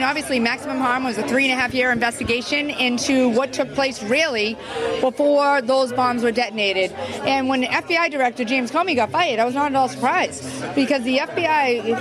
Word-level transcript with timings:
Obviously, 0.00 0.38
Maximum 0.38 0.78
Harm 0.78 1.02
was 1.02 1.18
a 1.18 1.26
three 1.26 1.44
and 1.44 1.52
a 1.52 1.56
half 1.56 1.74
year 1.74 1.90
investigation 1.90 2.70
into 2.70 3.28
what 3.30 3.52
took 3.52 3.74
place 3.74 4.02
really 4.02 4.56
before 5.00 5.60
those 5.60 5.92
bombs 5.92 6.22
were 6.22 6.30
detonated. 6.30 6.92
And 7.26 7.48
when 7.48 7.64
FBI 7.64 8.10
Director 8.10 8.44
James 8.44 8.70
Comey 8.70 8.94
got 8.94 9.10
fired, 9.10 9.40
I 9.40 9.44
was 9.44 9.54
not 9.54 9.72
at 9.72 9.76
all 9.76 9.88
surprised 9.88 10.44
because 10.76 11.02
the 11.02 11.18
FBI 11.18 11.98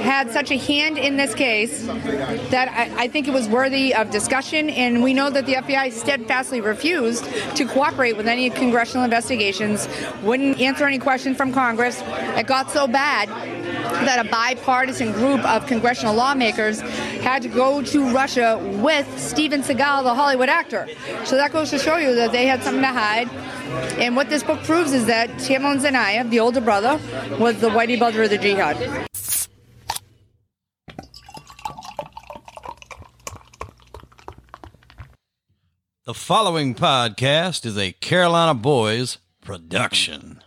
had 0.00 0.30
such 0.30 0.50
a 0.50 0.56
hand 0.56 0.96
in 0.96 1.16
this 1.16 1.34
case 1.34 1.86
that 1.86 2.68
I, 2.68 3.04
I 3.04 3.08
think 3.08 3.28
it 3.28 3.32
was 3.32 3.46
worthy 3.46 3.94
of 3.94 4.10
discussion. 4.10 4.70
And 4.70 5.02
we 5.02 5.12
know 5.12 5.28
that 5.28 5.44
the 5.44 5.54
FBI 5.54 5.92
steadfastly 5.92 6.62
refused 6.62 7.24
to 7.56 7.66
cooperate 7.66 8.16
with 8.16 8.26
any 8.26 8.48
congressional 8.48 9.04
investigations, 9.04 9.86
wouldn't 10.22 10.60
answer 10.60 10.86
any 10.86 10.98
questions 10.98 11.36
from 11.36 11.52
Congress. 11.52 12.02
It 12.06 12.46
got 12.46 12.70
so 12.70 12.86
bad 12.86 13.28
that 14.04 14.24
a 14.24 14.28
bipartisan 14.28 15.12
group 15.12 15.44
of 15.44 15.66
congressional 15.66 16.14
lawmakers 16.14 16.80
had 17.20 17.42
to 17.42 17.48
go 17.48 17.82
to 17.82 18.10
Russia 18.10 18.58
with 18.82 19.06
Steven 19.18 19.62
Seagal, 19.62 20.04
the 20.04 20.14
Hollywood 20.14 20.48
actor. 20.48 20.88
So 21.24 21.36
that 21.36 21.52
goes 21.52 21.70
to 21.70 21.78
show 21.78 21.96
you 21.96 22.14
that 22.14 22.32
they 22.32 22.46
had 22.46 22.62
something 22.62 22.82
to 22.82 22.88
hide. 22.88 23.28
And 23.98 24.14
what 24.14 24.28
this 24.28 24.42
book 24.42 24.62
proves 24.64 24.92
is 24.92 25.06
that 25.06 25.30
Tamerlan 25.30 25.80
Tsarnaev, 25.80 26.30
the 26.30 26.40
older 26.40 26.60
brother, 26.60 27.00
was 27.38 27.60
the 27.60 27.70
whitey 27.70 27.98
brother 27.98 28.24
of 28.24 28.30
the 28.30 28.38
jihad. 28.38 29.08
The 36.06 36.12
following 36.12 36.74
podcast 36.74 37.64
is 37.64 37.78
a 37.78 37.92
Carolina 37.92 38.52
Boys 38.52 39.16
production. 39.40 40.43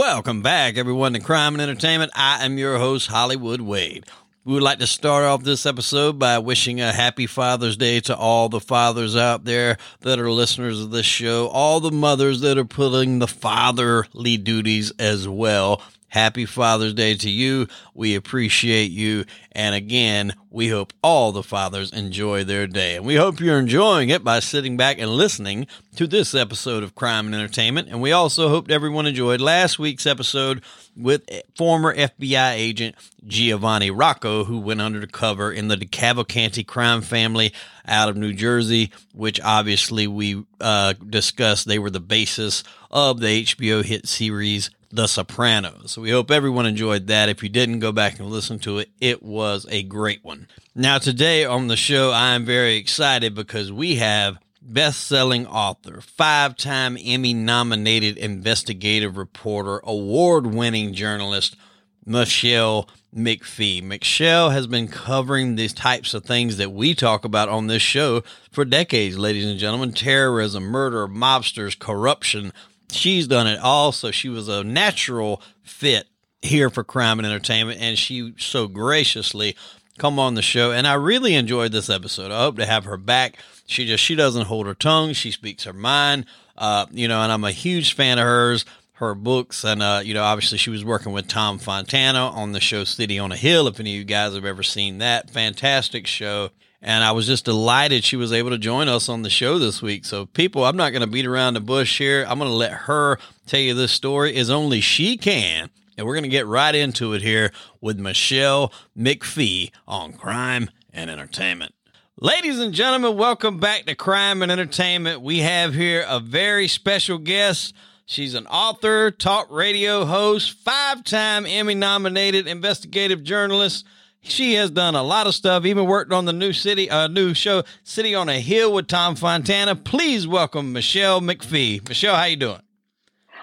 Welcome 0.00 0.40
back, 0.40 0.78
everyone, 0.78 1.12
to 1.12 1.20
Crime 1.20 1.52
and 1.52 1.60
Entertainment. 1.60 2.10
I 2.14 2.42
am 2.42 2.56
your 2.56 2.78
host, 2.78 3.08
Hollywood 3.08 3.60
Wade. 3.60 4.06
We 4.46 4.54
would 4.54 4.62
like 4.62 4.78
to 4.78 4.86
start 4.86 5.24
off 5.24 5.42
this 5.42 5.66
episode 5.66 6.18
by 6.18 6.38
wishing 6.38 6.80
a 6.80 6.90
happy 6.90 7.26
Father's 7.26 7.76
Day 7.76 8.00
to 8.00 8.16
all 8.16 8.48
the 8.48 8.60
fathers 8.60 9.14
out 9.14 9.44
there 9.44 9.76
that 10.00 10.18
are 10.18 10.30
listeners 10.30 10.80
of 10.80 10.90
this 10.90 11.04
show, 11.04 11.48
all 11.48 11.80
the 11.80 11.90
mothers 11.90 12.40
that 12.40 12.56
are 12.56 12.64
pulling 12.64 13.18
the 13.18 13.26
fatherly 13.26 14.38
duties 14.38 14.90
as 14.98 15.28
well. 15.28 15.82
Happy 16.10 16.44
Father's 16.44 16.92
Day 16.92 17.14
to 17.14 17.30
you. 17.30 17.66
We 17.94 18.14
appreciate 18.14 18.90
you. 18.90 19.24
And 19.52 19.74
again, 19.74 20.34
we 20.50 20.68
hope 20.68 20.92
all 21.02 21.30
the 21.30 21.42
fathers 21.42 21.92
enjoy 21.92 22.42
their 22.42 22.66
day. 22.66 22.96
And 22.96 23.06
we 23.06 23.14
hope 23.14 23.40
you're 23.40 23.58
enjoying 23.58 24.08
it 24.08 24.24
by 24.24 24.40
sitting 24.40 24.76
back 24.76 24.98
and 24.98 25.10
listening 25.10 25.68
to 25.94 26.08
this 26.08 26.34
episode 26.34 26.82
of 26.82 26.96
Crime 26.96 27.26
and 27.26 27.34
Entertainment. 27.34 27.88
And 27.88 28.02
we 28.02 28.10
also 28.10 28.48
hope 28.48 28.70
everyone 28.70 29.06
enjoyed 29.06 29.40
last 29.40 29.78
week's 29.78 30.04
episode 30.04 30.62
with 30.96 31.22
former 31.56 31.94
FBI 31.94 32.54
agent 32.54 32.96
Giovanni 33.24 33.92
Rocco, 33.92 34.44
who 34.44 34.58
went 34.58 34.80
undercover 34.80 35.52
in 35.52 35.68
the 35.68 35.76
DeCavalcante 35.76 36.66
crime 36.66 37.02
family 37.02 37.52
out 37.86 38.08
of 38.08 38.16
New 38.16 38.32
Jersey, 38.32 38.90
which 39.14 39.40
obviously 39.40 40.08
we 40.08 40.44
uh, 40.60 40.94
discussed. 40.94 41.68
They 41.68 41.78
were 41.78 41.90
the 41.90 42.00
basis 42.00 42.64
of 42.90 43.20
the 43.20 43.44
HBO 43.44 43.84
hit 43.84 44.08
series 44.08 44.70
the 44.90 45.06
Sopranos. 45.06 45.92
So 45.92 46.02
we 46.02 46.10
hope 46.10 46.30
everyone 46.30 46.66
enjoyed 46.66 47.06
that. 47.06 47.28
If 47.28 47.42
you 47.42 47.48
didn't 47.48 47.78
go 47.78 47.92
back 47.92 48.18
and 48.18 48.28
listen 48.28 48.58
to 48.60 48.78
it, 48.78 48.90
it 49.00 49.22
was 49.22 49.66
a 49.70 49.82
great 49.82 50.24
one. 50.24 50.48
Now, 50.74 50.98
today 50.98 51.44
on 51.44 51.68
the 51.68 51.76
show, 51.76 52.10
I 52.10 52.34
am 52.34 52.44
very 52.44 52.76
excited 52.76 53.34
because 53.34 53.70
we 53.70 53.96
have 53.96 54.38
best 54.60 55.06
selling 55.06 55.46
author, 55.46 56.00
five 56.00 56.56
time 56.56 56.98
Emmy 57.02 57.34
nominated 57.34 58.16
investigative 58.16 59.16
reporter, 59.16 59.80
award 59.84 60.46
winning 60.46 60.92
journalist, 60.92 61.56
Michele 62.04 62.88
McPhee. 63.14 63.82
Michele 63.82 64.50
has 64.50 64.66
been 64.66 64.88
covering 64.88 65.56
these 65.56 65.72
types 65.72 66.14
of 66.14 66.24
things 66.24 66.56
that 66.56 66.72
we 66.72 66.94
talk 66.94 67.24
about 67.24 67.48
on 67.48 67.66
this 67.66 67.82
show 67.82 68.22
for 68.50 68.64
decades, 68.64 69.18
ladies 69.18 69.46
and 69.46 69.58
gentlemen 69.58 69.92
terrorism, 69.92 70.64
murder, 70.64 71.06
mobsters, 71.08 71.78
corruption, 71.78 72.52
she's 72.92 73.26
done 73.26 73.46
it 73.46 73.58
all. 73.60 73.92
So 73.92 74.10
she 74.10 74.28
was 74.28 74.48
a 74.48 74.64
natural 74.64 75.42
fit 75.62 76.06
here 76.42 76.70
for 76.70 76.84
crime 76.84 77.18
and 77.18 77.26
entertainment. 77.26 77.80
And 77.80 77.98
she 77.98 78.34
so 78.38 78.66
graciously 78.66 79.56
come 79.98 80.18
on 80.18 80.34
the 80.34 80.42
show. 80.42 80.72
And 80.72 80.86
I 80.86 80.94
really 80.94 81.34
enjoyed 81.34 81.72
this 81.72 81.90
episode. 81.90 82.30
I 82.30 82.40
hope 82.40 82.56
to 82.56 82.66
have 82.66 82.84
her 82.84 82.96
back. 82.96 83.36
She 83.66 83.86
just, 83.86 84.02
she 84.02 84.14
doesn't 84.14 84.46
hold 84.46 84.66
her 84.66 84.74
tongue. 84.74 85.12
She 85.12 85.30
speaks 85.30 85.64
her 85.64 85.72
mind. 85.72 86.26
Uh, 86.56 86.86
you 86.90 87.08
know, 87.08 87.22
and 87.22 87.30
I'm 87.30 87.44
a 87.44 87.52
huge 87.52 87.94
fan 87.94 88.18
of 88.18 88.24
hers, 88.24 88.64
her 88.94 89.14
books. 89.14 89.64
And, 89.64 89.82
uh, 89.82 90.00
you 90.04 90.14
know, 90.14 90.24
obviously 90.24 90.58
she 90.58 90.70
was 90.70 90.84
working 90.84 91.12
with 91.12 91.28
Tom 91.28 91.58
Fontana 91.58 92.28
on 92.28 92.52
the 92.52 92.60
show 92.60 92.84
City 92.84 93.18
on 93.18 93.32
a 93.32 93.36
Hill. 93.36 93.66
If 93.66 93.80
any 93.80 93.92
of 93.92 93.98
you 93.98 94.04
guys 94.04 94.34
have 94.34 94.44
ever 94.44 94.62
seen 94.62 94.98
that 94.98 95.30
fantastic 95.30 96.06
show. 96.06 96.50
And 96.82 97.04
I 97.04 97.12
was 97.12 97.26
just 97.26 97.44
delighted 97.44 98.04
she 98.04 98.16
was 98.16 98.32
able 98.32 98.50
to 98.50 98.58
join 98.58 98.88
us 98.88 99.08
on 99.08 99.20
the 99.22 99.28
show 99.28 99.58
this 99.58 99.82
week. 99.82 100.06
So, 100.06 100.26
people, 100.26 100.64
I'm 100.64 100.76
not 100.76 100.90
going 100.90 101.02
to 101.02 101.06
beat 101.06 101.26
around 101.26 101.54
the 101.54 101.60
bush 101.60 101.98
here. 101.98 102.24
I'm 102.26 102.38
going 102.38 102.50
to 102.50 102.56
let 102.56 102.72
her 102.72 103.18
tell 103.46 103.60
you 103.60 103.74
this 103.74 103.92
story 103.92 104.34
as 104.36 104.48
only 104.48 104.80
she 104.80 105.18
can. 105.18 105.68
And 105.98 106.06
we're 106.06 106.14
going 106.14 106.22
to 106.22 106.30
get 106.30 106.46
right 106.46 106.74
into 106.74 107.12
it 107.12 107.20
here 107.20 107.52
with 107.82 107.98
Michele 107.98 108.72
McPhee 108.96 109.72
on 109.86 110.14
crime 110.14 110.70
and 110.92 111.10
entertainment. 111.10 111.74
Ladies 112.18 112.58
and 112.58 112.72
gentlemen, 112.72 113.16
welcome 113.18 113.58
back 113.60 113.84
to 113.84 113.94
Crime 113.94 114.40
and 114.40 114.50
Entertainment. 114.50 115.20
We 115.20 115.40
have 115.40 115.74
here 115.74 116.04
a 116.08 116.18
very 116.18 116.68
special 116.68 117.18
guest. 117.18 117.74
She's 118.06 118.34
an 118.34 118.46
author, 118.46 119.10
talk 119.10 119.48
radio 119.50 120.06
host, 120.06 120.52
five 120.52 121.04
time 121.04 121.44
Emmy 121.44 121.74
nominated 121.74 122.46
investigative 122.46 123.22
journalist 123.22 123.84
she 124.22 124.54
has 124.54 124.70
done 124.70 124.94
a 124.94 125.02
lot 125.02 125.26
of 125.26 125.34
stuff, 125.34 125.64
even 125.64 125.86
worked 125.86 126.12
on 126.12 126.24
the 126.24 126.32
new 126.32 126.52
city, 126.52 126.90
uh, 126.90 127.08
new 127.08 127.34
show, 127.34 127.62
City 127.82 128.14
on 128.14 128.28
a 128.28 128.40
Hill 128.40 128.72
with 128.72 128.86
Tom 128.86 129.16
Fontana. 129.16 129.74
Please 129.74 130.26
welcome 130.26 130.72
Michele 130.72 131.20
McPhee. 131.20 131.86
Michele, 131.88 132.14
how 132.14 132.24
you 132.24 132.36
doing? 132.36 132.62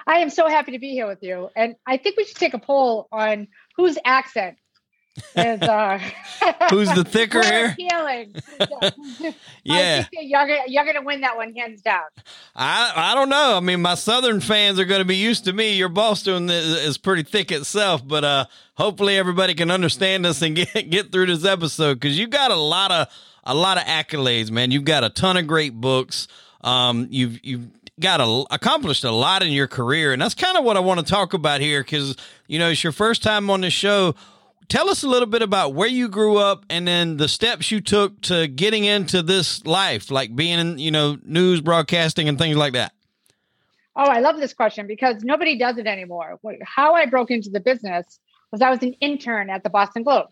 I 0.06 0.20
am 0.20 0.30
so 0.30 0.48
happy 0.48 0.72
to 0.72 0.80
be 0.80 0.92
here 0.92 1.08
with 1.08 1.22
you, 1.22 1.50
and 1.56 1.76
I 1.86 1.98
think 1.98 2.16
we 2.16 2.24
should 2.24 2.38
take 2.38 2.54
a 2.54 2.60
poll 2.60 3.08
on 3.12 3.48
whose 3.76 3.98
accent 4.06 4.58
is 5.36 5.62
uh, 5.62 6.00
who's 6.70 6.94
the 6.94 7.04
thicker 7.04 7.44
here? 7.44 7.72
Appealing. 7.72 8.36
Yeah, 9.64 10.06
you're 10.14 10.48
gonna, 10.48 10.62
you're 10.68 10.86
gonna 10.86 11.02
win 11.02 11.22
that 11.22 11.36
one 11.36 11.54
hands 11.54 11.82
down. 11.82 12.06
I 12.56 12.94
I 12.96 13.16
don't 13.16 13.28
know. 13.28 13.58
I 13.58 13.60
mean, 13.60 13.82
my 13.82 13.96
southern 13.96 14.40
fans 14.40 14.80
are 14.80 14.86
going 14.86 15.02
to 15.02 15.06
be 15.06 15.18
used 15.18 15.44
to 15.44 15.52
me. 15.52 15.74
Your 15.74 15.90
Boston 15.90 16.50
is, 16.50 16.66
is 16.86 16.98
pretty 16.98 17.24
thick 17.24 17.52
itself, 17.52 18.08
but 18.08 18.24
uh, 18.24 18.46
hopefully 18.76 19.18
everybody 19.18 19.54
can 19.56 19.70
understand 19.70 20.26
us 20.26 20.42
and 20.42 20.56
get 20.74 20.90
get 20.90 21.12
through 21.12 21.26
this 21.26 21.44
episode 21.44 21.96
because 21.96 22.18
you 22.18 22.28
got 22.28 22.50
a 22.52 22.56
lot 22.56 22.92
of 22.92 23.08
a 23.44 23.54
lot 23.54 23.78
of 23.78 23.84
accolades, 23.84 24.52
man. 24.52 24.72
You've 24.72 24.86
got 24.86 25.04
a 25.04 25.10
ton 25.10 25.36
of 25.36 25.48
great 25.48 25.74
books. 25.74 26.30
Um, 26.62 27.08
you've 27.10 27.44
you've 27.44 27.68
got 28.00 28.22
a, 28.22 28.46
accomplished 28.52 29.04
a 29.04 29.12
lot 29.12 29.44
in 29.44 29.52
your 29.52 29.68
career, 29.68 30.14
and 30.14 30.22
that's 30.22 30.36
kind 30.36 30.58
of 30.58 30.64
what 30.64 30.78
I 30.78 30.80
want 30.80 31.00
to 31.00 31.06
talk 31.06 31.34
about 31.34 31.60
here 31.62 31.82
because 31.82 32.16
you 32.48 32.58
know 32.58 32.70
it's 32.70 32.84
your 32.84 32.94
first 32.94 33.22
time 33.22 33.50
on 33.50 33.62
the 33.62 33.70
show. 33.70 34.16
Tell 34.70 34.90
us 34.90 35.04
a 35.04 35.08
little 35.08 35.28
bit 35.28 35.42
about 35.42 35.74
where 35.76 35.88
you 35.88 36.10
grew 36.10 36.38
up 36.38 36.66
and 36.70 36.86
then 36.86 37.16
the 37.16 37.30
steps 37.30 37.72
you 37.72 37.80
took 37.80 38.20
to 38.24 38.48
getting 38.48 38.84
into 38.84 39.22
this 39.22 39.66
life, 39.66 40.12
like 40.12 40.36
being 40.36 40.60
in 40.60 40.78
you 40.78 40.92
know 40.92 41.18
news 41.24 41.62
broadcasting 41.62 42.28
and 42.28 42.38
things 42.38 42.58
like 42.58 42.74
that. 42.74 42.92
Oh, 43.96 44.04
I 44.04 44.20
love 44.20 44.38
this 44.38 44.54
question 44.54 44.86
because 44.86 45.24
nobody 45.24 45.58
does 45.58 45.78
it 45.78 45.88
anymore. 45.88 46.40
How 46.64 46.94
I 46.94 47.06
broke 47.06 47.32
into 47.32 47.50
the 47.50 47.60
business 47.60 48.20
was 48.52 48.62
I 48.62 48.70
was 48.70 48.84
an 48.84 48.94
intern 48.94 49.50
at 49.50 49.64
the 49.64 49.70
Boston 49.70 50.04
Globe. 50.04 50.28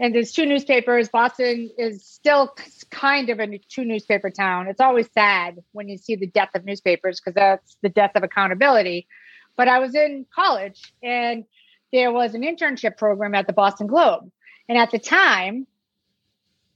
And 0.00 0.14
there's 0.14 0.32
two 0.32 0.46
newspapers. 0.46 1.08
Boston 1.08 1.70
is 1.76 2.04
still 2.04 2.54
kind 2.90 3.30
of 3.30 3.40
a 3.40 3.58
two 3.68 3.84
newspaper 3.84 4.30
town. 4.30 4.68
It's 4.68 4.80
always 4.80 5.08
sad 5.12 5.62
when 5.72 5.88
you 5.88 5.98
see 5.98 6.16
the 6.16 6.26
death 6.26 6.50
of 6.54 6.64
newspapers 6.64 7.20
because 7.20 7.34
that's 7.34 7.76
the 7.82 7.88
death 7.88 8.12
of 8.14 8.22
accountability. 8.22 9.08
But 9.56 9.68
I 9.68 9.80
was 9.80 9.94
in 9.94 10.26
college 10.32 10.92
and 11.02 11.44
there 11.92 12.12
was 12.12 12.34
an 12.34 12.42
internship 12.42 12.96
program 12.96 13.34
at 13.34 13.46
the 13.46 13.52
Boston 13.52 13.86
Globe. 13.86 14.30
And 14.68 14.76
at 14.76 14.90
the 14.90 14.98
time, 14.98 15.66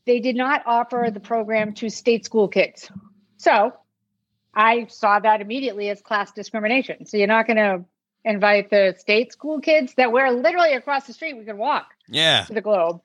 they 0.07 0.21
did 0.21 0.37
not 0.37 0.63
offer 0.67 1.09
the 1.13 1.21
program 1.21 1.75
to 1.75 1.91
state 1.91 2.25
school 2.25 2.49
kids. 2.49 2.91
So 3.37 3.73
I 4.55 4.87
saw 4.87 5.19
that 5.21 5.41
immediately 5.41 5.91
as 5.91 6.01
class 6.01 6.33
discrimination. 6.33 7.07
So 7.07 7.17
you're 7.17 7.27
not 7.27 7.47
going 7.47 7.57
to 7.57 7.85
invite 8.25 8.71
the 8.71 8.95
state 8.99 9.33
school 9.33 9.61
kids 9.61 9.95
that 9.97 10.13
were 10.13 10.31
literally 10.31 10.75
across 10.75 11.07
the 11.07 11.13
street. 11.13 11.37
We 11.37 11.45
could 11.45 11.59
walk 11.59 11.89
yeah. 12.09 12.45
to 12.45 12.55
the 12.55 12.61
Globe. 12.61 13.01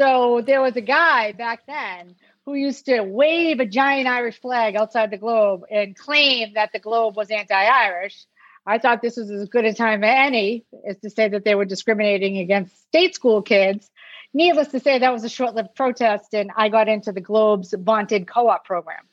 So 0.00 0.42
there 0.44 0.60
was 0.60 0.76
a 0.76 0.80
guy 0.80 1.32
back 1.32 1.66
then 1.66 2.14
who 2.44 2.54
used 2.54 2.86
to 2.86 3.02
wave 3.02 3.60
a 3.60 3.66
giant 3.66 4.08
Irish 4.08 4.40
flag 4.40 4.76
outside 4.76 5.10
the 5.10 5.18
Globe 5.18 5.64
and 5.70 5.96
claim 5.96 6.54
that 6.54 6.70
the 6.72 6.78
Globe 6.78 7.16
was 7.16 7.30
anti-Irish. 7.30 8.26
I 8.68 8.78
thought 8.78 9.00
this 9.00 9.16
was 9.16 9.30
as 9.30 9.48
good 9.48 9.64
a 9.64 9.72
time 9.72 10.04
as 10.04 10.26
any 10.28 10.66
as 10.86 10.98
to 10.98 11.08
say 11.08 11.26
that 11.28 11.42
they 11.42 11.54
were 11.54 11.64
discriminating 11.64 12.36
against 12.36 12.78
state 12.88 13.14
school 13.14 13.40
kids. 13.40 13.90
Needless 14.34 14.68
to 14.68 14.80
say, 14.80 14.98
that 14.98 15.10
was 15.10 15.24
a 15.24 15.28
short 15.30 15.54
lived 15.54 15.74
protest, 15.74 16.34
and 16.34 16.50
I 16.54 16.68
got 16.68 16.86
into 16.86 17.12
the 17.12 17.22
Globe's 17.22 17.74
vaunted 17.76 18.28
co 18.28 18.48
op 18.48 18.66
program. 18.66 19.04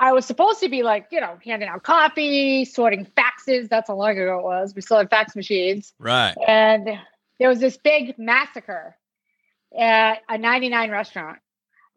I 0.00 0.12
was 0.12 0.26
supposed 0.26 0.60
to 0.60 0.68
be 0.68 0.82
like, 0.82 1.06
you 1.12 1.20
know, 1.20 1.38
handing 1.44 1.68
out 1.68 1.84
coffee, 1.84 2.64
sorting 2.64 3.06
faxes. 3.06 3.68
That's 3.68 3.88
how 3.88 3.94
long 3.94 4.10
ago 4.10 4.40
it 4.40 4.42
was. 4.42 4.74
We 4.74 4.82
still 4.82 4.98
had 4.98 5.08
fax 5.08 5.36
machines. 5.36 5.94
Right. 5.98 6.34
And 6.46 6.88
there 7.38 7.48
was 7.48 7.60
this 7.60 7.76
big 7.76 8.18
massacre 8.18 8.96
at 9.78 10.22
a 10.28 10.36
99 10.36 10.90
restaurant. 10.90 11.38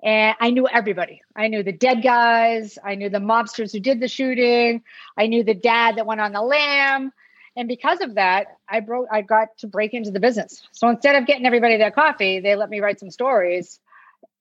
And 0.04 0.36
I 0.40 0.52
knew 0.52 0.68
everybody. 0.68 1.22
I 1.34 1.48
knew 1.48 1.64
the 1.64 1.72
dead 1.72 2.04
guys. 2.04 2.78
I 2.84 2.96
knew 2.96 3.10
the 3.10 3.20
mobsters 3.20 3.72
who 3.72 3.80
did 3.80 4.02
the 4.02 4.10
shooting. 4.10 4.84
I 5.18 5.28
knew 5.28 5.44
the 5.44 5.54
dad 5.54 5.96
that 5.96 6.06
went 6.06 6.20
on 6.20 6.34
the 6.34 6.42
lam. 6.42 7.14
And 7.56 7.68
because 7.68 8.02
of 8.02 8.16
that, 8.16 8.58
I 8.68 8.82
broke 8.82 9.08
I 9.12 9.22
got 9.22 9.58
to 9.60 9.68
break 9.68 9.94
into 9.94 10.12
the 10.12 10.20
business. 10.20 10.68
So 10.72 10.90
instead 10.90 11.16
of 11.16 11.26
getting 11.26 11.46
everybody 11.46 11.78
their 11.78 11.92
coffee, 11.92 12.40
they 12.42 12.56
let 12.56 12.70
me 12.70 12.82
write 12.82 13.00
some 13.00 13.12
stories 13.12 13.80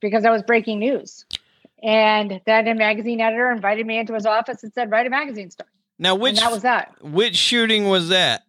because 0.00 0.25
I 0.25 0.31
was 0.31 0.43
breaking 0.43 0.81
news. 0.81 1.26
And 1.82 2.41
then 2.44 2.67
a 2.67 2.75
magazine 2.75 3.20
editor 3.20 3.50
invited 3.50 3.87
me 3.87 3.99
into 3.99 4.15
his 4.15 4.26
office 4.26 4.62
and 4.62 4.73
said, 4.73 4.91
write 4.91 5.06
a 5.06 5.11
magazine 5.11 5.50
story. 5.50 5.69
Now 5.99 6.15
which 6.17 6.38
and 6.38 6.38
that 6.38 6.53
was 6.53 6.62
that. 6.62 6.94
Which 7.03 7.37
shooting 7.37 7.88
was 7.88 8.08
that? 8.08 8.43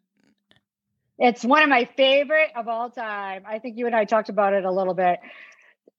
It's 1.20 1.44
one 1.46 1.62
of 1.62 1.70
my 1.70 1.88
favorite 1.96 2.50
of 2.56 2.68
all 2.68 2.90
time. 2.90 3.44
I 3.46 3.60
think 3.60 3.78
you 3.78 3.86
and 3.86 3.96
I 3.96 4.06
talked 4.06 4.30
about 4.30 4.54
it 4.54 4.66
a 4.66 4.72
little 4.72 4.96
bit. 4.96 5.20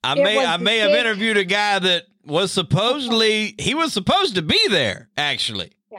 I 0.04 0.12
It 0.12 0.22
may 0.22 0.44
I 0.44 0.56
may 0.58 0.78
have 0.78 0.90
interviewed 0.90 1.36
a 1.36 1.44
guy 1.44 1.78
that 1.78 2.04
was 2.24 2.52
supposedly 2.52 3.54
he 3.58 3.74
was 3.74 3.92
supposed 3.92 4.34
to 4.34 4.42
be 4.42 4.60
there 4.68 5.08
actually. 5.16 5.72
Yeah. 5.90 5.98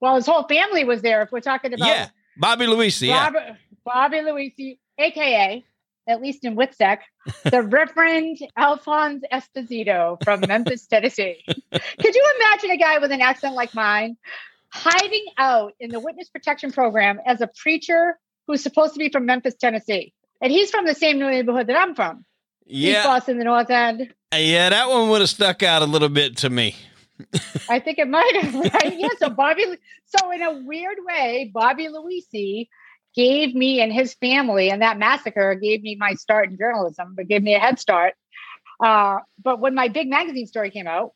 Well, 0.00 0.16
his 0.16 0.26
whole 0.26 0.46
family 0.48 0.84
was 0.84 1.02
there. 1.02 1.22
If 1.22 1.32
we're 1.32 1.40
talking 1.40 1.74
about 1.74 1.88
yeah, 1.88 2.08
Bobby 2.38 2.66
Luisi. 2.66 3.08
Yeah, 3.08 3.54
Bobby 3.84 4.18
Luisi, 4.18 4.78
aka, 4.98 5.64
at 6.06 6.22
least 6.22 6.44
in 6.44 6.56
WITSEC, 6.56 6.98
the 7.44 7.62
Reverend 7.70 8.38
Alphonse 8.56 9.24
Esposito 9.32 10.22
from 10.24 10.40
Memphis, 10.40 10.86
Tennessee. 10.90 11.44
Could 11.46 12.14
you 12.14 12.32
imagine 12.36 12.70
a 12.70 12.76
guy 12.76 12.98
with 12.98 13.12
an 13.12 13.20
accent 13.20 13.54
like 13.54 13.74
mine 13.74 14.16
hiding 14.70 15.24
out 15.36 15.72
in 15.80 15.90
the 15.90 16.00
witness 16.00 16.28
protection 16.28 16.72
program 16.72 17.20
as 17.26 17.40
a 17.40 17.48
preacher 17.62 18.18
who's 18.46 18.62
supposed 18.62 18.94
to 18.94 18.98
be 18.98 19.10
from 19.10 19.26
Memphis, 19.26 19.54
Tennessee? 19.54 20.14
And 20.40 20.52
he's 20.52 20.70
from 20.70 20.86
the 20.86 20.94
same 20.94 21.18
neighborhood 21.18 21.66
that 21.66 21.76
I'm 21.76 21.94
from. 21.94 22.24
Yeah, 22.68 23.04
Boston, 23.04 23.38
the 23.38 23.44
North 23.44 23.70
End. 23.70 24.12
yeah. 24.34 24.68
That 24.70 24.88
one 24.88 25.08
would 25.10 25.20
have 25.20 25.30
stuck 25.30 25.62
out 25.62 25.82
a 25.82 25.86
little 25.86 26.08
bit 26.08 26.36
to 26.38 26.50
me. 26.50 26.76
I 27.68 27.80
think 27.80 27.98
it 27.98 28.08
might 28.08 28.36
have, 28.40 28.54
right? 28.74 28.96
yeah. 28.96 29.08
So 29.18 29.30
Bobby, 29.30 29.64
so 30.06 30.30
in 30.30 30.42
a 30.42 30.52
weird 30.64 30.98
way, 31.04 31.50
Bobby 31.52 31.88
Luisi 31.88 32.68
gave 33.16 33.54
me 33.54 33.80
and 33.80 33.92
his 33.92 34.14
family 34.14 34.70
and 34.70 34.82
that 34.82 34.98
massacre 34.98 35.54
gave 35.56 35.82
me 35.82 35.96
my 35.98 36.14
start 36.14 36.50
in 36.50 36.56
journalism, 36.56 37.14
but 37.16 37.26
gave 37.26 37.42
me 37.42 37.54
a 37.54 37.58
head 37.58 37.78
start. 37.80 38.14
Uh, 38.84 39.18
but 39.42 39.58
when 39.58 39.74
my 39.74 39.88
big 39.88 40.08
magazine 40.08 40.46
story 40.46 40.70
came 40.70 40.86
out, 40.86 41.12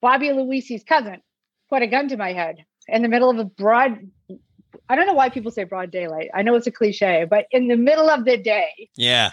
Bobby 0.00 0.28
Luisi's 0.28 0.82
cousin 0.82 1.20
put 1.68 1.82
a 1.82 1.86
gun 1.86 2.08
to 2.08 2.16
my 2.16 2.32
head 2.32 2.64
in 2.88 3.02
the 3.02 3.08
middle 3.08 3.30
of 3.30 3.38
a 3.38 3.44
broad. 3.44 3.98
I 4.88 4.96
don't 4.96 5.06
know 5.06 5.14
why 5.14 5.28
people 5.28 5.52
say 5.52 5.62
broad 5.64 5.90
daylight. 5.92 6.30
I 6.34 6.42
know 6.42 6.54
it's 6.56 6.66
a 6.66 6.72
cliche, 6.72 7.24
but 7.28 7.46
in 7.52 7.68
the 7.68 7.76
middle 7.76 8.10
of 8.10 8.24
the 8.24 8.36
day, 8.36 8.88
Yeah, 8.96 9.30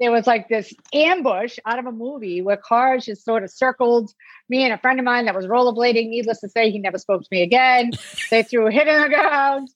there 0.00 0.10
was 0.10 0.26
like 0.26 0.48
this 0.48 0.72
ambush 0.92 1.58
out 1.64 1.78
of 1.78 1.86
a 1.86 1.92
movie 1.92 2.42
where 2.42 2.56
cars 2.56 3.06
just 3.06 3.24
sort 3.24 3.44
of 3.44 3.50
circled 3.50 4.10
me 4.48 4.64
and 4.64 4.72
a 4.72 4.78
friend 4.78 4.98
of 4.98 5.04
mine 5.04 5.26
that 5.26 5.34
was 5.34 5.46
rollerblading. 5.46 6.08
Needless 6.08 6.40
to 6.40 6.48
say, 6.48 6.70
he 6.70 6.78
never 6.78 6.98
spoke 6.98 7.22
to 7.22 7.28
me 7.30 7.42
again. 7.42 7.92
they 8.30 8.42
threw 8.42 8.66
a 8.66 8.70
hit 8.70 8.88
in 8.88 9.00
the 9.00 9.08
ground 9.08 9.68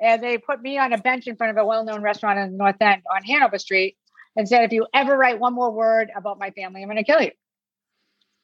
and 0.00 0.22
they 0.22 0.38
put 0.38 0.60
me 0.60 0.78
on 0.78 0.92
a 0.92 0.98
bench 0.98 1.26
in 1.26 1.36
front 1.36 1.50
of 1.50 1.62
a 1.62 1.66
well 1.66 1.84
known 1.84 2.02
restaurant 2.02 2.38
in 2.38 2.52
the 2.52 2.56
North 2.56 2.80
End 2.80 3.02
on 3.14 3.22
Hanover 3.24 3.58
Street 3.58 3.96
and 4.36 4.48
said, 4.48 4.64
If 4.64 4.72
you 4.72 4.86
ever 4.92 5.16
write 5.16 5.38
one 5.38 5.54
more 5.54 5.70
word 5.70 6.10
about 6.16 6.38
my 6.38 6.50
family, 6.50 6.82
I'm 6.82 6.88
going 6.88 6.96
to 6.96 7.04
kill 7.04 7.22
you. 7.22 7.32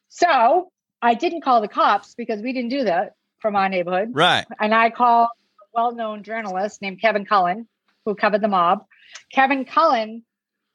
So 0.09 0.71
I 1.01 1.15
didn't 1.15 1.43
call 1.43 1.61
the 1.61 1.69
cops 1.69 2.15
because 2.15 2.43
we 2.43 2.53
didn't 2.53 2.71
do 2.71 2.85
that 2.85 3.15
from 3.39 3.57
our 3.57 3.69
neighborhood 3.69 4.11
right. 4.13 4.45
and 4.59 4.75
I 4.75 4.91
called 4.91 5.29
a 5.63 5.67
well-known 5.73 6.25
journalist 6.25 6.83
named 6.83 7.01
Kevin 7.01 7.25
Cullen, 7.25 7.67
who 8.05 8.15
covered 8.15 8.43
the 8.43 8.49
mob. 8.49 8.85
Kevin 9.33 9.65
Cullen 9.65 10.25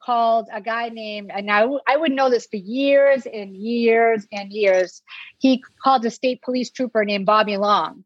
called 0.06 0.48
a 0.52 0.60
guy 0.60 0.88
named, 0.88 1.32
and 1.34 1.46
now 1.46 1.80
I 1.86 1.96
would 1.96 2.12
know 2.12 2.30
this 2.30 2.46
for 2.46 2.56
years 2.56 3.26
and 3.26 3.56
years 3.56 4.24
and 4.32 4.52
years. 4.52 5.02
He 5.38 5.62
called 5.82 6.04
a 6.06 6.10
state 6.10 6.42
police 6.42 6.70
trooper 6.70 7.04
named 7.04 7.26
Bobby 7.26 7.56
Long, 7.56 8.04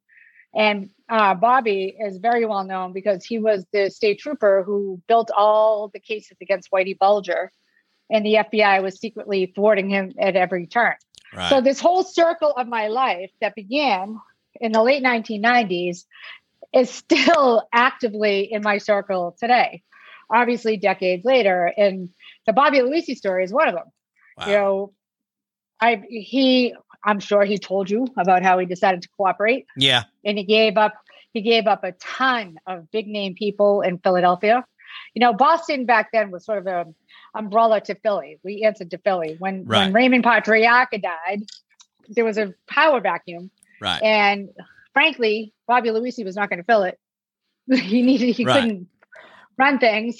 and 0.54 0.88
uh, 1.10 1.34
Bobby 1.34 1.94
is 1.98 2.16
very 2.16 2.46
well 2.46 2.64
known 2.64 2.94
because 2.94 3.24
he 3.24 3.38
was 3.38 3.66
the 3.72 3.90
state 3.90 4.18
trooper 4.18 4.62
who 4.64 5.02
built 5.06 5.30
all 5.36 5.88
the 5.92 6.00
cases 6.00 6.38
against 6.40 6.70
Whitey 6.72 6.98
Bulger, 6.98 7.52
and 8.10 8.24
the 8.24 8.34
FBI 8.34 8.82
was 8.82 8.98
secretly 8.98 9.52
thwarting 9.54 9.90
him 9.90 10.14
at 10.18 10.36
every 10.36 10.66
turn. 10.66 10.94
Right. 11.34 11.50
So 11.50 11.60
this 11.60 11.80
whole 11.80 12.02
circle 12.02 12.52
of 12.56 12.66
my 12.66 12.88
life 12.88 13.30
that 13.42 13.54
began 13.54 14.18
in 14.60 14.72
the 14.72 14.82
late 14.82 15.04
1990s 15.04 16.04
is 16.72 16.90
still 16.90 17.68
actively 17.72 18.52
in 18.52 18.62
my 18.62 18.78
circle 18.78 19.36
today. 19.38 19.82
Obviously, 20.32 20.76
decades 20.76 21.24
later, 21.24 21.72
and 21.76 22.08
the 22.46 22.52
Bobby 22.52 22.78
Luisi 22.78 23.16
story 23.16 23.44
is 23.44 23.52
one 23.52 23.68
of 23.68 23.74
them. 23.74 23.86
wow. 24.38 24.46
You 24.46 24.52
know, 24.52 24.92
I 25.80 26.02
he 26.08 26.74
I'm 27.04 27.20
sure 27.20 27.44
he 27.44 27.58
told 27.58 27.88
you 27.90 28.06
about 28.18 28.42
how 28.42 28.58
he 28.58 28.66
decided 28.66 29.02
to 29.02 29.08
cooperate, 29.16 29.66
yeah. 29.76 30.04
and 30.24 30.36
he 30.38 30.44
gave 30.44 30.76
up 30.76 30.94
he 31.32 31.40
gave 31.42 31.66
up 31.66 31.84
a 31.84 31.92
ton 31.92 32.58
of 32.66 32.90
big 32.90 33.06
name 33.06 33.34
people 33.34 33.80
in 33.82 33.98
Philadelphia. 33.98 34.64
You 35.14 35.20
know, 35.20 35.32
Boston 35.32 35.86
back 35.86 36.10
then 36.12 36.30
was 36.30 36.44
sort 36.44 36.58
of 36.58 36.66
a 36.66 36.86
umbrella 37.34 37.80
to 37.82 37.94
Philly. 37.94 38.38
We 38.42 38.64
answered 38.64 38.90
to 38.90 38.98
Philly 38.98 39.36
when 39.38 39.64
Right. 39.64 39.84
when 39.84 39.92
Raymond 39.92 40.24
Patriarca 40.24 41.00
died. 41.00 41.42
There 42.08 42.24
was 42.24 42.38
a 42.38 42.54
power 42.68 43.00
vacuum, 43.00 43.50
Right. 43.80 44.02
and 44.02 44.48
frankly, 44.92 45.52
Bobby 45.68 45.90
Luisi 45.90 46.24
was 46.24 46.34
not 46.34 46.50
going 46.50 46.58
to 46.58 46.64
fill 46.64 46.82
it. 46.82 46.98
he 47.70 48.02
needed, 48.02 48.34
he 48.34 48.44
Right. 48.44 48.62
couldn't 48.62 48.88
run 49.60 49.78
things. 49.78 50.18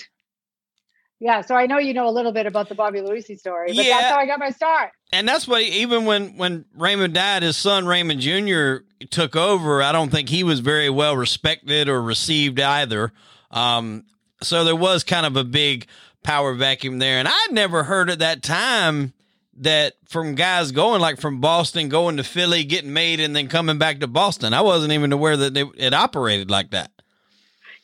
Yeah, 1.23 1.43
so 1.43 1.55
I 1.55 1.67
know 1.67 1.79
you 1.79 1.93
know 1.93 2.09
a 2.09 2.11
little 2.11 2.33
bit 2.33 2.47
about 2.47 2.69
the 2.71 2.75
Bobby 2.75 3.01
Luisi 3.01 3.39
story, 3.39 3.69
but 3.75 3.85
Yeah. 3.85 3.99
that's 4.01 4.07
how 4.15 4.19
I 4.19 4.27
got 4.27 4.39
my 4.39 4.51
start. 4.51 4.91
And 5.13 5.29
that's 5.29 5.47
why 5.47 5.61
even 5.61 6.07
when 6.07 6.37
when 6.39 6.65
Raymond 6.75 7.13
died, 7.15 7.43
his 7.43 7.57
son 7.59 7.87
Raymond 7.87 8.21
Jr. 8.21 8.77
took 9.11 9.37
over. 9.37 9.83
I 9.83 9.93
don't 9.93 10.11
think 10.11 10.29
he 10.31 10.43
was 10.45 10.61
very 10.61 10.89
well 10.89 11.17
respected 11.17 11.89
or 11.89 12.01
received 12.01 12.59
either. 12.61 13.13
Um, 13.51 14.05
so 14.43 14.65
there 14.65 14.77
was 14.77 15.05
kind 15.05 15.27
of 15.27 15.37
a 15.37 15.45
big 15.45 15.87
power 16.23 16.55
vacuum 16.55 16.99
there, 16.99 17.19
and 17.19 17.29
I'd 17.29 17.49
never 17.53 17.83
heard 17.83 18.09
at 18.09 18.21
that 18.21 18.43
time 18.43 19.13
that 19.59 19.95
from 20.09 20.37
guys 20.37 20.73
going 20.73 21.03
like 21.03 21.21
from 21.21 21.41
Boston 21.41 21.91
going 21.91 22.17
to 22.17 22.25
Philly, 22.25 22.65
getting 22.65 22.95
made, 22.95 23.21
and 23.21 23.37
then 23.37 23.49
coming 23.49 23.77
back 23.77 24.01
to 24.01 24.07
Boston. 24.07 24.55
I 24.55 24.63
wasn't 24.63 24.93
even 24.93 25.13
aware 25.13 25.37
that 25.37 25.53
they, 25.53 25.65
it 25.77 25.93
operated 25.93 26.51
like 26.51 26.71
that. 26.71 26.91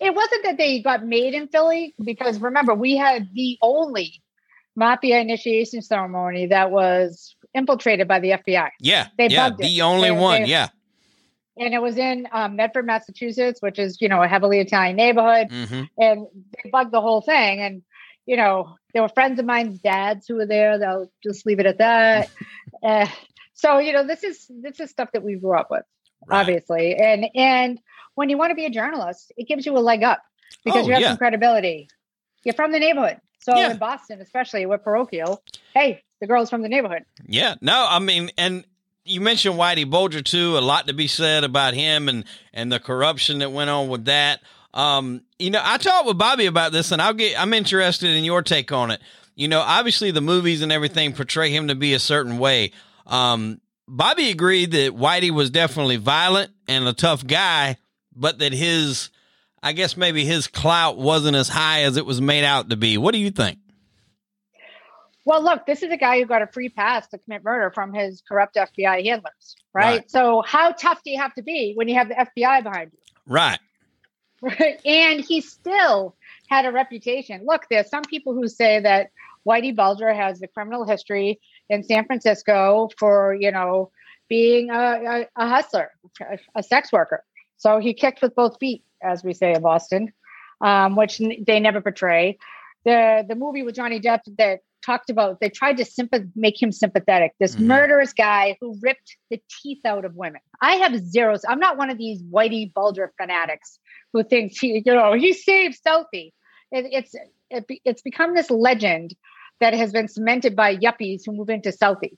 It 0.00 0.14
wasn't 0.14 0.44
that 0.44 0.56
they 0.58 0.80
got 0.80 1.04
made 1.04 1.34
in 1.34 1.48
Philly 1.48 1.94
because 2.02 2.38
remember 2.40 2.74
we 2.74 2.96
had 2.96 3.28
the 3.34 3.58
only 3.62 4.22
mafia 4.74 5.20
initiation 5.20 5.80
ceremony 5.82 6.46
that 6.48 6.70
was 6.70 7.34
infiltrated 7.54 8.06
by 8.06 8.20
the 8.20 8.32
FBI, 8.32 8.68
Yeah, 8.80 9.06
They 9.16 9.28
yeah, 9.28 9.48
bugged 9.48 9.62
it. 9.62 9.68
the 9.68 9.82
only 9.82 10.08
They- 10.10 10.16
one. 10.16 10.42
they- 10.42 10.48
yeah. 10.48 10.68
and 11.58 11.72
it 11.72 11.80
was 11.80 11.96
in 11.96 12.28
um, 12.32 12.56
Medford, 12.56 12.84
Massachusetts, 12.86 13.62
which 13.62 13.78
is 13.78 13.98
you 14.02 14.08
know 14.10 14.22
a 14.22 14.28
heavily 14.28 14.60
Italian 14.60 14.96
neighborhood. 14.96 15.48
hmm 15.50 15.84
and 15.98 16.26
they 16.62 16.70
bugged 16.70 16.92
the 16.92 17.00
whole 17.00 17.22
thing. 17.22 17.60
And 17.60 17.82
you 18.26 18.36
know, 18.36 18.74
there 18.92 19.02
were 19.02 19.08
friends 19.08 19.38
of 19.38 19.46
mine's 19.46 19.78
dads 19.80 20.26
who 20.26 20.34
were 20.34 20.46
there. 20.46 20.78
They'll 20.78 21.10
just 21.22 21.46
leave 21.46 21.60
it 21.60 21.66
at 21.66 21.78
that. 21.78 22.28
uh, 22.82 23.06
so 23.54 23.78
you 23.78 23.94
know, 23.94 24.06
this 24.06 24.22
is 24.24 24.46
this 24.50 24.78
is 24.80 24.90
stuff 24.90 25.08
that 25.12 25.22
we 25.22 25.36
grew 25.36 25.56
up 25.56 25.70
with, 25.70 25.84
Right. 26.26 26.40
obviously. 26.40 26.94
And 26.96 27.26
and 27.34 27.78
when 28.14 28.28
you 28.30 28.38
want 28.38 28.50
to 28.50 28.54
be 28.54 28.64
a 28.66 28.70
journalist, 28.70 29.32
it 29.36 29.46
gives 29.48 29.64
you 29.66 29.76
a 29.76 29.80
leg 29.80 30.02
up 30.02 30.22
because 30.64 30.84
Oh, 30.84 30.88
you 30.88 30.92
have 30.94 31.02
yeah. 31.02 31.08
some 31.10 31.18
credibility. 31.18 31.88
You're 32.44 32.54
from 32.54 32.72
the 32.72 32.78
neighborhood. 32.78 33.18
So 33.40 33.56
Yeah. 33.56 33.72
in 33.72 33.76
Boston, 33.78 34.20
especially, 34.20 34.66
we're 34.66 34.78
parochial. 34.78 35.42
Hey, 35.74 36.02
the 36.20 36.26
girl's 36.26 36.50
from 36.50 36.62
the 36.62 36.68
neighborhood. 36.68 37.04
Yeah, 37.26 37.54
no, 37.60 37.86
I 37.88 37.98
mean, 37.98 38.30
and 38.38 38.64
you 39.04 39.20
mentioned 39.20 39.54
Whitey 39.56 39.88
Bulger 39.88 40.22
too. 40.22 40.58
A 40.58 40.60
lot 40.60 40.86
to 40.88 40.94
be 40.94 41.06
said 41.06 41.44
about 41.44 41.74
him 41.74 42.08
and 42.08 42.24
and 42.52 42.72
the 42.72 42.80
corruption 42.80 43.38
that 43.38 43.52
went 43.52 43.70
on 43.70 43.88
with 43.88 44.06
that. 44.06 44.40
Um, 44.74 45.22
you 45.38 45.50
know, 45.50 45.60
I 45.64 45.78
talked 45.78 46.06
with 46.06 46.18
Bobby 46.18 46.46
about 46.46 46.72
this, 46.72 46.90
and 46.92 47.00
I'll 47.00 47.14
get. 47.14 47.40
I'm 47.40 47.52
interested 47.54 48.10
in 48.10 48.24
your 48.24 48.42
take 48.42 48.72
on 48.72 48.90
it. 48.90 49.00
You 49.36 49.48
know, 49.48 49.60
obviously 49.60 50.10
the 50.10 50.20
movies 50.20 50.62
and 50.62 50.72
everything 50.72 51.12
portray 51.12 51.50
him 51.50 51.68
to 51.68 51.74
be 51.74 51.94
a 51.94 51.98
certain 51.98 52.38
way. 52.38 52.72
Um, 53.06 53.60
Bobby 53.88 54.30
agreed 54.30 54.72
that 54.72 54.92
Whitey 54.92 55.30
was 55.30 55.50
definitely 55.50 55.96
violent 55.96 56.50
and 56.66 56.86
a 56.86 56.92
tough 56.92 57.26
guy, 57.26 57.76
but 58.14 58.38
that 58.40 58.52
his, 58.52 59.10
I 59.62 59.72
guess 59.72 59.96
maybe 59.96 60.24
his 60.24 60.48
clout 60.48 60.98
wasn't 60.98 61.36
as 61.36 61.48
high 61.48 61.82
as 61.82 61.96
it 61.96 62.04
was 62.04 62.20
made 62.20 62.44
out 62.44 62.70
to 62.70 62.76
be. 62.76 62.98
What 62.98 63.12
do 63.12 63.18
you 63.18 63.30
think? 63.30 63.58
Well, 65.24 65.42
look, 65.42 65.66
this 65.66 65.82
is 65.82 65.90
a 65.90 65.96
guy 65.96 66.20
who 66.20 66.26
got 66.26 66.42
a 66.42 66.46
free 66.46 66.68
pass 66.68 67.08
to 67.08 67.18
commit 67.18 67.42
murder 67.42 67.72
from 67.72 67.92
his 67.92 68.22
corrupt 68.28 68.56
FBI 68.56 69.04
handlers, 69.04 69.56
right? 69.72 69.98
Right. 69.98 70.10
So, 70.10 70.42
how 70.46 70.70
tough 70.70 71.02
do 71.04 71.10
you 71.10 71.20
have 71.20 71.34
to 71.34 71.42
be 71.42 71.72
when 71.74 71.88
you 71.88 71.96
have 71.96 72.08
the 72.08 72.14
FBI 72.14 72.62
behind 72.62 72.92
you? 72.92 72.98
Right. 73.26 73.58
Right. 74.40 74.80
And 74.84 75.24
he 75.24 75.40
still 75.40 76.14
had 76.48 76.66
a 76.66 76.70
reputation. 76.70 77.42
Look, 77.44 77.66
there's 77.68 77.88
some 77.88 78.04
people 78.04 78.34
who 78.34 78.46
say 78.46 78.80
that 78.80 79.10
Whitey 79.46 79.74
Bulger 79.74 80.12
has 80.12 80.40
a 80.42 80.46
criminal 80.46 80.84
history 80.84 81.40
in 81.68 81.82
San 81.82 82.04
Francisco 82.06 82.88
for, 82.98 83.34
you 83.38 83.50
know, 83.50 83.90
being 84.28 84.70
a, 84.70 84.74
a, 85.36 85.42
a 85.44 85.48
hustler, 85.48 85.90
a, 86.20 86.38
a 86.56 86.62
sex 86.62 86.92
worker. 86.92 87.24
So 87.58 87.78
he 87.78 87.94
kicked 87.94 88.22
with 88.22 88.34
both 88.34 88.58
feet, 88.58 88.84
as 89.02 89.24
we 89.24 89.32
say 89.32 89.54
in 89.54 89.62
Boston, 89.62 90.12
um, 90.60 90.96
which 90.96 91.20
n- 91.20 91.44
they 91.46 91.60
never 91.60 91.80
portray. 91.80 92.38
The 92.84 93.24
the 93.28 93.34
movie 93.34 93.62
with 93.62 93.74
Johnny 93.74 94.00
Depp 94.00 94.20
that 94.38 94.60
talked 94.84 95.10
about 95.10 95.40
they 95.40 95.48
tried 95.48 95.76
to 95.78 95.84
sympath- 95.84 96.30
make 96.36 96.60
him 96.62 96.70
sympathetic. 96.70 97.32
This 97.40 97.56
Mhm. 97.56 97.66
murderous 97.66 98.12
guy 98.12 98.56
who 98.60 98.78
ripped 98.80 99.16
the 99.30 99.40
teeth 99.62 99.84
out 99.84 100.04
of 100.04 100.14
women. 100.14 100.40
I 100.60 100.76
have 100.76 100.96
zeros. 100.96 101.42
I'm 101.48 101.58
not 101.58 101.76
one 101.76 101.90
of 101.90 101.98
these 101.98 102.22
Whitey 102.22 102.72
Bulger 102.72 103.12
fanatics 103.20 103.78
who 104.12 104.22
thinks 104.22 104.58
he, 104.58 104.82
you 104.86 104.94
know, 104.94 105.14
he 105.14 105.32
saved 105.32 105.78
Southie. 105.84 106.32
It, 106.70 106.86
it's 106.92 107.14
it, 107.50 107.64
it's 107.84 108.02
become 108.02 108.34
this 108.34 108.50
legend 108.50 109.14
that 109.60 109.74
has 109.74 109.92
been 109.92 110.08
cemented 110.08 110.54
by 110.56 110.76
yuppies 110.76 111.22
who 111.24 111.32
move 111.32 111.50
into 111.50 111.70
Southie. 111.70 112.16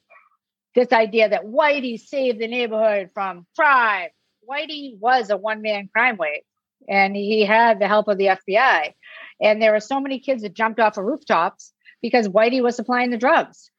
This 0.74 0.92
idea 0.92 1.28
that 1.28 1.44
Whitey 1.44 1.98
saved 1.98 2.38
the 2.38 2.46
neighborhood 2.46 3.10
from 3.14 3.46
crime. 3.56 4.10
Whitey 4.48 4.98
was 4.98 5.30
a 5.30 5.36
one 5.36 5.62
man 5.62 5.88
crime 5.92 6.16
wave, 6.16 6.42
and 6.88 7.14
he 7.16 7.44
had 7.44 7.78
the 7.80 7.88
help 7.88 8.08
of 8.08 8.18
the 8.18 8.26
FBI. 8.26 8.94
And 9.40 9.60
there 9.60 9.72
were 9.72 9.80
so 9.80 10.00
many 10.00 10.20
kids 10.20 10.42
that 10.42 10.54
jumped 10.54 10.80
off 10.80 10.96
of 10.96 11.04
rooftops 11.04 11.72
because 12.02 12.28
Whitey 12.28 12.62
was 12.62 12.76
supplying 12.76 13.10
the 13.10 13.18
drugs. 13.18 13.70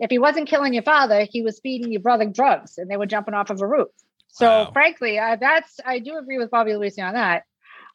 If 0.00 0.10
he 0.10 0.18
wasn't 0.18 0.48
killing 0.48 0.74
your 0.74 0.82
father, 0.84 1.26
he 1.28 1.42
was 1.42 1.60
feeding 1.60 1.90
your 1.92 2.00
brother 2.02 2.26
drugs, 2.26 2.78
and 2.78 2.90
they 2.90 2.96
were 2.96 3.06
jumping 3.06 3.34
off 3.34 3.50
of 3.50 3.60
a 3.60 3.66
roof. 3.66 3.88
So, 4.28 4.46
Wow. 4.46 4.70
frankly, 4.72 5.18
uh, 5.18 5.36
that's 5.36 5.80
I 5.84 5.98
do 5.98 6.16
agree 6.18 6.38
with 6.38 6.50
Bobby 6.50 6.72
Luisi 6.72 7.02
on 7.02 7.14
that. 7.14 7.44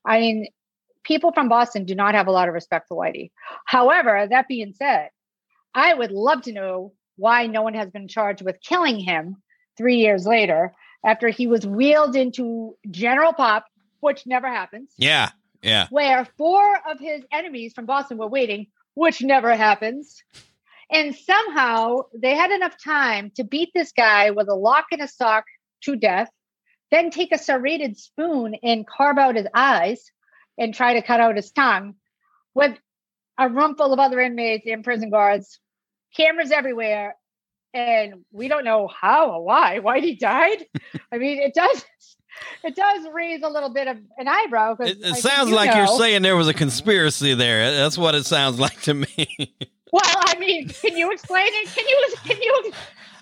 I 0.06 0.20
mean, 0.20 0.48
people 1.04 1.32
from 1.32 1.50
Boston 1.50 1.86
do 1.86 1.96
not 1.96 2.16
have 2.16 2.28
a 2.28 2.32
lot 2.32 2.48
of 2.48 2.54
respect 2.54 2.88
for 2.88 2.98
Whitey. 2.98 3.32
However, 3.66 4.28
that 4.30 4.48
being 4.48 4.74
said, 4.74 5.10
I 5.74 5.94
would 5.94 6.12
love 6.12 6.44
to 6.44 6.52
know 6.54 6.94
why 7.18 7.48
no 7.48 7.62
one 7.62 7.74
has 7.74 7.90
been 7.90 8.08
charged 8.08 8.44
with 8.44 8.62
killing 8.62 9.00
him 9.00 9.38
three 9.78 9.98
years 9.98 10.26
later 10.26 10.74
after 11.06 11.30
he 11.30 11.48
was 11.48 11.66
wheeled 11.66 12.16
into 12.16 12.76
General 12.90 13.34
Pop, 13.34 13.66
which 14.00 14.26
never 14.26 14.48
happens, 14.48 14.94
Yeah. 14.98 15.30
Yeah. 15.62 15.88
where 15.90 16.26
four 16.38 16.78
of 16.90 17.00
his 17.00 17.24
enemies 17.32 17.74
from 17.74 17.86
Boston 17.86 18.18
were 18.18 18.28
waiting, 18.28 18.68
which 18.96 19.22
never 19.22 19.56
happens. 19.56 20.24
And 20.92 21.16
somehow 21.16 22.02
they 22.14 22.36
had 22.36 22.52
enough 22.52 22.76
time 22.84 23.32
to 23.36 23.44
beat 23.44 23.70
this 23.74 23.92
guy 23.92 24.32
with 24.32 24.48
a 24.50 24.56
lock 24.56 24.88
and 24.92 25.02
a 25.02 25.08
sock 25.08 25.46
to 25.84 25.96
death, 25.96 26.30
then 26.92 27.10
take 27.10 27.32
a 27.32 27.38
serrated 27.38 27.98
spoon 27.98 28.56
and 28.62 28.86
carve 28.88 29.18
out 29.18 29.36
his 29.36 29.48
eyes 29.54 30.12
and 30.58 30.74
try 30.74 30.94
to 30.94 31.02
cut 31.02 31.20
out 31.20 31.36
his 31.36 31.52
tongue 31.52 31.96
with 32.54 32.78
a 33.38 33.50
room 33.50 33.76
full 33.76 33.94
of 33.94 34.00
other 34.00 34.20
inmates 34.20 34.66
and 34.68 34.84
prison 34.84 35.10
guards, 35.10 35.60
cameras 36.16 36.52
everywhere. 36.52 37.16
And 37.74 38.24
we 38.32 38.48
don't 38.48 38.66
know 38.66 38.88
how 38.88 39.32
or 39.32 39.44
why, 39.44 39.80
why 39.80 40.00
he 40.00 40.16
died. 40.16 40.66
I 41.12 41.18
mean, 41.18 41.40
it 41.40 41.54
does 41.56 41.84
it 42.64 42.76
does 42.76 43.08
raise 43.14 43.42
a 43.44 43.50
little 43.50 43.70
bit 43.70 43.88
of 43.88 43.98
an 44.18 44.28
eyebrow. 44.28 44.76
It, 44.80 44.98
it 44.98 45.02
think 45.02 45.18
sounds 45.18 45.50
you 45.50 45.56
like 45.56 45.74
you're 45.76 45.88
saying 45.88 46.22
there 46.22 46.36
was 46.36 46.48
a 46.48 46.54
conspiracy 46.54 47.34
there. 47.34 47.72
That's 47.72 47.98
what 47.98 48.16
it 48.16 48.26
sounds 48.26 48.60
like 48.60 48.80
to 48.84 48.94
me. 48.94 49.08
Well, 49.94 50.02
I 50.06 50.40
mean, 50.40 50.70
can 50.70 50.98
you 50.98 51.12
explain 51.12 51.46
it? 51.48 51.70
Can 51.70 51.88
you 51.88 52.16
can 52.26 52.42
you 52.42 52.72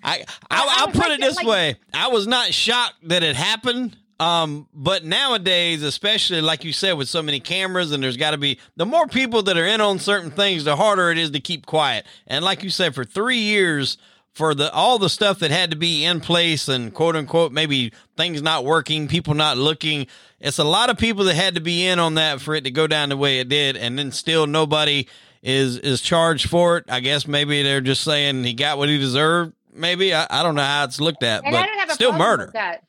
I, 0.03 0.19
I 0.19 0.25
I 0.49 0.75
I'll 0.79 0.87
put 0.87 0.99
like 0.99 1.11
it 1.11 1.19
this 1.19 1.35
like- 1.35 1.45
way: 1.45 1.75
I 1.93 2.07
was 2.07 2.27
not 2.27 2.53
shocked 2.53 2.95
that 3.09 3.23
it 3.23 3.35
happened. 3.35 3.97
Um, 4.21 4.67
but 4.71 5.03
nowadays, 5.03 5.81
especially 5.81 6.41
like 6.41 6.63
you 6.63 6.73
said, 6.73 6.93
with 6.93 7.09
so 7.09 7.23
many 7.23 7.39
cameras 7.39 7.91
and 7.91 8.03
there's 8.03 8.17
got 8.17 8.31
to 8.31 8.37
be 8.37 8.59
the 8.75 8.85
more 8.85 9.07
people 9.07 9.41
that 9.43 9.57
are 9.57 9.65
in 9.65 9.81
on 9.81 9.97
certain 9.97 10.29
things, 10.29 10.63
the 10.63 10.75
harder 10.75 11.09
it 11.09 11.17
is 11.17 11.31
to 11.31 11.39
keep 11.39 11.65
quiet. 11.65 12.05
And 12.27 12.45
like 12.45 12.61
you 12.61 12.69
said, 12.69 12.93
for 12.93 13.03
three 13.03 13.39
years, 13.39 13.97
for 14.33 14.53
the 14.53 14.71
all 14.73 14.99
the 14.99 15.09
stuff 15.09 15.39
that 15.39 15.49
had 15.49 15.71
to 15.71 15.75
be 15.77 16.05
in 16.05 16.21
place 16.21 16.67
and 16.67 16.93
quote 16.93 17.15
unquote 17.15 17.51
maybe 17.51 17.93
things 18.15 18.43
not 18.43 18.63
working, 18.63 19.07
people 19.07 19.33
not 19.33 19.57
looking, 19.57 20.05
it's 20.39 20.59
a 20.59 20.63
lot 20.63 20.91
of 20.91 20.99
people 20.99 21.23
that 21.25 21.35
had 21.35 21.55
to 21.55 21.61
be 21.61 21.87
in 21.87 21.97
on 21.97 22.13
that 22.13 22.41
for 22.41 22.53
it 22.53 22.63
to 22.65 22.71
go 22.71 22.85
down 22.85 23.09
the 23.09 23.17
way 23.17 23.39
it 23.39 23.49
did, 23.49 23.75
and 23.75 23.97
then 23.97 24.11
still 24.11 24.45
nobody 24.45 25.07
is 25.41 25.77
is 25.77 25.99
charged 25.99 26.47
for 26.47 26.77
it. 26.77 26.85
I 26.89 26.99
guess 26.99 27.27
maybe 27.27 27.63
they're 27.63 27.81
just 27.81 28.03
saying 28.03 28.43
he 28.43 28.53
got 28.53 28.77
what 28.77 28.87
he 28.87 28.99
deserved. 28.99 29.53
Maybe 29.73 30.13
I, 30.13 30.27
I 30.29 30.43
don't 30.43 30.53
know 30.53 30.61
how 30.61 30.83
it's 30.83 31.01
looked 31.01 31.23
at, 31.23 31.43
and 31.43 31.53
but 31.53 31.63
I 31.63 31.65
don't 31.65 31.79
have 31.79 31.89
a 31.89 31.93
still 31.93 32.13
murder. 32.13 32.51
that. 32.53 32.83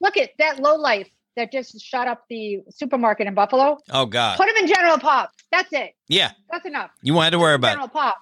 Look 0.00 0.16
at 0.16 0.30
that 0.38 0.58
low 0.60 0.76
life 0.76 1.08
that 1.36 1.52
just 1.52 1.80
shot 1.80 2.08
up 2.08 2.24
the 2.28 2.60
supermarket 2.70 3.26
in 3.26 3.34
Buffalo. 3.34 3.78
Oh 3.90 4.06
God, 4.06 4.36
Put 4.36 4.48
him 4.48 4.56
in 4.56 4.66
General 4.66 4.98
Pop. 4.98 5.32
That's 5.52 5.72
it. 5.72 5.94
yeah, 6.08 6.30
That's 6.50 6.66
enough. 6.66 6.90
you 7.02 7.14
won't 7.14 7.24
have 7.24 7.32
to 7.32 7.38
worry 7.38 7.54
about 7.54 7.68
it. 7.68 7.72
General 7.72 7.88
Pop. 7.88 8.16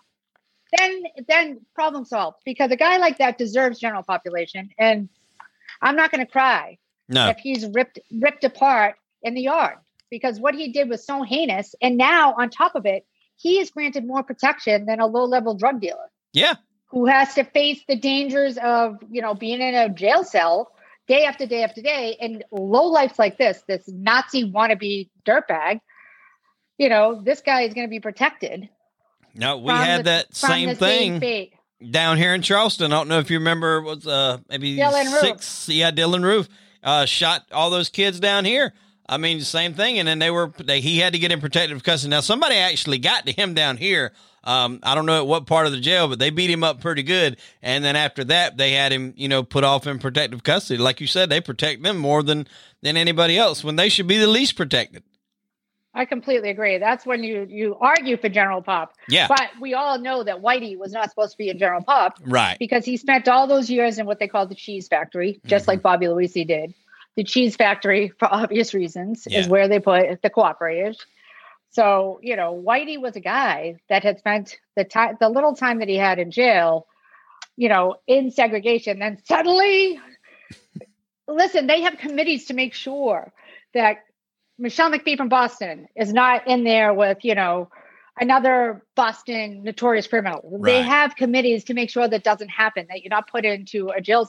Then 0.76 1.02
then 1.26 1.60
problem 1.74 2.04
solved 2.04 2.38
because 2.44 2.70
a 2.70 2.76
guy 2.76 2.98
like 2.98 3.18
that 3.18 3.38
deserves 3.38 3.78
general 3.78 4.02
population. 4.02 4.68
And 4.78 5.08
I'm 5.80 5.96
not 5.96 6.10
going 6.10 6.24
to 6.24 6.30
cry 6.30 6.78
No, 7.08 7.28
if 7.28 7.38
he's 7.38 7.66
ripped 7.66 7.98
ripped 8.12 8.44
apart 8.44 8.96
in 9.22 9.34
the 9.34 9.40
yard 9.42 9.78
because 10.10 10.38
what 10.38 10.54
he 10.54 10.70
did 10.72 10.88
was 10.90 11.06
so 11.06 11.22
heinous. 11.22 11.74
And 11.80 11.96
now 11.96 12.34
on 12.38 12.50
top 12.50 12.74
of 12.74 12.84
it, 12.84 13.06
he 13.36 13.58
is 13.60 13.70
granted 13.70 14.06
more 14.06 14.22
protection 14.22 14.84
than 14.84 15.00
a 15.00 15.06
low 15.06 15.24
level 15.24 15.54
drug 15.54 15.80
dealer 15.80 16.10
yeah, 16.34 16.56
who 16.88 17.06
has 17.06 17.34
to 17.34 17.44
face 17.44 17.80
the 17.88 17.96
dangers 17.96 18.58
of 18.58 18.98
you 19.10 19.22
know 19.22 19.32
being 19.34 19.62
in 19.62 19.74
a 19.74 19.88
jail 19.88 20.22
cell 20.22 20.70
day 21.08 21.24
after 21.24 21.46
day 21.46 21.62
after 21.62 21.80
day 21.82 22.16
and 22.20 22.44
low 22.52 22.86
lives 22.86 23.18
like 23.18 23.38
this 23.38 23.62
this 23.66 23.82
nazi 23.88 24.50
wannabe 24.50 25.08
dirtbag 25.26 25.80
you 26.78 26.88
know 26.88 27.20
this 27.22 27.40
guy 27.40 27.62
is 27.62 27.74
going 27.74 27.86
to 27.86 27.90
be 27.90 28.00
protected 28.00 28.68
no, 29.34 29.58
we 29.58 29.72
had 29.72 30.00
the- 30.00 30.04
that 30.04 30.34
same 30.34 30.74
thing 30.74 31.50
down 31.90 32.16
here 32.16 32.34
in 32.34 32.42
Charleston. 32.42 32.92
I 32.92 32.96
don't 32.96 33.08
know 33.08 33.20
if 33.20 33.30
you 33.30 33.38
remember, 33.38 33.76
it 33.76 33.82
was 33.84 34.06
uh 34.06 34.38
maybe 34.48 34.76
Dylan 34.76 35.12
Roof. 35.12 35.20
six? 35.20 35.68
Yeah, 35.68 35.90
Dylan 35.92 36.24
Roof 36.24 36.48
uh 36.82 37.04
shot 37.04 37.44
all 37.52 37.70
those 37.70 37.88
kids 37.88 38.18
down 38.18 38.44
here. 38.44 38.72
I 39.08 39.16
mean, 39.16 39.40
same 39.40 39.74
thing, 39.74 39.98
and 39.98 40.06
then 40.06 40.18
they 40.18 40.30
were 40.30 40.52
they, 40.58 40.80
he 40.80 40.98
had 40.98 41.12
to 41.14 41.18
get 41.18 41.32
in 41.32 41.40
protective 41.40 41.82
custody. 41.82 42.10
Now, 42.10 42.20
somebody 42.20 42.56
actually 42.56 42.98
got 42.98 43.26
to 43.26 43.32
him 43.32 43.54
down 43.54 43.76
here. 43.78 44.12
Um, 44.44 44.80
I 44.82 44.94
don't 44.94 45.06
know 45.06 45.18
at 45.18 45.26
what 45.26 45.46
part 45.46 45.66
of 45.66 45.72
the 45.72 45.80
jail, 45.80 46.08
but 46.08 46.18
they 46.18 46.30
beat 46.30 46.48
him 46.50 46.62
up 46.64 46.80
pretty 46.80 47.02
good. 47.02 47.38
And 47.62 47.84
then 47.84 47.96
after 47.96 48.24
that, 48.24 48.56
they 48.56 48.72
had 48.72 48.92
him, 48.92 49.12
you 49.16 49.28
know, 49.28 49.42
put 49.42 49.64
off 49.64 49.86
in 49.86 49.98
protective 49.98 50.42
custody. 50.42 50.78
Like 50.80 51.00
you 51.00 51.06
said, 51.06 51.28
they 51.28 51.40
protect 51.40 51.82
them 51.82 51.98
more 51.98 52.22
than 52.22 52.46
than 52.82 52.96
anybody 52.96 53.36
else 53.38 53.64
when 53.64 53.76
they 53.76 53.88
should 53.88 54.06
be 54.06 54.18
the 54.18 54.26
least 54.26 54.56
protected. 54.56 55.02
i 55.94 56.04
completely 56.04 56.50
agree 56.50 56.78
that's 56.78 57.04
when 57.04 57.24
you 57.24 57.46
you 57.50 57.76
argue 57.80 58.16
for 58.16 58.28
general 58.28 58.62
pop 58.62 58.94
Yeah, 59.08 59.26
but 59.26 59.48
we 59.60 59.74
all 59.74 59.98
know 59.98 60.22
that 60.22 60.42
whitey 60.42 60.78
was 60.78 60.92
not 60.92 61.08
supposed 61.10 61.32
to 61.32 61.38
be 61.38 61.48
in 61.48 61.58
general 61.58 61.82
pop 61.82 62.18
right. 62.24 62.56
because 62.58 62.84
he 62.84 62.96
spent 62.96 63.26
all 63.26 63.46
those 63.48 63.68
years 63.68 63.98
in 63.98 64.06
what 64.06 64.18
they 64.20 64.28
call 64.28 64.46
the 64.46 64.54
cheese 64.54 64.86
factory, 64.86 65.40
just 65.46 65.62
Mm-hmm. 65.62 65.70
like 65.70 65.82
Bobby 65.82 66.06
Luisi 66.06 66.46
did. 66.46 66.72
The 67.18 67.24
cheese 67.24 67.56
factory, 67.56 68.12
for 68.20 68.32
obvious 68.32 68.74
reasons, 68.74 69.26
Yeah. 69.28 69.40
is 69.40 69.48
where 69.48 69.66
they 69.66 69.80
put 69.80 70.22
the 70.22 70.30
cooperators. 70.30 70.98
So, 71.70 72.20
you 72.22 72.36
know, 72.36 72.54
Whitey 72.54 72.96
was 72.96 73.16
a 73.16 73.20
guy 73.20 73.80
that 73.88 74.04
had 74.04 74.20
spent 74.20 74.56
the 74.76 74.84
time, 74.84 75.16
the 75.18 75.28
little 75.28 75.56
time 75.56 75.80
that 75.80 75.88
he 75.88 75.96
had 75.96 76.20
in 76.20 76.30
jail, 76.30 76.86
you 77.56 77.68
know, 77.68 77.96
in 78.06 78.30
segregation. 78.30 79.00
Then 79.00 79.18
suddenly, 79.24 79.98
listen, 81.26 81.66
they 81.66 81.82
have 81.82 81.98
committees 81.98 82.46
to 82.46 82.54
make 82.54 82.72
sure 82.72 83.32
that 83.74 84.04
Michele 84.56 84.92
McPhee 84.92 85.16
from 85.16 85.28
Boston 85.28 85.88
is 85.96 86.12
not 86.12 86.46
in 86.46 86.62
there 86.62 86.94
with, 86.94 87.24
you 87.24 87.34
know, 87.34 87.68
another 88.20 88.82
Boston 88.94 89.64
notorious 89.64 90.06
criminal. 90.06 90.58
They 90.62 90.82
have 90.82 91.16
committees 91.16 91.64
to 91.64 91.74
make 91.74 91.90
sure 91.90 92.06
that 92.06 92.22
doesn't 92.22 92.48
happen, 92.48 92.86
that 92.90 93.02
you're 93.02 93.10
not 93.10 93.28
put 93.28 93.44
into 93.44 93.88
a 93.90 94.00
jail 94.00 94.28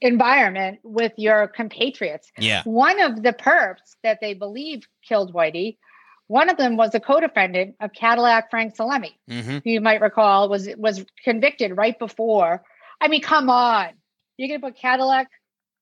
environment 0.00 0.80
with 0.82 1.12
your 1.16 1.48
compatriots. 1.48 2.30
Yeah, 2.38 2.62
One 2.64 3.00
of 3.00 3.22
the 3.22 3.32
perps 3.32 3.96
that 4.02 4.18
they 4.20 4.34
believe 4.34 4.86
killed 5.06 5.34
Whitey, 5.34 5.78
one 6.26 6.48
of 6.48 6.56
them 6.56 6.76
was 6.76 6.94
a 6.94 7.00
co-defendant 7.00 7.76
of 7.80 7.92
Cadillac 7.92 8.50
Frank 8.50 8.76
Salemme, 8.76 9.14
hmm 9.28 9.58
you 9.64 9.80
might 9.80 10.00
recall 10.00 10.48
was 10.48 10.68
was 10.76 11.04
convicted 11.22 11.76
right 11.76 11.98
before. 11.98 12.62
I 13.00 13.08
mean, 13.08 13.20
come 13.20 13.50
on. 13.50 13.88
You're 14.36 14.48
gonna 14.48 14.72
put 14.72 14.80
Cadillac 14.80 15.28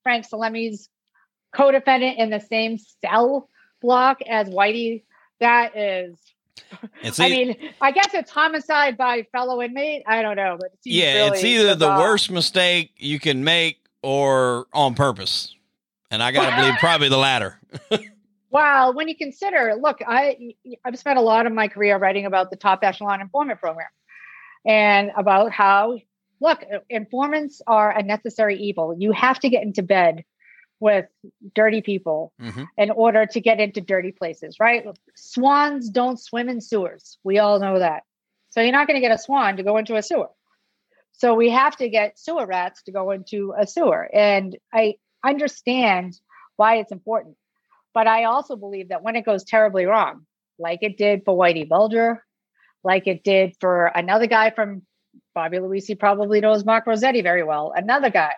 Frank 0.03 0.27
Salemme's 0.29 0.89
co-defendant 1.55 2.19
in 2.19 2.31
the 2.31 2.41
same 2.41 2.79
cell 3.05 3.49
block 3.81 4.19
as 4.29 4.49
Whitey. 4.49 5.05
That 5.41 5.77
is 5.77 6.19
I 7.19 7.29
mean, 7.29 7.57
I 7.81 7.93
guess 7.93 8.15
it's 8.15 8.31
homicide 8.31 8.97
by 8.97 9.27
fellow 9.33 9.63
inmate. 9.63 10.03
I 10.07 10.23
don't 10.23 10.37
know, 10.37 10.57
but 10.61 10.73
yeah, 10.85 11.29
it's 11.29 11.45
either 11.45 11.75
the 11.75 11.89
worst 11.89 12.31
mistake 12.31 12.93
you 12.97 13.19
can 13.19 13.45
make 13.45 13.79
or 14.03 14.67
on 14.73 14.95
purpose. 14.95 15.55
And 16.11 16.23
I 16.23 16.33
got 16.33 16.51
to 16.51 16.57
believe 16.57 16.75
probably 16.81 17.09
the 17.09 17.19
latter. 17.19 17.59
Well, 18.51 18.93
when 18.93 19.09
you 19.09 19.17
consider, 19.17 19.75
look, 19.81 20.01
I 20.07 20.55
I've 20.85 20.99
spent 20.99 21.19
a 21.19 21.23
lot 21.23 21.47
of 21.47 21.53
my 21.53 21.69
career 21.69 21.97
writing 21.97 22.27
about 22.27 22.51
the 22.51 22.57
top 22.57 22.81
echelon 22.83 23.21
informant 23.21 23.61
program. 23.61 23.89
and 24.67 25.11
about 25.17 25.53
how 25.53 25.99
look, 26.41 26.63
uh, 26.63 26.81
informants 26.91 27.63
are 27.67 27.97
a 27.97 28.03
necessary 28.03 28.59
evil. 28.59 28.95
You 28.99 29.13
have 29.13 29.39
to 29.41 29.49
get 29.49 29.63
into 29.63 29.83
bed 29.83 30.25
with 30.83 31.07
dirty 31.55 31.81
people 31.81 32.33
mm-hmm. 32.41 32.65
in 32.77 32.91
order 32.91 33.25
to 33.25 33.41
get 33.41 33.61
into 33.61 33.81
dirty 33.81 34.11
places, 34.11 34.57
right? 34.59 34.85
Swans 35.15 35.89
don't 35.89 36.19
swim 36.19 36.49
in 36.49 36.61
sewers. 36.61 37.19
We 37.23 37.39
all 37.39 37.61
know 37.61 37.79
that. 37.79 38.03
So 38.51 38.61
you're 38.61 38.73
not 38.73 38.89
going 38.89 38.97
to 38.97 39.01
get 39.01 39.15
a 39.15 39.19
swan 39.19 39.57
to 39.59 39.63
go 39.63 39.77
into 39.77 39.95
a 39.95 40.03
sewer. 40.03 40.29
So 41.13 41.35
we 41.35 41.51
have 41.51 41.77
to 41.77 41.89
get 41.89 42.19
sewer 42.19 42.47
rats 42.47 42.83
to 42.83 42.93
go 42.93 43.13
into 43.13 43.55
a 43.57 43.65
sewer. 43.65 44.11
And 44.13 44.59
I 44.75 44.97
understand 45.25 46.19
why 46.57 46.79
it's 46.79 46.91
important. 46.91 47.37
But 47.95 48.09
I 48.09 48.25
also 48.25 48.57
believe 48.57 48.89
that 48.89 49.05
when 49.05 49.15
it 49.15 49.25
goes 49.25 49.45
terribly 49.45 49.87
wrong, 49.87 50.27
like 50.59 50.81
it 50.83 50.99
did 50.99 51.23
for 51.25 51.37
Whitey 51.39 51.69
Bulger, 51.69 52.25
like 52.83 53.07
it 53.07 53.23
did 53.23 53.55
for 53.61 53.87
another 53.87 54.27
guy 54.27 54.51
from 54.51 54.83
Bobby 55.33 55.59
Luisi 55.59 55.97
probably 55.97 56.41
knows 56.41 56.65
Mark 56.65 56.89
Rossetti 56.89 57.23
very 57.23 57.45
well, 57.45 57.73
another 57.75 58.11
guy 58.11 58.35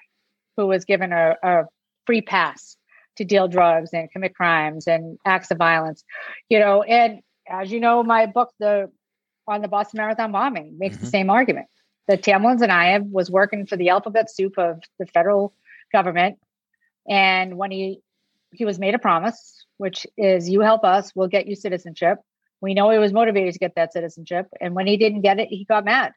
who 0.57 0.67
was 0.67 0.85
given 0.85 1.13
a, 1.13 1.37
a 1.43 1.65
free 2.07 2.21
pass 2.21 2.77
to 3.17 3.25
deal 3.25 3.49
drugs 3.49 3.91
and 3.93 4.11
commit 4.11 4.35
crimes 4.35 4.87
and 4.87 5.19
acts 5.25 5.51
of 5.51 5.59
violence, 5.59 6.05
you 6.49 6.59
know. 6.59 6.83
And 6.83 7.21
as 7.49 7.71
you 7.71 7.81
know, 7.81 8.03
my 8.03 8.27
book, 8.27 8.51
the 8.59 8.91
on 9.47 9.63
the 9.63 9.69
Boston 9.69 9.99
Marathon 9.99 10.33
bombing, 10.33 10.79
makes 10.79 10.97
mm-hmm. 10.97 11.05
the 11.05 11.11
same 11.11 11.31
argument. 11.31 11.67
That 12.07 12.23
Tamerlan 12.23 12.59
Tsarnaev 12.59 13.11
was 13.11 13.31
working 13.31 13.67
for 13.67 13.77
the 13.77 13.89
alphabet 13.89 14.31
soup 14.31 14.59
of 14.59 14.83
the 14.99 15.07
federal 15.07 15.55
government, 15.93 16.39
and 17.09 17.57
when 17.57 17.71
he 17.71 18.01
he 18.53 18.65
was 18.65 18.79
made 18.79 18.95
a 18.95 18.99
promise, 18.99 19.65
which 19.79 20.07
is 20.17 20.49
you 20.49 20.61
help 20.61 20.85
us, 20.85 21.13
we'll 21.15 21.29
get 21.29 21.47
you 21.47 21.57
citizenship. 21.57 22.19
We 22.61 22.75
know 22.75 22.91
he 22.91 22.99
was 22.99 23.13
motivated 23.13 23.53
to 23.55 23.59
get 23.59 23.75
that 23.77 23.93
citizenship, 23.93 24.47
and 24.61 24.75
when 24.75 24.87
he 24.87 24.97
didn't 24.97 25.23
get 25.23 25.39
it, 25.39 25.49
he 25.49 25.65
got 25.65 25.85
mad 25.85 26.13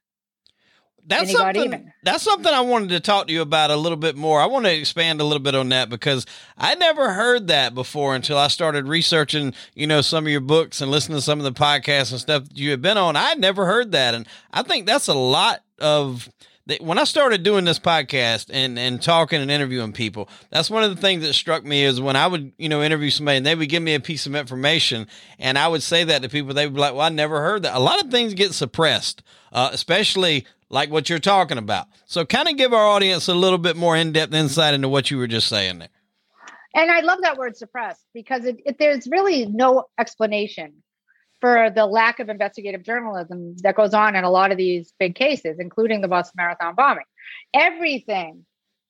that's 1.07 1.31
something. 1.31 1.91
That's 2.03 2.23
something 2.23 2.53
I 2.53 2.61
wanted 2.61 2.89
to 2.89 2.99
talk 2.99 3.27
to 3.27 3.33
you 3.33 3.41
about 3.41 3.71
a 3.71 3.75
little 3.75 3.97
bit 3.97 4.15
more. 4.15 4.41
I 4.41 4.45
want 4.45 4.65
to 4.65 4.73
expand 4.75 5.21
a 5.21 5.23
little 5.23 5.41
bit 5.41 5.55
on 5.55 5.69
that 5.69 5.89
because 5.89 6.25
I 6.57 6.75
never 6.75 7.13
heard 7.13 7.47
that 7.47 7.73
before 7.73 8.13
until 8.15 8.37
I 8.37 8.47
started 8.49 8.87
researching, 8.87 9.53
you 9.73 9.87
know, 9.87 10.01
some 10.01 10.25
of 10.25 10.31
your 10.31 10.41
books 10.41 10.81
and 10.81 10.91
listening 10.91 11.17
to 11.17 11.21
some 11.21 11.39
of 11.39 11.45
the 11.45 11.59
podcasts 11.59 12.11
and 12.11 12.19
stuff 12.19 12.49
that 12.49 12.57
you 12.57 12.71
had 12.71 12.81
been 12.81 12.97
on. 12.97 13.15
I 13.15 13.33
never 13.35 13.65
heard 13.65 13.93
that, 13.93 14.13
and 14.13 14.27
I 14.51 14.63
think 14.63 14.85
that's 14.85 15.07
a 15.07 15.13
lot 15.13 15.63
of 15.79 16.29
when 16.81 16.99
I 16.99 17.05
started 17.05 17.43
doing 17.43 17.65
this 17.65 17.79
podcast 17.79 18.49
and 18.51 18.77
and 18.77 19.01
talking 19.01 19.41
and 19.41 19.49
interviewing 19.49 19.93
people, 19.93 20.27
that's 20.49 20.69
one 20.69 20.83
of 20.83 20.93
the 20.93 21.01
things 21.01 21.23
that 21.23 21.33
struck 21.33 21.63
me 21.63 21.83
is 21.83 22.01
when 22.01 22.15
I 22.15 22.27
would 22.27 22.51
you 22.57 22.67
know 22.67 22.83
interview 22.83 23.09
somebody 23.09 23.37
and 23.37 23.45
they 23.45 23.55
would 23.55 23.69
give 23.69 23.83
me 23.83 23.95
a 23.95 23.99
piece 23.99 24.25
of 24.25 24.35
information 24.35 25.07
and 25.39 25.57
I 25.57 25.67
would 25.67 25.83
say 25.83 26.03
that 26.03 26.21
to 26.21 26.29
people, 26.29 26.53
they 26.53 26.65
would 26.67 26.75
be 26.75 26.81
like, 26.81 26.93
"Well, 26.93 27.01
I 27.01 27.09
never 27.09 27.41
heard 27.41 27.63
that." 27.63 27.75
A 27.75 27.79
lot 27.79 28.03
of 28.03 28.11
things 28.11 28.33
get 28.33 28.53
suppressed, 28.53 29.23
uh, 29.53 29.69
especially 29.71 30.45
like 30.69 30.89
what 30.91 31.09
you're 31.09 31.19
talking 31.19 31.57
about. 31.57 31.87
So, 32.05 32.25
kind 32.25 32.47
of 32.47 32.57
give 32.57 32.73
our 32.73 32.85
audience 32.85 33.27
a 33.27 33.33
little 33.33 33.57
bit 33.57 33.75
more 33.75 33.95
in 33.95 34.11
depth 34.11 34.33
insight 34.33 34.73
into 34.73 34.89
what 34.89 35.11
you 35.11 35.17
were 35.17 35.27
just 35.27 35.47
saying 35.47 35.79
there. 35.79 35.89
And 36.75 36.91
I 36.91 36.99
love 37.01 37.19
that 37.23 37.37
word 37.37 37.57
suppressed 37.57 38.05
because 38.13 38.45
it, 38.45 38.57
it, 38.65 38.77
there's 38.77 39.07
really 39.07 39.45
no 39.47 39.85
explanation 39.99 40.83
for 41.39 41.69
the 41.69 41.85
lack 41.85 42.19
of 42.19 42.29
investigative 42.29 42.83
journalism 42.83 43.55
that 43.63 43.75
goes 43.75 43.93
on 43.93 44.15
in 44.15 44.23
a 44.23 44.29
lot 44.29 44.51
of 44.51 44.57
these 44.57 44.93
big 44.99 45.15
cases, 45.15 45.57
including 45.59 46.01
the 46.01 46.07
Boston 46.07 46.33
Marathon 46.37 46.75
bombing. 46.75 47.05
Everything 47.53 48.45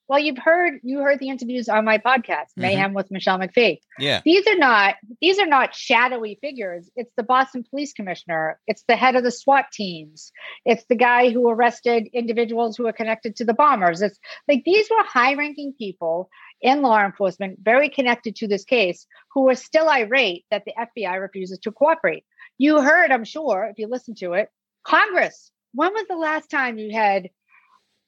well, 0.07 0.19
you've 0.19 0.37
heard 0.37 0.79
you 0.83 0.99
heard 0.99 1.19
the 1.19 1.29
interviews 1.29 1.67
on 1.67 1.85
my 1.85 1.97
podcast, 1.97 2.51
mm-hmm. 2.53 2.61
Mayhem 2.61 2.93
with 2.93 3.11
Michele 3.11 3.39
McPhee. 3.39 3.79
Yeah. 3.99 4.21
These 4.23 4.47
are 4.47 4.57
not 4.57 4.95
these 5.21 5.39
are 5.39 5.45
not 5.45 5.75
shadowy 5.75 6.37
figures. 6.41 6.89
It's 6.95 7.11
the 7.17 7.23
Boston 7.23 7.65
Police 7.69 7.93
Commissioner. 7.93 8.59
It's 8.67 8.83
the 8.87 8.95
head 8.95 9.15
of 9.15 9.23
the 9.23 9.31
SWAT 9.31 9.65
teams. 9.71 10.31
It's 10.65 10.85
the 10.85 10.95
guy 10.95 11.29
who 11.29 11.49
arrested 11.49 12.07
individuals 12.13 12.77
who 12.77 12.87
are 12.87 12.93
connected 12.93 13.35
to 13.37 13.45
the 13.45 13.53
bombers. 13.53 14.01
It's 14.01 14.19
like 14.47 14.63
these 14.65 14.89
were 14.89 15.03
high-ranking 15.03 15.73
people 15.77 16.29
in 16.61 16.81
law 16.81 17.03
enforcement, 17.03 17.59
very 17.61 17.89
connected 17.89 18.35
to 18.37 18.47
this 18.47 18.63
case, 18.63 19.05
who 19.33 19.49
are 19.49 19.55
still 19.55 19.89
irate 19.89 20.45
that 20.49 20.63
the 20.65 20.73
FBI 20.73 21.19
refuses 21.21 21.59
to 21.59 21.71
cooperate. 21.71 22.23
You 22.57 22.81
heard, 22.81 23.11
I'm 23.11 23.25
sure, 23.25 23.67
if 23.69 23.77
you 23.77 23.87
listen 23.87 24.15
to 24.15 24.33
it, 24.33 24.49
Congress. 24.83 25.51
When 25.73 25.93
was 25.93 26.07
the 26.07 26.15
last 26.15 26.49
time 26.49 26.79
you 26.79 26.91
had 26.91 27.29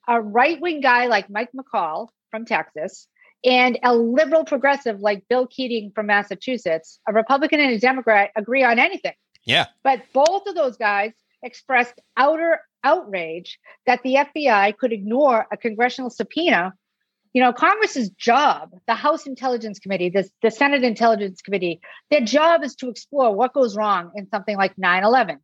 a 0.10 0.20
right 0.20 0.60
wing 0.60 0.82
guy 0.82 1.06
like 1.06 1.30
Mike 1.30 1.52
McCaul 1.56 2.10
from 2.32 2.46
Texas 2.46 3.08
and 3.46 3.80
a 3.84 3.96
liberal 3.96 4.44
progressive 4.44 5.00
like 5.00 5.24
Bill 5.30 5.48
Keating 5.48 5.92
from 5.94 6.08
Massachusetts, 6.08 7.00
a 7.08 7.14
Republican 7.14 7.60
and 7.60 7.72
a 7.72 7.80
Democrat 7.80 8.32
agree 8.36 8.64
on 8.64 8.80
anything. 8.80 9.14
Yeah. 9.46 9.68
But 9.84 10.02
both 10.12 10.48
of 10.48 10.56
those 10.56 10.78
guys 10.78 11.14
expressed 11.44 11.94
outer 12.18 12.60
outrage 12.84 13.60
that 13.86 14.02
the 14.04 14.16
FBI 14.16 14.78
could 14.78 14.92
ignore 14.92 15.48
a 15.52 15.58
congressional 15.58 16.10
subpoena. 16.10 16.74
You 17.34 17.44
know, 17.44 17.54
Congress's 17.54 18.10
job, 18.10 18.72
the 18.88 18.96
House 18.96 19.28
Intelligence 19.28 19.78
Committee, 19.78 20.10
the, 20.10 20.28
the 20.42 20.50
Senate 20.50 20.84
Intelligence 20.84 21.42
Committee, 21.42 21.80
their 22.10 22.22
job 22.22 22.64
is 22.64 22.76
to 22.78 22.90
explore 22.90 23.36
what 23.36 23.54
goes 23.54 23.76
wrong 23.76 24.12
in 24.16 24.28
something 24.30 24.58
like 24.58 24.78
9 24.78 25.04
11, 25.04 25.40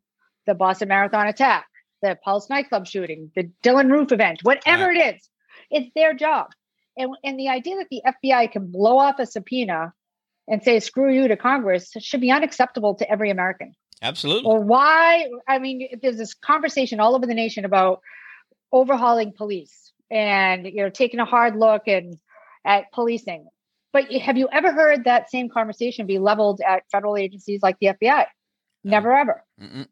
the 0.46 0.54
Boston 0.54 0.88
Marathon 0.88 1.28
attack, 1.28 1.66
the 2.06 2.18
Pulse 2.22 2.48
nightclub 2.48 2.86
shooting, 2.86 3.30
the 3.34 3.50
Dylan 3.62 3.90
Roof 3.90 4.12
event, 4.12 4.40
whatever 4.42 4.90
it 4.90 5.16
is, 5.16 5.28
it's 5.70 5.90
their 5.94 6.14
job. 6.14 6.48
And, 6.96 7.10
and 7.24 7.38
the 7.38 7.48
idea 7.48 7.76
that 7.76 7.88
the 7.90 8.02
FBI 8.06 8.52
can 8.52 8.70
blow 8.70 8.98
off 8.98 9.18
a 9.18 9.26
subpoena 9.26 9.92
and 10.48 10.62
say, 10.62 10.80
screw 10.80 11.12
you 11.12 11.28
to 11.28 11.36
Congress 11.36 11.92
should 11.98 12.20
be 12.20 12.30
unacceptable 12.30 12.94
to 12.96 13.10
every 13.10 13.30
American. 13.30 13.74
Absolutely. 14.00 14.50
Or 14.50 14.60
why? 14.60 15.28
I 15.48 15.58
mean, 15.58 15.88
there's 16.00 16.18
this 16.18 16.34
conversation 16.34 17.00
all 17.00 17.16
over 17.16 17.26
the 17.26 17.34
nation 17.34 17.64
about 17.64 18.00
overhauling 18.72 19.32
police 19.36 19.92
and 20.10 20.66
you 20.66 20.82
know 20.82 20.90
taking 20.90 21.20
a 21.20 21.24
hard 21.24 21.56
look 21.56 21.82
and 21.86 22.16
at 22.64 22.92
policing. 22.92 23.46
But 23.92 24.12
have 24.12 24.36
you 24.36 24.48
ever 24.52 24.72
heard 24.72 25.04
that 25.04 25.30
same 25.30 25.48
conversation 25.48 26.06
be 26.06 26.18
leveled 26.18 26.60
at 26.60 26.82
federal 26.92 27.16
agencies 27.16 27.62
like 27.62 27.78
the 27.80 27.88
FBI? 27.88 28.26
Never 28.84 29.14
ever. 29.14 29.42
Mm-mm. 29.60 29.86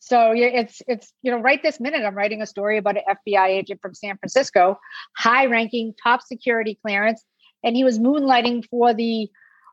So 0.00 0.32
yeah, 0.32 0.46
it's 0.46 0.82
it's 0.86 1.12
you 1.22 1.30
know 1.30 1.38
right 1.38 1.62
this 1.62 1.80
minute 1.80 2.04
I'm 2.04 2.14
writing 2.14 2.42
a 2.42 2.46
story 2.46 2.78
about 2.78 2.96
an 2.96 3.16
FBI 3.26 3.48
agent 3.48 3.80
from 3.80 3.94
San 3.94 4.16
Francisco, 4.16 4.78
high 5.16 5.46
ranking, 5.46 5.94
top 6.02 6.22
security 6.22 6.78
clearance, 6.82 7.24
and 7.64 7.76
he 7.76 7.84
was 7.84 7.98
moonlighting 7.98 8.64
for 8.68 8.94
the 8.94 9.28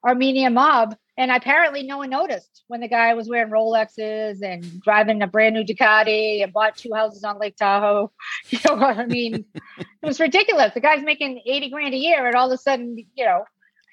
Armenian 0.05 0.53
mob. 0.53 0.95
And 1.17 1.31
apparently, 1.31 1.83
no 1.83 1.99
one 1.99 2.09
noticed 2.09 2.63
when 2.67 2.81
the 2.81 2.89
guy 2.89 3.13
was 3.13 3.29
wearing 3.29 3.49
Rolexes 3.49 4.41
and 4.41 4.81
driving 4.81 5.21
a 5.21 5.27
brand 5.27 5.55
new 5.55 5.63
Ducati 5.63 6.43
and 6.43 6.51
bought 6.51 6.75
two 6.75 6.93
houses 6.93 7.23
on 7.23 7.39
Lake 7.39 7.55
Tahoe. 7.55 8.11
You 8.49 8.59
know, 8.65 8.75
what 8.75 8.97
I 8.97 9.05
mean, 9.05 9.45
it 9.55 9.87
was 10.03 10.19
ridiculous. 10.19 10.73
The 10.73 10.81
guy's 10.81 11.03
making 11.03 11.41
eighty 11.45 11.69
grand 11.69 11.93
a 11.93 11.97
year, 11.97 12.27
and 12.27 12.35
all 12.35 12.51
of 12.51 12.53
a 12.53 12.61
sudden, 12.61 12.97
you 13.15 13.25
know, 13.25 13.45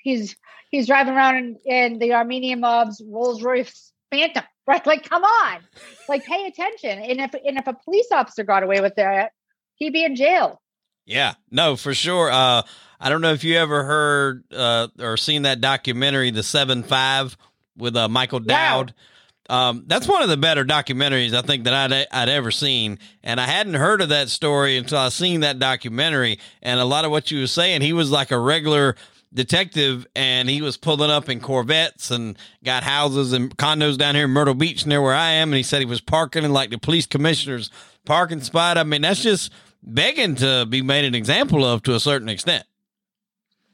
he's 0.03 0.37
he's 0.71 0.89
driving 0.89 1.15
around 1.15 1.37
in, 1.37 1.59
in 1.65 1.99
the 1.99 2.15
Armenian 2.15 2.61
mob's 2.61 3.01
Rolls 3.07 3.43
Royce 3.43 3.92
Phantom 4.13 4.45
right? 4.67 4.87
Like, 4.87 5.09
come 5.09 5.25
on, 5.25 5.61
like 6.09 6.25
pay 6.25 6.47
attention. 6.47 6.99
And 6.99 7.21
if 7.21 7.35
and 7.35 7.59
if 7.59 7.67
a 7.67 7.75
police 7.75 8.09
officer 8.13 8.45
got 8.45 8.63
away 8.63 8.81
with 8.81 8.95
that, 8.97 9.33
he'd 9.75 9.93
be 9.93 10.05
in 10.05 10.17
jail. 10.17 10.61
Yeah, 11.05 11.35
no, 11.51 11.75
for 11.75 11.95
sure. 11.95 12.31
Uh, 12.31 12.63
I 13.01 13.09
don't 13.09 13.21
know 13.21 13.33
if 13.33 13.43
you 13.43 13.57
ever 13.57 13.83
heard 13.83 14.45
uh, 14.53 14.89
or 15.01 15.17
seen 15.17 15.43
that 15.43 15.61
documentary, 15.61 16.31
The 16.31 16.45
Seven 16.45 16.85
Five, 16.85 17.37
with 17.77 17.97
uh, 17.97 18.09
Michael 18.09 18.41
Dowd. 18.41 18.95
Yeah. 18.97 19.03
Um, 19.51 19.85
that's 19.89 20.07
one 20.07 20.23
of 20.23 20.29
the 20.29 20.37
better 20.37 20.65
documentaries 20.65 21.35
I 21.35 21.43
think 21.43 21.65
that 21.65 21.75
I'd 21.75 22.07
I'd 22.13 22.29
ever 22.29 22.53
seen, 22.53 23.01
and 23.25 23.41
I 23.41 23.47
hadn't 23.47 23.75
heard 23.75 24.01
of 24.01 24.11
that 24.11 24.29
story 24.29 24.77
until 24.77 24.99
I 24.99 25.09
seen 25.09 25.41
that 25.41 25.59
documentary. 25.59 26.39
And 26.63 26.79
a 26.79 26.85
lot 26.85 27.05
of 27.05 27.11
what 27.11 27.33
you 27.33 27.41
were 27.41 27.47
saying, 27.49 27.81
he 27.81 27.93
was 27.93 28.13
like 28.13 28.31
a 28.31 28.39
regular 28.39 28.95
detective 29.33 30.07
and 30.15 30.49
he 30.49 30.63
was 30.63 30.77
pulling 30.77 31.11
up 31.11 31.29
in 31.29 31.41
Corvettes 31.41 32.11
and 32.11 32.37
got 32.65 32.83
houses 32.83 33.33
and 33.33 33.57
condos 33.57 33.97
down 33.97 34.15
here 34.15 34.25
in 34.25 34.31
Myrtle 34.31 34.55
Beach 34.55 34.87
near 34.87 35.01
where 35.03 35.15
I 35.15 35.33
am. 35.33 35.51
And 35.51 35.57
he 35.57 35.63
said 35.63 35.81
he 35.81 35.87
was 35.87 36.01
parking 36.01 36.45
in 36.45 36.53
like 36.53 36.71
the 36.71 36.79
police 36.79 37.07
commissioner's 37.07 37.71
parking 38.05 38.41
spot. 38.41 38.79
I 38.79 38.85
mean, 38.85 39.03
that's 39.03 39.23
just 39.23 39.53
begging 39.83 40.35
to 40.37 40.67
be 40.67 40.83
made 40.83 41.05
an 41.05 41.15
example 41.15 41.65
of 41.65 41.83
to 41.85 41.95
a 41.95 42.01
certain 42.01 42.29
extent 42.29 42.65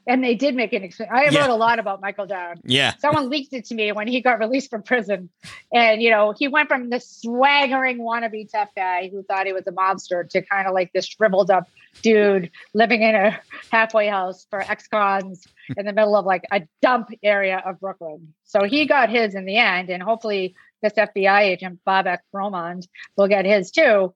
and 0.08 0.24
they 0.24 0.34
did 0.34 0.56
make 0.56 0.72
an 0.72 0.82
experience. 0.82 1.14
I 1.14 1.30
yeah. 1.30 1.42
wrote 1.42 1.50
a 1.50 1.54
lot 1.54 1.78
about 1.78 2.00
Michael 2.00 2.26
Dowd. 2.26 2.60
Yeah. 2.64 2.94
Someone 2.98 3.28
leaked 3.28 3.52
it 3.52 3.66
to 3.66 3.74
me 3.74 3.92
when 3.92 4.08
he 4.08 4.22
got 4.22 4.38
released 4.38 4.70
from 4.70 4.82
prison. 4.82 5.28
And, 5.72 6.02
you 6.02 6.10
know, 6.10 6.32
he 6.36 6.48
went 6.48 6.68
from 6.68 6.88
the 6.88 6.98
swaggering 6.98 7.98
wannabe 7.98 8.50
tough 8.50 8.70
guy 8.74 9.10
who 9.10 9.22
thought 9.22 9.46
he 9.46 9.52
was 9.52 9.66
a 9.66 9.72
mobster 9.72 10.26
to 10.30 10.40
kind 10.40 10.66
of 10.66 10.72
like 10.72 10.92
this 10.94 11.06
shriveled 11.06 11.50
up 11.50 11.68
dude 12.00 12.50
living 12.72 13.02
in 13.02 13.14
a 13.14 13.38
halfway 13.70 14.08
house 14.08 14.46
for 14.48 14.60
ex 14.60 14.88
cons 14.88 15.46
in 15.76 15.84
the 15.84 15.92
middle 15.92 16.16
of 16.16 16.24
like 16.24 16.44
a 16.50 16.62
dump 16.80 17.10
area 17.22 17.62
of 17.64 17.78
Brooklyn. 17.78 18.32
So 18.44 18.64
he 18.64 18.86
got 18.86 19.10
his 19.10 19.34
in 19.34 19.44
the 19.44 19.58
end. 19.58 19.90
And 19.90 20.02
hopefully 20.02 20.54
this 20.80 20.94
FBI 20.94 21.40
agent, 21.40 21.80
Babak 21.86 22.20
Broumand, 22.34 22.88
will 23.16 23.28
get 23.28 23.44
his 23.44 23.70
too. 23.70 24.14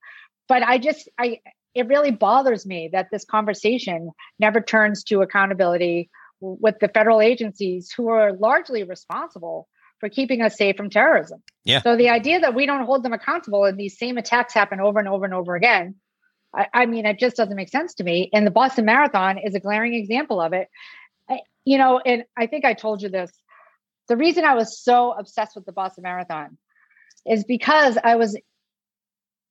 But 0.48 0.62
I 0.62 0.78
just, 0.78 1.09
I, 1.18 1.40
it 1.74 1.88
really 1.88 2.11
bothers 2.11 2.66
me 2.66 2.90
that 2.92 3.08
this 3.11 3.24
conversation 3.24 4.11
never 4.38 4.61
turns 4.61 5.04
to 5.04 5.22
accountability 5.22 6.11
with 6.40 6.78
the 6.80 6.88
federal 6.88 7.20
agencies 7.20 7.92
who 7.96 8.08
are 8.08 8.32
largely 8.32 8.82
responsible 8.82 9.68
for 10.00 10.08
keeping 10.08 10.42
us 10.42 10.56
safe 10.56 10.76
from 10.76 10.90
terrorism. 10.90 11.42
Yeah. 11.64 11.80
So 11.80 11.96
the 11.96 12.08
idea 12.08 12.40
that 12.40 12.54
we 12.54 12.66
don't 12.66 12.85
hold 12.85 13.04
them 13.04 13.12
accountable 13.12 13.64
and 13.64 13.78
these 13.78 13.96
same 13.96 14.18
attacks 14.18 14.52
happen 14.52 14.80
over 14.80 14.98
and 14.98 15.08
over 15.08 15.24
and 15.24 15.32
over 15.32 15.54
again, 15.54 15.94
I, 16.54 16.66
I 16.74 16.87
mean, 16.87 17.06
it 17.06 17.20
just 17.20 17.37
doesn't 17.37 17.54
make 17.54 17.68
sense 17.68 17.94
to 17.94 18.04
me. 18.04 18.28
And 18.32 18.46
the 18.46 18.50
Boston 18.50 18.85
Marathon 18.85 19.38
is 19.38 19.54
a 19.54 19.61
glaring 19.61 19.94
example 19.94 20.40
of 20.40 20.52
it. 20.52 20.68
I, 21.30 21.40
you 21.64 21.78
know, 21.78 22.00
and 22.04 22.24
I 22.37 22.48
think 22.48 22.64
I 22.64 22.74
told 22.74 23.00
you 23.00 23.08
this. 23.08 23.30
The 24.08 24.16
reason 24.16 24.44
I 24.44 24.54
was 24.54 24.82
so 24.82 25.12
obsessed 25.12 25.54
with 25.54 25.64
the 25.64 25.72
Boston 25.72 26.02
Marathon 26.02 26.58
is 27.24 27.44
because 27.44 27.96
I 28.02 28.16
was 28.16 28.37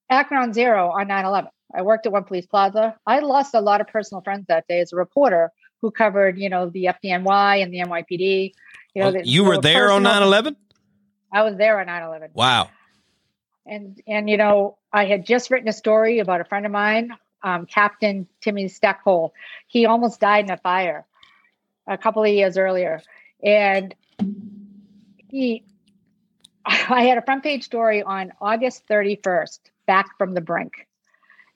at 0.10 0.28
ground 0.28 0.54
zero 0.54 0.92
on 0.92 1.08
9 1.08 1.26
11. 1.26 1.50
I 1.74 1.82
worked 1.82 2.06
at 2.06 2.12
One 2.12 2.24
Police 2.24 2.46
Plaza. 2.46 2.96
I 3.06 3.20
lost 3.20 3.54
a 3.54 3.62
lot 3.62 3.82
of 3.82 3.88
personal 3.88 4.22
friends 4.22 4.46
that 4.48 4.68
day 4.68 4.80
as 4.80 4.94
a 4.94 4.96
reporter 4.96 5.52
who 5.82 5.92
covered, 5.92 6.38
you 6.38 6.50
know, 6.50 6.70
the 6.70 6.86
FDNY 6.86 7.64
and 7.64 7.74
the 7.74 7.80
NYPD. 7.80 8.54
You 8.94 9.02
know, 9.02 9.22
you 9.24 9.44
were 9.44 9.58
there 9.58 9.88
personal, 9.88 9.96
on 9.96 10.04
9 10.04 10.24
11? 10.24 10.56
I 11.32 11.44
was 11.44 11.56
there 11.56 11.80
on 11.80 11.88
9 11.88 12.04
11. 12.04 12.32
Wow. 12.34 12.70
And, 13.66 14.02
and, 14.08 14.30
you 14.30 14.38
know, 14.38 14.78
I 14.92 15.06
had 15.06 15.26
just 15.26 15.50
written 15.50 15.70
a 15.70 15.74
story 15.74 16.20
about 16.20 16.42
a 16.42 16.46
friend 16.46 16.66
of 16.66 16.72
mine, 16.72 17.12
um, 17.44 17.66
Captain 17.66 18.28
Timmy 18.42 18.68
Stackpole. 18.68 19.34
He 19.68 19.86
almost 19.86 20.20
died 20.20 20.46
in 20.46 20.52
a 20.52 20.58
fire 20.58 21.06
a 21.88 21.98
couple 21.98 22.24
of 22.24 22.30
years 22.30 22.58
earlier. 22.58 23.02
And 23.44 23.96
he, 25.30 25.64
I 26.66 27.04
had 27.04 27.18
a 27.18 27.22
front 27.22 27.44
page 27.44 27.64
story 27.64 28.04
on 28.04 28.34
August 28.42 28.88
31st, 28.88 29.60
back 29.86 30.18
from 30.18 30.34
the 30.34 30.42
brink. 30.42 30.88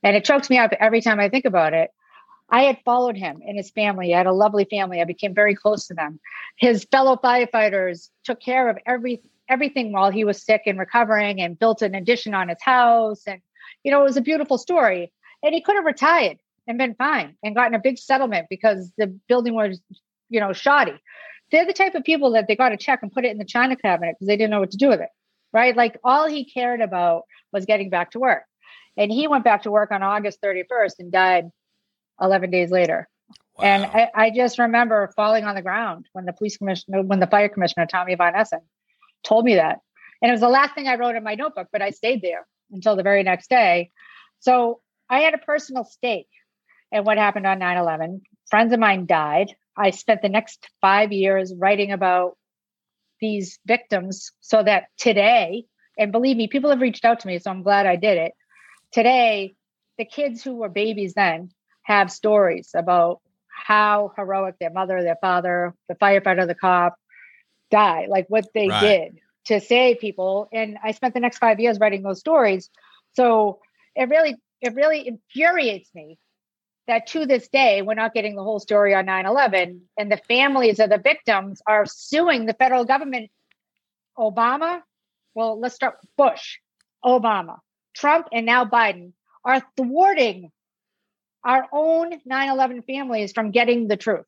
And 0.05 0.15
it 0.15 0.23
chokes 0.23 0.51
me 0.51 0.59
up 0.59 0.71
every 0.79 1.01
time 1.01 1.19
I 1.19 1.29
think 1.29 1.45
about 1.45 1.73
it. 1.73 1.89
I 2.47 2.61
had 2.65 2.77
followed 2.85 3.17
him 3.17 3.41
and 3.43 3.57
his 3.57 3.71
family. 3.71 4.13
I 4.13 4.19
had 4.19 4.27
a 4.27 4.31
lovely 4.31 4.65
family. 4.65 5.01
I 5.01 5.05
became 5.05 5.33
very 5.33 5.55
close 5.55 5.87
to 5.87 5.95
them. 5.95 6.19
His 6.57 6.85
fellow 6.91 7.15
firefighters 7.15 8.09
took 8.23 8.39
care 8.39 8.69
of 8.69 8.77
every 8.85 9.23
everything 9.49 9.91
while 9.91 10.11
he 10.11 10.23
was 10.23 10.43
sick 10.43 10.61
and 10.67 10.77
recovering 10.77 11.41
and 11.41 11.57
built 11.57 11.81
an 11.81 11.95
addition 11.95 12.35
on 12.35 12.49
his 12.49 12.61
house. 12.61 13.23
And, 13.25 13.41
you 13.83 13.91
know, 13.91 14.01
it 14.01 14.03
was 14.03 14.17
a 14.17 14.21
beautiful 14.21 14.59
story. 14.59 15.11
And 15.41 15.55
he 15.55 15.61
could 15.61 15.75
have 15.75 15.85
retired 15.85 16.37
and 16.67 16.77
been 16.77 16.93
fine 16.93 17.35
and 17.43 17.55
gotten 17.55 17.73
a 17.73 17.79
big 17.79 17.97
settlement 17.97 18.45
because 18.47 18.91
the 18.97 19.07
building 19.27 19.55
was, 19.55 19.79
you 20.29 20.39
know, 20.39 20.53
shoddy. 20.53 20.99
They're 21.51 21.65
the 21.65 21.73
type 21.73 21.95
of 21.95 22.03
people 22.03 22.31
that 22.31 22.47
they 22.47 22.55
got 22.55 22.71
a 22.71 22.77
check 22.77 22.99
and 23.01 23.11
put 23.11 23.25
it 23.25 23.31
in 23.31 23.39
the 23.39 23.45
china 23.45 23.75
cabinet 23.75 24.15
because 24.15 24.27
they 24.27 24.37
didn't 24.37 24.51
know 24.51 24.59
what 24.59 24.71
to 24.71 24.77
do 24.77 24.89
with 24.89 25.01
it. 25.01 25.09
Right. 25.51 25.75
Like 25.75 25.97
all 26.03 26.27
he 26.27 26.45
cared 26.45 26.81
about 26.81 27.23
was 27.51 27.65
getting 27.65 27.89
back 27.89 28.11
to 28.11 28.19
work. 28.19 28.43
And 28.97 29.11
he 29.11 29.27
went 29.27 29.43
back 29.43 29.63
to 29.63 29.71
work 29.71 29.91
on 29.91 30.03
August 30.03 30.41
31st 30.41 30.93
and 30.99 31.11
died 31.11 31.49
11 32.21 32.49
days 32.51 32.71
later. 32.71 33.07
Wow. 33.57 33.65
And 33.65 33.85
I, 33.85 34.09
I, 34.13 34.29
just 34.31 34.59
remember 34.59 35.11
falling 35.15 35.45
on 35.45 35.55
the 35.55 35.61
ground 35.61 36.07
when 36.13 36.25
the 36.25 36.33
police 36.33 36.57
commissioner, 36.57 37.01
when 37.01 37.19
the 37.19 37.27
fire 37.27 37.49
commissioner, 37.49 37.85
Tommy 37.85 38.15
Von 38.15 38.35
Essen, 38.35 38.59
told 39.23 39.45
me 39.45 39.55
that. 39.55 39.79
And 40.21 40.29
it 40.29 40.33
was 40.33 40.41
the 40.41 40.49
last 40.49 40.75
thing 40.75 40.87
I 40.87 40.95
wrote 40.95 41.15
in 41.15 41.23
my 41.23 41.35
notebook, 41.35 41.67
but 41.71 41.81
I 41.81 41.91
stayed 41.91 42.21
there 42.21 42.45
until 42.71 42.95
the 42.95 43.03
very 43.03 43.23
next 43.23 43.49
day. 43.49 43.91
So 44.39 44.81
I 45.09 45.19
had 45.19 45.33
a 45.33 45.39
personal 45.39 45.85
stake 45.85 46.27
in 46.91 47.03
what 47.03 47.17
happened 47.17 47.47
on 47.47 47.59
9 47.59 47.77
11. 47.77 48.21
Friends 48.49 48.73
of 48.73 48.79
mine 48.79 49.05
died. 49.05 49.55
I 49.77 49.91
spent 49.91 50.21
the 50.21 50.29
next 50.29 50.67
five 50.81 51.11
years 51.11 51.53
writing 51.53 51.91
about 51.91 52.37
these 53.19 53.59
victims 53.65 54.31
so 54.41 54.63
that 54.63 54.85
today, 54.97 55.65
and 55.97 56.11
believe 56.11 56.37
me, 56.37 56.47
people 56.47 56.69
have 56.69 56.81
reached 56.81 57.05
out 57.05 57.21
to 57.21 57.27
me, 57.27 57.39
so 57.39 57.51
I'm 57.51 57.63
glad 57.63 57.85
I 57.85 57.95
did 57.95 58.17
it. 58.17 58.33
Today, 58.95 59.55
the 59.97 60.05
kids 60.05 60.41
who 60.41 60.55
were 60.55 60.69
babies 60.69 61.15
then 61.15 61.49
have 61.83 62.09
stories 62.09 62.71
about 62.73 63.19
how 63.49 64.13
heroic 64.15 64.55
their 64.57 64.69
mother, 64.69 65.03
their 65.03 65.17
father, 65.19 65.73
the 65.89 65.95
firefighter, 65.95 66.47
the 66.47 66.55
cop 66.55 66.95
die, 67.69 68.05
like 68.07 68.27
what 68.29 68.45
they 68.53 68.69
right. 68.69 68.79
did 68.79 69.19
to 69.47 69.59
save 69.59 69.99
people. 69.99 70.47
And 70.53 70.77
I 70.81 70.91
spent 70.91 71.13
the 71.13 71.19
next 71.19 71.39
five 71.39 71.59
years 71.59 71.77
writing 71.77 72.03
those 72.03 72.21
stories. 72.21 72.69
So 73.15 73.59
it 73.97 74.07
really, 74.07 74.37
it 74.61 74.75
really 74.75 75.05
infuriates 75.05 75.89
me 75.93 76.17
that 76.87 77.07
to 77.07 77.25
this 77.25 77.49
day, 77.49 77.81
we're 77.81 77.95
not 77.95 78.13
getting 78.13 78.37
the 78.37 78.43
whole 78.43 78.61
story 78.61 78.95
on 78.95 79.07
9 79.07 79.25
11. 79.25 79.89
And 79.97 80.09
the 80.09 80.21
families 80.29 80.79
of 80.79 80.89
the 80.89 80.99
victims 80.99 81.61
are 81.67 81.85
suing 81.85 82.45
the 82.45 82.53
federal 82.53 82.85
government. 82.85 83.29
Obama, 84.17 84.83
well, 85.33 85.59
let's 85.59 85.75
start 85.75 85.97
Bush, 86.15 86.59
Obama, 87.03 87.57
Trump, 87.95 88.27
and 88.31 88.45
now 88.45 88.65
Biden 88.65 89.13
are 89.43 89.61
thwarting 89.77 90.51
our 91.43 91.65
own 91.71 92.19
9 92.25 92.49
11 92.49 92.81
families 92.83 93.31
from 93.31 93.51
getting 93.51 93.87
the 93.87 93.97
truth. 93.97 94.25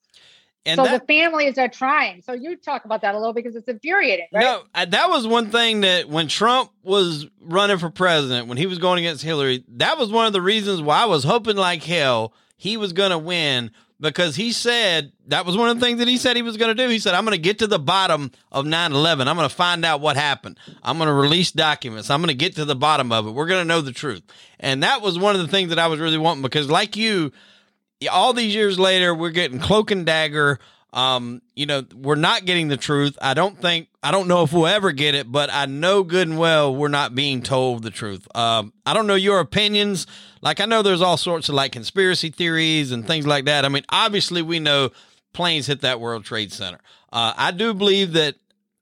And 0.65 0.77
so 0.77 0.84
that, 0.84 1.08
the 1.08 1.13
families 1.13 1.58
are 1.58 1.69
trying. 1.69 2.21
So 2.23 2.34
you 2.34 2.58
talk 2.58 2.84
about 2.84 3.01
that 3.01 3.15
a 3.15 3.17
little 3.17 3.34
because 3.34 3.56
it's 3.56 3.69
infuriating, 3.69 4.27
right? 4.34 4.41
No, 4.41 4.63
uh, 4.75 4.86
that 4.86 5.10
was 5.10 5.25
one 5.25 5.49
thing 5.49 5.82
that 5.82 6.10
when 6.10 6.27
Trump 6.27 6.71
was 6.84 7.25
running 7.39 7.77
for 7.77 7.89
president, 7.89 8.47
when 8.47 8.58
he 8.58 8.65
was 8.65 8.77
going 8.77 8.99
against 8.99 9.23
Hillary, 9.23 9.63
that 9.69 9.97
was 9.97 10.12
one 10.12 10.27
of 10.27 10.34
the 10.34 10.41
reasons 10.41 10.82
why 10.82 11.03
I 11.03 11.06
was 11.06 11.23
hoping 11.23 11.56
like 11.56 11.84
hell 11.84 12.34
he 12.58 12.75
was 12.75 12.91
going 12.91 13.12
to 13.12 13.17
win 13.17 13.71
because 13.99 14.36
he 14.36 14.51
said 14.51 15.12
that 15.27 15.45
was 15.45 15.57
one 15.57 15.69
of 15.69 15.79
the 15.79 15.86
things 15.86 15.99
that 15.99 16.07
he 16.07 16.17
said 16.17 16.36
he 16.36 16.41
was 16.41 16.57
going 16.57 16.75
to 16.75 16.83
do. 16.83 16.89
He 16.89 16.99
said, 16.99 17.13
I'm 17.15 17.25
going 17.25 17.36
to 17.36 17.41
get 17.41 17.60
to 17.60 17.67
the 17.67 17.79
bottom 17.79 18.31
of 18.51 18.65
9 18.65 18.91
11. 18.91 19.27
I'm 19.27 19.36
going 19.36 19.49
to 19.49 19.55
find 19.55 19.83
out 19.83 20.01
what 20.01 20.15
happened. 20.15 20.60
I'm 20.83 20.97
going 20.97 21.07
to 21.07 21.13
release 21.13 21.51
documents. 21.51 22.10
I'm 22.10 22.21
going 22.21 22.29
to 22.29 22.36
get 22.36 22.55
to 22.55 22.65
the 22.65 22.75
bottom 22.75 23.12
of 23.12 23.27
it. 23.27 23.31
We're 23.31 23.47
going 23.47 23.62
to 23.62 23.67
know 23.67 23.81
the 23.81 23.91
truth. 23.91 24.23
And 24.60 24.83
that 24.83 25.01
was 25.01 25.17
one 25.17 25.36
of 25.36 25.41
the 25.41 25.47
things 25.47 25.69
that 25.69 25.79
I 25.79 25.88
was 25.88 25.99
really 25.99 26.17
wanting 26.17 26.43
because, 26.43 26.69
like 26.69 26.95
you, 26.95 27.31
all 28.12 28.33
these 28.33 28.53
years 28.53 28.77
later, 28.77 29.13
we're 29.15 29.31
getting 29.31 29.60
cloak 29.60 29.91
and 29.91 30.05
dagger. 30.05 30.60
Um, 30.97 31.43
you 31.53 31.67
know, 31.67 31.83
we're 31.93 32.15
not 32.15 32.45
getting 32.45 32.69
the 32.69 32.75
truth. 32.75 33.19
I 33.21 33.36
don't 33.36 33.62
think, 33.62 33.88
I 34.01 34.10
don't 34.10 34.27
know 34.27 34.41
if 34.41 34.51
we'll 34.51 34.65
ever 34.65 34.91
get 34.91 35.13
it, 35.13 35.31
but 35.31 35.53
I 35.53 35.67
know 35.67 36.01
good 36.01 36.27
and 36.27 36.39
well 36.39 36.75
we're 36.75 36.88
not 36.88 37.13
being 37.13 37.43
told 37.43 37.83
the 37.83 37.91
truth. 37.91 38.27
Um, 38.36 38.73
I 38.83 38.95
don't 38.95 39.05
know 39.05 39.13
your 39.13 39.39
opinions. 39.39 40.07
Like, 40.41 40.60
I 40.60 40.65
know 40.65 40.81
there's 40.81 41.03
all 41.03 41.17
sorts 41.17 41.49
of 41.49 41.55
like 41.55 41.71
conspiracy 41.71 42.31
theories 42.31 42.91
and 42.91 43.05
things 43.05 43.27
like 43.27 43.45
that. 43.45 43.63
I 43.63 43.69
mean, 43.69 43.86
obviously, 43.89 44.41
we 44.41 44.60
know 44.60 44.89
planes 45.33 45.67
hit 45.67 45.81
that 45.81 45.99
World 45.99 46.25
Trade 46.25 46.51
Center. 46.51 46.79
Uh, 47.13 47.31
I 47.38 47.51
do 47.51 47.75
believe 47.75 48.13
that 48.13 48.33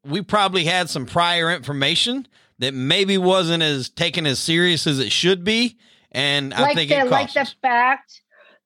we 0.05 0.21
probably 0.21 0.63
had 0.63 0.89
some 0.89 1.05
prior 1.05 1.51
information 1.51 2.29
that 2.59 2.73
maybe 2.73 3.17
wasn't 3.17 3.61
as 3.61 3.89
taken 3.89 4.25
as 4.25 4.39
serious 4.39 4.87
as 4.87 4.99
it 4.99 5.11
should 5.11 5.43
be. 5.43 5.77
And 6.13 6.51
like 6.51 6.61
I 6.61 6.73
think 6.75 6.89
the, 6.91 6.99
it 6.99 7.11
like 7.11 7.33
the 7.33 7.51
fact 7.61 8.21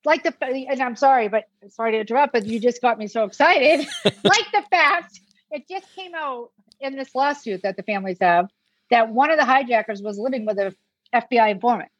like 0.10 0.24
the 0.24 0.34
and 0.68 0.82
I'm 0.82 0.96
sorry, 0.96 1.28
but 1.28 1.46
sorry 1.70 1.92
to 1.94 2.00
interrupt, 2.00 2.34
but 2.34 2.46
you 2.46 2.60
just 2.60 2.82
got 2.82 2.98
me 2.98 3.08
so 3.08 3.24
excited. 3.24 3.88
like 4.04 4.52
the 4.52 4.64
fact 4.70 5.20
it 5.52 5.68
just 5.70 5.86
came 5.96 6.14
out 6.16 6.50
in 6.80 6.96
this 6.96 7.14
lawsuit 7.14 7.62
that 7.62 7.78
the 7.78 7.84
families 7.84 8.18
have 8.20 8.50
that 8.90 9.10
one 9.10 9.30
of 9.30 9.38
the 9.38 9.46
hijackers 9.46 10.02
was 10.02 10.18
living 10.18 10.46
with 10.46 10.58
a 10.58 10.76
FBI 11.14 11.52
informant. 11.52 11.92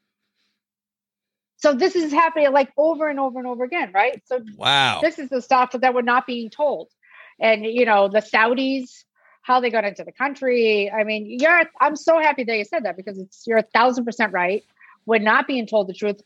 So 1.58 1.72
this 1.72 1.94
is 1.94 2.10
happening 2.10 2.50
like 2.52 2.72
over 2.76 3.08
and 3.08 3.20
over 3.20 3.38
and 3.38 3.46
over 3.46 3.62
again, 3.62 3.92
right? 3.94 4.20
So 4.26 4.40
wow, 4.56 5.00
this 5.00 5.18
is 5.18 5.28
the 5.28 5.40
stuff 5.40 5.70
that 5.72 5.94
we're 5.94 6.02
not 6.02 6.26
being 6.26 6.50
told, 6.50 6.88
and 7.38 7.64
you 7.64 7.84
know 7.84 8.08
the 8.08 8.20
Saudis, 8.20 9.04
how 9.42 9.60
they 9.60 9.70
got 9.70 9.84
into 9.84 10.02
the 10.02 10.12
country. 10.12 10.90
I 10.90 11.04
mean, 11.04 11.38
you're. 11.38 11.62
I'm 11.80 11.96
so 11.96 12.18
happy 12.18 12.42
that 12.44 12.56
you 12.56 12.64
said 12.64 12.86
that 12.86 12.96
because 12.96 13.18
it's 13.18 13.44
you're 13.46 13.58
a 13.58 13.62
thousand 13.62 14.04
percent 14.04 14.32
right. 14.32 14.64
We're 15.06 15.18
not 15.18 15.46
being 15.46 15.66
told 15.66 15.86
the 15.86 15.94
truth. 15.94 16.22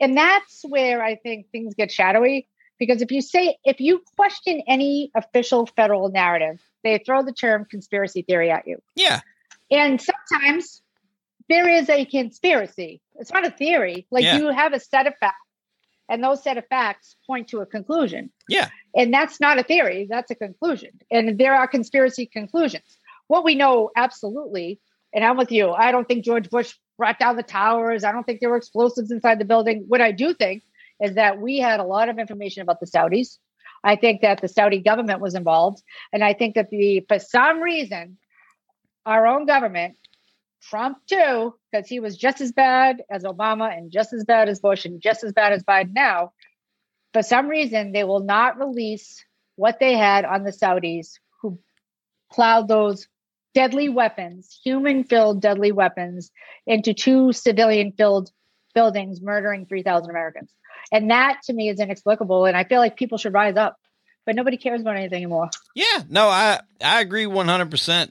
And 0.00 0.16
that's 0.16 0.62
where 0.68 1.02
I 1.02 1.16
think 1.16 1.50
things 1.50 1.74
get 1.74 1.90
shadowy 1.90 2.48
because 2.78 3.02
if 3.02 3.10
you 3.10 3.22
say, 3.22 3.56
if 3.64 3.80
you 3.80 4.02
question 4.16 4.62
any 4.68 5.10
official 5.14 5.66
federal 5.66 6.10
narrative, 6.10 6.60
they 6.84 6.98
throw 6.98 7.22
the 7.22 7.32
term 7.32 7.66
conspiracy 7.70 8.22
theory 8.22 8.50
at 8.50 8.66
you. 8.66 8.78
Yeah. 8.94 9.20
And 9.70 10.00
sometimes 10.00 10.82
there 11.48 11.68
is 11.68 11.88
a 11.88 12.04
conspiracy. 12.04 13.00
It's 13.16 13.32
not 13.32 13.46
a 13.46 13.50
theory. 13.50 14.06
Like 14.10 14.24
yeah. 14.24 14.38
you 14.38 14.48
have 14.48 14.72
a 14.72 14.80
set 14.80 15.06
of 15.06 15.14
facts, 15.18 15.36
and 16.08 16.22
those 16.22 16.42
set 16.42 16.58
of 16.58 16.66
facts 16.68 17.16
point 17.26 17.48
to 17.48 17.60
a 17.60 17.66
conclusion. 17.66 18.30
Yeah. 18.48 18.68
And 18.94 19.12
that's 19.12 19.40
not 19.40 19.58
a 19.58 19.62
theory, 19.62 20.06
that's 20.08 20.30
a 20.30 20.34
conclusion. 20.34 20.90
And 21.10 21.38
there 21.38 21.54
are 21.54 21.66
conspiracy 21.66 22.26
conclusions. 22.26 22.84
What 23.28 23.44
we 23.44 23.54
know 23.54 23.90
absolutely, 23.96 24.80
and 25.12 25.24
I'm 25.24 25.36
with 25.36 25.50
you, 25.50 25.70
I 25.70 25.90
don't 25.90 26.06
think 26.06 26.24
George 26.24 26.48
Bush 26.50 26.74
brought 26.98 27.18
down 27.18 27.36
the 27.36 27.42
towers. 27.42 28.04
I 28.04 28.12
don't 28.12 28.24
think 28.24 28.40
there 28.40 28.50
were 28.50 28.56
explosives 28.56 29.10
inside 29.10 29.38
the 29.38 29.44
building. 29.44 29.84
What 29.88 30.00
I 30.00 30.12
do 30.12 30.34
think 30.34 30.62
is 31.00 31.14
that 31.14 31.40
we 31.40 31.58
had 31.58 31.80
a 31.80 31.84
lot 31.84 32.08
of 32.08 32.18
information 32.18 32.62
about 32.62 32.80
the 32.80 32.86
Saudis. 32.86 33.38
I 33.84 33.96
think 33.96 34.22
that 34.22 34.40
the 34.40 34.48
Saudi 34.48 34.80
government 34.80 35.20
was 35.20 35.34
involved. 35.34 35.82
And 36.12 36.24
I 36.24 36.32
think 36.32 36.54
that 36.54 36.70
the 36.70 37.04
for 37.08 37.18
some 37.18 37.60
reason, 37.60 38.18
our 39.04 39.26
own 39.26 39.46
government, 39.46 39.96
Trump 40.62 40.98
too, 41.08 41.54
because 41.70 41.88
he 41.88 42.00
was 42.00 42.16
just 42.16 42.40
as 42.40 42.52
bad 42.52 43.02
as 43.10 43.22
Obama 43.22 43.76
and 43.76 43.92
just 43.92 44.12
as 44.12 44.24
bad 44.24 44.48
as 44.48 44.60
Bush 44.60 44.84
and 44.84 45.00
just 45.00 45.22
as 45.22 45.32
bad 45.32 45.52
as 45.52 45.62
Biden 45.62 45.92
now, 45.92 46.32
for 47.12 47.22
some 47.22 47.48
reason 47.48 47.92
they 47.92 48.04
will 48.04 48.20
not 48.20 48.58
release 48.58 49.24
what 49.54 49.78
they 49.78 49.96
had 49.96 50.24
on 50.24 50.42
the 50.42 50.50
Saudis 50.50 51.18
who 51.40 51.58
plowed 52.32 52.68
those 52.68 53.06
deadly 53.56 53.88
weapons, 53.88 54.60
human 54.62 55.02
filled 55.02 55.40
deadly 55.40 55.72
weapons, 55.72 56.30
into 56.66 56.92
two 56.92 57.32
civilian 57.32 57.90
filled 57.90 58.30
buildings, 58.74 59.22
murdering 59.22 59.64
3,000 59.64 60.10
Americans. 60.10 60.52
And 60.92 61.10
that 61.10 61.40
to 61.44 61.54
me 61.54 61.70
is 61.70 61.80
inexplicable. 61.80 62.44
And 62.44 62.54
I 62.54 62.64
feel 62.64 62.80
like 62.80 62.98
people 62.98 63.16
should 63.16 63.32
rise 63.32 63.56
up, 63.56 63.78
but 64.26 64.36
nobody 64.36 64.58
cares 64.58 64.82
about 64.82 64.96
anything 64.96 65.22
anymore. 65.22 65.48
Yeah, 65.74 66.02
no, 66.10 66.28
I, 66.28 66.60
I 66.84 67.00
agree 67.00 67.24
100%. 67.24 68.10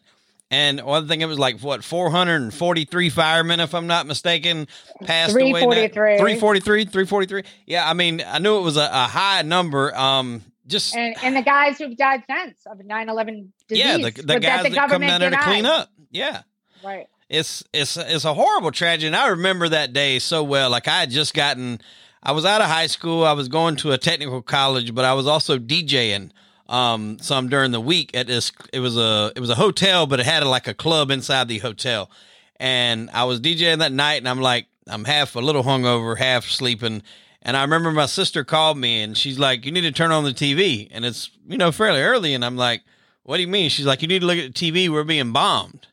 And 0.50 0.82
one 0.82 1.08
thing, 1.08 1.22
it 1.22 1.28
was 1.28 1.38
like 1.38 1.60
what 1.60 1.84
443 1.84 3.12
firemen, 3.12 3.60
if 3.60 3.76
I'm 3.76 3.86
not 3.86 4.08
mistaken, 4.08 4.68
passed 5.04 5.36
away. 5.36 5.52
343. 5.52 6.18
343, 6.18 6.86
343. 6.86 7.44
Yeah, 7.68 7.88
I 7.88 7.94
mean, 7.94 8.24
I 8.26 8.40
knew 8.40 8.58
it 8.58 8.62
was 8.62 8.78
a, 8.78 8.90
a 8.92 9.06
high 9.06 9.44
number. 9.44 9.96
Um, 9.96 10.42
just 10.68 10.96
and, 10.96 11.16
and 11.22 11.36
the 11.36 11.42
guys 11.42 11.78
who've 11.78 11.96
died 11.96 12.24
since 12.30 12.58
of 12.66 12.80
9-11 12.80 13.48
disease. 13.68 13.86
yeah, 13.86 13.98
the, 13.98 14.12
the 14.12 14.40
guys 14.40 14.64
the 14.64 14.70
that, 14.72 14.90
come 14.90 15.02
down 15.02 15.20
there 15.20 15.30
to 15.30 15.38
clean 15.38 15.66
up. 15.66 15.90
Yeah. 16.12 16.42
Right. 16.84 17.08
it's 17.30 17.64
it's 17.74 17.98
it's 17.98 18.26
a 18.26 18.34
horrible 18.34 18.72
tragedy. 18.72 19.08
And 19.08 19.16
I 19.16 19.28
remember 19.30 19.70
that 19.70 19.94
day 19.94 20.20
so 20.20 20.44
well. 20.44 20.70
Like 20.70 20.88
I 20.88 21.02
had 21.02 21.10
just 21.10 21.34
gotten, 21.34 21.82
I 22.22 22.32
was 22.32 22.46
out 22.46 22.62
of 22.62 22.68
high 22.68 22.88
school. 22.88 23.24
I 23.24 23.34
was 23.34 23.48
going 23.48 23.76
to 23.78 23.92
a 23.92 23.98
technical 23.98 24.42
college, 24.42 24.94
but 24.94 25.06
I 25.06 25.14
was 25.14 25.28
also 25.28 25.58
DJing 25.58 26.32
um 26.68 27.20
some 27.20 27.48
during 27.50 27.72
the 27.72 27.82
week 27.82 28.16
at 28.16 28.28
this. 28.28 28.52
It 28.74 28.80
was 28.80 28.98
a 28.98 29.32
it 29.36 29.40
was 29.40 29.50
a 29.50 29.56
hotel, 29.56 30.08
but 30.08 30.20
it 30.20 30.26
had 30.26 30.44
like 30.44 30.68
a 30.68 30.74
club 30.74 31.12
inside 31.12 31.48
the 31.48 31.60
hotel. 31.60 32.10
And 32.58 33.10
I 33.12 33.26
was 33.26 33.42
DJing 33.42 33.80
that 33.80 33.92
night, 33.92 34.18
and 34.18 34.30
I'm 34.30 34.42
like, 34.42 34.68
I'm 34.88 35.04
half 35.04 35.36
a 35.36 35.40
little 35.40 35.64
hungover, 35.64 36.18
half 36.18 36.46
sleeping. 36.46 37.04
And 37.46 37.56
I 37.56 37.62
remember 37.62 37.92
my 37.92 38.08
sister 38.08 38.44
called 38.44 38.78
me, 38.78 39.02
and 39.04 39.16
she's 39.16 39.38
like, 39.40 39.66
"You 39.66 39.72
need 39.72 39.82
to 39.82 39.92
turn 39.92 40.12
on 40.12 40.24
the 40.24 40.34
TV." 40.34 40.90
And 40.92 41.06
it's 41.06 41.30
you 41.48 41.58
know 41.58 41.72
fairly 41.72 42.02
early, 42.02 42.34
and 42.34 42.44
I'm 42.44 42.58
like, 42.58 42.82
"What 43.24 43.38
do 43.38 43.44
you 43.44 43.48
mean?" 43.48 43.70
She's 43.70 43.86
like, 43.86 44.02
"You 44.02 44.08
need 44.08 44.20
to 44.20 44.26
look 44.26 44.40
at 44.40 44.54
the 44.54 44.72
TV. 44.72 44.90
We're 44.90 45.04
being 45.04 45.32
bombed." 45.32 45.88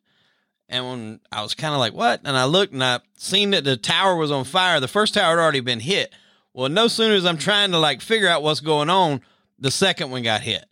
And 0.72 0.88
when 0.88 1.20
I 1.30 1.42
was 1.42 1.54
kind 1.54 1.74
of 1.74 1.80
like, 1.80 1.92
what? 1.92 2.22
And 2.24 2.34
I 2.34 2.46
looked 2.46 2.72
and 2.72 2.82
I 2.82 3.00
seen 3.18 3.50
that 3.50 3.62
the 3.62 3.76
tower 3.76 4.16
was 4.16 4.30
on 4.30 4.44
fire. 4.44 4.80
The 4.80 4.88
first 4.88 5.12
tower 5.12 5.36
had 5.36 5.42
already 5.42 5.60
been 5.60 5.80
hit. 5.80 6.14
Well, 6.54 6.70
no 6.70 6.88
sooner 6.88 7.14
as 7.14 7.26
I'm 7.26 7.36
trying 7.36 7.72
to 7.72 7.78
like 7.78 8.00
figure 8.00 8.26
out 8.28 8.42
what's 8.42 8.60
going 8.60 8.88
on, 8.88 9.20
the 9.58 9.70
second 9.70 10.10
one 10.10 10.22
got 10.22 10.40
hit. 10.40 10.64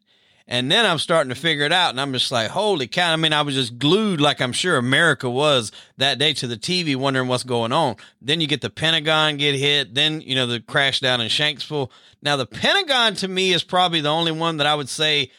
And 0.50 0.70
then 0.70 0.84
I'm 0.84 0.98
starting 0.98 1.28
to 1.28 1.40
figure 1.40 1.64
it 1.64 1.72
out. 1.72 1.90
And 1.90 2.00
I'm 2.00 2.12
just 2.12 2.32
like, 2.32 2.50
holy 2.50 2.88
cow. 2.88 3.12
I 3.12 3.16
mean, 3.16 3.32
I 3.32 3.42
was 3.42 3.54
just 3.54 3.78
glued 3.78 4.20
like 4.20 4.40
I'm 4.40 4.52
sure 4.52 4.76
America 4.76 5.30
was 5.30 5.70
that 5.96 6.18
day 6.18 6.32
to 6.34 6.48
the 6.48 6.56
TV, 6.56 6.96
wondering 6.96 7.28
what's 7.28 7.44
going 7.44 7.72
on. 7.72 7.94
Then 8.20 8.40
you 8.40 8.48
get 8.48 8.60
the 8.60 8.68
Pentagon 8.68 9.36
get 9.36 9.54
hit. 9.54 9.94
Then, 9.94 10.20
you 10.20 10.34
know, 10.34 10.48
the 10.48 10.58
crash 10.58 10.98
down 10.98 11.20
in 11.20 11.28
Shanksville. 11.28 11.88
Now, 12.20 12.36
the 12.36 12.46
Pentagon 12.46 13.14
to 13.16 13.28
me 13.28 13.52
is 13.52 13.62
probably 13.62 14.00
the 14.00 14.08
only 14.08 14.32
one 14.32 14.56
that 14.56 14.66
I 14.66 14.74
would 14.74 14.88
say 14.88 15.30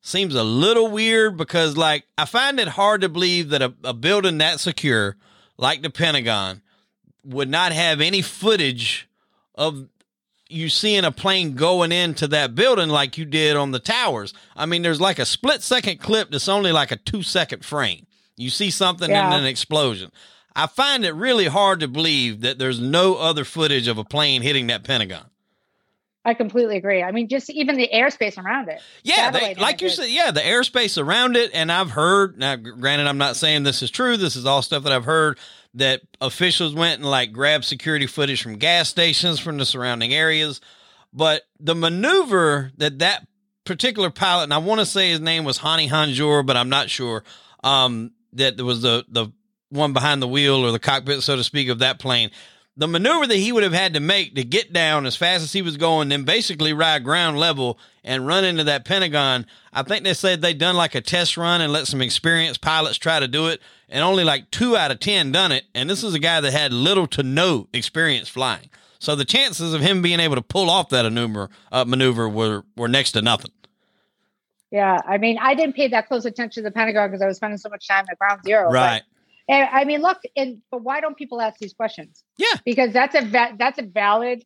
seems 0.00 0.34
a 0.34 0.42
little 0.42 0.90
weird 0.90 1.36
because 1.36 1.76
like 1.76 2.06
I 2.16 2.24
find 2.24 2.58
it 2.58 2.68
hard 2.68 3.02
to 3.02 3.10
believe 3.10 3.50
that 3.50 3.60
a, 3.60 3.74
a 3.84 3.92
building 3.92 4.38
that 4.38 4.60
secure 4.60 5.16
like 5.58 5.82
the 5.82 5.90
Pentagon 5.90 6.62
would 7.22 7.50
not 7.50 7.72
have 7.72 8.00
any 8.00 8.22
footage 8.22 9.08
of 9.54 9.88
you 10.54 10.68
seeing 10.68 11.04
a 11.04 11.12
plane 11.12 11.54
going 11.54 11.92
into 11.92 12.26
that 12.28 12.54
building 12.54 12.88
like 12.88 13.18
you 13.18 13.24
did 13.24 13.56
on 13.56 13.72
the 13.72 13.78
towers. 13.78 14.32
I 14.56 14.66
mean, 14.66 14.82
there's 14.82 15.00
like 15.00 15.18
a 15.18 15.26
split 15.26 15.62
second 15.62 15.98
clip 16.00 16.30
that's 16.30 16.48
only 16.48 16.72
like 16.72 16.90
a 16.92 16.96
two 16.96 17.22
second 17.22 17.64
frame. 17.64 18.06
You 18.36 18.50
see 18.50 18.70
something 18.70 19.10
Yeah. 19.10 19.26
and 19.26 19.34
an 19.34 19.46
explosion. 19.46 20.10
I 20.56 20.66
find 20.68 21.04
it 21.04 21.12
really 21.14 21.46
hard 21.46 21.80
to 21.80 21.88
believe 21.88 22.40
that 22.42 22.58
there's 22.58 22.78
no 22.80 23.16
other 23.16 23.44
footage 23.44 23.88
of 23.88 23.98
a 23.98 24.04
plane 24.04 24.42
hitting 24.42 24.68
that 24.68 24.84
Pentagon. 24.84 25.26
I 26.24 26.32
completely 26.34 26.76
agree. 26.76 27.02
I 27.02 27.12
mean, 27.12 27.28
just 27.28 27.50
even 27.50 27.76
the 27.76 27.90
airspace 27.92 28.42
around 28.42 28.68
it. 28.68 28.80
Yeah, 29.02 29.30
they, 29.30 29.54
like 29.56 29.82
you 29.82 29.90
said, 29.90 30.08
yeah, 30.08 30.30
the 30.30 30.40
airspace 30.40 31.00
around 31.00 31.36
it. 31.36 31.50
And 31.52 31.70
I've 31.70 31.90
heard, 31.90 32.38
now, 32.38 32.56
granted, 32.56 33.06
I'm 33.06 33.18
not 33.18 33.36
saying 33.36 33.62
this 33.62 33.82
is 33.82 33.90
true. 33.90 34.16
This 34.16 34.34
is 34.34 34.46
all 34.46 34.62
stuff 34.62 34.84
that 34.84 34.92
I've 34.92 35.04
heard 35.04 35.38
that 35.74 36.00
officials 36.22 36.74
went 36.74 37.00
and 37.00 37.10
like 37.10 37.32
grabbed 37.32 37.64
security 37.64 38.06
footage 38.06 38.42
from 38.42 38.56
gas 38.56 38.88
stations 38.88 39.38
from 39.38 39.58
the 39.58 39.66
surrounding 39.66 40.14
areas. 40.14 40.62
But 41.12 41.42
the 41.60 41.74
maneuver 41.74 42.72
that 42.78 43.00
that 43.00 43.26
particular 43.64 44.08
pilot, 44.08 44.44
and 44.44 44.54
I 44.54 44.58
want 44.58 44.80
to 44.80 44.86
say 44.86 45.10
his 45.10 45.20
name 45.20 45.44
was 45.44 45.58
Hani 45.58 45.88
Hanjour, 45.88 46.42
but 46.46 46.56
I'm 46.56 46.70
not 46.70 46.88
sure, 46.88 47.22
um, 47.62 48.12
that 48.32 48.56
there 48.56 48.66
was 48.66 48.80
the, 48.82 49.04
the 49.08 49.28
one 49.68 49.92
behind 49.92 50.22
the 50.22 50.28
wheel 50.28 50.64
or 50.64 50.72
the 50.72 50.78
cockpit, 50.78 51.22
so 51.22 51.36
to 51.36 51.44
speak, 51.44 51.68
of 51.68 51.80
that 51.80 51.98
plane 51.98 52.30
the 52.76 52.88
maneuver 52.88 53.26
that 53.26 53.36
he 53.36 53.52
would 53.52 53.62
have 53.62 53.72
had 53.72 53.94
to 53.94 54.00
make 54.00 54.34
to 54.34 54.44
get 54.44 54.72
down 54.72 55.06
as 55.06 55.14
fast 55.14 55.44
as 55.44 55.52
he 55.52 55.62
was 55.62 55.76
going, 55.76 56.08
then 56.08 56.24
basically 56.24 56.72
ride 56.72 57.04
ground 57.04 57.38
level 57.38 57.78
and 58.02 58.26
run 58.26 58.44
into 58.44 58.64
that 58.64 58.84
Pentagon. 58.84 59.46
I 59.72 59.82
think 59.84 60.02
they 60.02 60.14
said 60.14 60.42
they'd 60.42 60.58
done 60.58 60.76
like 60.76 60.94
a 60.94 61.00
test 61.00 61.36
run 61.36 61.60
and 61.60 61.72
let 61.72 61.86
some 61.86 62.02
experienced 62.02 62.60
pilots 62.60 62.98
try 62.98 63.20
to 63.20 63.28
do 63.28 63.46
it, 63.46 63.60
and 63.88 64.02
only 64.02 64.24
like 64.24 64.50
two 64.50 64.76
out 64.76 64.90
of 64.90 64.98
10 64.98 65.30
done 65.30 65.52
it. 65.52 65.64
And 65.74 65.88
this 65.88 66.02
is 66.02 66.14
a 66.14 66.18
guy 66.18 66.40
that 66.40 66.52
had 66.52 66.72
little 66.72 67.06
to 67.08 67.22
no 67.22 67.68
experience 67.72 68.28
flying. 68.28 68.70
So 68.98 69.14
the 69.14 69.24
chances 69.24 69.72
of 69.74 69.80
him 69.80 70.02
being 70.02 70.20
able 70.20 70.34
to 70.34 70.42
pull 70.42 70.68
off 70.68 70.88
that 70.88 71.04
maneuver, 71.04 71.50
uh, 71.70 71.84
maneuver 71.84 72.28
were, 72.28 72.64
were 72.76 72.88
next 72.88 73.12
to 73.12 73.22
nothing. 73.22 73.52
Yeah, 74.70 75.00
I 75.06 75.18
mean, 75.18 75.38
I 75.40 75.54
didn't 75.54 75.76
pay 75.76 75.86
that 75.88 76.08
close 76.08 76.24
attention 76.24 76.64
to 76.64 76.68
the 76.68 76.72
Pentagon 76.72 77.08
because 77.08 77.22
I 77.22 77.26
was 77.28 77.36
spending 77.36 77.58
so 77.58 77.68
much 77.68 77.86
time 77.86 78.06
at 78.10 78.18
Ground 78.18 78.40
Zero. 78.44 78.70
Right. 78.70 79.02
And, 79.48 79.68
I 79.70 79.84
mean, 79.84 80.00
look, 80.00 80.18
and 80.36 80.62
but 80.70 80.82
why 80.82 81.00
don't 81.00 81.16
people 81.16 81.40
ask 81.40 81.58
these 81.58 81.74
questions? 81.74 82.24
Yeah. 82.38 82.56
because 82.64 82.92
that's 82.92 83.14
a 83.14 83.22
va- 83.22 83.54
that's 83.58 83.78
a 83.78 83.82
valid 83.82 84.44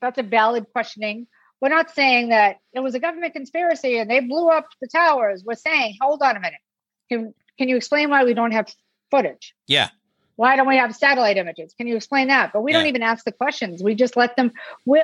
that's 0.00 0.18
a 0.18 0.22
valid 0.22 0.66
questioning. 0.72 1.26
We're 1.60 1.68
not 1.68 1.90
saying 1.90 2.30
that 2.30 2.58
it 2.72 2.80
was 2.80 2.94
a 2.94 3.00
government 3.00 3.34
conspiracy 3.34 3.98
and 3.98 4.10
they 4.10 4.20
blew 4.20 4.48
up 4.48 4.66
the 4.80 4.88
towers. 4.88 5.44
We're 5.46 5.54
saying, 5.54 5.96
hold 6.00 6.20
on 6.22 6.36
a 6.36 6.40
minute, 6.40 6.60
can 7.08 7.34
can 7.58 7.68
you 7.68 7.76
explain 7.76 8.10
why 8.10 8.24
we 8.24 8.34
don't 8.34 8.52
have 8.52 8.72
footage? 9.10 9.54
Yeah. 9.66 9.90
Why 10.36 10.56
don't 10.56 10.66
we 10.66 10.78
have 10.78 10.96
satellite 10.96 11.36
images? 11.36 11.74
Can 11.76 11.86
you 11.86 11.96
explain 11.96 12.28
that? 12.28 12.52
But 12.52 12.62
we 12.62 12.72
don't 12.72 12.86
even 12.86 13.02
ask 13.02 13.24
the 13.24 13.32
questions. 13.32 13.82
We 13.82 13.94
just 13.94 14.16
let 14.16 14.34
them. 14.34 14.50
We, 14.86 15.02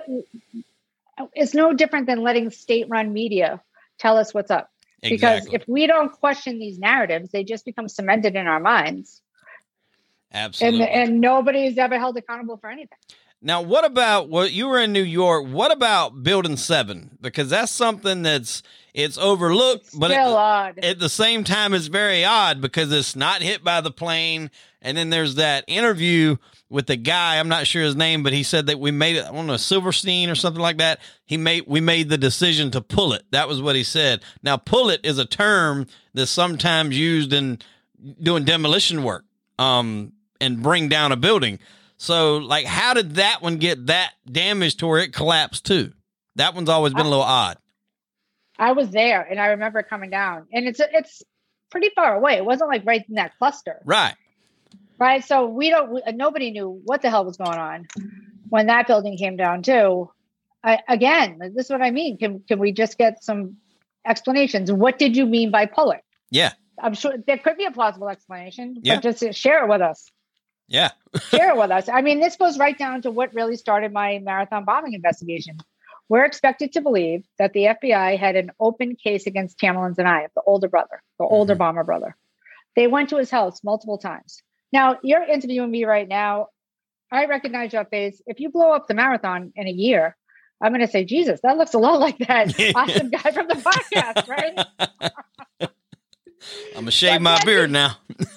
it's 1.35 1.55
no 1.55 1.75
different 1.75 2.07
than 2.07 2.23
letting 2.23 2.51
state-run 2.51 3.13
media 3.13 3.61
tell 3.99 4.17
us 4.17 4.33
what's 4.33 4.51
up. 4.51 4.71
Because 5.03 5.47
if 5.53 5.65
we 5.69 5.87
don't 5.87 6.11
question 6.11 6.59
these 6.59 6.79
narratives, 6.79 7.31
they 7.31 7.45
just 7.45 7.65
become 7.65 7.89
cemented 7.89 8.35
in 8.35 8.47
our 8.47 8.61
minds, 8.61 9.23
Absolutely. 10.33 10.89
and 10.89 11.11
and 11.11 11.21
nobody's 11.21 11.79
ever 11.79 11.99
held 11.99 12.17
accountable 12.17 12.57
for 12.57 12.69
anything. 12.69 12.99
Now, 13.41 13.63
what 13.63 13.85
about 13.85 14.29
what 14.29 14.53
you 14.53 14.67
were 14.67 14.81
in 14.81 14.93
New 14.93 15.03
York? 15.03 15.47
What 15.47 15.71
about 15.71 16.25
Building 16.25 16.57
Seven? 16.57 17.17
Because 17.21 17.51
that's 17.51 17.71
something 17.71 18.23
that's 18.23 18.65
it's 18.99 19.17
overlooked, 19.17 19.99
but 19.99 20.11
Still 20.11 20.37
at, 20.37 20.77
odd. 20.77 20.79
at 20.85 20.99
the 20.99 21.09
same 21.09 21.45
time, 21.45 21.73
it's 21.73 21.87
very 21.87 22.25
odd 22.25 22.61
because 22.61 22.91
it's 22.93 23.15
not 23.15 23.43
hit 23.43 23.63
by 23.63 23.81
the 23.81 23.91
plane. 23.91 24.51
And 24.83 24.97
then 24.97 25.11
there's 25.11 25.37
that 25.37 25.65
interview 25.67 26.37
with 26.69 26.87
the 26.87 26.97
guy. 26.97 27.39
I'm 27.39 27.49
not 27.49 27.67
sure 27.67 27.83
his 27.83 27.97
name, 27.97 28.23
but 28.23 28.33
he 28.33 28.43
said 28.43 28.67
that 28.67 28.79
we 28.79 28.91
made 28.91 29.17
it. 29.17 29.25
I 29.25 29.33
don't 29.33 29.47
know 29.47 29.57
Silverstein 29.57 30.31
or 30.31 30.35
something 30.35 30.61
like 30.63 30.79
that. 30.79 31.01
He 31.27 31.37
made 31.37 31.65
we 31.67 31.81
made 31.81 32.09
the 32.09 32.19
decision 32.19 32.71
to 32.73 32.81
pull 32.81 33.13
it. 33.13 33.23
That 33.31 33.49
was 33.49 33.63
what 33.63 33.77
he 33.77 33.85
said. 33.85 34.23
Now, 34.43 34.57
pull 34.57 34.91
it 34.91 35.01
is 35.05 35.19
a 35.19 35.25
term 35.27 35.87
that's 36.15 36.31
sometimes 36.31 36.99
used 36.99 37.33
in 37.33 37.59
doing 38.23 38.45
demolition 38.45 39.03
work. 39.03 39.25
Um, 39.59 40.13
and 40.41 40.63
bring 40.63 40.89
down 40.89 41.11
a 41.11 41.17
building. 41.17 41.59
So, 41.97 42.37
like, 42.37 42.65
how 42.65 42.95
did 42.95 43.17
that 43.17 43.43
one 43.43 43.57
get 43.57 43.87
that 43.87 44.13
damaged 44.31 44.79
to 44.79 44.87
where 44.87 45.01
it 45.01 45.13
collapsed 45.13 45.67
too? 45.67 45.93
That 46.37 46.55
one's 46.55 46.69
always 46.69 46.95
been 46.95 47.07
a 47.07 47.09
little 47.09 47.25
odd. 47.25 47.59
I 48.59 48.73
was 48.73 48.91
there, 48.91 49.23
and 49.23 49.39
I 49.41 49.49
remember 49.49 49.83
coming 49.83 50.11
down, 50.11 50.47
and 50.53 50.67
it's 50.67 50.81
it's 50.81 51.23
pretty 51.71 51.91
far 51.95 52.15
away. 52.17 52.35
It 52.35 52.45
wasn't 52.45 52.71
like 52.71 52.85
right 52.85 53.05
in 53.09 53.15
that 53.17 53.37
cluster, 53.39 53.81
Right. 53.85 54.15
right? 54.99 55.25
So 55.25 55.47
we 55.47 55.71
don't. 55.71 56.01
Nobody 56.17 56.51
knew 56.51 56.81
what 56.85 57.03
the 57.03 57.11
hell 57.11 57.25
was 57.25 57.37
going 57.37 57.59
on 57.59 57.87
when 58.49 58.67
that 58.67 58.87
building 58.87 59.17
came 59.17 59.37
down 59.37 59.63
too. 59.63 60.11
I, 60.65 60.81
again, 60.89 61.39
this 61.55 61.67
is 61.67 61.71
what 61.71 61.83
I 61.83 61.91
mean. 61.93 62.19
Can 62.19 62.41
can 62.49 62.59
we 62.59 62.73
just 62.73 62.99
get 62.99 63.23
some 63.23 63.57
explanations? 64.07 64.73
What 64.73 64.99
did 64.99 65.17
you 65.17 65.27
mean 65.27 65.51
by 65.51 65.67
pull 65.67 65.93
it? 65.93 66.01
Yeah. 66.31 66.53
I'm 66.83 66.95
sure 66.95 67.15
there 67.27 67.39
could 67.39 67.57
be 67.57 67.65
a 67.65 67.71
plausible 67.73 68.09
explanation, 68.09 68.77
Yeah. 68.83 69.01
just 69.01 69.35
share 69.35 69.65
it 69.65 69.69
with 69.69 69.81
us. 69.81 70.09
Yeah. 70.69 70.91
share 71.31 71.51
it 71.51 71.57
with 71.57 71.71
us. 71.71 71.89
I 71.89 72.03
mean, 72.03 72.21
this 72.21 72.37
goes 72.37 72.59
right 72.59 72.77
down 72.79 73.03
to 73.03 73.11
what 73.11 73.35
really 73.35 73.57
started 73.57 73.93
my 73.93 74.19
marathon 74.21 74.65
bombing 74.65 74.93
investigation. 74.95 75.59
We're 76.09 76.25
expected 76.25 76.73
to 76.73 76.81
believe 76.81 77.25
that 77.39 77.53
the 77.53 77.65
FBI 77.67 78.17
had 78.19 78.37
an 78.37 78.51
open 78.59 78.97
case 78.97 79.27
against 79.27 79.59
Tamerlan 79.59 79.95
Tsarnaev, 79.95 80.29
the 80.35 80.43
older 80.47 80.69
brother, 80.69 81.03
the 81.19 81.25
older 81.25 81.55
Mhm. 81.55 81.59
bomber 81.59 81.85
brother. 81.85 82.17
They 82.77 82.87
went 82.87 83.11
to 83.11 83.17
his 83.19 83.31
house 83.31 83.63
multiple 83.63 83.99
times. 83.99 84.43
Now, 84.73 84.99
you're 85.03 85.23
interviewing 85.25 85.71
me 85.71 85.85
right 85.85 86.07
now. 86.09 86.49
I 87.11 87.27
recognize 87.27 87.73
your 87.73 87.85
face. 87.85 88.21
If 88.27 88.41
you 88.41 88.51
blow 88.51 88.73
up 88.73 88.87
the 88.87 88.95
marathon 88.95 89.53
in 89.57 89.67
a 89.67 89.71
year, 89.71 90.17
I'm 90.61 90.73
going 90.73 90.85
to 90.85 90.91
say, 90.91 91.05
Jesus, 91.05 91.41
that 91.43 91.57
looks 91.57 91.75
a 91.75 91.79
lot 91.79 92.01
like 92.01 92.19
that 92.19 92.55
awesome 92.75 93.11
guy 93.11 93.31
from 93.31 93.49
the 93.49 93.55
podcast, 93.55 94.29
right? 94.29 95.71
I'm 96.75 96.83
gonna 96.85 96.91
shave 96.93 97.21
my 97.21 97.39
beard 97.45 97.71
now. 97.71 97.97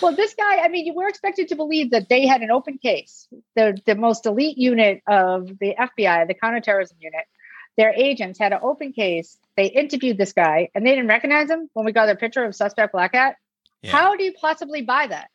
well, 0.00 0.14
this 0.14 0.34
guy, 0.34 0.58
I 0.58 0.68
mean, 0.68 0.86
you 0.86 0.94
were 0.94 1.08
expected 1.08 1.48
to 1.48 1.56
believe 1.56 1.90
that 1.90 2.08
they 2.08 2.26
had 2.26 2.42
an 2.42 2.50
open 2.50 2.78
case. 2.78 3.28
The 3.56 3.78
the 3.86 3.94
most 3.94 4.26
elite 4.26 4.58
unit 4.58 5.02
of 5.06 5.46
the 5.58 5.74
FBI, 5.78 6.26
the 6.26 6.34
counterterrorism 6.34 6.96
unit, 7.00 7.24
their 7.76 7.92
agents 7.92 8.38
had 8.38 8.52
an 8.52 8.60
open 8.62 8.92
case. 8.92 9.38
They 9.56 9.66
interviewed 9.66 10.18
this 10.18 10.32
guy 10.32 10.68
and 10.74 10.86
they 10.86 10.90
didn't 10.90 11.08
recognize 11.08 11.50
him 11.50 11.68
when 11.72 11.84
we 11.86 11.92
got 11.92 12.06
their 12.06 12.16
picture 12.16 12.44
of 12.44 12.54
suspect 12.54 12.92
Black 12.92 13.14
Hat. 13.14 13.36
Yeah. 13.82 13.92
How 13.92 14.16
do 14.16 14.24
you 14.24 14.32
possibly 14.32 14.82
buy 14.82 15.06
that? 15.06 15.28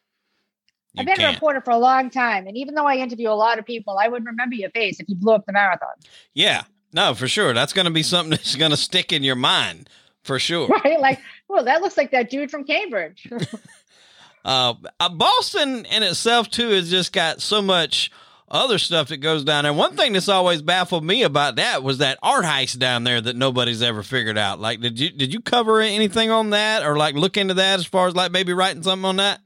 You 0.94 1.02
I've 1.02 1.06
been 1.06 1.16
a 1.16 1.18
can't. 1.18 1.36
reporter 1.36 1.62
for 1.62 1.72
a 1.72 1.78
long 1.78 2.10
time, 2.10 2.48
and 2.48 2.56
even 2.56 2.74
though 2.74 2.86
I 2.86 2.96
interview 2.96 3.30
a 3.30 3.32
lot 3.32 3.60
of 3.60 3.66
people, 3.66 3.98
I 3.98 4.08
would 4.08 4.26
remember 4.26 4.56
your 4.56 4.70
face 4.70 5.00
if 5.00 5.10
you 5.10 5.16
blew 5.16 5.34
up 5.34 5.46
the 5.46 5.54
marathon. 5.54 5.90
Yeah. 6.34 6.64
No, 6.94 7.14
for 7.14 7.28
sure. 7.28 7.54
That's 7.54 7.74
gonna 7.74 7.92
be 7.92 8.04
something 8.04 8.30
that's 8.38 8.56
gonna 8.56 8.78
stick 8.78 9.12
in 9.12 9.24
your 9.24 9.36
mind 9.36 9.90
For 10.26 10.40
sure. 10.40 10.68
Right? 10.84 11.00
Like, 11.00 11.20
well, 11.48 11.64
that 11.66 11.82
looks 11.82 11.96
like 11.98 12.12
that 12.12 12.30
dude 12.30 12.52
from 12.52 12.66
Cambridge. 12.66 13.32
uh, 14.46 14.74
uh, 15.00 15.10
Boston 15.10 15.86
in 15.86 16.04
itself 16.04 16.50
too 16.50 16.70
has 16.70 16.90
just 16.90 17.14
got 17.14 17.42
so 17.42 17.62
much 17.62 18.12
other 18.50 18.78
stuff 18.80 19.10
that 19.10 19.18
goes 19.18 19.44
down 19.44 19.64
there. 19.64 19.74
One 19.74 19.96
thing 19.96 20.14
that's 20.14 20.30
always 20.30 20.62
baffled 20.62 21.04
me 21.04 21.24
about 21.24 21.58
that 21.58 21.84
was 21.84 22.00
that 22.00 22.18
art 22.24 22.44
heist 22.44 22.80
down 22.80 23.04
there 23.04 23.22
that 23.22 23.36
nobody's 23.36 23.82
ever 23.82 24.02
figured 24.04 24.38
out. 24.38 24.60
Like, 24.60 24.82
did 24.82 25.00
you 25.00 25.12
did 25.12 25.32
you 25.34 25.42
cover 25.42 25.80
anything 25.80 26.32
on 26.32 26.52
that, 26.52 26.84
or 26.84 26.98
like 26.98 27.16
look 27.16 27.38
into 27.38 27.56
that 27.56 27.80
as 27.80 27.86
far 27.86 28.08
as 28.08 28.16
like 28.16 28.32
maybe 28.32 28.54
writing 28.54 28.84
something 28.84 29.06
on 29.06 29.18
that? 29.18 29.42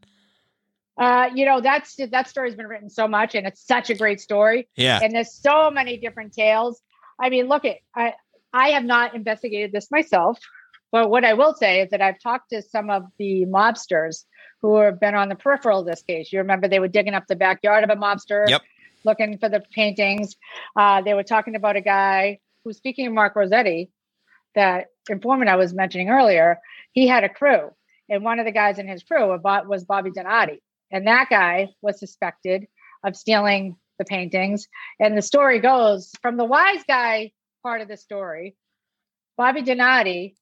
Uh, 0.97 1.29
you 1.33 1.45
know, 1.45 1.61
that's 1.61 1.95
that 2.11 2.27
story's 2.27 2.55
been 2.55 2.67
written 2.67 2.89
so 2.89 3.07
much, 3.07 3.35
and 3.35 3.47
it's 3.47 3.65
such 3.65 3.89
a 3.89 3.95
great 3.95 4.19
story. 4.19 4.67
Yeah, 4.75 4.99
and 5.01 5.13
there's 5.13 5.33
so 5.33 5.71
many 5.71 5.97
different 5.97 6.33
tales. 6.33 6.81
I 7.19 7.29
mean, 7.29 7.47
look 7.47 7.65
at 7.65 7.77
I 7.95 8.13
I 8.53 8.69
have 8.69 8.83
not 8.83 9.15
investigated 9.15 9.71
this 9.71 9.89
myself, 9.91 10.39
but 10.91 11.09
what 11.09 11.25
I 11.25 11.33
will 11.33 11.53
say 11.53 11.81
is 11.81 11.89
that 11.91 12.01
I've 12.01 12.19
talked 12.19 12.49
to 12.51 12.61
some 12.61 12.89
of 12.89 13.03
the 13.17 13.45
mobsters 13.45 14.25
who 14.61 14.77
have 14.77 14.99
been 14.99 15.15
on 15.15 15.29
the 15.29 15.35
peripheral 15.35 15.79
of 15.79 15.85
this 15.85 16.01
case. 16.01 16.33
You 16.33 16.39
remember 16.39 16.67
they 16.67 16.79
were 16.79 16.87
digging 16.87 17.13
up 17.13 17.27
the 17.27 17.35
backyard 17.35 17.83
of 17.83 17.89
a 17.89 17.95
mobster. 17.95 18.47
Yep 18.49 18.61
looking 19.05 19.37
for 19.37 19.49
the 19.49 19.63
paintings. 19.71 20.35
Uh, 20.75 21.01
they 21.01 21.13
were 21.13 21.23
talking 21.23 21.55
about 21.55 21.75
a 21.75 21.81
guy 21.81 22.39
who's 22.63 22.77
speaking 22.77 23.07
of 23.07 23.13
Mark 23.13 23.35
Rossetti, 23.35 23.91
that 24.55 24.87
informant 25.09 25.49
I 25.49 25.55
was 25.55 25.73
mentioning 25.73 26.09
earlier. 26.09 26.59
He 26.91 27.07
had 27.07 27.23
a 27.23 27.29
crew, 27.29 27.71
and 28.09 28.23
one 28.23 28.39
of 28.39 28.45
the 28.45 28.51
guys 28.51 28.79
in 28.79 28.87
his 28.87 29.03
crew 29.03 29.27
was 29.43 29.85
Bobby 29.85 30.11
Donati, 30.11 30.61
and 30.91 31.07
that 31.07 31.27
guy 31.29 31.69
was 31.81 31.99
suspected 31.99 32.65
of 33.03 33.15
stealing 33.15 33.77
the 33.97 34.05
paintings. 34.05 34.67
And 34.99 35.17
the 35.17 35.21
story 35.21 35.59
goes 35.59 36.11
from 36.21 36.37
the 36.37 36.45
wise 36.45 36.83
guy 36.87 37.31
part 37.63 37.81
of 37.81 37.87
the 37.87 37.97
story, 37.97 38.55
Bobby 39.37 39.61
Donati 39.61 40.35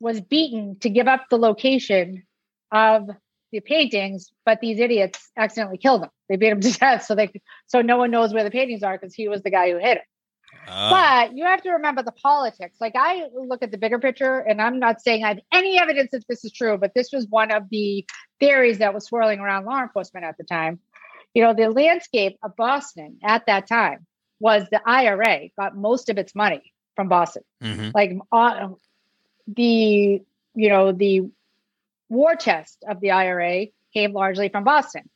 was 0.00 0.20
beaten 0.20 0.78
to 0.80 0.90
give 0.90 1.08
up 1.08 1.26
the 1.30 1.38
location 1.38 2.24
of 2.72 3.08
the 3.50 3.60
paintings, 3.60 4.30
but 4.44 4.60
these 4.60 4.78
idiots 4.78 5.30
accidentally 5.36 5.78
killed 5.78 6.02
him. 6.02 6.10
They 6.28 6.36
beat 6.36 6.50
him 6.50 6.60
to 6.60 6.72
death, 6.78 7.04
so 7.04 7.14
they 7.14 7.30
so 7.66 7.80
no 7.82 7.96
one 7.96 8.10
knows 8.10 8.32
where 8.32 8.44
the 8.44 8.50
paintings 8.50 8.82
are 8.82 8.98
because 8.98 9.14
he 9.14 9.28
was 9.28 9.42
the 9.42 9.50
guy 9.50 9.70
who 9.70 9.78
hit 9.78 9.98
it. 9.98 10.02
Uh, 10.66 10.90
but 10.90 11.36
you 11.36 11.44
have 11.44 11.62
to 11.62 11.70
remember 11.70 12.02
the 12.02 12.12
politics. 12.12 12.76
Like 12.80 12.92
I 12.96 13.26
look 13.34 13.62
at 13.62 13.70
the 13.70 13.78
bigger 13.78 13.98
picture, 13.98 14.38
and 14.38 14.60
I'm 14.60 14.78
not 14.78 15.00
saying 15.00 15.24
I 15.24 15.28
have 15.28 15.40
any 15.52 15.78
evidence 15.78 16.10
that 16.12 16.26
this 16.28 16.44
is 16.44 16.52
true, 16.52 16.76
but 16.76 16.92
this 16.94 17.10
was 17.12 17.26
one 17.28 17.50
of 17.50 17.64
the 17.70 18.04
theories 18.38 18.78
that 18.78 18.94
was 18.94 19.06
swirling 19.06 19.40
around 19.40 19.64
law 19.64 19.80
enforcement 19.80 20.26
at 20.26 20.36
the 20.36 20.44
time. 20.44 20.78
You 21.34 21.42
know, 21.42 21.54
the 21.54 21.70
landscape 21.70 22.38
of 22.42 22.56
Boston 22.56 23.18
at 23.22 23.46
that 23.46 23.66
time 23.66 24.06
was 24.40 24.64
the 24.70 24.80
IRA 24.86 25.48
got 25.58 25.76
most 25.76 26.08
of 26.08 26.18
its 26.18 26.34
money 26.34 26.72
from 26.96 27.08
Boston. 27.08 27.42
Mm-hmm. 27.62 27.90
Like 27.94 28.12
uh, 28.32 28.68
the 29.48 30.22
you 30.54 30.68
know 30.68 30.92
the 30.92 31.30
war 32.08 32.36
chest 32.36 32.84
of 32.88 33.00
the 33.00 33.10
IRA 33.10 33.66
came 33.92 34.12
largely 34.12 34.48
from 34.48 34.64
Boston. 34.64 35.08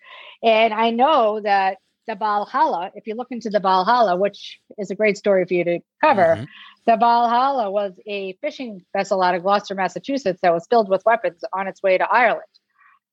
And 0.42 0.72
I 0.72 0.90
know 0.90 1.40
that 1.40 1.78
the 2.06 2.14
Valhalla, 2.16 2.90
if 2.94 3.06
you 3.06 3.14
look 3.14 3.28
into 3.30 3.48
the 3.48 3.60
Valhalla, 3.60 4.16
which 4.16 4.60
is 4.78 4.90
a 4.90 4.94
great 4.94 5.16
story 5.16 5.44
for 5.44 5.54
you 5.54 5.64
to 5.64 5.80
cover, 6.00 6.36
mm-hmm. 6.36 6.44
the 6.86 6.96
Valhalla 6.96 7.70
was 7.70 7.92
a 8.06 8.32
fishing 8.40 8.84
vessel 8.92 9.22
out 9.22 9.34
of 9.34 9.42
Gloucester, 9.42 9.74
Massachusetts 9.74 10.40
that 10.42 10.52
was 10.52 10.66
filled 10.68 10.88
with 10.88 11.04
weapons 11.06 11.44
on 11.52 11.68
its 11.68 11.82
way 11.82 11.98
to 11.98 12.10
Ireland. 12.10 12.42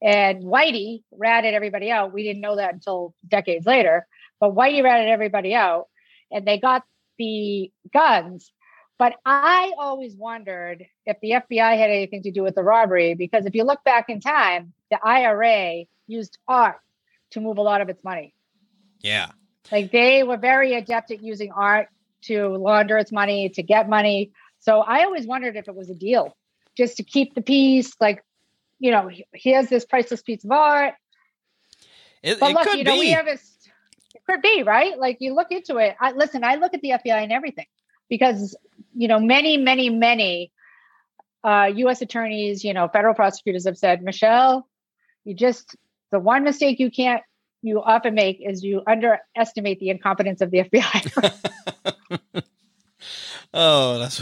And 0.01 0.43
Whitey 0.43 1.03
ratted 1.11 1.53
everybody 1.53 1.91
out. 1.91 2.13
We 2.13 2.23
didn't 2.23 2.41
know 2.41 2.55
that 2.55 2.73
until 2.73 3.13
decades 3.27 3.65
later, 3.65 4.07
but 4.39 4.55
Whitey 4.55 4.81
ratted 4.81 5.09
everybody 5.09 5.53
out 5.53 5.87
and 6.31 6.47
they 6.47 6.57
got 6.57 6.83
the 7.17 7.71
guns 7.93 8.51
but 8.99 9.15
I 9.25 9.71
always 9.79 10.13
wondered 10.13 10.85
if 11.05 11.17
the 11.21 11.31
FBI 11.31 11.77
had 11.77 11.89
anything 11.89 12.21
to 12.23 12.31
do 12.31 12.43
with 12.43 12.53
the 12.53 12.63
robbery, 12.63 13.15
because 13.15 13.45
if 13.45 13.55
you 13.55 13.63
look 13.63 13.81
back 13.85 14.09
in 14.09 14.19
time, 14.19 14.73
the 14.91 14.99
IRA 15.01 15.85
used 16.05 16.37
art 16.49 16.81
to 17.31 17.39
move 17.39 17.57
a 17.57 17.61
lot 17.61 17.79
of 17.79 17.87
its 17.87 18.03
money. 18.03 18.35
Yeah. 18.99 19.29
Like 19.71 19.93
they 19.93 20.23
were 20.23 20.35
very 20.35 20.73
adept 20.73 21.11
at 21.11 21.23
using 21.23 21.53
art 21.53 21.87
to 22.23 22.49
launder 22.49 22.97
its 22.97 23.11
money, 23.11 23.47
to 23.49 23.63
get 23.63 23.87
money. 23.87 24.33
So 24.59 24.81
I 24.81 25.05
always 25.05 25.25
wondered 25.25 25.55
if 25.55 25.69
it 25.69 25.75
was 25.75 25.89
a 25.89 25.95
deal 25.95 26.35
just 26.75 26.97
to 26.97 27.03
keep 27.03 27.35
the 27.35 27.41
peace. 27.41 27.95
Like, 28.01 28.21
you 28.79 28.91
know, 28.91 29.09
here's 29.33 29.67
this 29.67 29.85
priceless 29.85 30.21
piece 30.21 30.43
of 30.43 30.51
art. 30.51 30.95
It, 32.21 32.37
but 32.37 32.51
it 32.51 32.53
look, 32.53 32.75
you 32.75 32.83
know, 32.83 32.95
be. 32.95 32.99
we 32.99 33.11
have 33.11 33.25
this. 33.25 33.69
It 34.13 34.23
could 34.25 34.41
be 34.41 34.63
right. 34.63 34.99
Like 34.99 35.17
you 35.21 35.33
look 35.33 35.53
into 35.53 35.77
it. 35.77 35.95
I, 36.01 36.11
listen, 36.11 36.43
I 36.43 36.55
look 36.55 36.73
at 36.73 36.81
the 36.81 36.89
FBI 36.89 37.23
and 37.23 37.31
everything 37.31 37.67
because 38.09 38.57
you 38.95 39.07
know 39.07 39.19
many 39.19 39.57
many 39.57 39.89
many 39.89 40.51
uh, 41.43 41.69
u.s 41.75 42.01
attorneys 42.01 42.63
you 42.63 42.73
know 42.73 42.87
federal 42.87 43.13
prosecutors 43.13 43.65
have 43.65 43.77
said 43.77 44.01
michele 44.01 44.67
you 45.23 45.33
just 45.33 45.75
the 46.11 46.19
one 46.19 46.43
mistake 46.43 46.79
you 46.79 46.91
can't 46.91 47.23
you 47.61 47.81
often 47.81 48.13
make 48.13 48.39
is 48.41 48.63
you 48.63 48.81
underestimate 48.87 49.79
the 49.79 49.89
incompetence 49.89 50.41
of 50.41 50.51
the 50.51 50.59
fbi 50.59 52.43
oh 53.53 53.99
that's 53.99 54.21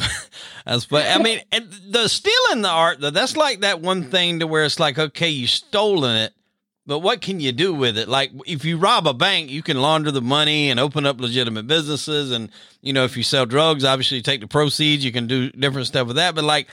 that's 0.66 0.86
but 0.86 1.06
i 1.08 1.22
mean 1.22 1.42
the 1.90 2.08
stealing 2.08 2.62
the 2.62 2.70
art 2.70 3.00
though 3.00 3.10
that's 3.10 3.36
like 3.36 3.62
that 3.62 3.82
one 3.82 4.10
thing 4.10 4.40
to 4.40 4.48
where 4.48 4.64
it's 4.64 4.80
like 4.80 4.98
okay 5.00 5.30
you 5.30 5.48
stolen 5.48 6.16
it 6.16 6.34
but 6.88 7.00
what 7.00 7.20
can 7.20 7.42
you 7.42 7.52
do 7.52 7.74
with 7.74 7.98
it? 7.98 8.08
Like 8.08 8.32
if 8.46 8.64
you 8.64 8.78
rob 8.78 9.08
a 9.08 9.14
bank, 9.14 9.52
you 9.52 9.62
can 9.62 9.82
launder 9.82 10.10
the 10.10 10.22
money 10.22 10.70
and 10.72 10.80
open 10.80 11.06
up 11.06 11.20
legitimate 11.20 11.68
businesses. 11.68 12.32
And, 12.32 12.50
you 12.82 12.94
know, 12.94 13.04
if 13.04 13.18
you 13.18 13.24
sell 13.24 13.46
drugs, 13.46 13.84
obviously 13.84 14.18
you 14.18 14.24
take 14.24 14.40
the 14.40 14.48
proceeds, 14.48 15.04
you 15.04 15.12
can 15.12 15.28
do 15.28 15.52
different 15.52 15.88
stuff 15.88 16.08
with 16.08 16.16
that. 16.16 16.34
But 16.34 16.46
like 16.46 16.70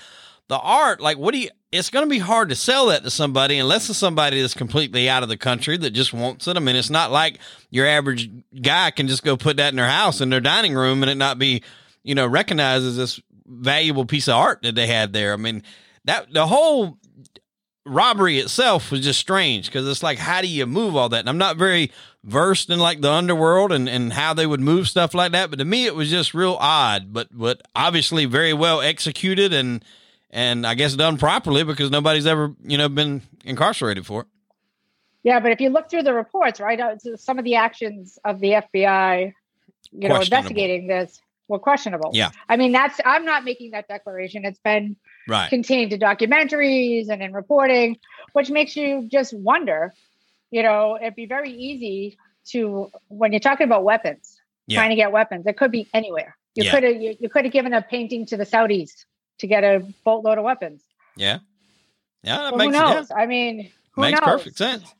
the 0.46 0.56
art, 0.56 1.00
like 1.00 1.18
what 1.18 1.34
do 1.34 1.40
you, 1.40 1.50
it's 1.72 1.90
going 1.90 2.06
to 2.06 2.10
be 2.10 2.20
hard 2.20 2.50
to 2.50 2.54
sell 2.54 2.86
that 2.86 3.02
to 3.02 3.10
somebody 3.10 3.58
unless 3.58 3.90
it's 3.90 3.98
somebody 3.98 4.40
that's 4.40 4.54
completely 4.54 5.08
out 5.08 5.24
of 5.24 5.28
the 5.28 5.36
country 5.36 5.76
that 5.76 5.90
just 5.90 6.14
wants 6.14 6.46
it. 6.46 6.56
I 6.56 6.60
mean, 6.60 6.76
it's 6.76 6.90
not 6.90 7.10
like 7.10 7.40
your 7.70 7.88
average 7.88 8.30
guy 8.62 8.92
can 8.92 9.08
just 9.08 9.24
go 9.24 9.36
put 9.36 9.56
that 9.56 9.70
in 9.70 9.76
their 9.76 9.88
house 9.88 10.20
in 10.20 10.30
their 10.30 10.40
dining 10.40 10.74
room 10.74 11.02
and 11.02 11.10
it 11.10 11.16
not 11.16 11.40
be, 11.40 11.64
you 12.04 12.14
know, 12.14 12.26
recognized 12.28 12.86
as 12.86 12.96
this 12.96 13.20
valuable 13.46 14.06
piece 14.06 14.28
of 14.28 14.36
art 14.36 14.62
that 14.62 14.76
they 14.76 14.86
had 14.86 15.12
there. 15.12 15.32
I 15.32 15.36
mean, 15.36 15.64
that 16.04 16.32
the 16.32 16.46
whole 16.46 16.98
robbery 17.86 18.38
itself 18.38 18.90
was 18.90 19.00
just 19.00 19.20
strange 19.20 19.66
because 19.66 19.86
it's 19.86 20.02
like, 20.02 20.18
how 20.18 20.40
do 20.40 20.48
you 20.48 20.66
move 20.66 20.96
all 20.96 21.08
that? 21.10 21.20
And 21.20 21.28
I'm 21.28 21.38
not 21.38 21.56
very 21.56 21.90
versed 22.22 22.70
in 22.70 22.78
like 22.78 23.00
the 23.00 23.10
underworld 23.10 23.72
and, 23.72 23.88
and 23.88 24.12
how 24.12 24.32
they 24.34 24.46
would 24.46 24.60
move 24.60 24.88
stuff 24.88 25.14
like 25.14 25.32
that. 25.32 25.50
But 25.50 25.58
to 25.58 25.64
me, 25.64 25.86
it 25.86 25.94
was 25.94 26.10
just 26.10 26.34
real 26.34 26.56
odd, 26.58 27.12
but, 27.12 27.28
but 27.30 27.62
obviously 27.74 28.24
very 28.24 28.54
well 28.54 28.80
executed 28.80 29.52
and, 29.52 29.84
and 30.30 30.66
I 30.66 30.74
guess 30.74 30.94
done 30.94 31.18
properly 31.18 31.62
because 31.62 31.90
nobody's 31.90 32.26
ever, 32.26 32.54
you 32.64 32.78
know, 32.78 32.88
been 32.88 33.22
incarcerated 33.44 34.06
for 34.06 34.22
it. 34.22 34.26
Yeah. 35.22 35.40
But 35.40 35.52
if 35.52 35.60
you 35.60 35.70
look 35.70 35.90
through 35.90 36.02
the 36.02 36.14
reports, 36.14 36.60
right, 36.60 36.80
uh, 36.80 36.96
some 37.16 37.38
of 37.38 37.44
the 37.44 37.56
actions 37.56 38.18
of 38.24 38.40
the 38.40 38.52
FBI, 38.52 39.32
you 39.92 40.08
know, 40.08 40.20
investigating 40.20 40.86
this 40.86 41.20
were 41.48 41.58
questionable. 41.58 42.10
Yeah. 42.14 42.30
I 42.48 42.56
mean, 42.56 42.72
that's, 42.72 42.98
I'm 43.04 43.26
not 43.26 43.44
making 43.44 43.72
that 43.72 43.88
declaration. 43.88 44.44
It's 44.44 44.58
been, 44.58 44.96
right. 45.28 45.48
contained 45.50 45.92
in 45.92 46.00
documentaries 46.00 47.08
and 47.08 47.22
in 47.22 47.32
reporting, 47.32 47.98
which 48.32 48.50
makes 48.50 48.76
you 48.76 49.08
just 49.10 49.32
wonder. 49.32 49.92
You 50.50 50.62
know, 50.62 50.96
it'd 51.00 51.16
be 51.16 51.26
very 51.26 51.50
easy 51.50 52.18
to 52.46 52.90
when 53.08 53.32
you're 53.32 53.40
talking 53.40 53.64
about 53.66 53.84
weapons, 53.84 54.40
yeah. 54.66 54.78
trying 54.78 54.90
to 54.90 54.96
get 54.96 55.12
weapons. 55.12 55.46
It 55.46 55.56
could 55.56 55.70
be 55.70 55.88
anywhere. 55.92 56.36
You 56.54 56.64
yeah. 56.64 56.70
could 56.70 56.82
have 56.84 57.02
you, 57.02 57.16
you 57.18 57.28
could 57.28 57.44
have 57.44 57.52
given 57.52 57.72
a 57.72 57.82
painting 57.82 58.26
to 58.26 58.36
the 58.36 58.44
Saudis 58.44 59.04
to 59.38 59.46
get 59.46 59.64
a 59.64 59.84
boatload 60.04 60.38
of 60.38 60.44
weapons. 60.44 60.82
Yeah, 61.16 61.38
yeah, 62.22 62.36
that 62.36 62.54
well, 62.54 62.68
makes, 62.70 62.76
who 62.76 62.82
knows? 62.82 63.06
Yeah. 63.10 63.16
I 63.16 63.26
mean, 63.26 63.70
makes 63.96 64.20
knows? 64.20 64.30
perfect 64.30 64.58
sense. 64.58 64.94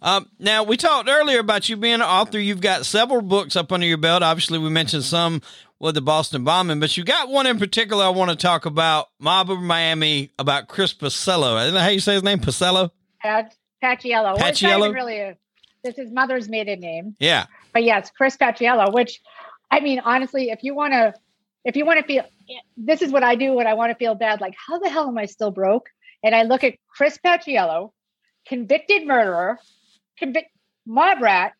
Um, 0.00 0.28
now 0.38 0.62
we 0.62 0.76
talked 0.76 1.08
earlier 1.08 1.40
about 1.40 1.68
you 1.68 1.76
being 1.76 1.94
an 1.94 2.02
author. 2.02 2.38
You've 2.38 2.60
got 2.60 2.86
several 2.86 3.20
books 3.20 3.56
up 3.56 3.72
under 3.72 3.86
your 3.86 3.96
belt. 3.96 4.22
Obviously, 4.22 4.58
we 4.58 4.70
mentioned 4.70 5.04
some 5.04 5.42
with 5.80 5.94
the 5.94 6.00
Boston 6.00 6.44
bombing, 6.44 6.80
but 6.80 6.96
you 6.96 7.04
got 7.04 7.28
one 7.28 7.46
in 7.46 7.58
particular 7.58 8.04
I 8.04 8.08
want 8.08 8.30
to 8.30 8.36
talk 8.36 8.66
about, 8.66 9.08
Mob 9.20 9.50
of 9.50 9.60
Miami, 9.60 10.32
about 10.38 10.68
Chris 10.68 10.92
Pacello. 10.92 11.56
I 11.56 11.64
don't 11.64 11.74
know 11.74 11.80
how 11.80 11.88
you 11.88 12.00
say 12.00 12.14
his 12.14 12.22
name, 12.22 12.40
Pacello? 12.40 12.90
Pat, 13.20 13.54
Paciello. 13.82 14.36
Paciello? 14.36 14.80
Well, 14.80 14.92
really 14.92 15.18
a, 15.18 15.36
this 15.84 15.98
is 15.98 16.10
mother's 16.10 16.48
maiden 16.48 16.80
name. 16.80 17.14
Yeah. 17.20 17.46
But 17.72 17.84
yes, 17.84 18.10
Chris 18.10 18.36
Paciello, 18.36 18.92
which, 18.92 19.20
I 19.70 19.80
mean, 19.80 20.00
honestly, 20.00 20.50
if 20.50 20.64
you 20.64 20.74
want 20.74 20.94
to, 20.94 21.14
if 21.64 21.76
you 21.76 21.86
want 21.86 22.00
to 22.00 22.06
feel, 22.06 22.24
this 22.76 23.02
is 23.02 23.12
what 23.12 23.22
I 23.22 23.36
do 23.36 23.52
when 23.52 23.66
I 23.66 23.74
want 23.74 23.90
to 23.90 23.96
feel 23.96 24.14
bad, 24.14 24.40
like, 24.40 24.54
how 24.56 24.78
the 24.78 24.88
hell 24.88 25.06
am 25.08 25.18
I 25.18 25.26
still 25.26 25.50
broke? 25.50 25.88
And 26.24 26.34
I 26.34 26.42
look 26.42 26.64
at 26.64 26.74
Chris 26.88 27.18
Paciello, 27.24 27.92
convicted 28.48 29.06
murderer, 29.06 29.58
convict 30.18 30.48
mob 30.86 31.20
rat, 31.20 31.52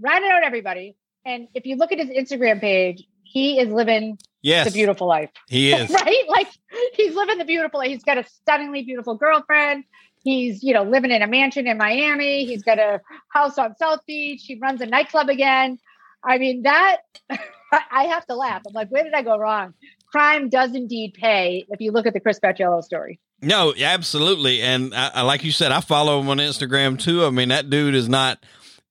ratted 0.00 0.30
out 0.30 0.42
everybody. 0.42 0.96
And 1.24 1.48
if 1.54 1.64
you 1.64 1.76
look 1.76 1.92
at 1.92 1.98
his 1.98 2.10
Instagram 2.10 2.60
page, 2.60 3.04
he 3.32 3.58
is 3.58 3.68
living 3.70 4.18
yes, 4.42 4.66
the 4.66 4.72
beautiful 4.72 5.06
life. 5.06 5.30
He 5.48 5.72
is. 5.72 5.90
right? 5.90 6.24
Like 6.28 6.48
he's 6.94 7.14
living 7.14 7.38
the 7.38 7.44
beautiful 7.44 7.80
life. 7.80 7.88
He's 7.88 8.04
got 8.04 8.18
a 8.18 8.24
stunningly 8.24 8.82
beautiful 8.82 9.14
girlfriend. 9.14 9.84
He's, 10.22 10.62
you 10.62 10.72
know, 10.72 10.84
living 10.84 11.10
in 11.10 11.22
a 11.22 11.26
mansion 11.26 11.66
in 11.66 11.78
Miami. 11.78 12.44
He's 12.44 12.62
got 12.62 12.78
a 12.78 13.00
house 13.28 13.58
on 13.58 13.76
South 13.76 14.00
Beach. 14.06 14.42
He 14.46 14.58
runs 14.60 14.80
a 14.80 14.86
nightclub 14.86 15.28
again. 15.28 15.78
I 16.22 16.38
mean, 16.38 16.62
that 16.62 16.98
I 17.30 18.04
have 18.04 18.24
to 18.26 18.34
laugh. 18.34 18.62
I'm 18.66 18.72
like, 18.72 18.88
where 18.88 19.02
did 19.02 19.14
I 19.14 19.22
go 19.22 19.36
wrong? 19.36 19.74
crime 20.12 20.48
does 20.50 20.74
indeed 20.74 21.14
pay 21.14 21.64
if 21.70 21.80
you 21.80 21.90
look 21.90 22.06
at 22.06 22.12
the 22.12 22.20
Chris 22.20 22.38
Paciello 22.38 22.82
story. 22.82 23.18
No, 23.40 23.74
absolutely, 23.76 24.62
and 24.62 24.94
I, 24.94 25.10
I, 25.14 25.22
like 25.22 25.42
you 25.42 25.50
said, 25.50 25.72
I 25.72 25.80
follow 25.80 26.20
him 26.20 26.28
on 26.28 26.36
Instagram 26.36 26.96
too. 26.96 27.24
I 27.24 27.30
mean, 27.30 27.48
that 27.48 27.70
dude 27.70 27.96
is 27.96 28.08
not 28.08 28.44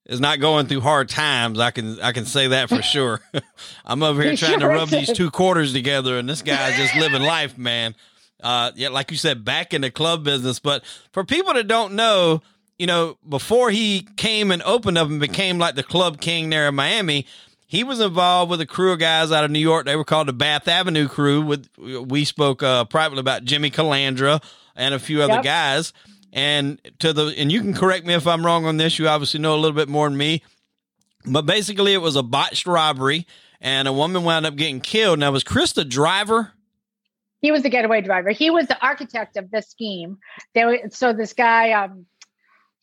is 0.06 0.20
not 0.20 0.40
going 0.40 0.66
through 0.66 0.80
hard 0.80 1.08
times. 1.08 1.58
I 1.58 1.70
can 1.70 2.00
I 2.00 2.12
can 2.12 2.24
say 2.24 2.48
that 2.48 2.68
for 2.68 2.82
sure. 2.82 3.20
I'm 3.84 4.02
over 4.02 4.22
here 4.22 4.36
trying 4.36 4.60
sure 4.60 4.68
to 4.68 4.68
rub 4.68 4.88
these 4.88 5.12
two 5.12 5.30
quarters 5.30 5.72
together, 5.72 6.18
and 6.18 6.28
this 6.28 6.42
guy's 6.42 6.76
just 6.76 6.94
living 6.96 7.22
life, 7.22 7.56
man. 7.56 7.94
Uh, 8.42 8.72
yeah, 8.74 8.88
like 8.88 9.10
you 9.10 9.16
said, 9.16 9.44
back 9.44 9.72
in 9.72 9.82
the 9.82 9.90
club 9.90 10.24
business. 10.24 10.58
But 10.58 10.84
for 11.12 11.24
people 11.24 11.54
that 11.54 11.68
don't 11.68 11.94
know, 11.94 12.42
you 12.76 12.86
know, 12.86 13.16
before 13.28 13.70
he 13.70 14.08
came 14.16 14.50
and 14.50 14.62
opened 14.62 14.98
up 14.98 15.08
and 15.08 15.20
became 15.20 15.58
like 15.58 15.76
the 15.76 15.84
club 15.84 16.20
king 16.20 16.50
there 16.50 16.66
in 16.66 16.74
Miami, 16.74 17.26
he 17.66 17.84
was 17.84 18.00
involved 18.00 18.50
with 18.50 18.60
a 18.60 18.66
crew 18.66 18.92
of 18.92 18.98
guys 18.98 19.30
out 19.30 19.44
of 19.44 19.50
New 19.50 19.60
York. 19.60 19.86
They 19.86 19.94
were 19.94 20.04
called 20.04 20.26
the 20.26 20.32
Bath 20.32 20.66
Avenue 20.66 21.06
Crew. 21.06 21.42
With 21.42 21.68
we 21.78 22.24
spoke 22.24 22.62
uh, 22.62 22.84
privately 22.86 23.20
about 23.20 23.44
Jimmy 23.44 23.70
Calandra 23.70 24.42
and 24.74 24.94
a 24.94 24.98
few 24.98 25.22
other 25.22 25.34
yep. 25.34 25.44
guys. 25.44 25.92
And 26.32 26.80
to 27.00 27.12
the 27.12 27.34
and 27.36 27.52
you 27.52 27.60
can 27.60 27.74
correct 27.74 28.06
me 28.06 28.14
if 28.14 28.26
I'm 28.26 28.44
wrong 28.44 28.64
on 28.64 28.78
this. 28.78 28.98
You 28.98 29.08
obviously 29.08 29.40
know 29.40 29.54
a 29.54 29.60
little 29.60 29.76
bit 29.76 29.88
more 29.88 30.08
than 30.08 30.16
me, 30.16 30.42
but 31.26 31.42
basically 31.42 31.92
it 31.92 32.00
was 32.00 32.16
a 32.16 32.22
botched 32.22 32.66
robbery, 32.66 33.26
and 33.60 33.86
a 33.86 33.92
woman 33.92 34.24
wound 34.24 34.46
up 34.46 34.56
getting 34.56 34.80
killed. 34.80 35.18
Now 35.18 35.30
was 35.32 35.44
Chris 35.44 35.72
the 35.72 35.84
driver? 35.84 36.52
He 37.42 37.50
was 37.50 37.62
the 37.62 37.68
getaway 37.68 38.00
driver. 38.00 38.30
He 38.30 38.50
was 38.50 38.68
the 38.68 38.80
architect 38.80 39.36
of 39.36 39.50
this 39.50 39.68
scheme. 39.68 40.18
There, 40.54 40.88
so 40.90 41.12
this 41.12 41.32
guy, 41.32 41.72
um, 41.72 42.06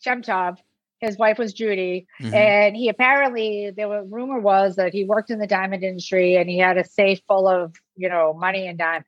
Shemtov, 0.05 0.57
his 0.99 1.17
wife 1.17 1.37
was 1.37 1.53
Judy, 1.53 2.07
mm-hmm. 2.21 2.33
and 2.33 2.75
he 2.75 2.89
apparently 2.89 3.71
there 3.75 3.87
were 3.87 4.03
rumor 4.03 4.39
was 4.39 4.75
that 4.75 4.93
he 4.93 5.05
worked 5.05 5.31
in 5.31 5.39
the 5.39 5.47
diamond 5.47 5.83
industry 5.83 6.35
and 6.35 6.49
he 6.49 6.57
had 6.57 6.77
a 6.77 6.83
safe 6.83 7.21
full 7.27 7.47
of 7.47 7.73
you 7.95 8.09
know 8.09 8.33
money 8.33 8.67
and 8.67 8.77
diamonds. 8.77 9.07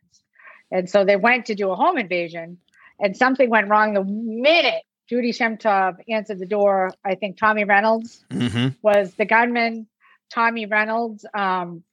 And 0.71 0.89
so 0.89 1.03
they 1.03 1.17
went 1.17 1.47
to 1.47 1.55
do 1.55 1.69
a 1.69 1.75
home 1.75 1.97
invasion, 1.97 2.57
and 3.01 3.17
something 3.17 3.49
went 3.49 3.67
wrong 3.67 3.93
the 3.93 4.03
minute 4.03 4.83
Judy 5.11 5.33
Shemtov 5.33 5.97
answered 6.07 6.39
the 6.39 6.45
door. 6.45 6.91
I 7.03 7.15
think 7.15 7.37
Tommy 7.37 7.65
Reynolds 7.65 8.23
mm-hmm. 8.29 8.69
was 8.81 9.13
the 9.15 9.25
gunman. 9.25 9.87
Tommy 10.33 10.65
Reynolds, 10.65 11.25
um, 11.33 11.83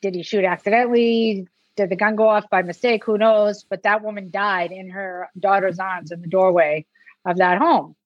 did 0.00 0.14
he 0.14 0.22
shoot 0.22 0.44
accidentally? 0.44 1.48
Did 1.74 1.90
the 1.90 1.96
gun 1.96 2.14
go 2.14 2.28
off 2.28 2.48
by 2.50 2.62
mistake? 2.62 3.02
Who 3.04 3.18
knows? 3.18 3.64
But 3.68 3.82
that 3.82 4.04
woman 4.04 4.30
died 4.30 4.70
in 4.70 4.90
her 4.90 5.28
daughter's 5.36 5.80
arms 5.80 6.12
in 6.12 6.20
the 6.20 6.28
doorway 6.28 6.86
of 7.24 7.38
that 7.38 7.58
home, 7.58 7.96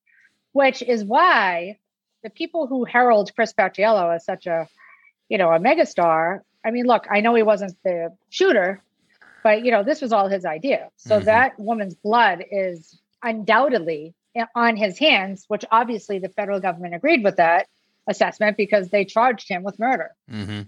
which 0.53 0.81
is 0.81 1.05
why 1.05 1.79
the 2.23 2.31
people 2.31 2.67
who 2.67 2.85
herald 2.85 3.35
Chris 3.35 3.53
Paciello 3.53 4.15
as 4.15 4.25
such 4.25 4.47
a, 4.47 4.69
you 5.29 5.37
know, 5.37 5.53
a 5.53 5.59
megastar. 5.59 6.41
I 6.65 6.71
mean, 6.71 6.87
look, 6.87 7.07
I 7.11 7.21
know 7.21 7.35
he 7.35 7.43
wasn't 7.43 7.77
the 7.85 8.17
shooter, 8.31 8.83
but 9.47 9.65
you 9.65 9.71
know 9.71 9.85
this 9.85 10.03
was 10.03 10.13
all 10.13 10.27
his 10.27 10.45
idea 10.45 10.91
so 10.97 11.17
mm-hmm. 11.17 11.27
that 11.27 11.57
woman's 11.57 11.95
blood 11.95 12.45
is 12.51 12.99
undoubtedly 13.23 14.13
on 14.57 14.75
his 14.77 14.99
hands 14.99 15.45
which 15.47 15.65
obviously 15.71 16.19
the 16.19 16.29
federal 16.29 16.59
government 16.59 16.97
agreed 16.97 17.23
with 17.23 17.37
that 17.37 17.69
assessment 18.09 18.57
because 18.57 18.89
they 18.89 19.05
charged 19.05 19.49
him 19.49 19.63
with 19.63 19.79
murder 19.79 20.11
mm-hmm. 20.29 20.63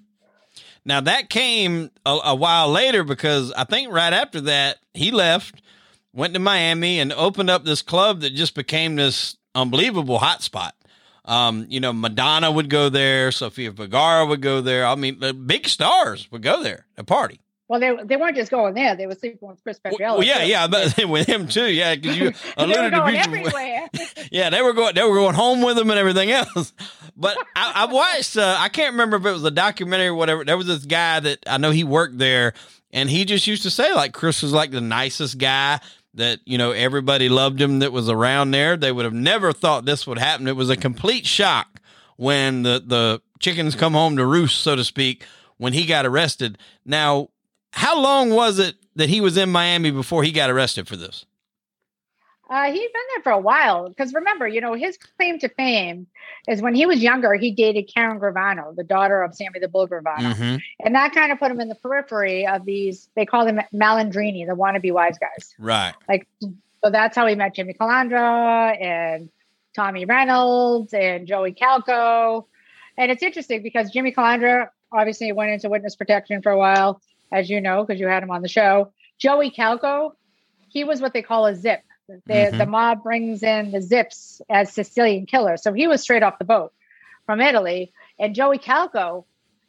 now 0.85 1.01
that 1.01 1.29
came 1.29 1.91
a, 2.07 2.19
a 2.27 2.35
while 2.37 2.69
later 2.69 3.03
because 3.03 3.53
i 3.55 3.65
think 3.65 3.93
right 3.93 4.13
after 4.13 4.41
that 4.43 4.77
he 4.95 5.11
left 5.11 5.61
went 6.13 6.33
to 6.33 6.39
miami 6.39 7.01
and 7.01 7.13
opened 7.15 7.51
up 7.51 7.65
this 7.65 7.83
club 7.83 8.21
that 8.21 8.31
just 8.31 8.55
became 8.55 8.95
this 8.95 9.37
unbelievable 9.57 10.21
hotspot 10.21 10.71
um, 11.25 11.67
you 11.69 11.79
know, 11.79 11.93
Madonna 11.93 12.51
would 12.51 12.71
go 12.71 12.89
there, 12.89 13.31
Sofia 13.33 13.71
Vergara 13.71 14.25
would 14.25 14.41
go 14.41 14.63
there. 14.63 14.87
I 14.87 14.95
mean, 14.95 15.21
the 15.21 15.35
big 15.35 15.69
stars 15.69 16.27
would 16.33 16.41
go 16.41 16.63
there 16.63 16.87
to 16.97 17.05
party. 17.05 17.39
Well, 17.69 17.81
they 17.81 17.95
they 18.03 18.17
weren't 18.17 18.35
just 18.35 18.51
going 18.51 18.73
there; 18.73 18.97
they 18.97 19.07
were 19.07 19.15
sleeping 19.15 19.47
with 19.47 19.63
Chris 19.63 19.79
Paciello. 19.79 20.19
Well, 20.19 20.23
yeah, 20.25 20.39
too. 20.39 20.49
yeah, 20.49 20.67
but 20.69 21.05
with 21.09 21.27
him 21.29 21.47
too, 21.47 21.71
yeah, 21.71 21.95
because 21.95 22.17
you 22.17 22.33
alluded 22.57 22.93
to 22.93 23.05
everywhere. 23.05 23.89
yeah, 24.33 24.49
they 24.49 24.63
were 24.63 24.73
going 24.73 24.95
they 24.95 25.03
were 25.03 25.15
going 25.15 25.35
home 25.35 25.61
with 25.61 25.79
him 25.79 25.91
and 25.91 25.99
everything 25.99 26.31
else. 26.31 26.73
But 27.15 27.37
I, 27.55 27.73
I 27.75 27.93
watched. 27.93 28.39
Uh, 28.39 28.57
I 28.59 28.71
can't 28.71 28.93
remember 28.93 29.19
if 29.19 29.27
it 29.27 29.33
was 29.33 29.45
a 29.45 29.51
documentary 29.51 30.09
or 30.09 30.15
whatever. 30.15 30.47
There 30.47 30.57
was 30.57 30.67
this 30.67 30.87
guy 30.87 31.21
that 31.21 31.41
I 31.47 31.59
know 31.59 31.71
he 31.71 31.85
worked 31.85 32.17
there, 32.17 32.55
and 32.91 33.11
he 33.11 33.27
just 33.27 33.47
used 33.47 33.65
to 33.65 33.71
say 33.71 33.93
like 33.93 34.15
Chris 34.15 34.43
was 34.43 34.53
like 34.53 34.71
the 34.71 34.81
nicest 34.81 35.37
guy. 35.37 35.81
That 36.15 36.41
you 36.47 36.57
know 36.57 36.73
everybody 36.73 37.29
loved 37.29 37.61
him 37.61 37.81
that 37.81 37.93
was 37.93 38.09
around 38.09 38.51
there. 38.53 38.79
They 38.79 38.91
would 38.91 39.05
have 39.05 39.15
never 39.15 39.53
thought 39.53 39.85
this 39.85 40.07
would 40.07 40.19
happen. 40.19 40.49
It 40.49 40.57
was 40.57 40.71
a 40.71 40.77
complete 40.77 41.27
shock 41.27 41.81
when 42.17 42.63
the 42.63 42.83
the 42.85 43.21
chickens 43.41 43.75
come 43.75 43.93
home 43.93 44.17
to 44.17 44.25
roost, 44.25 44.63
so 44.63 44.75
to 44.75 44.85
speak, 44.85 45.27
when 45.59 45.75
he 45.75 45.85
got 45.85 46.07
arrested. 46.07 46.57
Now 46.87 47.29
how 47.79 48.01
long 48.01 48.31
was 48.31 48.59
it 48.59 48.75
that 48.97 49.09
he 49.09 49.21
was 49.21 49.37
in 49.37 49.51
Miami 49.51 49.93
before 49.93 50.25
he 50.25 50.33
got 50.33 50.51
arrested 50.51 50.89
for 50.89 50.97
this? 50.97 51.25
Uh, 52.51 52.65
he's 52.65 52.91
been 52.91 53.03
there 53.15 53.23
for 53.23 53.31
a 53.31 53.39
while 53.39 53.89
because 53.89 54.13
remember, 54.13 54.49
you 54.49 54.61
know, 54.61 54.73
his 54.73 54.99
claim 55.17 55.39
to 55.39 55.49
fame 55.51 56.07
is 56.49 56.61
when 56.61 56.75
he 56.75 56.87
was 56.87 57.01
younger, 57.01 57.35
he 57.35 57.53
dated 57.53 57.89
Karen 57.95 58.19
Gravano, 58.19 58.75
the 58.75 58.83
daughter 58.83 59.23
of 59.23 59.35
Sammy 59.35 59.61
the 59.61 59.69
Bull 59.69 59.87
Gravano. 59.87 60.35
Mm-hmm. 60.35 60.57
And 60.85 60.95
that 60.97 61.13
kind 61.13 61.31
of 61.31 61.39
put 61.39 61.53
him 61.53 61.61
in 61.61 61.69
the 61.69 61.77
periphery 61.77 62.49
of 62.49 62.65
these, 62.65 63.11
they 63.15 63.25
call 63.25 63.45
them 63.45 63.61
malandrini, 63.73 64.45
the 64.45 64.57
wannabe 64.57 64.93
wise 64.93 65.19
guys. 65.19 65.55
Right. 65.59 65.95
Like, 66.09 66.27
so 66.41 66.91
that's 66.91 67.15
how 67.15 67.27
he 67.27 67.37
met 67.37 67.55
Jimmy 67.55 67.75
Calandra 67.75 68.83
and 68.83 69.29
Tommy 69.77 70.05
Reynolds 70.05 70.93
and 70.95 71.29
Joey 71.29 71.53
Calco. 71.53 72.47
And 72.97 73.13
it's 73.13 73.23
interesting 73.23 73.63
because 73.63 73.91
Jimmy 73.91 74.11
Calandra 74.11 74.71
obviously 74.91 75.31
went 75.31 75.53
into 75.53 75.69
witness 75.69 75.95
protection 75.95 76.43
for 76.43 76.51
a 76.51 76.59
while 76.59 77.01
as 77.33 77.49
you 77.51 77.61
know, 77.61 77.85
because 77.85 78.01
you 78.01 78.07
had 78.07 78.23
him 78.23 78.31
on 78.31 78.43
the 78.43 78.49
show. 78.49 78.93
Joey 79.19 79.51
Calco, 79.51 80.13
he 80.69 80.85
was 80.85 81.01
what 81.01 81.13
they 81.13 81.23
call 81.23 81.47
a 81.47 81.55
zip. 81.55 81.83
The, 82.09 82.21
mm-hmm. 82.27 82.59
the 82.59 82.67
mob 82.67 83.03
brings 83.03 83.43
in 83.43 83.71
the 83.71 83.83
zips 83.83 84.41
as 84.49 84.73
Sicilian 84.73 85.27
killers. 85.27 85.63
So 85.63 85.73
he 85.73 85.87
was 85.87 86.01
straight 86.01 86.23
off 86.23 86.39
the 86.39 86.45
boat 86.45 86.73
from 87.27 87.41
Italy. 87.41 87.93
And 88.19 88.35
Joey 88.35 88.59
Calco 88.59 89.25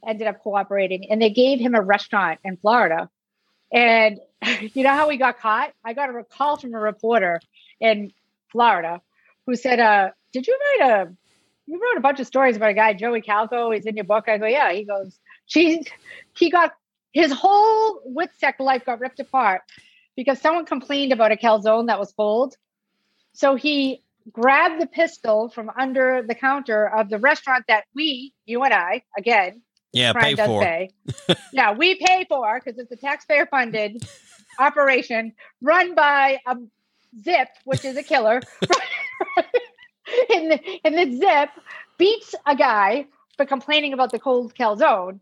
ended 0.08 0.28
up 0.28 0.42
cooperating 0.42 1.12
and 1.12 1.22
they 1.22 1.30
gave 1.30 1.60
him 1.60 1.76
a 1.76 1.82
restaurant 1.82 2.40
in 2.46 2.56
Florida. 2.58 3.10
And 3.72 4.20
you 4.62 4.84
know 4.84 4.94
how 4.94 5.10
he 5.10 5.18
got 5.18 5.40
caught? 5.40 5.74
I 5.84 5.94
got 5.94 6.10
a 6.10 6.24
call 6.24 6.58
from 6.58 6.74
a 6.74 6.80
reporter 6.80 7.42
in 7.82 8.14
Florida 8.52 9.02
who 9.46 9.56
said, 9.56 9.80
uh, 9.80 10.12
Did 10.32 10.48
you 10.48 10.58
write 10.80 10.90
a 10.90 11.12
you 11.66 11.80
wrote 11.80 12.00
a 12.00 12.02
bunch 12.02 12.20
of 12.20 12.26
stories 12.26 12.56
about 12.56 12.72
a 12.72 12.74
guy, 12.74 12.94
Joey 12.94 13.22
Calco. 13.22 13.76
He's 13.76 13.86
in 13.86 13.96
your 13.96 14.06
book. 14.06 14.28
I 14.28 14.40
go, 14.40 14.48
Yeah. 14.48 14.72
He 14.72 14.86
goes, 14.86 15.20
She 15.46 15.84
he 16.36 16.50
got 16.50 16.74
his 17.12 17.32
whole 17.32 18.02
WITSEC 18.08 18.60
life 18.60 18.86
got 18.86 19.00
ripped 19.00 19.20
apart 19.20 19.62
because 20.16 20.40
someone 20.40 20.66
complained 20.66 21.12
about 21.12 21.32
a 21.32 21.36
calzone 21.36 21.88
that 21.88 22.00
was 22.00 22.12
cold. 22.14 22.56
So 23.34 23.56
he 23.56 24.04
grabbed 24.32 24.82
the 24.82 24.88
pistol 24.88 25.50
from 25.50 25.72
under 25.78 26.24
the 26.28 26.36
counter 26.36 26.88
of 26.88 27.10
the 27.10 27.18
restaurant 27.18 27.66
that 27.68 27.86
we, 27.96 28.34
you 28.46 28.64
and 28.64 28.74
I, 28.74 29.04
again, 29.18 29.62
yeah, 29.92 30.14
pay 30.14 30.36
for. 30.36 30.62
Pay. 30.62 30.90
yeah, 31.54 31.74
we 31.74 31.96
pay 31.96 32.26
for 32.30 32.60
because 32.60 32.78
it's 32.80 32.92
a 32.92 32.96
taxpayer 32.96 33.48
funded 33.48 34.04
operation 34.60 35.34
run 35.62 35.96
by 35.96 36.40
a 36.46 36.58
Zip, 37.24 37.48
which 37.66 37.86
is 37.86 37.98
a 37.98 38.04
killer. 38.04 38.40
and, 40.30 40.52
the, 40.52 40.80
and 40.84 40.96
the 40.96 41.18
Zip 41.18 41.50
beats 41.98 42.36
a 42.46 42.56
guy 42.56 43.08
for 43.36 43.46
complaining 43.46 43.94
about 43.94 44.12
the 44.12 44.20
cold 44.20 44.54
calzone 44.54 45.20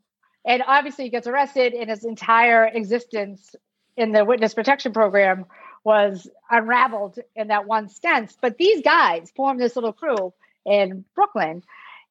and 0.47 0.63
obviously 0.65 1.03
he 1.05 1.09
gets 1.11 1.27
arrested 1.27 1.73
and 1.73 1.89
his 1.89 2.03
entire 2.03 2.65
existence 2.65 3.55
in 3.95 4.11
the 4.11 4.25
witness 4.25 4.53
protection 4.53 4.93
program 4.93 5.45
was 5.83 6.27
unraveled 6.49 7.19
in 7.35 7.47
that 7.49 7.67
one 7.67 7.89
stance 7.89 8.35
but 8.41 8.57
these 8.57 8.81
guys 8.81 9.31
formed 9.35 9.59
this 9.59 9.75
little 9.75 9.93
crew 9.93 10.33
in 10.65 11.05
brooklyn 11.13 11.61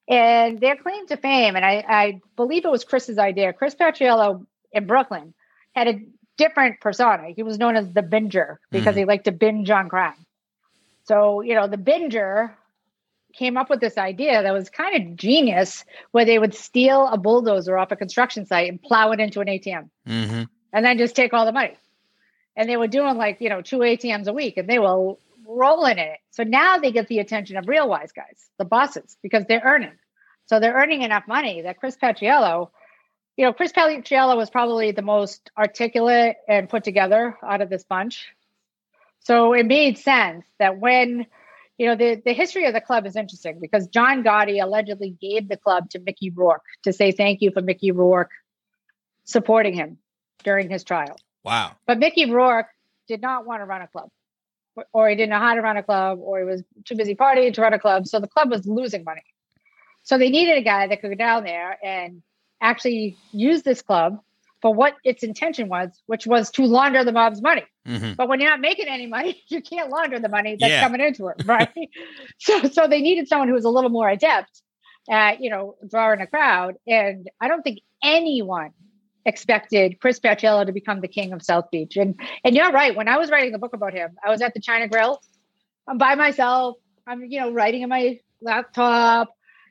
and 0.09 0.61
their 0.61 0.77
claim 0.77 1.07
to 1.07 1.17
fame 1.17 1.57
and 1.57 1.65
i, 1.65 1.85
I 1.89 2.21
believe 2.37 2.65
it 2.65 2.71
was 2.71 2.85
chris's 2.85 3.19
idea 3.19 3.53
chris 3.53 3.75
paciello 3.75 4.47
in 4.73 4.87
brooklyn 4.87 5.35
had 5.75 5.89
a 5.89 6.01
different 6.37 6.81
persona. 6.81 7.29
He 7.35 7.43
was 7.43 7.59
known 7.59 7.77
as 7.77 7.93
the 7.93 8.03
binger 8.03 8.57
because 8.71 8.91
mm-hmm. 8.93 8.99
he 8.99 9.05
liked 9.05 9.25
to 9.25 9.33
binge 9.33 9.71
on 9.71 9.89
crime. 9.89 10.27
So 11.05 11.41
you 11.41 11.55
know 11.55 11.67
the 11.67 11.77
binger 11.77 12.53
came 13.37 13.57
up 13.57 13.71
with 13.71 13.81
this 13.81 13.99
idea 13.99 14.43
that 14.43 14.53
was 14.53 14.71
kind 14.71 14.97
of 14.97 15.17
genius 15.17 15.85
where 16.11 16.25
they 16.25 16.39
would 16.39 16.55
steal 16.55 17.07
a 17.07 17.19
bulldozer 17.19 17.77
off 17.77 17.93
a 17.93 17.97
construction 17.97 18.47
site 18.47 18.69
and 18.69 18.83
plow 18.83 19.13
it 19.13 19.21
into 19.21 19.41
an 19.41 19.47
ATM 19.47 19.89
mm-hmm. 20.07 20.43
and 20.73 20.85
then 20.85 20.99
just 20.99 21.15
take 21.15 21.33
all 21.33 21.47
the 21.47 21.53
money. 21.53 21.77
And 22.57 22.69
they 22.69 22.77
were 22.77 22.89
doing 22.89 23.17
like, 23.17 23.41
you 23.41 23.49
know, 23.49 23.61
two 23.61 23.79
ATMs 23.79 24.27
a 24.27 24.33
week 24.33 24.57
and 24.57 24.69
they 24.69 24.79
were 24.79 25.15
rolling 25.47 25.93
in 25.93 25.99
it. 25.99 26.19
So 26.31 26.43
now 26.43 26.79
they 26.79 26.91
get 26.91 27.09
the 27.09 27.19
attention 27.19 27.57
of 27.57 27.69
real 27.69 27.89
wise 27.89 28.13
guys, 28.13 28.49
the 28.59 28.65
bosses, 28.65 29.17
because 29.23 29.45
they're 29.47 29.63
earning. 29.65 29.93
So 30.47 30.61
they're 30.61 30.75
earning 30.75 31.03
enough 31.03 31.25
money 31.29 31.63
that 31.63 31.79
Chris 31.79 31.97
Paciello, 31.97 32.71
you 33.37 33.45
know, 33.45 33.53
Chris 33.53 33.73
Paciello 33.73 34.37
was 34.37 34.49
probably 34.49 34.93
the 34.93 35.03
most 35.03 35.51
articulate 35.59 36.37
and 36.49 36.69
put 36.69 36.85
together 36.85 37.37
out 37.43 37.61
of 37.61 37.69
this 37.69 37.85
bunch. 37.85 38.27
So 39.21 39.53
it 39.53 39.67
made 39.67 39.99
sense 39.99 40.47
that 40.59 40.79
when 40.79 41.27
you 41.79 41.87
know, 41.87 41.97
the, 41.97 42.23
the 42.25 42.33
history 42.33 42.65
of 42.67 42.73
the 42.73 42.81
club 42.81 43.07
is 43.07 43.17
interesting 43.17 43.59
because 43.61 43.87
John 43.89 44.25
Gotti 44.25 44.63
allegedly 44.63 45.11
gave 45.21 45.49
the 45.49 45.57
club 45.57 45.91
to 45.91 45.99
Mickey 45.99 46.31
Rourke 46.31 46.65
to 46.85 46.93
say 46.93 47.13
thank 47.13 47.43
you 47.43 47.51
for 47.51 47.61
Mickey 47.61 47.91
Rourke 47.91 48.31
supporting 49.25 49.75
him. 49.75 49.99
during 50.43 50.71
his 50.71 50.85
trial. 50.85 51.17
Wow. 51.45 51.73
But 51.87 51.99
Mickey 51.99 52.31
Rourke 52.31 52.69
did 53.09 53.21
not 53.21 53.47
want 53.47 53.61
to 53.61 53.65
run 53.67 53.83
a 53.83 53.89
club, 53.89 54.11
or 54.93 55.09
he 55.09 55.17
didn't 55.17 55.31
know 55.31 55.39
how 55.39 55.55
to 55.55 55.61
run 55.61 55.77
a 55.77 55.83
club, 55.83 56.19
or 56.21 56.39
he 56.39 56.45
was 56.45 56.63
too 56.85 56.97
busy 56.97 57.15
partying 57.15 57.53
to 57.55 57.61
run 57.61 57.73
a 57.73 57.79
club. 57.79 58.07
So 58.07 58.21
the 58.21 58.29
club 58.29 58.51
was 58.51 58.67
losing 58.67 59.05
money. 59.05 59.25
So 60.03 60.19
they 60.19 60.31
needed 60.31 60.57
a 60.57 60.63
guy 60.63 60.87
that 60.87 61.01
could 61.01 61.11
go 61.11 61.17
down 61.17 61.45
there 61.45 61.79
and 61.85 62.23
actually 62.61 63.17
use 63.33 63.63
this 63.63 63.83
club 63.83 64.21
for 64.67 64.75
what 64.75 64.97
its 65.05 65.23
intention 65.23 65.69
was, 65.69 65.91
which 66.07 66.27
was 66.27 66.51
to 66.51 66.65
launder 66.65 67.05
the 67.05 67.13
mob's 67.13 67.41
money. 67.41 67.63
Mm-hmm. 67.87 68.15
But 68.15 68.29
when 68.29 68.41
you're 68.41 68.51
not 68.51 68.61
making 68.61 68.89
any 68.89 69.07
money, 69.07 69.41
you 69.49 69.63
can't 69.63 69.91
launder 69.91 70.19
the 70.19 70.29
money 70.29 70.57
that's 70.59 70.69
Yeah. 70.73 70.81
coming 70.81 71.01
into 71.01 71.29
it, 71.29 71.41
right? 71.45 71.69
so, 72.39 72.65
so 72.65 72.89
they 72.89 73.01
needed 73.01 73.29
someone 73.29 73.47
who 73.47 73.55
was 73.55 73.65
a 73.65 73.69
little 73.69 73.91
more 73.91 74.09
adept 74.09 74.63
at, 75.09 75.41
you 75.41 75.51
know, 75.51 75.77
drawing 75.89 76.21
a 76.21 76.27
crowd. 76.27 76.75
And 76.85 77.31
I 77.41 77.47
don't 77.47 77.63
think 77.63 77.79
anyone 78.03 78.71
expected 79.25 80.01
Chris 80.01 80.19
Paciello 80.19 80.67
to 80.67 80.73
become 80.73 81.01
the 81.01 81.07
king 81.07 81.33
of 81.33 81.45
South 81.45 81.71
Beach. 81.71 81.97
And 81.97 82.19
and 82.43 82.57
you're 82.57 82.73
right. 82.73 82.97
When 82.97 83.07
I 83.07 83.19
was 83.19 83.31
writing 83.31 83.53
the 83.53 83.59
book 83.59 83.73
about 83.73 83.93
him, 83.93 84.17
I 84.27 84.31
was 84.31 84.43
at 84.43 84.53
the 84.53 84.61
China 84.61 84.89
Grill. 84.89 85.21
I'm 85.87 85.97
by 85.97 86.17
myself. 86.17 86.75
I'm, 87.07 87.25
you 87.25 87.39
know, 87.39 87.53
writing 87.53 87.83
in 87.83 87.89
my 87.89 88.19
laptop, 88.43 89.29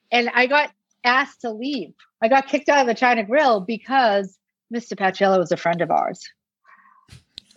and 0.09 0.29
I 0.33 0.45
got 0.47 0.71
asked 1.03 1.41
to 1.41 1.51
leave. 1.51 1.91
I 2.21 2.29
got 2.29 2.47
kicked 2.47 2.69
out 2.69 2.79
of 2.79 2.87
the 2.87 2.93
China 2.93 3.25
Grill 3.25 3.59
because 3.59 4.39
Mr. 4.73 4.93
Paciello 4.93 5.41
is 5.41 5.51
a 5.51 5.57
friend 5.57 5.81
of 5.81 5.91
ours. 5.91 6.27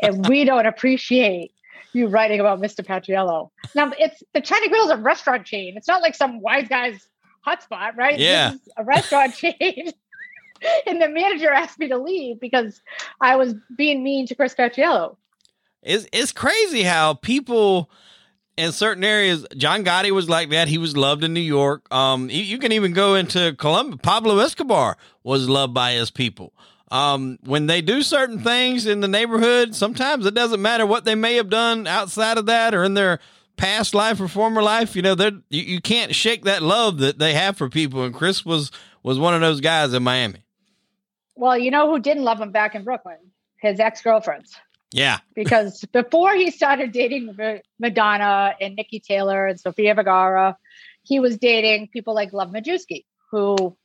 And 0.01 0.29
we 0.29 0.45
don't 0.47 0.67
appreciate 0.67 1.53
you 1.93 2.07
writing 2.09 2.41
about 2.41 2.61
Mr. 2.61 2.85
Paciello. 2.85 3.51
Now, 3.75 3.93
it's 3.99 4.23
the 4.35 4.41
China 4.41 4.69
Grill 4.69 4.85
is 4.85 4.91
a 4.91 4.97
restaurant 4.97 5.47
chain. 5.47 5.75
It's 5.77 5.89
not 5.89 6.03
like 6.03 6.15
some 6.15 6.41
wise 6.41 6.69
guy's 6.69 7.09
hotspot, 7.47 7.97
right? 7.97 8.19
Yeah. 8.19 8.55
a 8.77 8.85
restaurant 8.85 9.35
chain. 9.37 9.93
and 10.87 11.01
the 11.01 11.09
manager 11.09 11.51
asked 11.53 11.79
me 11.79 11.89
to 11.89 11.99
leave 11.99 12.41
because 12.41 12.81
I 13.21 13.37
was 13.37 13.55
being 13.77 14.03
mean 14.03 14.27
to 14.27 14.35
Chris 14.35 14.55
Paciello. 14.55 15.17
It's 15.83 16.07
it's 16.13 16.33
crazy 16.33 16.83
how 16.83 17.15
people 17.15 17.91
in 18.57 18.73
certain 18.73 19.05
areas. 19.05 19.47
John 19.57 19.85
Gotti 19.85 20.11
was 20.11 20.29
like 20.29 20.51
that. 20.51 20.69
He 20.69 20.77
was 20.77 20.97
loved 20.97 21.23
in 21.23 21.33
New 21.33 21.41
York. 21.41 21.87
Um, 21.95 22.29
you, 22.29 22.43
you 22.43 22.59
can 22.59 22.73
even 22.73 22.93
go 22.93 23.15
into 23.15 23.55
Colombia. 23.55 23.97
Pablo 23.99 24.39
Escobar 24.41 24.97
was 25.23 25.49
loved 25.49 25.73
by 25.73 25.93
his 25.93 26.11
people. 26.11 26.53
Um, 26.91 27.39
when 27.45 27.67
they 27.67 27.83
do 27.83 28.03
certain 28.03 28.39
things 28.39 28.87
in 28.87 29.01
the 29.01 29.09
neighborhood, 29.09 29.75
sometimes 29.75 30.25
it 30.25 30.35
doesn't 30.35 30.63
matter 30.63 30.87
what 30.87 31.05
they 31.05 31.15
may 31.15 31.35
have 31.35 31.51
done 31.51 31.87
outside 31.87 32.39
of 32.39 32.47
that 32.47 32.75
or 32.75 32.83
in 32.83 32.95
their 32.95 33.19
past 33.57 33.95
life 33.95 34.21
or 34.21 34.29
former 34.29 34.63
life. 34.63 34.97
You 34.97 35.03
know, 35.03 35.15
they're, 35.15 35.33
you, 35.51 35.63
you 35.63 35.81
can't 35.81 36.15
shake 36.15 36.45
that 36.45 36.63
love 36.63 36.99
that 36.99 37.19
they 37.19 37.35
have 37.35 37.59
for 37.59 37.69
people. 37.69 38.05
And 38.05 38.15
Chris 38.15 38.45
was 38.45 38.71
was 39.03 39.19
one 39.19 39.35
of 39.35 39.41
those 39.41 39.61
guys 39.61 39.93
in 39.93 40.03
Miami. 40.03 40.45
Well, 41.37 41.57
you 41.57 41.71
know 41.71 41.89
who 41.91 41.99
didn't 41.99 42.25
love 42.25 42.41
him 42.41 42.51
back 42.51 42.75
in 42.75 42.85
Brooklyn? 42.85 43.19
His 43.61 43.79
ex 43.81 44.03
girlfriends. 44.03 44.57
Yeah, 44.91 45.19
Because 45.35 45.85
before 45.93 46.35
he 46.35 46.51
started 46.51 46.93
dating 46.93 47.37
Madonna 47.79 48.55
and 48.61 48.77
Niki 48.77 49.03
Taylor 49.03 49.47
and 49.47 49.61
Sofia 49.61 49.95
Vergara, 49.95 50.57
he 51.03 51.21
was 51.21 51.37
dating 51.37 51.89
people 51.89 52.15
like 52.15 52.33
Love 52.33 52.51
Majewski, 52.51 53.05
who, 53.31 53.77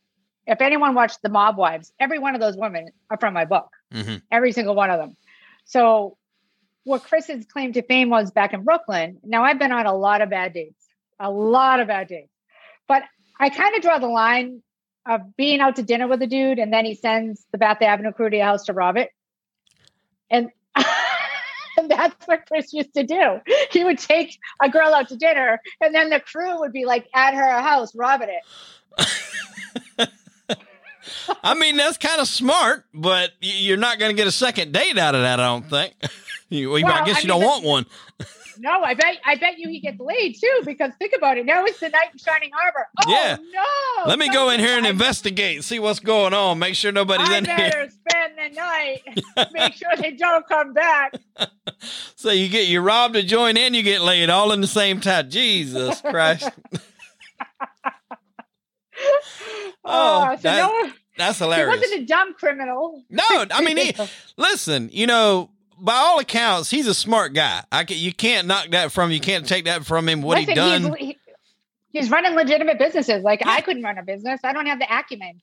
if 0.46 0.60
anyone 0.60 0.94
watched 0.94 1.22
The 1.22 1.28
Mob 1.28 1.56
Wives, 1.56 1.92
every 1.98 2.18
one 2.18 2.34
of 2.34 2.40
those 2.40 2.56
women 2.56 2.88
are 3.10 3.18
from 3.18 3.34
my 3.34 3.44
book. 3.44 3.68
hmm 3.92 4.16
every 4.30 4.52
single 4.52 4.74
one 4.74 4.90
of 4.90 4.98
them. 4.98 5.16
So, 5.64 6.16
what 6.84 7.02
Chris's 7.02 7.46
claim 7.46 7.72
to 7.72 7.82
fame 7.82 8.10
was 8.10 8.30
back 8.30 8.52
in 8.52 8.62
Brooklyn. 8.62 9.18
Now, 9.24 9.44
I've 9.44 9.58
been 9.58 9.72
on 9.72 9.86
a 9.86 9.94
lot 9.94 10.20
of 10.20 10.28
bad 10.28 10.52
dates, 10.52 10.86
a 11.18 11.30
lot 11.30 11.80
of 11.80 11.88
bad 11.88 12.08
dates, 12.08 12.32
but 12.86 13.02
I 13.40 13.48
kind 13.48 13.74
of 13.74 13.82
draw 13.82 13.98
the 13.98 14.06
line 14.06 14.62
of 15.06 15.36
being 15.36 15.60
out 15.60 15.76
to 15.76 15.82
dinner 15.82 16.08
with 16.08 16.22
a 16.22 16.26
dude 16.26 16.58
and 16.58 16.72
then 16.72 16.84
he 16.84 16.94
sends 16.94 17.44
the 17.52 17.58
Bath 17.58 17.82
Avenue 17.82 18.12
crew 18.12 18.30
to 18.30 18.36
your 18.36 18.46
house 18.46 18.64
to 18.64 18.72
rob 18.72 18.96
it. 18.96 19.10
And, 20.30 20.50
and 21.76 21.90
that's 21.90 22.26
what 22.26 22.46
Chris 22.46 22.72
used 22.72 22.94
to 22.94 23.04
do. 23.04 23.40
He 23.70 23.84
would 23.84 23.98
take 23.98 24.38
a 24.62 24.68
girl 24.68 24.94
out 24.94 25.08
to 25.08 25.16
dinner 25.16 25.60
and 25.80 25.94
then 25.94 26.10
the 26.10 26.20
crew 26.20 26.60
would 26.60 26.72
be 26.72 26.84
like 26.84 27.06
at 27.14 27.34
her 27.34 27.60
house 27.60 27.94
robbing 27.94 28.30
it. 28.30 28.42
I 31.42 31.54
mean, 31.54 31.76
that's 31.76 31.98
kind 31.98 32.20
of 32.20 32.28
smart, 32.28 32.84
but 32.94 33.30
you're 33.40 33.76
not 33.76 33.98
going 33.98 34.10
to 34.10 34.16
get 34.16 34.26
a 34.26 34.32
second 34.32 34.72
date 34.72 34.98
out 34.98 35.14
of 35.14 35.22
that. 35.22 35.40
I 35.40 35.46
don't 35.46 35.68
think. 35.68 35.94
you, 36.48 36.70
well, 36.70 36.86
I 36.86 37.04
guess 37.04 37.16
I 37.18 37.20
you 37.20 37.28
mean, 37.28 37.40
don't 37.40 37.44
want 37.44 37.64
one. 37.64 37.86
No, 38.56 38.70
I 38.82 38.94
bet 38.94 39.16
I 39.26 39.34
bet 39.34 39.58
you 39.58 39.68
he 39.68 39.80
gets 39.80 39.98
laid 39.98 40.36
too, 40.40 40.60
because 40.64 40.92
think 41.00 41.12
about 41.16 41.36
it. 41.38 41.44
Now 41.44 41.64
it's 41.64 41.80
the 41.80 41.88
night 41.88 42.10
in 42.12 42.18
Shining 42.18 42.50
Harbor. 42.54 42.86
Oh 43.04 43.10
Yeah. 43.10 43.36
no. 43.52 44.06
Let 44.08 44.16
me 44.16 44.28
go 44.28 44.50
in 44.50 44.60
here 44.60 44.78
and 44.78 44.86
investigate, 44.86 45.64
see 45.64 45.80
what's 45.80 45.98
going 45.98 46.32
on, 46.32 46.60
make 46.60 46.76
sure 46.76 46.92
nobody's 46.92 47.28
I 47.30 47.38
in 47.38 47.44
here. 47.46 47.56
better 47.56 47.90
spend 47.90 48.34
the 48.38 48.54
night. 48.54 49.02
Make 49.52 49.74
sure 49.74 49.88
they 50.00 50.12
don't 50.12 50.46
come 50.46 50.72
back. 50.72 51.14
So 52.16 52.30
you 52.30 52.48
get 52.48 52.68
you 52.68 52.80
robbed 52.80 53.16
a 53.16 53.22
joint 53.22 53.58
and 53.58 53.74
you 53.76 53.82
get 53.82 54.00
laid 54.00 54.30
all 54.30 54.52
in 54.52 54.60
the 54.62 54.66
same 54.66 55.00
time. 55.00 55.28
Jesus 55.28 56.00
Christ. 56.00 56.48
Oh, 59.84 60.22
Uh, 60.22 60.36
so 60.36 60.42
that- 60.42 60.56
no 60.58 60.92
That's 61.16 61.38
he 61.38 61.44
hilarious. 61.44 61.80
wasn't 61.80 62.02
a 62.02 62.06
dumb 62.06 62.34
criminal. 62.34 63.02
No, 63.10 63.22
I 63.50 63.62
mean, 63.62 63.76
he, 63.76 63.94
listen, 64.36 64.88
you 64.92 65.06
know, 65.06 65.50
by 65.78 65.94
all 65.94 66.18
accounts, 66.20 66.70
he's 66.70 66.86
a 66.86 66.94
smart 66.94 67.34
guy. 67.34 67.62
I 67.70 67.84
can, 67.84 67.96
you 67.98 68.12
can't 68.12 68.46
knock 68.46 68.68
that 68.70 68.92
from 68.92 69.10
you 69.10 69.20
can't 69.20 69.46
take 69.46 69.64
that 69.66 69.84
from 69.84 70.08
him. 70.08 70.22
What 70.22 70.38
he 70.38 70.46
done? 70.46 70.94
He's, 70.96 71.08
he- 71.08 71.18
he's 71.92 72.10
running 72.10 72.34
legitimate 72.34 72.78
businesses. 72.78 73.22
Like 73.22 73.44
I 73.46 73.60
couldn't 73.60 73.82
run 73.82 73.98
a 73.98 74.02
business. 74.02 74.40
I 74.44 74.52
don't 74.52 74.66
have 74.66 74.78
the 74.78 74.86
acumen 74.92 75.40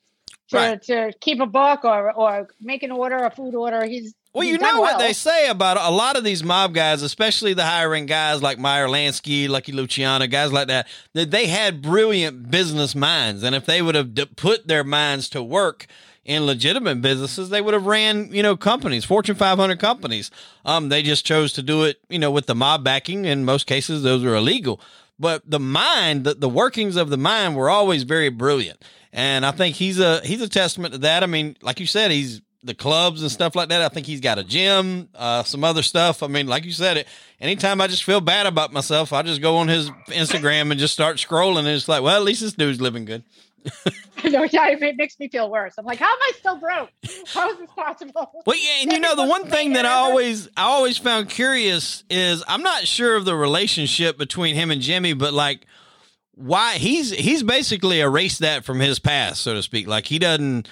to, 0.49 0.57
Right. 0.57 0.81
to 0.83 1.13
keep 1.21 1.39
a 1.39 1.45
book 1.45 1.85
or 1.85 2.11
or 2.11 2.47
make 2.59 2.83
an 2.83 2.91
order, 2.91 3.17
a 3.17 3.31
food 3.31 3.55
order. 3.55 3.85
He's 3.85 4.13
Well, 4.33 4.47
you 4.47 4.57
know 4.57 4.79
what 4.79 4.97
well. 4.97 4.99
they 4.99 5.11
say 5.11 5.49
about 5.49 5.77
a 5.77 5.93
lot 5.93 6.15
of 6.15 6.23
these 6.23 6.41
mob 6.41 6.73
guys, 6.73 7.01
especially 7.01 7.53
the 7.53 7.65
hiring 7.65 8.05
guys 8.05 8.41
like 8.41 8.57
Meyer 8.57 8.87
Lansky, 8.87 9.49
Lucky 9.49 9.73
Luciano, 9.73 10.25
guys 10.27 10.53
like 10.53 10.69
that, 10.69 10.87
that 11.13 11.31
they 11.31 11.47
had 11.47 11.81
brilliant 11.81 12.49
business 12.49 12.95
minds. 12.95 13.43
And 13.43 13.53
if 13.53 13.65
they 13.65 13.81
would 13.81 13.95
have 13.95 14.15
put 14.37 14.67
their 14.67 14.85
minds 14.85 15.27
to 15.29 15.43
work 15.43 15.85
in 16.23 16.45
legitimate 16.45 17.01
businesses, 17.01 17.49
they 17.49 17.59
would 17.59 17.73
have 17.73 17.85
ran, 17.85 18.31
you 18.31 18.41
know, 18.41 18.55
companies, 18.55 19.03
Fortune 19.03 19.35
500 19.35 19.79
companies. 19.79 20.31
Um, 20.63 20.87
they 20.87 21.03
just 21.03 21.25
chose 21.25 21.51
to 21.53 21.61
do 21.61 21.83
it, 21.83 21.99
you 22.09 22.19
know, 22.19 22.31
with 22.31 22.45
the 22.45 22.55
mob 22.55 22.85
backing. 22.85 23.25
In 23.25 23.43
most 23.43 23.67
cases, 23.67 24.01
those 24.01 24.23
are 24.23 24.35
illegal. 24.35 24.79
But 25.19 25.43
the 25.49 25.59
mind, 25.59 26.23
the, 26.23 26.35
the 26.35 26.49
workings 26.49 26.95
of 26.95 27.09
the 27.09 27.17
mind 27.17 27.57
were 27.57 27.69
always 27.69 28.03
very 28.03 28.29
brilliant. 28.29 28.81
And 29.11 29.45
I 29.45 29.51
think 29.51 29.75
he's 29.75 29.99
a 29.99 30.21
he's 30.21 30.41
a 30.41 30.47
testament 30.47 30.93
to 30.93 30.99
that. 30.99 31.21
I 31.21 31.25
mean, 31.25 31.57
like 31.61 31.81
you 31.81 31.85
said, 31.85 32.11
he's 32.11 32.41
the 32.63 32.73
clubs 32.73 33.21
and 33.21 33.31
stuff 33.31 33.55
like 33.55 33.69
that. 33.69 33.81
I 33.81 33.89
think 33.89 34.05
he's 34.05 34.21
got 34.21 34.37
a 34.37 34.43
gym, 34.43 35.09
uh, 35.15 35.43
some 35.43 35.63
other 35.63 35.81
stuff. 35.81 36.21
I 36.21 36.27
mean, 36.27 36.47
like 36.47 36.65
you 36.65 36.71
said, 36.71 36.97
it. 36.97 37.07
Anytime 37.39 37.81
I 37.81 37.87
just 37.87 38.03
feel 38.03 38.21
bad 38.21 38.45
about 38.45 38.71
myself, 38.71 39.13
I 39.13 39.23
just 39.23 39.41
go 39.41 39.57
on 39.57 39.67
his 39.67 39.89
Instagram 40.07 40.71
and 40.71 40.79
just 40.79 40.93
start 40.93 41.17
scrolling, 41.17 41.59
and 41.59 41.69
it's 41.69 41.87
like, 41.87 42.03
well, 42.03 42.15
at 42.15 42.23
least 42.23 42.41
this 42.41 42.53
dude's 42.53 42.79
living 42.79 43.05
good. 43.05 43.23
no, 44.23 44.43
yeah, 44.43 44.69
it 44.69 44.97
makes 44.97 45.19
me 45.19 45.27
feel 45.27 45.49
worse. 45.49 45.75
I'm 45.77 45.85
like, 45.85 45.99
how 45.99 46.11
am 46.11 46.19
I 46.19 46.31
still 46.37 46.55
broke? 46.57 46.89
How 47.27 47.51
is 47.51 47.59
this 47.59 47.69
possible? 47.75 48.31
Well, 48.45 48.57
yeah, 48.57 48.81
and 48.81 48.91
you 48.91 48.99
know 48.99 49.15
the 49.15 49.25
one 49.25 49.47
thing 49.47 49.73
that 49.73 49.85
I 49.85 49.93
always 49.93 50.47
I 50.57 50.63
always 50.63 50.97
found 50.97 51.29
curious 51.29 52.03
is 52.09 52.43
I'm 52.47 52.63
not 52.63 52.87
sure 52.87 53.15
of 53.15 53.25
the 53.25 53.35
relationship 53.35 54.17
between 54.17 54.55
him 54.55 54.71
and 54.71 54.81
Jimmy, 54.81 55.13
but 55.13 55.33
like 55.33 55.65
why 56.33 56.75
he's 56.75 57.11
he's 57.11 57.43
basically 57.43 57.99
erased 57.99 58.39
that 58.39 58.63
from 58.63 58.79
his 58.79 58.99
past, 58.99 59.41
so 59.41 59.53
to 59.53 59.61
speak. 59.61 59.87
Like 59.87 60.07
he 60.07 60.17
doesn't 60.17 60.67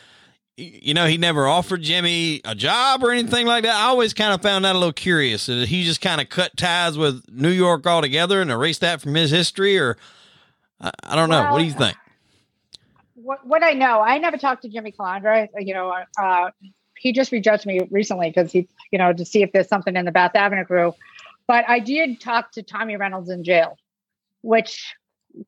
you 0.59 0.93
know, 0.93 1.07
he 1.07 1.17
never 1.17 1.47
offered 1.47 1.81
Jimmy 1.81 2.41
a 2.45 2.55
job 2.55 3.03
or 3.03 3.11
anything 3.11 3.45
like 3.45 3.63
that. 3.63 3.75
I 3.75 3.87
always 3.87 4.13
kind 4.13 4.33
of 4.33 4.41
found 4.41 4.65
that 4.65 4.75
a 4.75 4.77
little 4.77 4.93
curious. 4.93 5.45
Did 5.45 5.67
he 5.67 5.83
just 5.83 6.01
kind 6.01 6.19
of 6.19 6.29
cut 6.29 6.57
ties 6.57 6.97
with 6.97 7.23
New 7.31 7.49
York 7.49 7.87
altogether 7.87 8.41
and 8.41 8.51
erase 8.51 8.79
that 8.79 9.01
from 9.01 9.15
his 9.15 9.31
history 9.31 9.77
or 9.77 9.97
I, 10.81 10.91
I 11.03 11.15
don't 11.15 11.29
know. 11.29 11.51
what 11.51 11.59
do 11.59 11.65
you 11.65 11.73
think? 11.73 11.97
what, 13.29 13.45
what 13.45 13.63
I 13.63 13.73
know, 13.73 14.01
I 14.01 14.17
never 14.17 14.37
talked 14.37 14.63
to 14.63 14.69
Jimmy 14.69 14.91
Calandra. 14.91 15.49
You 15.59 15.75
know, 15.75 15.93
uh, 16.19 16.49
he 16.97 17.13
just 17.13 17.31
rejudged 17.31 17.65
me 17.67 17.87
recently 17.91 18.29
because 18.31 18.51
he, 18.51 18.67
you 18.91 18.97
know, 18.97 19.13
to 19.13 19.23
see 19.23 19.43
if 19.43 19.51
there's 19.51 19.67
something 19.67 19.95
in 19.95 20.05
the 20.05 20.11
Bath 20.11 20.35
Avenue 20.35 20.65
crew. 20.65 20.95
But 21.45 21.63
I 21.67 21.77
did 21.77 22.19
talk 22.19 22.51
to 22.53 22.63
Tommy 22.63 22.95
Reynolds 22.95 23.29
in 23.29 23.43
jail, 23.43 23.77
which 24.41 24.95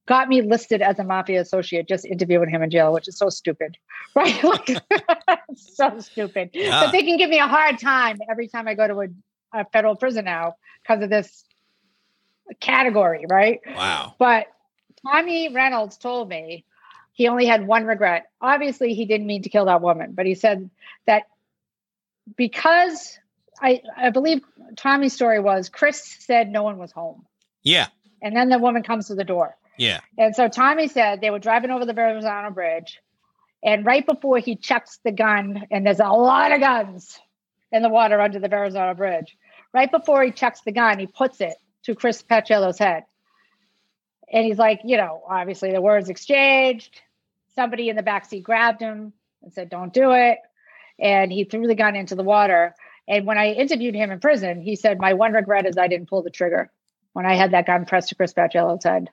got 0.05 0.29
me 0.29 0.41
listed 0.41 0.81
as 0.81 0.99
a 0.99 1.03
mafia 1.03 1.41
associate 1.41 1.87
just 1.87 2.05
interviewing 2.05 2.49
him 2.49 2.61
in 2.61 2.69
jail, 2.69 2.93
which 2.93 3.07
is 3.07 3.17
so 3.17 3.29
stupid, 3.29 3.77
right? 4.15 4.43
Like, 4.43 4.69
so 5.55 5.99
stupid. 5.99 6.51
Yeah. 6.53 6.85
But 6.85 6.91
they 6.91 7.03
can 7.03 7.17
give 7.17 7.29
me 7.29 7.39
a 7.39 7.47
hard 7.47 7.79
time 7.79 8.19
every 8.29 8.47
time 8.47 8.67
I 8.67 8.75
go 8.75 8.87
to 8.87 9.01
a, 9.01 9.61
a 9.61 9.65
federal 9.65 9.95
prison 9.95 10.25
now 10.25 10.55
because 10.81 11.03
of 11.03 11.09
this 11.09 11.43
category, 12.59 13.25
right? 13.29 13.59
Wow. 13.67 14.15
But 14.17 14.47
Tommy 15.05 15.53
Reynolds 15.53 15.97
told 15.97 16.29
me 16.29 16.65
he 17.13 17.27
only 17.27 17.45
had 17.45 17.65
one 17.67 17.85
regret. 17.85 18.29
Obviously, 18.41 18.93
he 18.93 19.05
didn't 19.05 19.27
mean 19.27 19.43
to 19.43 19.49
kill 19.49 19.65
that 19.65 19.81
woman, 19.81 20.13
but 20.13 20.25
he 20.25 20.35
said 20.35 20.69
that 21.05 21.23
because 22.35 23.19
I, 23.61 23.81
I 23.97 24.09
believe 24.09 24.41
Tommy's 24.75 25.13
story 25.13 25.39
was 25.39 25.69
Chris 25.69 26.01
said 26.19 26.49
no 26.49 26.63
one 26.63 26.77
was 26.77 26.91
home. 26.91 27.25
Yeah. 27.63 27.87
And 28.21 28.35
then 28.35 28.49
the 28.49 28.59
woman 28.59 28.83
comes 28.83 29.07
to 29.07 29.15
the 29.15 29.23
door. 29.23 29.55
Yeah. 29.77 30.01
And 30.17 30.35
so 30.35 30.47
Tommy 30.47 30.87
said 30.87 31.21
they 31.21 31.29
were 31.29 31.39
driving 31.39 31.71
over 31.71 31.85
the 31.85 31.93
Verrazano 31.93 32.51
Bridge. 32.51 32.99
And 33.63 33.85
right 33.85 34.05
before 34.05 34.39
he 34.39 34.55
checks 34.55 34.99
the 35.03 35.11
gun, 35.11 35.65
and 35.71 35.85
there's 35.85 35.99
a 35.99 36.07
lot 36.07 36.51
of 36.51 36.59
guns, 36.59 37.19
in 37.71 37.81
the 37.81 37.89
water 37.89 38.19
under 38.19 38.39
the 38.39 38.49
Verrazano 38.49 38.93
Bridge. 38.93 39.37
Right 39.73 39.89
before 39.89 40.23
he 40.23 40.31
checks 40.31 40.61
the 40.61 40.71
gun, 40.71 40.99
he 40.99 41.07
puts 41.07 41.41
it 41.41 41.55
to 41.83 41.95
Chris 41.95 42.21
Paciello's 42.21 42.77
head. 42.77 43.03
And 44.31 44.45
he's 44.45 44.57
like, 44.57 44.81
you 44.83 44.97
know, 44.97 45.23
obviously 45.27 45.71
the 45.71 45.81
words 45.81 46.09
exchanged. 46.09 47.01
Somebody 47.55 47.89
in 47.89 47.95
the 47.95 48.03
backseat 48.03 48.43
grabbed 48.43 48.81
him 48.81 49.13
and 49.41 49.53
said, 49.53 49.69
don't 49.69 49.93
do 49.93 50.11
it. 50.11 50.39
And 50.99 51.31
he 51.31 51.43
threw 51.45 51.67
the 51.67 51.75
gun 51.75 51.95
into 51.95 52.15
the 52.15 52.23
water. 52.23 52.75
And 53.07 53.25
when 53.25 53.37
I 53.37 53.51
interviewed 53.51 53.95
him 53.95 54.11
in 54.11 54.19
prison, 54.19 54.61
he 54.61 54.75
said, 54.75 54.99
my 54.99 55.13
one 55.13 55.33
regret 55.33 55.65
is 55.65 55.77
I 55.77 55.87
didn't 55.87 56.09
pull 56.09 56.23
the 56.23 56.29
trigger 56.29 56.69
when 57.13 57.25
I 57.25 57.35
had 57.35 57.51
that 57.51 57.65
gun 57.65 57.85
pressed 57.85 58.09
to 58.09 58.15
Chris 58.15 58.33
Paciello's 58.33 58.83
head. 58.83 59.09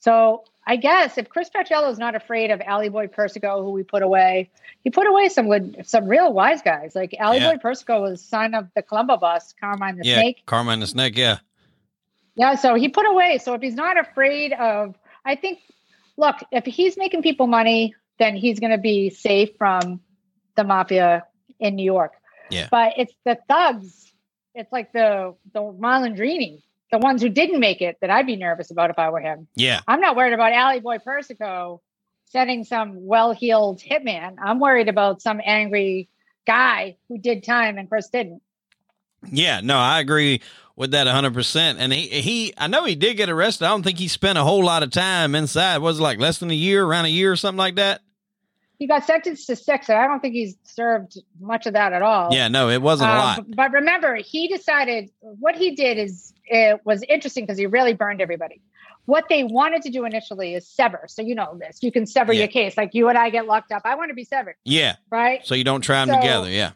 So 0.00 0.44
I 0.66 0.76
guess 0.76 1.18
if 1.18 1.28
Chris 1.28 1.48
Paciello 1.48 1.90
is 1.90 1.98
not 1.98 2.14
afraid 2.14 2.50
of 2.50 2.60
Allie 2.60 2.90
Boy 2.90 3.06
Persico, 3.06 3.62
who 3.62 3.70
we 3.70 3.82
put 3.82 4.02
away, 4.02 4.50
he 4.84 4.90
put 4.90 5.06
away 5.06 5.28
some 5.28 5.48
good, 5.48 5.82
some 5.84 6.06
real 6.06 6.32
wise 6.32 6.62
guys. 6.62 6.94
Like 6.94 7.14
Allie 7.18 7.38
yeah. 7.38 7.52
Boy 7.52 7.58
Persico 7.58 8.02
was 8.02 8.22
son 8.22 8.54
of 8.54 8.68
the 8.74 8.82
Colombo 8.82 9.16
bus, 9.16 9.54
Carmine 9.58 9.96
the 9.96 10.04
yeah, 10.04 10.20
Snake. 10.20 10.42
Carmine 10.46 10.80
the 10.80 10.86
Snake, 10.86 11.16
yeah. 11.16 11.38
Yeah, 12.34 12.54
so 12.54 12.74
he 12.74 12.88
put 12.88 13.06
away. 13.06 13.38
So 13.38 13.54
if 13.54 13.62
he's 13.62 13.74
not 13.74 13.98
afraid 13.98 14.52
of, 14.52 14.94
I 15.24 15.34
think, 15.34 15.58
look, 16.16 16.36
if 16.52 16.64
he's 16.64 16.96
making 16.96 17.22
people 17.22 17.48
money, 17.48 17.94
then 18.18 18.36
he's 18.36 18.60
going 18.60 18.70
to 18.70 18.78
be 18.78 19.10
safe 19.10 19.50
from 19.56 20.00
the 20.54 20.64
mafia 20.64 21.24
in 21.58 21.76
New 21.76 21.84
York. 21.84 22.12
Yeah. 22.50 22.68
But 22.70 22.92
it's 22.96 23.14
the 23.24 23.38
thugs. 23.48 24.12
It's 24.54 24.70
like 24.72 24.92
the 24.92 25.34
the 25.52 25.60
Malandrini, 25.60 26.62
the 26.90 26.98
ones 26.98 27.22
who 27.22 27.28
didn't 27.28 27.60
make 27.60 27.82
it, 27.82 27.98
that 28.00 28.10
I'd 28.10 28.26
be 28.26 28.36
nervous 28.36 28.70
about 28.70 28.90
if 28.90 28.98
I 28.98 29.10
were 29.10 29.20
him. 29.20 29.46
Yeah. 29.54 29.80
I'm 29.86 30.00
not 30.00 30.16
worried 30.16 30.32
about 30.32 30.52
Allie 30.52 30.80
Boy 30.80 30.98
Persico 30.98 31.80
setting 32.30 32.64
some 32.64 33.06
well-heeled 33.06 33.80
hitman. 33.80 34.36
I'm 34.42 34.60
worried 34.60 34.88
about 34.88 35.22
some 35.22 35.40
angry 35.44 36.08
guy 36.46 36.96
who 37.08 37.18
did 37.18 37.44
time 37.44 37.78
and 37.78 37.88
Chris 37.88 38.08
didn't. 38.08 38.42
Yeah, 39.30 39.60
no, 39.60 39.76
I 39.76 40.00
agree 40.00 40.42
with 40.76 40.92
that 40.92 41.06
100%. 41.06 41.76
And 41.78 41.92
he, 41.92 42.06
he, 42.06 42.54
I 42.56 42.68
know 42.68 42.84
he 42.84 42.94
did 42.94 43.16
get 43.16 43.28
arrested. 43.28 43.64
I 43.64 43.68
don't 43.68 43.82
think 43.82 43.98
he 43.98 44.08
spent 44.08 44.38
a 44.38 44.44
whole 44.44 44.64
lot 44.64 44.82
of 44.82 44.90
time 44.90 45.34
inside. 45.34 45.78
Was 45.78 45.98
it 45.98 46.02
like 46.02 46.18
less 46.18 46.38
than 46.38 46.50
a 46.50 46.54
year, 46.54 46.84
around 46.84 47.06
a 47.06 47.08
year 47.08 47.32
or 47.32 47.36
something 47.36 47.58
like 47.58 47.76
that? 47.76 48.00
He 48.78 48.86
got 48.86 49.04
sentenced 49.04 49.48
to 49.48 49.56
six, 49.56 49.88
and 49.88 49.98
I 49.98 50.06
don't 50.06 50.20
think 50.20 50.34
he's 50.34 50.56
served 50.62 51.18
much 51.40 51.66
of 51.66 51.72
that 51.72 51.92
at 51.92 52.00
all. 52.00 52.32
Yeah, 52.32 52.46
no, 52.46 52.68
it 52.68 52.80
wasn't 52.80 53.10
um, 53.10 53.16
a 53.16 53.18
lot. 53.18 53.44
But 53.56 53.72
remember, 53.72 54.14
he 54.14 54.46
decided 54.46 55.10
what 55.18 55.56
he 55.56 55.74
did 55.74 55.98
is 55.98 56.32
it 56.50 56.80
was 56.84 57.02
interesting 57.08 57.44
because 57.44 57.58
he 57.58 57.66
really 57.66 57.94
burned 57.94 58.20
everybody. 58.20 58.60
What 59.06 59.24
they 59.28 59.42
wanted 59.44 59.82
to 59.82 59.90
do 59.90 60.04
initially 60.04 60.54
is 60.54 60.68
sever. 60.68 61.06
So 61.08 61.22
you 61.22 61.34
know 61.34 61.58
this. 61.58 61.82
You 61.82 61.90
can 61.90 62.06
sever 62.06 62.32
yeah. 62.32 62.40
your 62.40 62.48
case. 62.48 62.76
Like 62.76 62.90
you 62.92 63.08
and 63.08 63.16
I 63.16 63.30
get 63.30 63.46
locked 63.46 63.72
up. 63.72 63.82
I 63.84 63.94
want 63.94 64.10
to 64.10 64.14
be 64.14 64.24
severed. 64.24 64.56
Yeah. 64.64 64.96
Right. 65.10 65.44
So 65.46 65.54
you 65.54 65.64
don't 65.64 65.80
try 65.80 66.04
them 66.04 66.14
so, 66.14 66.20
together. 66.20 66.50
Yeah. 66.50 66.72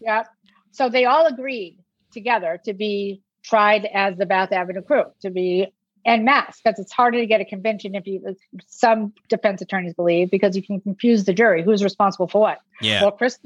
Yeah. 0.00 0.24
So 0.72 0.88
they 0.88 1.04
all 1.04 1.26
agreed 1.26 1.78
together 2.10 2.60
to 2.64 2.72
be 2.72 3.22
tried 3.44 3.86
as 3.86 4.16
the 4.16 4.26
Bath 4.26 4.52
Avenue 4.52 4.82
crew 4.82 5.04
to 5.22 5.30
be 5.30 5.68
en 6.04 6.24
masse 6.24 6.60
because 6.62 6.78
it's 6.78 6.92
harder 6.92 7.18
to 7.18 7.26
get 7.26 7.40
a 7.40 7.44
convention 7.44 7.94
if 7.94 8.06
you 8.06 8.22
uh, 8.26 8.32
some 8.66 9.12
defense 9.28 9.60
attorneys 9.60 9.94
believe 9.94 10.30
because 10.30 10.56
you 10.56 10.62
can 10.62 10.80
confuse 10.80 11.24
the 11.24 11.34
jury 11.34 11.62
who's 11.62 11.84
responsible 11.84 12.26
for 12.26 12.40
what. 12.40 12.58
Yeah. 12.80 13.02
Well, 13.02 13.12
Chris. 13.12 13.38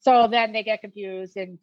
So 0.00 0.28
then 0.30 0.52
they 0.52 0.62
get 0.62 0.82
confused, 0.82 1.36
and 1.36 1.58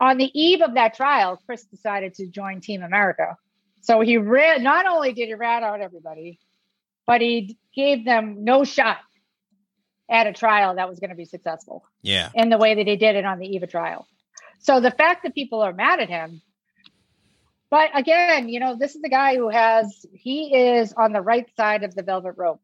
on 0.00 0.18
the 0.18 0.30
eve 0.38 0.60
of 0.62 0.74
that 0.74 0.94
trial, 0.94 1.40
Chris 1.46 1.64
decided 1.64 2.14
to 2.14 2.26
join 2.26 2.60
Team 2.60 2.82
America. 2.82 3.36
So 3.82 4.00
he 4.00 4.16
ran. 4.16 4.62
Not 4.62 4.86
only 4.86 5.12
did 5.12 5.28
he 5.28 5.34
rat 5.34 5.62
out 5.62 5.80
everybody, 5.80 6.40
but 7.06 7.20
he 7.20 7.58
gave 7.74 8.04
them 8.04 8.44
no 8.44 8.64
shot 8.64 8.98
at 10.10 10.26
a 10.26 10.32
trial 10.32 10.76
that 10.76 10.88
was 10.88 11.00
going 11.00 11.10
to 11.10 11.16
be 11.16 11.24
successful. 11.24 11.84
Yeah. 12.02 12.30
In 12.34 12.48
the 12.48 12.58
way 12.58 12.74
that 12.74 12.86
he 12.86 12.96
did 12.96 13.16
it 13.16 13.24
on 13.24 13.38
the 13.38 13.46
eve 13.46 13.62
of 13.62 13.70
trial. 13.70 14.06
So 14.60 14.80
the 14.80 14.90
fact 14.90 15.22
that 15.24 15.34
people 15.34 15.60
are 15.60 15.72
mad 15.72 16.00
at 16.00 16.08
him 16.08 16.42
but 17.70 17.90
again, 17.94 18.48
you 18.48 18.60
know, 18.60 18.76
this 18.76 18.94
is 18.94 19.02
the 19.02 19.08
guy 19.08 19.36
who 19.36 19.48
has, 19.48 20.06
he 20.12 20.54
is 20.54 20.92
on 20.92 21.12
the 21.12 21.20
right 21.20 21.46
side 21.56 21.82
of 21.82 21.94
the 21.94 22.02
velvet 22.02 22.34
rope. 22.36 22.62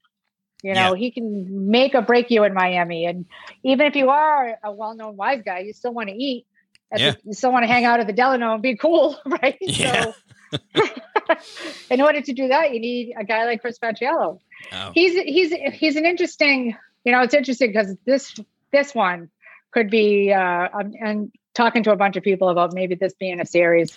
You 0.63 0.75
know, 0.75 0.95
yeah. 0.95 0.99
he 0.99 1.11
can 1.11 1.71
make 1.71 1.97
or 1.97 2.03
break 2.03 2.31
you 2.31 2.45
in 2.45 2.55
Miami. 2.55 3.07
And 3.07 3.27
even 3.65 3.87
if 3.87 3.97
you 3.97 4.11
are 4.11 4.59
a 4.63 4.71
well 4.71 4.95
known 4.95 5.17
wise 5.17 5.43
guy, 5.45 5.61
you 5.61 5.73
still 5.73 5.93
want 5.93 6.09
to 6.09 6.15
eat. 6.15 6.47
Yeah. 6.95 7.13
The, 7.13 7.19
you 7.25 7.33
still 7.35 7.53
want 7.53 7.65
to 7.65 7.67
hang 7.67 7.85
out 7.85 8.01
at 8.01 8.07
the 8.07 8.13
Delano 8.13 8.55
and 8.55 8.63
be 8.63 8.77
cool, 8.77 9.17
right? 9.27 9.57
Yeah. 9.61 10.13
So, 10.53 10.83
in 11.91 12.01
order 12.01 12.21
to 12.21 12.33
do 12.33 12.49
that, 12.49 12.73
you 12.73 12.81
need 12.81 13.15
a 13.19 13.25
guy 13.25 13.45
like 13.47 13.61
Chris 13.61 13.79
Paciello. 13.79 14.39
Oh. 14.73 14.91
He's 14.95 15.15
he's 15.15 15.53
he's 15.75 15.97
an 15.97 16.07
interesting. 16.07 16.77
You 17.05 17.13
know, 17.13 17.23
it's 17.23 17.35
interesting 17.35 17.71
because 17.73 17.97
this 18.05 18.35
this 18.73 18.95
one 18.95 19.31
could 19.73 19.91
be. 19.91 20.33
Uh, 20.33 20.69
and 21.01 21.33
talking 21.55 21.83
to 21.83 21.93
a 21.93 21.97
bunch 21.97 22.17
of 22.17 22.23
people 22.23 22.49
about 22.49 22.73
maybe 22.73 22.95
this 22.95 23.13
being 23.13 23.39
a 23.39 23.45
series 23.45 23.95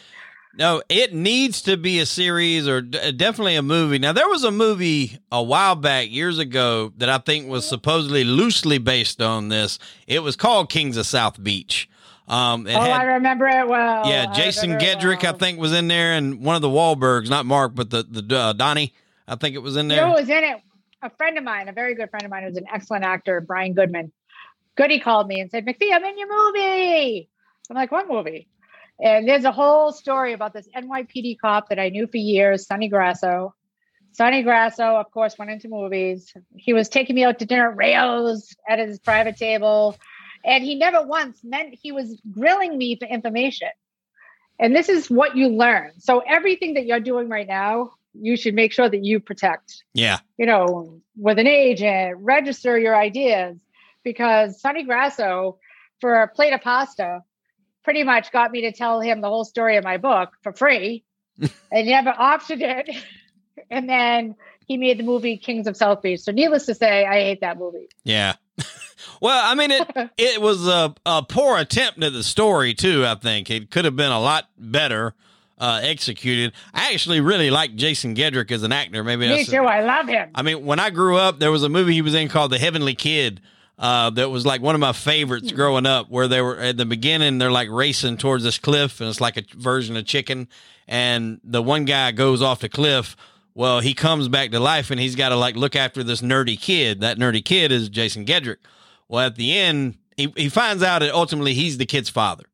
no, 0.58 0.82
it 0.88 1.14
needs 1.14 1.62
to 1.64 1.76
be 1.76 2.00
a 2.00 2.06
series 2.06 2.68
or 2.68 2.82
d- 2.82 3.12
definitely 3.12 3.56
a 3.56 3.62
movie. 3.62 4.00
Now, 4.00 4.14
there 4.14 4.30
was 4.30 4.44
a 4.44 4.52
movie 4.52 5.20
a 5.32 5.44
while 5.44 5.76
back, 5.76 6.10
years 6.10 6.40
ago, 6.40 6.94
that 6.98 7.10
I 7.10 7.18
think 7.18 7.50
was 7.50 7.68
supposedly 7.68 8.24
loosely 8.24 8.78
based 8.78 9.22
on 9.22 9.50
this. 9.50 9.80
It 10.08 10.24
was 10.24 10.36
called 10.36 10.70
Kings 10.70 10.96
of 10.96 11.06
South 11.06 11.44
Beach. 11.44 11.90
Um, 12.28 12.66
oh, 12.68 12.72
had, 12.72 12.90
I 12.90 13.04
remember 13.04 13.48
it 13.48 13.68
well. 13.68 14.08
Yeah, 14.08 14.34
Jason 14.34 14.74
I 14.74 14.78
Gedrick, 14.78 15.24
well. 15.24 15.36
I 15.36 15.38
think, 15.38 15.60
was 15.60 15.74
in 15.74 15.88
there, 15.88 16.14
and 16.14 16.42
one 16.42 16.56
of 16.56 16.62
the 16.62 16.70
Wahlbergs, 16.70 17.30
not 17.30 17.46
Mark, 17.46 17.76
but 17.76 17.90
the 17.90 18.04
the 18.04 18.36
uh, 18.36 18.54
Donnie, 18.54 18.94
I 19.28 19.36
think 19.36 19.56
it 19.56 19.60
was 19.60 19.76
in 19.76 19.88
there. 19.88 20.08
Who 20.08 20.14
was 20.14 20.30
in 20.30 20.44
it? 20.44 20.62
A 21.04 21.10
friend 21.12 21.38
of 21.38 21.44
mine, 21.44 21.70
a 21.70 21.74
very 21.74 21.94
good 21.94 22.10
friend 22.10 22.26
of 22.26 22.32
mine, 22.32 22.44
who's 22.44 22.58
an 22.58 22.66
excellent 22.74 23.06
actor, 23.06 23.42
Brian 23.42 23.74
Goodman. 23.74 24.12
Goody 24.76 25.00
called 25.00 25.28
me 25.28 25.40
and 25.40 25.52
said, 25.52 25.66
"McPhee, 25.66 25.94
I'm 25.94 26.04
in 26.04 26.18
your 26.18 26.28
movie." 26.28 27.30
I'm 27.70 27.76
like, 27.76 27.92
"What 27.92 28.08
movie?" 28.08 28.48
And 29.00 29.28
there's 29.28 29.44
a 29.44 29.52
whole 29.52 29.92
story 29.92 30.34
about 30.34 30.54
this 30.54 30.68
NYPD 30.76 31.38
cop 31.40 31.70
that 31.70 31.80
I 31.80 31.90
knew 31.90 32.08
for 32.08 32.18
years, 32.18 32.66
Sonny 32.66 32.88
Grasso. 32.88 33.54
Sonny 34.14 34.44
Grasso, 34.44 34.96
of 34.96 35.12
course, 35.12 35.38
went 35.38 35.52
into 35.52 35.68
movies. 35.68 36.34
He 36.56 36.72
was 36.74 36.88
taking 36.88 37.16
me 37.16 37.26
out 37.26 37.40
to 37.40 37.46
dinner 37.46 37.70
at 37.70 37.76
Rao's 37.76 38.56
at 38.68 38.80
his 38.80 38.98
private 38.98 39.38
table. 39.38 39.98
And 40.46 40.64
he 40.64 40.76
never 40.76 41.02
once 41.02 41.44
meant 41.44 41.78
he 41.82 41.92
was 41.92 42.22
grilling 42.32 42.78
me 42.78 42.98
for 42.98 43.06
information. 43.06 43.70
And 44.60 44.76
this 44.76 44.90
is 44.90 45.10
what 45.10 45.36
you 45.36 45.50
learn. 45.50 45.92
So 46.00 46.20
everything 46.20 46.76
that 46.76 46.86
you're 46.86 47.00
doing 47.00 47.30
right 47.30 47.48
now, 47.48 47.92
you 48.14 48.38
should 48.38 48.54
make 48.54 48.72
sure 48.72 48.88
that 48.88 49.04
you 49.04 49.20
protect. 49.20 49.84
Yeah. 49.94 50.20
You 50.38 50.46
know, 50.46 51.02
with 51.18 51.40
an 51.40 51.48
agent, 51.48 52.18
register 52.20 52.78
your 52.78 52.96
ideas 52.96 53.60
because 54.04 54.62
Sonny 54.62 54.84
Grasso, 54.84 55.58
for 56.00 56.22
a 56.22 56.28
plate 56.28 56.54
of 56.54 56.62
pasta, 56.62 57.24
pretty 57.84 58.04
much 58.04 58.32
got 58.32 58.52
me 58.52 58.62
to 58.62 58.72
tell 58.72 59.02
him 59.02 59.22
the 59.22 59.28
whole 59.28 59.46
story 59.46 59.78
of 59.78 59.84
my 59.84 59.98
book 59.98 60.30
for 60.42 60.54
free 60.54 61.04
and 61.72 61.88
never 61.88 62.12
optioned 62.12 62.62
it. 62.62 62.96
and 63.70 63.90
then 63.90 64.36
he 64.68 64.78
made 64.78 65.00
the 65.00 65.04
movie 65.04 65.38
Kings 65.38 65.68
of 65.68 65.76
South 65.76 66.02
Beach. 66.02 66.22
So 66.22 66.32
needless 66.32 66.66
to 66.68 66.76
say, 66.76 67.06
I 67.06 67.22
hate 67.22 67.42
that 67.42 67.58
movie. 67.58 67.90
Yeah. 68.04 68.36
Well, 69.22 69.42
I 69.44 69.56
mean, 69.56 69.72
it 69.72 69.88
it 70.18 70.42
was 70.42 70.68
a, 70.68 70.94
a 71.06 71.24
poor 71.24 71.58
attempt 71.58 72.04
at 72.04 72.14
the 72.14 72.24
story 72.24 72.74
too. 72.74 73.06
I 73.06 73.16
think 73.16 73.50
it 73.50 73.72
could 73.72 73.86
have 73.86 73.96
been 73.96 74.12
a 74.12 74.20
lot 74.20 74.50
better 74.58 75.14
uh, 75.58 75.80
executed. 75.84 76.54
I 76.74 76.94
actually 76.94 77.22
really 77.22 77.50
like 77.50 77.76
Jason 77.76 78.16
Gedrick 78.16 78.52
as 78.52 78.64
an 78.64 78.72
actor. 78.72 79.04
Maybe 79.04 79.28
me 79.28 79.46
too. 79.46 79.64
I 79.64 79.82
love 79.82 80.08
him. 80.08 80.30
I 80.36 80.42
mean, 80.42 80.66
when 80.66 80.80
I 80.80 80.90
grew 80.90 81.18
up, 81.18 81.40
there 81.40 81.52
was 81.52 81.64
a 81.64 81.70
movie 81.70 81.94
he 81.94 82.02
was 82.02 82.14
in 82.14 82.28
called 82.28 82.52
The 82.52 82.60
Heavenly 82.60 82.96
Kid, 82.96 83.42
uh, 83.78 84.10
that 84.12 84.30
was 84.30 84.46
like 84.46 84.62
one 84.62 84.76
of 84.76 84.82
my 84.82 84.94
favorites 84.94 85.50
hmm. 85.50 85.56
growing 85.56 85.86
up, 85.86 86.10
where 86.10 86.28
they 86.28 86.42
were 86.42 86.58
at 86.58 86.78
the 86.78 86.86
beginning, 86.86 87.38
they're 87.38 87.52
like 87.52 87.70
racing 87.70 88.18
towards 88.18 88.44
this 88.44 88.58
cliff, 88.58 89.02
and 89.02 89.10
it's 89.10 89.22
like 89.22 89.38
a 89.38 89.44
version 89.56 89.98
of 89.98 90.06
chicken. 90.06 90.48
And 90.88 91.42
the 91.44 91.62
one 91.62 91.86
guy 91.86 92.12
goes 92.12 92.42
off 92.42 92.60
the 92.60 92.70
cliff. 92.70 93.18
Well, 93.54 93.80
he 93.80 93.94
comes 93.94 94.28
back 94.28 94.52
to 94.52 94.60
life, 94.60 94.92
and 94.92 95.00
he's 95.00 95.16
got 95.16 95.30
to 95.30 95.36
like 95.36 95.56
look 95.56 95.76
after 95.76 96.04
this 96.04 96.22
nerdy 96.22 96.60
kid. 96.60 97.02
That 97.02 97.18
nerdy 97.18 97.44
kid 97.44 97.72
is 97.72 97.90
Jason 97.90 98.26
Gedrick. 98.26 98.58
Well, 99.08 99.26
at 99.26 99.36
the 99.36 99.58
end, 99.58 99.98
he, 100.18 100.34
he 100.36 100.50
finds 100.50 100.84
out 100.84 101.00
that 101.00 101.14
ultimately 101.14 101.54
he's 101.54 101.78
the 101.78 101.86
kid's 101.86 102.10
father. 102.10 102.46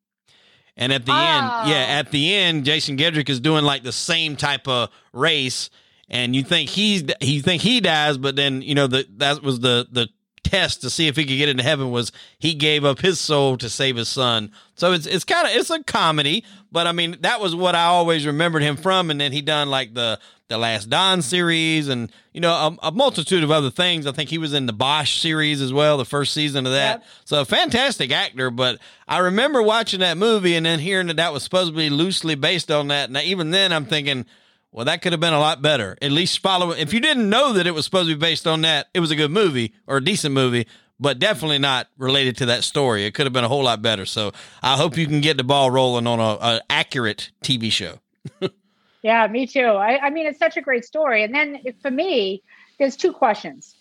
And 0.77 0.91
at 0.91 1.05
the 1.05 1.11
oh. 1.11 1.15
end, 1.15 1.45
ah. 1.45 1.69
yeah, 1.69 1.99
at 1.99 2.11
the 2.11 2.33
end, 2.33 2.65
Jason 2.65 2.97
Gedrick 2.97 3.29
is 3.29 3.39
doing 3.39 3.63
like 3.63 3.83
the 3.83 3.91
same 3.91 4.35
type 4.35 4.67
of 4.67 4.89
race, 5.13 5.69
and 6.09 6.35
you 6.35 6.43
think 6.43 6.69
he's 6.69 7.03
you 7.21 7.41
think 7.41 7.61
he 7.61 7.81
dies, 7.81 8.17
but 8.17 8.35
then 8.35 8.61
you 8.61 8.73
know 8.73 8.87
the 8.87 9.05
that 9.17 9.43
was 9.43 9.59
the 9.59 9.87
the 9.91 10.09
test 10.43 10.81
to 10.81 10.89
see 10.89 11.07
if 11.07 11.15
he 11.15 11.23
could 11.23 11.37
get 11.37 11.49
into 11.49 11.63
heaven 11.63 11.91
was 11.91 12.11
he 12.39 12.53
gave 12.53 12.83
up 12.83 12.99
his 12.99 13.19
soul 13.19 13.57
to 13.57 13.69
save 13.69 13.95
his 13.95 14.09
son. 14.09 14.51
So 14.75 14.93
it's 14.93 15.05
it's 15.05 15.23
kind 15.23 15.47
of 15.47 15.55
it's 15.55 15.69
a 15.69 15.83
comedy, 15.83 16.43
but 16.71 16.87
I 16.87 16.91
mean 16.91 17.17
that 17.21 17.39
was 17.39 17.55
what 17.55 17.75
I 17.75 17.85
always 17.85 18.25
remembered 18.25 18.63
him 18.63 18.77
from. 18.77 19.11
And 19.11 19.19
then 19.19 19.31
he 19.31 19.41
done 19.41 19.69
like 19.69 19.93
the 19.93 20.19
the 20.51 20.57
Last 20.57 20.89
Don 20.89 21.21
series 21.21 21.87
and 21.87 22.11
you 22.33 22.41
know 22.41 22.51
a, 22.51 22.87
a, 22.87 22.91
multitude 22.91 23.43
of 23.43 23.51
other 23.51 23.71
things. 23.71 24.05
I 24.05 24.11
think 24.11 24.29
he 24.29 24.37
was 24.37 24.53
in 24.53 24.65
the 24.65 24.73
Bosch 24.73 25.19
series 25.19 25.61
as 25.61 25.73
well, 25.73 25.97
the 25.97 26.05
first 26.05 26.33
season 26.33 26.65
of 26.65 26.73
that. 26.73 26.99
Yep. 26.99 27.07
So 27.25 27.41
a 27.41 27.45
fantastic 27.45 28.11
actor. 28.11 28.51
But 28.51 28.79
I 29.07 29.19
remember 29.19 29.63
watching 29.63 30.01
that 30.01 30.17
movie 30.17 30.55
and 30.55 30.65
then 30.65 30.79
hearing 30.79 31.07
that 31.07 31.17
that 31.17 31.33
was 31.33 31.43
supposed 31.43 31.71
to 31.71 31.77
be 31.77 31.89
loosely 31.89 32.35
based 32.35 32.69
on 32.69 32.89
that. 32.89 33.09
And 33.09 33.17
even 33.17 33.51
then, 33.51 33.71
I'm 33.71 33.85
thinking 33.85 34.25
well, 34.71 34.85
that 34.85 35.01
could 35.01 35.11
have 35.11 35.19
been 35.19 35.33
a 35.33 35.39
lot 35.39 35.61
better. 35.61 35.97
At 36.01 36.11
least 36.11 36.39
follow. 36.39 36.71
If 36.71 36.93
you 36.93 36.99
didn't 36.99 37.29
know 37.29 37.53
that 37.53 37.67
it 37.67 37.71
was 37.71 37.85
supposed 37.85 38.09
to 38.09 38.15
be 38.15 38.19
based 38.19 38.47
on 38.47 38.61
that, 38.61 38.87
it 38.93 39.01
was 39.01 39.11
a 39.11 39.15
good 39.15 39.31
movie 39.31 39.73
or 39.87 39.97
a 39.97 40.03
decent 40.03 40.33
movie. 40.33 40.67
but 40.99 41.17
definitely 41.17 41.57
not 41.57 41.87
related 41.97 42.37
to 42.37 42.45
that 42.45 42.63
story. 42.63 43.05
It 43.05 43.15
could 43.15 43.25
have 43.25 43.33
been 43.33 43.43
a 43.43 43.47
whole 43.47 43.63
lot 43.63 43.81
better. 43.81 44.05
So 44.05 44.33
I 44.61 44.77
hope 44.77 44.97
you 44.97 45.07
can 45.07 45.19
get 45.19 45.35
the 45.35 45.43
ball 45.43 45.71
rolling 45.71 46.05
on 46.05 46.19
a, 46.19 46.37
a 46.39 46.61
accurate 46.69 47.31
TV 47.43 47.71
show. 47.71 47.99
yeah, 49.01 49.27
me 49.27 49.47
too. 49.47 49.61
I, 49.61 49.99
I 50.05 50.09
mean, 50.09 50.27
it's 50.27 50.39
such 50.39 50.57
a 50.57 50.61
great 50.61 50.85
story. 50.85 51.23
And 51.23 51.33
then 51.33 51.59
for 51.81 51.91
me, 51.91 52.43
there's 52.79 52.95
two 52.95 53.13
questions. 53.13 53.75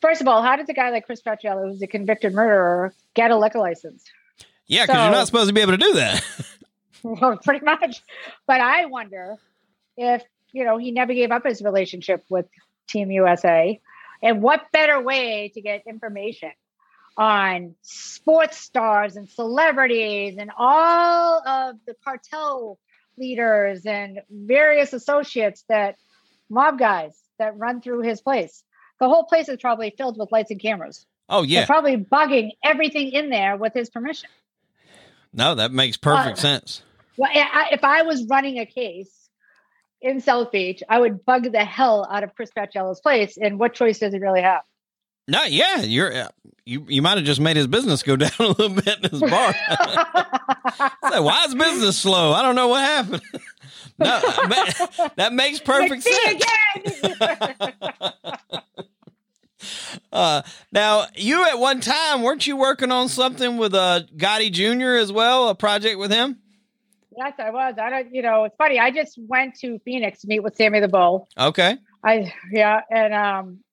First 0.00 0.20
of 0.20 0.28
all, 0.28 0.42
how 0.42 0.56
does 0.56 0.68
a 0.68 0.74
guy 0.74 0.90
like 0.90 1.06
Chris 1.06 1.22
Paciello, 1.22 1.70
who's 1.70 1.82
a 1.82 1.86
convicted 1.86 2.34
murderer, 2.34 2.92
get 3.14 3.30
a 3.30 3.36
liquor 3.36 3.58
license? 3.58 4.04
Yeah, 4.66 4.84
because 4.84 4.96
so, 4.96 5.02
you're 5.04 5.12
not 5.12 5.26
supposed 5.26 5.48
to 5.48 5.54
be 5.54 5.60
able 5.60 5.72
to 5.72 5.78
do 5.78 5.94
that. 5.94 6.24
well, 7.02 7.38
pretty 7.38 7.64
much. 7.64 8.02
But 8.46 8.60
I 8.60 8.86
wonder 8.86 9.36
if, 9.96 10.22
you 10.52 10.64
know, 10.64 10.78
he 10.78 10.90
never 10.90 11.12
gave 11.12 11.30
up 11.30 11.44
his 11.44 11.62
relationship 11.62 12.24
with 12.28 12.46
Team 12.88 13.10
USA. 13.10 13.80
And 14.22 14.42
what 14.42 14.72
better 14.72 15.00
way 15.00 15.50
to 15.54 15.60
get 15.60 15.86
information 15.86 16.52
on 17.16 17.74
sports 17.82 18.56
stars 18.56 19.16
and 19.16 19.28
celebrities 19.28 20.36
and 20.38 20.50
all 20.56 21.46
of 21.46 21.76
the 21.86 21.94
cartel 22.02 22.78
leaders 23.18 23.86
and 23.86 24.20
various 24.30 24.92
associates 24.92 25.64
that 25.68 25.96
mob 26.48 26.78
guys 26.78 27.18
that 27.38 27.56
run 27.56 27.80
through 27.80 28.02
his 28.02 28.20
place. 28.20 28.62
The 29.00 29.08
whole 29.08 29.24
place 29.24 29.48
is 29.48 29.58
probably 29.60 29.92
filled 29.96 30.18
with 30.18 30.30
lights 30.32 30.50
and 30.50 30.60
cameras. 30.60 31.06
Oh 31.28 31.42
yeah, 31.42 31.60
They're 31.60 31.66
probably 31.66 31.96
bugging 31.96 32.50
everything 32.62 33.12
in 33.12 33.30
there 33.30 33.56
with 33.56 33.74
his 33.74 33.90
permission. 33.90 34.28
No, 35.32 35.54
that 35.54 35.72
makes 35.72 35.96
perfect 35.96 36.38
uh, 36.38 36.40
sense. 36.40 36.82
Well, 37.16 37.30
if 37.34 37.82
I 37.82 38.02
was 38.02 38.26
running 38.26 38.58
a 38.58 38.66
case 38.66 39.28
in 40.00 40.20
South 40.20 40.52
Beach, 40.52 40.82
I 40.88 40.98
would 40.98 41.24
bug 41.24 41.50
the 41.50 41.64
hell 41.64 42.06
out 42.08 42.24
of 42.24 42.34
Chris 42.34 42.50
Paciello's 42.56 43.00
place. 43.00 43.36
And 43.36 43.58
what 43.58 43.74
choice 43.74 43.98
does 43.98 44.12
he 44.12 44.18
really 44.18 44.42
have? 44.42 44.62
No, 45.26 45.44
yeah, 45.44 45.80
you're 45.80 46.12
uh, 46.14 46.28
you. 46.64 46.84
You 46.88 47.02
might 47.02 47.16
have 47.16 47.26
just 47.26 47.40
made 47.40 47.56
his 47.56 47.66
business 47.66 48.02
go 48.02 48.16
down 48.16 48.30
a 48.38 48.48
little 48.48 48.68
bit 48.68 48.98
in 49.02 49.10
his 49.10 49.20
bar. 49.20 49.54
so 51.10 51.22
why 51.22 51.44
is 51.46 51.54
business 51.54 51.96
slow? 51.96 52.32
I 52.32 52.42
don't 52.42 52.54
know 52.54 52.68
what 52.68 52.82
happened. 52.82 53.22
no, 53.98 54.20
that 55.16 55.32
makes 55.32 55.60
perfect 55.60 56.02
sense. 56.02 56.44
uh, 60.12 60.42
now, 60.72 61.06
you 61.14 61.44
at 61.44 61.58
one 61.58 61.80
time 61.80 62.22
weren't 62.22 62.46
you 62.46 62.56
working 62.56 62.90
on 62.90 63.08
something 63.08 63.56
with 63.56 63.72
uh, 63.72 64.00
Gotti 64.16 64.50
Jr. 64.50 64.96
as 65.00 65.12
well, 65.12 65.48
a 65.48 65.54
project 65.54 65.98
with 65.98 66.10
him? 66.10 66.38
Yes, 67.16 67.34
I 67.38 67.50
was. 67.50 67.74
I 67.80 67.90
don't. 67.90 68.12
You 68.12 68.22
know, 68.22 68.44
it's 68.44 68.56
funny. 68.56 68.78
I 68.78 68.90
just 68.90 69.18
went 69.28 69.54
to 69.60 69.78
Phoenix 69.84 70.20
to 70.22 70.26
meet 70.26 70.40
with 70.40 70.56
Sammy 70.56 70.80
the 70.80 70.88
Bull. 70.88 71.28
Okay. 71.38 71.78
I 72.02 72.32
yeah, 72.50 72.80
and 72.90 73.14
um, 73.14 73.63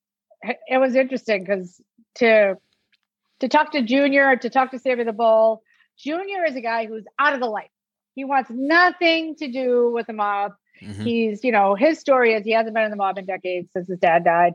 it 0.44 0.78
was 0.80 0.96
interesting 0.96 1.44
because 1.44 1.82
to 2.16 2.56
to 3.40 3.48
talk 3.48 3.72
to 3.72 3.82
Junior, 3.82 4.36
to 4.36 4.50
talk 4.50 4.72
to 4.72 4.80
Sammy 4.80 5.04
the 5.04 5.14
Bull. 5.14 5.64
Junior 5.98 6.46
is 6.46 6.56
a 6.56 6.62
guy 6.62 6.86
who's 6.86 7.06
out 7.20 7.34
of 7.34 7.40
the 7.40 7.48
life. 7.48 7.70
He 8.16 8.24
wants 8.24 8.50
nothing 8.54 9.36
to 9.36 9.52
do 9.52 9.92
with 9.94 10.08
the 10.08 10.14
mob. 10.14 10.54
Mm-hmm. 10.82 11.04
He's, 11.04 11.44
you 11.44 11.52
know, 11.52 11.76
his 11.76 12.00
story 12.00 12.34
is 12.34 12.44
he 12.44 12.52
hasn't 12.52 12.74
been 12.74 12.84
in 12.84 12.92
the 12.92 12.98
mob 12.98 13.18
in 13.18 13.26
decades 13.26 13.70
since 13.74 13.88
his 13.88 14.00
dad 14.00 14.24
died. 14.24 14.54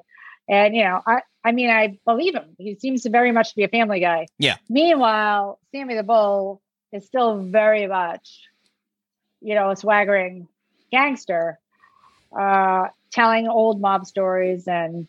And, 0.49 0.75
you 0.75 0.85
know, 0.85 1.01
I, 1.07 1.23
I 1.45 1.53
mean, 1.53 1.71
I 1.71 1.99
believe 2.05 2.35
him. 2.35 2.55
He 2.59 2.77
seems 2.77 3.03
to 3.03 3.11
very 3.11 3.33
much 3.33 3.55
be 3.55 3.65
a 3.65 3.69
family 3.69 4.01
guy. 4.01 4.27
Yeah. 4.39 4.57
Meanwhile, 4.69 5.59
Sammy 5.73 5.95
the 5.95 6.03
Bull 6.03 6.61
is 6.93 7.07
still 7.07 7.39
very 7.39 7.87
much, 7.87 8.43
you 9.41 9.55
know, 9.55 9.71
a 9.71 9.77
swaggering 9.77 10.49
gangster, 10.93 11.59
uh, 12.39 12.87
telling 13.13 13.49
old 13.49 13.81
mob 13.81 14.07
stories 14.07 14.69
and 14.69 15.09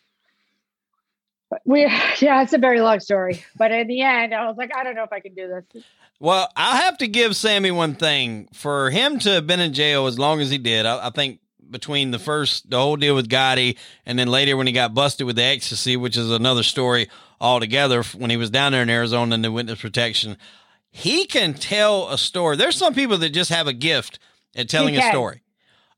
we 1.68 1.82
yeah, 2.20 2.42
it's 2.42 2.54
a 2.54 2.58
very 2.58 2.80
long 2.80 2.98
story. 2.98 3.44
But 3.56 3.70
in 3.70 3.86
the 3.86 4.00
end, 4.00 4.34
I 4.34 4.48
was 4.48 4.56
like, 4.56 4.74
I 4.74 4.82
don't 4.82 4.94
know 4.94 5.04
if 5.04 5.12
I 5.12 5.20
can 5.20 5.34
do 5.34 5.46
this. 5.48 5.84
Well, 6.18 6.50
I'll 6.56 6.76
have 6.76 6.98
to 6.98 7.06
give 7.06 7.36
Sammy 7.36 7.70
one 7.70 7.94
thing. 7.94 8.48
For 8.54 8.90
him 8.90 9.18
to 9.20 9.30
have 9.30 9.46
been 9.46 9.60
in 9.60 9.72
jail 9.72 10.06
as 10.06 10.18
long 10.18 10.40
as 10.40 10.50
he 10.50 10.58
did, 10.58 10.86
I, 10.86 11.08
I 11.08 11.10
think 11.10 11.40
between 11.70 12.10
the 12.10 12.18
first 12.18 12.70
the 12.70 12.78
whole 12.78 12.96
deal 12.96 13.14
with 13.14 13.28
Gotti 13.28 13.76
and 14.06 14.18
then 14.18 14.28
later 14.28 14.56
when 14.56 14.66
he 14.66 14.72
got 14.72 14.94
busted 14.94 15.26
with 15.26 15.36
the 15.36 15.44
ecstasy, 15.44 15.96
which 15.96 16.16
is 16.16 16.30
another 16.30 16.62
story 16.62 17.08
altogether 17.40 18.02
when 18.16 18.30
he 18.30 18.38
was 18.38 18.50
down 18.50 18.72
there 18.72 18.82
in 18.82 18.90
Arizona 18.90 19.34
in 19.34 19.42
the 19.42 19.52
witness 19.52 19.80
protection. 19.80 20.38
He 20.90 21.26
can 21.26 21.52
tell 21.52 22.08
a 22.08 22.16
story. 22.16 22.56
There's 22.56 22.76
some 22.76 22.94
people 22.94 23.18
that 23.18 23.30
just 23.30 23.50
have 23.50 23.66
a 23.66 23.74
gift 23.74 24.18
at 24.56 24.70
telling 24.70 24.96
a 24.96 25.02
story. 25.10 25.42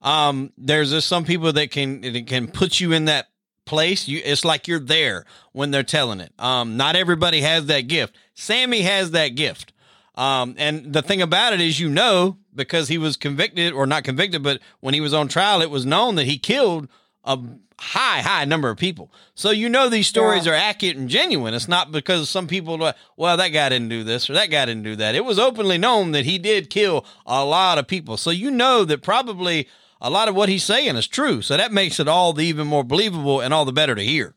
Um, 0.02 0.52
there's 0.58 0.90
just 0.90 1.06
some 1.06 1.24
people 1.24 1.52
that 1.52 1.70
can 1.70 2.00
that 2.00 2.26
can 2.26 2.48
put 2.48 2.80
you 2.80 2.92
in 2.92 3.04
that 3.04 3.28
place. 3.70 4.08
You, 4.08 4.20
it's 4.22 4.44
like 4.44 4.66
you're 4.66 4.80
there 4.80 5.24
when 5.52 5.70
they're 5.70 5.82
telling 5.84 6.20
it. 6.20 6.32
Um, 6.38 6.76
not 6.76 6.96
everybody 6.96 7.40
has 7.40 7.66
that 7.66 7.82
gift. 7.82 8.16
Sammy 8.34 8.82
has 8.82 9.12
that 9.12 9.28
gift. 9.28 9.72
Um, 10.16 10.56
and 10.58 10.92
the 10.92 11.02
thing 11.02 11.22
about 11.22 11.52
it 11.52 11.60
is, 11.60 11.78
you 11.78 11.88
know, 11.88 12.36
because 12.54 12.88
he 12.88 12.98
was 12.98 13.16
convicted 13.16 13.72
or 13.72 13.86
not 13.86 14.02
convicted, 14.02 14.42
but 14.42 14.60
when 14.80 14.92
he 14.92 15.00
was 15.00 15.14
on 15.14 15.28
trial, 15.28 15.62
it 15.62 15.70
was 15.70 15.86
known 15.86 16.16
that 16.16 16.26
he 16.26 16.36
killed 16.36 16.88
a 17.24 17.38
high, 17.78 18.20
high 18.20 18.44
number 18.44 18.68
of 18.68 18.76
people. 18.76 19.12
So 19.36 19.50
you 19.50 19.68
know 19.68 19.88
these 19.88 20.08
stories 20.08 20.46
yeah. 20.46 20.52
are 20.52 20.56
accurate 20.56 20.96
and 20.96 21.08
genuine. 21.08 21.54
It's 21.54 21.68
not 21.68 21.92
because 21.92 22.28
some 22.28 22.48
people, 22.48 22.92
well, 23.16 23.36
that 23.36 23.48
guy 23.48 23.68
didn't 23.68 23.88
do 23.88 24.02
this 24.02 24.28
or 24.28 24.34
that 24.34 24.50
guy 24.50 24.66
didn't 24.66 24.82
do 24.82 24.96
that. 24.96 25.14
It 25.14 25.24
was 25.24 25.38
openly 25.38 25.78
known 25.78 26.10
that 26.10 26.26
he 26.26 26.38
did 26.38 26.70
kill 26.70 27.06
a 27.24 27.44
lot 27.44 27.78
of 27.78 27.86
people. 27.86 28.16
So 28.16 28.30
you 28.30 28.50
know 28.50 28.84
that 28.84 29.00
probably 29.02 29.68
a 30.00 30.10
lot 30.10 30.28
of 30.28 30.34
what 30.34 30.48
he's 30.48 30.64
saying 30.64 30.96
is 30.96 31.06
true. 31.06 31.42
So 31.42 31.56
that 31.56 31.72
makes 31.72 32.00
it 32.00 32.08
all 32.08 32.32
the 32.32 32.44
even 32.44 32.66
more 32.66 32.84
believable 32.84 33.40
and 33.40 33.52
all 33.52 33.64
the 33.64 33.72
better 33.72 33.94
to 33.94 34.02
hear. 34.02 34.34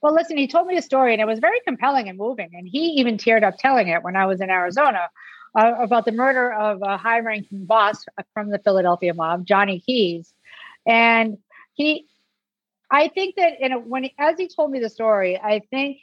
Well, 0.00 0.14
listen, 0.14 0.36
he 0.36 0.46
told 0.46 0.66
me 0.66 0.76
a 0.76 0.82
story 0.82 1.12
and 1.12 1.20
it 1.20 1.26
was 1.26 1.38
very 1.38 1.60
compelling 1.66 2.08
and 2.08 2.18
moving. 2.18 2.50
And 2.54 2.66
he 2.66 3.00
even 3.00 3.16
teared 3.16 3.42
up 3.42 3.56
telling 3.58 3.88
it 3.88 4.02
when 4.02 4.16
I 4.16 4.26
was 4.26 4.40
in 4.40 4.50
Arizona 4.50 5.08
uh, 5.54 5.74
about 5.78 6.04
the 6.04 6.12
murder 6.12 6.52
of 6.52 6.82
a 6.82 6.96
high 6.96 7.20
ranking 7.20 7.64
boss 7.64 8.04
from 8.32 8.50
the 8.50 8.58
Philadelphia 8.58 9.14
mob, 9.14 9.46
Johnny 9.46 9.80
Keys. 9.80 10.32
And 10.86 11.38
he, 11.74 12.06
I 12.90 13.08
think 13.08 13.36
that 13.36 13.60
in 13.60 13.72
a, 13.72 13.78
when 13.78 14.04
he, 14.04 14.14
as 14.18 14.36
he 14.38 14.48
told 14.48 14.70
me 14.70 14.78
the 14.78 14.90
story, 14.90 15.38
I 15.38 15.60
think 15.70 15.98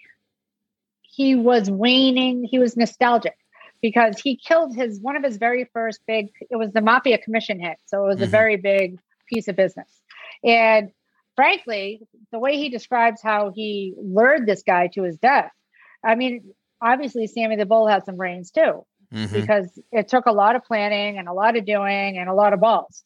he 1.02 1.36
was 1.36 1.70
waning, 1.70 2.44
he 2.44 2.58
was 2.58 2.76
nostalgic 2.76 3.38
because 3.82 4.20
he 4.20 4.36
killed 4.36 4.76
his 4.76 5.00
one 5.02 5.16
of 5.16 5.24
his 5.24 5.38
very 5.38 5.66
first 5.74 6.02
big 6.08 6.30
it 6.50 6.56
was 6.56 6.72
the 6.72 6.82
mafia 6.82 7.18
commission 7.18 7.60
hit 7.60 7.78
so 7.86 8.06
it 8.06 8.08
was 8.08 8.16
mm-hmm. 8.16 8.26
a 8.26 8.28
very 8.28 8.58
big 8.58 9.00
piece 9.28 9.48
of 9.48 9.56
business 9.56 10.02
and 10.44 10.92
frankly 11.36 12.02
the 12.32 12.40
way 12.40 12.58
he 12.58 12.70
describes 12.70 13.22
how 13.22 13.52
he 13.54 13.94
lured 13.98 14.46
this 14.46 14.64
guy 14.64 14.88
to 14.88 15.04
his 15.04 15.18
death 15.18 15.52
i 16.06 16.16
mean 16.16 16.44
obviously 16.82 17.28
sammy 17.28 17.56
the 17.56 17.66
bull 17.66 17.88
had 17.88 18.06
some 18.06 18.16
brains 18.16 18.52
too 18.52 18.86
mm-hmm. 19.14 19.34
because 19.34 19.80
it 19.92 20.08
took 20.08 20.26
a 20.26 20.32
lot 20.32 20.56
of 20.56 20.64
planning 20.64 21.18
and 21.18 21.28
a 21.28 21.34
lot 21.34 21.58
of 21.58 21.66
doing 21.66 22.18
and 22.18 22.30
a 22.30 22.34
lot 22.34 22.54
of 22.54 22.60
balls 22.60 23.04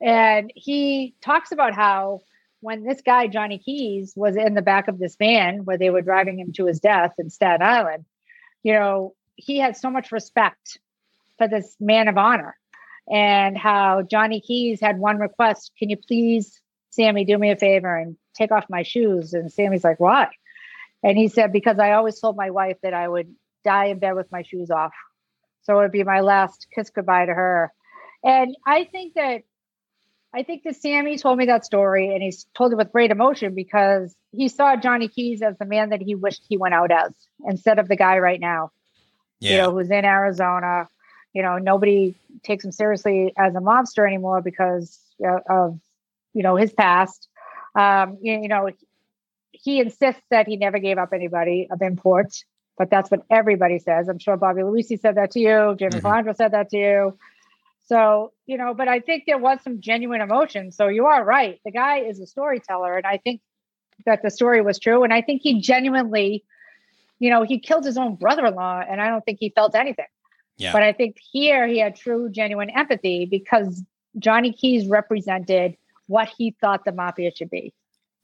and 0.00 0.52
he 0.54 1.14
talks 1.20 1.50
about 1.50 1.74
how 1.74 2.20
when 2.60 2.84
this 2.84 3.00
guy 3.04 3.26
johnny 3.26 3.58
keys 3.58 4.12
was 4.16 4.36
in 4.36 4.54
the 4.54 4.62
back 4.62 4.88
of 4.88 4.98
this 4.98 5.16
van 5.16 5.64
where 5.64 5.78
they 5.78 5.90
were 5.90 6.02
driving 6.02 6.38
him 6.38 6.52
to 6.52 6.66
his 6.66 6.80
death 6.80 7.12
in 7.18 7.30
staten 7.30 7.62
island 7.62 8.04
you 8.62 8.72
know 8.72 9.14
he 9.38 9.58
had 9.58 9.76
so 9.76 9.88
much 9.88 10.12
respect 10.12 10.78
for 11.38 11.48
this 11.48 11.76
man 11.80 12.08
of 12.08 12.18
honor 12.18 12.56
and 13.10 13.56
how 13.56 14.02
Johnny 14.02 14.40
Keys 14.40 14.80
had 14.80 14.98
one 14.98 15.18
request 15.18 15.72
Can 15.78 15.88
you 15.88 15.96
please, 15.96 16.60
Sammy, 16.90 17.24
do 17.24 17.38
me 17.38 17.50
a 17.50 17.56
favor 17.56 17.96
and 17.96 18.16
take 18.34 18.52
off 18.52 18.66
my 18.68 18.82
shoes? 18.82 19.32
And 19.32 19.50
Sammy's 19.50 19.84
like, 19.84 20.00
Why? 20.00 20.28
And 21.02 21.16
he 21.16 21.28
said, 21.28 21.52
Because 21.52 21.78
I 21.78 21.92
always 21.92 22.20
told 22.20 22.36
my 22.36 22.50
wife 22.50 22.76
that 22.82 22.92
I 22.92 23.08
would 23.08 23.34
die 23.64 23.86
in 23.86 24.00
bed 24.00 24.14
with 24.14 24.30
my 24.32 24.42
shoes 24.42 24.70
off. 24.70 24.92
So 25.62 25.78
it 25.78 25.82
would 25.82 25.92
be 25.92 26.04
my 26.04 26.20
last 26.20 26.66
kiss 26.74 26.90
goodbye 26.90 27.26
to 27.26 27.34
her. 27.34 27.72
And 28.24 28.56
I 28.66 28.84
think 28.84 29.14
that 29.14 29.42
I 30.34 30.42
think 30.42 30.64
that 30.64 30.76
Sammy 30.76 31.16
told 31.16 31.38
me 31.38 31.46
that 31.46 31.64
story 31.64 32.12
and 32.12 32.22
he's 32.22 32.46
told 32.54 32.72
it 32.72 32.76
with 32.76 32.92
great 32.92 33.10
emotion 33.10 33.54
because 33.54 34.14
he 34.32 34.48
saw 34.48 34.76
Johnny 34.76 35.08
Keys 35.08 35.40
as 35.40 35.56
the 35.56 35.64
man 35.64 35.90
that 35.90 36.02
he 36.02 36.14
wished 36.14 36.42
he 36.48 36.58
went 36.58 36.74
out 36.74 36.90
as 36.90 37.12
instead 37.46 37.78
of 37.78 37.88
the 37.88 37.96
guy 37.96 38.18
right 38.18 38.40
now 38.40 38.70
yeah. 39.40 39.50
you 39.50 39.56
know, 39.58 39.70
who's 39.72 39.90
in 39.90 40.04
Arizona. 40.04 40.88
You 41.32 41.42
know, 41.42 41.58
nobody 41.58 42.14
takes 42.42 42.64
him 42.64 42.72
seriously 42.72 43.32
as 43.36 43.54
a 43.54 43.60
mobster 43.60 44.06
anymore 44.06 44.40
because 44.40 44.98
of, 45.48 45.78
you 46.32 46.42
know, 46.42 46.56
his 46.56 46.72
past. 46.72 47.28
Um, 47.74 48.18
you, 48.22 48.40
you 48.42 48.48
know, 48.48 48.70
he 49.52 49.80
insists 49.80 50.22
that 50.30 50.46
he 50.46 50.56
never 50.56 50.78
gave 50.78 50.98
up 50.98 51.12
anybody 51.12 51.68
of 51.70 51.82
import, 51.82 52.32
but 52.76 52.90
that's 52.90 53.10
what 53.10 53.22
everybody 53.30 53.78
says. 53.78 54.08
I'm 54.08 54.18
sure 54.18 54.36
Bobby 54.36 54.62
Luisi 54.62 54.98
said 54.98 55.16
that 55.16 55.32
to 55.32 55.40
you. 55.40 55.76
Jimmy 55.78 56.00
mm-hmm. 56.00 56.32
said 56.32 56.52
that 56.52 56.70
to 56.70 56.76
you. 56.76 57.18
So, 57.86 58.32
you 58.46 58.58
know, 58.58 58.74
but 58.74 58.86
I 58.86 59.00
think 59.00 59.24
there 59.26 59.38
was 59.38 59.60
some 59.62 59.80
genuine 59.80 60.20
emotion. 60.20 60.72
So 60.72 60.88
you 60.88 61.06
are 61.06 61.24
right. 61.24 61.58
The 61.64 61.70
guy 61.70 62.00
is 62.00 62.20
a 62.20 62.26
storyteller. 62.26 62.96
And 62.96 63.06
I 63.06 63.16
think 63.16 63.40
that 64.04 64.22
the 64.22 64.30
story 64.30 64.60
was 64.60 64.78
true. 64.78 65.04
And 65.04 65.12
I 65.12 65.22
think 65.22 65.42
he 65.42 65.60
genuinely 65.60 66.44
you 67.18 67.30
know, 67.30 67.42
he 67.42 67.58
killed 67.58 67.84
his 67.84 67.96
own 67.96 68.16
brother-in-law, 68.16 68.84
and 68.88 69.00
I 69.00 69.08
don't 69.08 69.24
think 69.24 69.38
he 69.40 69.50
felt 69.50 69.74
anything. 69.74 70.06
Yeah. 70.56 70.72
But 70.72 70.82
I 70.82 70.92
think 70.92 71.16
here 71.18 71.66
he 71.66 71.78
had 71.78 71.96
true, 71.96 72.30
genuine 72.30 72.70
empathy 72.70 73.26
because 73.26 73.82
Johnny 74.18 74.52
Keys 74.52 74.86
represented 74.86 75.76
what 76.06 76.28
he 76.36 76.56
thought 76.60 76.84
the 76.84 76.92
mafia 76.92 77.30
should 77.34 77.50
be. 77.50 77.72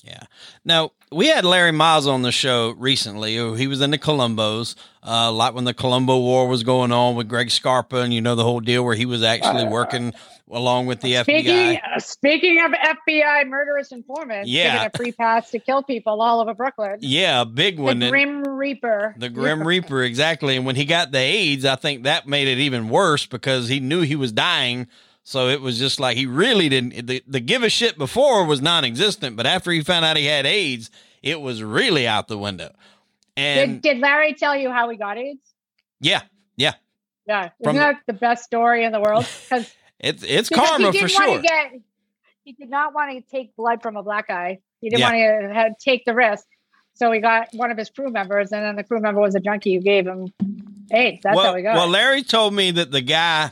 Yeah. 0.05 0.24
Now 0.64 0.92
we 1.11 1.28
had 1.28 1.44
Larry 1.46 1.70
Mazza 1.72 2.12
on 2.12 2.22
the 2.22 2.32
show 2.32 2.70
recently. 2.76 3.34
He 3.57 3.66
was 3.66 3.80
in 3.80 3.90
the 3.90 3.98
Colombos, 3.98 4.74
uh, 5.02 5.32
like 5.32 5.55
when 5.55 5.64
the 5.64 5.72
Colombo 5.72 6.18
War 6.18 6.46
was 6.46 6.62
going 6.62 6.92
on 6.92 7.14
with 7.14 7.26
Greg 7.28 7.50
Scarpa, 7.50 7.96
and 8.00 8.12
you 8.12 8.20
know 8.20 8.34
the 8.34 8.44
whole 8.44 8.61
deal 8.61 8.84
where 8.84 8.94
he 8.94 9.07
was 9.07 9.22
actually 9.22 9.64
working 9.66 10.12
along 10.50 10.84
with 10.86 11.00
the 11.00 11.16
speaking, 11.22 11.50
FBI. 11.52 11.80
Uh, 11.96 11.98
speaking 12.00 12.61
of 12.62 12.72
FBI 12.72 13.48
murderous 13.48 13.92
informants, 13.92 14.48
Yeah. 14.50 14.84
a 14.92 14.96
free 14.96 15.11
pass 15.12 15.50
to 15.52 15.59
kill 15.59 15.82
people 15.82 16.20
all 16.20 16.40
over 16.40 16.52
Brooklyn. 16.52 16.98
Yeah, 17.00 17.40
a 17.40 17.46
big 17.46 17.78
one. 17.78 17.98
the 18.00 18.11
Grim 18.11 18.44
Reaper. 18.44 19.14
The 19.16 19.30
Grim 19.30 19.66
Reaper, 19.66 20.02
exactly. 20.02 20.57
And 20.57 20.66
when 20.66 20.76
he 20.76 20.84
got 20.84 21.12
the 21.12 21.18
AIDS, 21.18 21.64
I 21.64 21.76
think 21.76 22.02
that 22.05 22.28
made 22.28 22.46
it 22.46 22.59
even 22.59 22.90
worse 22.90 23.24
because 23.24 23.68
he 23.68 23.80
knew 23.80 24.02
he 24.02 24.16
was 24.16 24.32
dying. 24.32 24.86
So 25.26 25.48
it 25.48 25.60
was 25.62 25.78
just 25.78 25.98
like 25.98 26.16
he 26.16 26.26
really 26.26 26.68
didn't. 26.68 27.06
The, 27.06 27.22
the 27.26 27.40
give 27.40 27.62
a 27.62 27.70
shit 27.70 27.96
before 27.98 28.44
was 28.44 28.60
non 28.60 28.84
existent, 28.84 29.36
but 29.36 29.46
after 29.46 29.70
he 29.70 29.80
found 29.82 30.04
out 30.04 30.16
he 30.18 30.26
had 30.26 30.44
AIDS, 30.46 30.90
it 31.22 31.40
was 31.40 31.62
really 31.62 32.06
out 32.06 32.28
the 32.28 32.36
window. 32.38 32.70
And 33.36 33.80
Did, 33.82 33.94
did 33.94 33.98
Larry 34.02 34.34
tell 34.34 34.54
you 34.54 34.70
how 34.70 34.88
he 34.90 34.96
got 34.96 35.16
AIDS? 35.18 35.40
yeah, 36.00 36.20
yeah, 36.56 36.74
Yeah, 37.26 37.50
isn't 37.60 37.74
the- 37.74 37.80
that 37.80 37.96
the 38.06 38.12
best 38.12 38.44
story 38.44 38.84
in 38.84 38.92
the 38.92 39.00
world? 39.00 39.26
Because 39.48 39.74
it's 39.98 40.22
it's 40.22 40.48
karma 40.50 40.92
he 40.92 41.00
for 41.00 41.08
sure. 41.08 41.36
to 41.38 41.42
get, 41.42 41.72
he 42.44 42.52
did 42.52 42.68
not 42.68 42.94
want 42.94 43.10
to 43.12 43.22
take 43.30 43.56
blood 43.56 43.80
from 43.82 43.96
a 43.96 44.02
black 44.02 44.28
guy. 44.28 44.58
He 44.80 44.90
didn't 44.90 45.00
Yeah. 45.00 45.10
want 45.38 45.44
to 45.46 45.50
uh, 45.50 45.54
have, 45.54 45.78
take 45.78 46.04
the 46.04 46.14
risk. 46.14 46.44
So 46.94 47.10
he 47.10 47.20
got 47.20 47.48
one 47.54 47.70
of 47.70 47.78
his 47.78 47.88
crew 47.90 48.10
members, 48.10 48.52
and 48.52 48.62
then 48.62 48.76
the 48.76 48.84
crew 48.84 49.00
member 49.00 49.20
was 49.20 49.34
a 49.34 49.40
junkie 49.40 49.74
who 49.74 49.80
gave 49.80 50.06
him 50.06 50.32
AIDS. 50.92 51.20
That's 51.22 51.34
well, 51.36 51.46
how 51.46 51.56
he 51.56 51.62
got. 51.62 51.74
well. 51.76 51.88
Larry 51.88 52.22
told 52.22 52.52
me 52.54 52.70
that 52.72 52.90
the 52.92 53.00
guy 53.00 53.50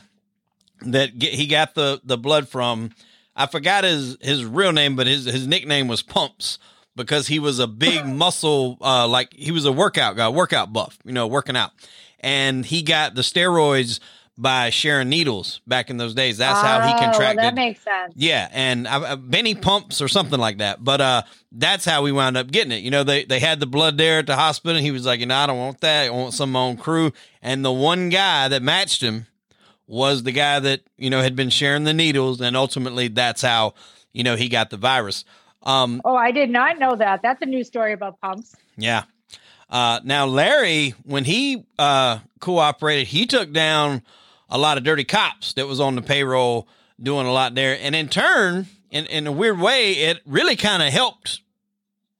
that 0.81 1.17
get, 1.17 1.33
he 1.33 1.47
got 1.47 1.75
the 1.75 2.01
the 2.03 2.17
blood 2.17 2.47
from, 2.49 2.91
I 3.35 3.45
forgot 3.47 3.83
his 3.83 4.17
his 4.21 4.43
real 4.45 4.71
name, 4.71 4.95
but 4.95 5.07
his 5.07 5.25
his 5.25 5.47
nickname 5.47 5.87
was 5.87 6.01
Pumps 6.01 6.59
because 6.95 7.27
he 7.27 7.39
was 7.39 7.59
a 7.59 7.67
big 7.67 8.05
muscle, 8.07 8.77
uh, 8.81 9.07
like 9.07 9.33
he 9.33 9.51
was 9.51 9.65
a 9.65 9.71
workout 9.71 10.15
guy, 10.15 10.29
workout 10.29 10.73
buff, 10.73 10.97
you 11.05 11.13
know, 11.13 11.27
working 11.27 11.55
out, 11.55 11.71
and 12.19 12.65
he 12.65 12.81
got 12.81 13.15
the 13.15 13.21
steroids 13.21 13.99
by 14.35 14.71
sharing 14.71 15.09
needles 15.09 15.61
back 15.67 15.91
in 15.91 15.97
those 15.97 16.15
days. 16.15 16.39
That's 16.39 16.59
how 16.59 16.81
he 16.81 16.89
Oh, 16.91 16.93
well, 16.95 17.03
contracted. 17.03 17.43
that 17.43 17.53
makes 17.53 17.83
sense. 17.83 18.13
Yeah, 18.15 18.49
and 18.51 18.87
uh, 18.87 19.15
Benny 19.15 19.53
pumps 19.53 20.01
or 20.01 20.07
something 20.07 20.39
like 20.39 20.57
that. 20.57 20.83
But 20.83 21.01
uh, 21.01 21.21
that's 21.51 21.85
how 21.85 22.01
we 22.01 22.11
wound 22.11 22.35
up 22.35 22.49
getting 22.49 22.71
it. 22.71 22.81
You 22.81 22.89
know, 22.89 23.03
they 23.03 23.25
they 23.25 23.39
had 23.39 23.59
the 23.59 23.67
blood 23.67 23.99
there 23.99 24.17
at 24.19 24.25
the 24.25 24.35
hospital. 24.35 24.75
And 24.77 24.83
he 24.83 24.89
was 24.89 25.05
like, 25.05 25.19
you 25.19 25.27
know, 25.27 25.35
I 25.35 25.45
don't 25.45 25.59
want 25.59 25.81
that. 25.81 26.07
I 26.07 26.09
want 26.09 26.33
some 26.33 26.49
of 26.49 26.53
my 26.53 26.59
own 26.61 26.77
crew. 26.77 27.13
And 27.43 27.63
the 27.63 27.71
one 27.71 28.09
guy 28.09 28.47
that 28.47 28.63
matched 28.63 29.03
him 29.03 29.27
was 29.87 30.23
the 30.23 30.31
guy 30.31 30.59
that 30.59 30.81
you 30.97 31.09
know 31.09 31.21
had 31.21 31.35
been 31.35 31.49
sharing 31.49 31.83
the 31.83 31.93
needles, 31.93 32.41
and 32.41 32.55
ultimately 32.55 33.07
that's 33.09 33.41
how 33.41 33.73
you 34.13 34.23
know 34.23 34.35
he 34.35 34.49
got 34.49 34.69
the 34.69 34.77
virus. 34.77 35.25
Um, 35.63 36.01
Oh, 36.03 36.15
I 36.15 36.31
did 36.31 36.49
not 36.49 36.77
know 36.79 36.95
that. 36.95 37.21
That's 37.21 37.41
a 37.41 37.45
new 37.45 37.63
story 37.63 37.93
about 37.93 38.19
pumps. 38.21 38.55
yeah. 38.77 39.03
Uh, 39.69 39.99
now 40.03 40.25
Larry, 40.27 40.93
when 41.03 41.23
he 41.23 41.65
uh, 41.79 42.19
cooperated, 42.39 43.07
he 43.07 43.25
took 43.25 43.51
down 43.51 44.03
a 44.49 44.57
lot 44.57 44.77
of 44.77 44.83
dirty 44.83 45.03
cops 45.03 45.53
that 45.53 45.67
was 45.67 45.79
on 45.79 45.95
the 45.95 46.01
payroll 46.01 46.67
doing 47.01 47.25
a 47.25 47.31
lot 47.31 47.55
there, 47.55 47.77
and 47.81 47.95
in 47.95 48.07
turn, 48.07 48.67
in, 48.91 49.05
in 49.07 49.25
a 49.25 49.31
weird 49.31 49.59
way, 49.59 49.93
it 49.93 50.19
really 50.27 50.55
kind 50.55 50.83
of 50.83 50.89
helped 50.93 51.41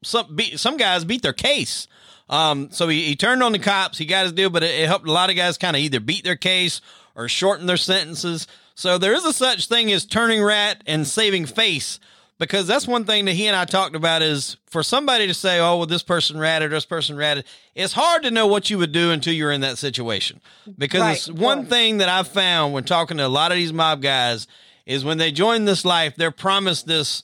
some 0.03 0.36
beat, 0.36 0.59
some 0.59 0.78
guys 0.78 1.05
beat 1.05 1.22
their 1.22 1.34
case. 1.34 1.88
Um, 2.30 2.72
so 2.72 2.88
he, 2.88 3.03
he 3.03 3.16
turned 3.16 3.43
on 3.43 3.51
the 3.51 3.59
cops, 3.59 3.97
he 3.99 4.05
got 4.05 4.24
his 4.24 4.32
deal, 4.32 4.49
but 4.49 4.64
it, 4.64 4.72
it 4.80 4.88
helped 4.88 5.07
a 5.07 5.11
lot 5.11 5.30
of 5.30 5.36
guys 5.36 5.57
kind 5.57 5.76
of 5.76 5.82
either 5.82 5.99
beat 5.99 6.24
their 6.24 6.36
case 6.38 6.82
or 7.16 7.28
shorten 7.28 7.66
their 7.66 7.78
sentences. 7.78 8.47
So 8.76 8.97
there 8.97 9.14
is 9.14 9.26
a 9.26 9.34
such 9.34 9.68
thing 9.68 9.91
as 9.91 10.05
turning 10.05 10.43
rat 10.43 10.84
and 10.88 11.05
saving 11.07 11.45
face 11.45 11.99
because 12.39 12.68
that's 12.68 12.88
one 12.88 13.05
thing 13.05 13.26
that 13.26 13.34
he 13.34 13.47
and 13.47 13.55
I 13.55 13.66
talked 13.66 13.95
about 13.95 14.22
is 14.22 14.57
for 14.66 14.84
somebody 14.84 15.28
to 15.28 15.34
say, 15.34 15.59
"Oh, 15.59 15.78
well, 15.78 15.86
this 15.86 16.03
person 16.03 16.38
ratted, 16.38 16.72
this 16.72 16.86
person 16.86 17.16
ratted." 17.16 17.45
It's 17.76 17.93
hard 17.93 18.24
to 18.24 18.32
know 18.32 18.47
what 18.47 18.70
you 18.70 18.78
would 18.80 18.91
do 18.91 19.11
until 19.11 19.34
you're 19.34 19.51
in 19.51 19.61
that 19.61 19.78
situation 19.78 20.41
because 20.78 21.01
Right, 21.01 21.18
it's 21.18 21.30
one 21.30 21.66
thing 21.68 21.99
that 21.99 22.09
I've 22.09 22.28
found 22.28 22.74
when 22.74 22.84
talking 22.84 23.18
to 23.18 23.26
a 23.26 23.28
lot 23.28 23.51
of 23.51 23.57
these 23.57 23.72
mob 23.74 24.01
guys 24.01 24.47
is 24.86 25.05
when 25.05 25.18
they 25.18 25.32
join 25.32 25.66
this 25.66 25.86
life, 25.86 26.16
they're 26.16 26.32
promised 26.32 26.88
this 26.88 27.24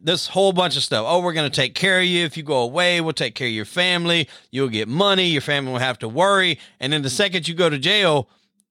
this 0.00 0.26
whole 0.28 0.52
bunch 0.52 0.76
of 0.76 0.82
stuff. 0.82 1.06
Oh, 1.08 1.20
we're 1.20 1.32
going 1.32 1.50
to 1.50 1.56
take 1.56 1.74
care 1.74 1.98
of 1.98 2.04
you. 2.04 2.26
If 2.26 2.36
you 2.36 2.42
go 2.42 2.58
away, 2.58 3.00
we'll 3.00 3.14
take 3.14 3.34
care 3.34 3.46
of 3.46 3.54
your 3.54 3.64
family. 3.64 4.28
You'll 4.50 4.68
get 4.68 4.86
money. 4.86 5.28
Your 5.28 5.40
family 5.40 5.72
will 5.72 5.78
have 5.78 5.98
to 6.00 6.08
worry. 6.08 6.58
And 6.78 6.92
then 6.92 7.00
the 7.00 7.08
second 7.08 7.48
you 7.48 7.54
go 7.54 7.70
to 7.70 7.78
jail, 7.78 8.28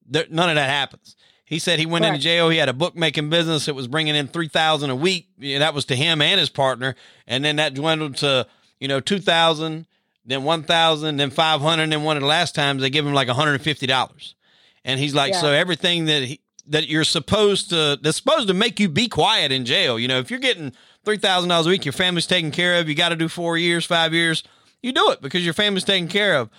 there, 0.08 0.26
none 0.30 0.50
of 0.50 0.56
that 0.56 0.70
happens. 0.70 1.16
He 1.46 1.60
said 1.60 1.78
he 1.78 1.86
went 1.86 2.06
into 2.06 2.20
jail. 2.20 2.50
He 2.50 2.58
had 2.58 2.70
a 2.70 2.74
bookmaking 2.74 3.30
business 3.30 3.66
that 3.66 3.76
was 3.76 3.88
bringing 3.88 4.16
in 4.16 4.28
three 4.28 4.48
thousand 4.48 4.90
a 4.90 4.96
week. 4.96 5.28
That 5.40 5.74
was 5.74 5.86
to 5.86 5.96
him 5.96 6.22
and 6.22 6.40
his 6.40 6.50
partner. 6.50 6.96
And 7.28 7.44
then 7.46 7.58
that 7.58 7.74
dwindled 7.74 8.16
to 8.18 8.48
you 8.80 8.88
know 8.88 9.00
two 9.00 9.20
thousand, 9.20 9.86
then 10.26 10.44
one 10.44 10.64
thousand, 10.64 11.18
then 11.18 11.30
five 11.30 11.62
hundred. 11.62 11.92
Then 11.92 12.04
one 12.04 12.18
of 12.18 12.22
the 12.22 12.28
last 12.28 12.56
times 12.56 12.82
they 12.82 12.90
give 12.90 13.06
him 13.06 13.14
like 13.14 13.28
one 13.28 13.36
hundred 13.38 13.54
and 13.56 13.62
fifty 13.64 13.86
dollars. 13.86 14.36
And 14.86 15.00
he's 15.00 15.14
like, 15.14 15.34
Yeah. 15.34 15.42
so 15.42 15.48
everything 15.52 16.06
that 16.06 16.24
he, 16.24 16.40
that 16.68 16.88
you're 16.88 17.04
supposed 17.04 17.70
to 17.70 18.00
that's 18.02 18.18
supposed 18.18 18.48
to 18.48 18.54
make 18.54 18.80
you 18.80 18.90
be 18.90 19.08
quiet 19.08 19.52
in 19.52 19.66
jail. 19.66 20.00
You 20.00 20.08
know, 20.08 20.20
if 20.20 20.32
you're 20.32 20.40
getting 20.40 20.72
three 21.06 21.18
thousand 21.18 21.50
dollars 21.50 21.68
a 21.68 21.70
week, 21.70 21.86
your 21.86 21.94
family's 21.94 22.26
taken 22.26 22.52
care 22.52 22.80
of. 22.80 22.90
You 22.90 22.96
got 22.96 23.10
to 23.10 23.16
do 23.16 23.28
four 23.28 23.58
years, 23.58 23.86
five 23.86 24.14
years. 24.14 24.44
You 24.82 24.92
do 24.92 25.12
it 25.12 25.22
because 25.22 25.46
your 25.46 25.54
family's 25.54 25.84
taken 25.84 26.08
care 26.08 26.36
of. 26.38 26.50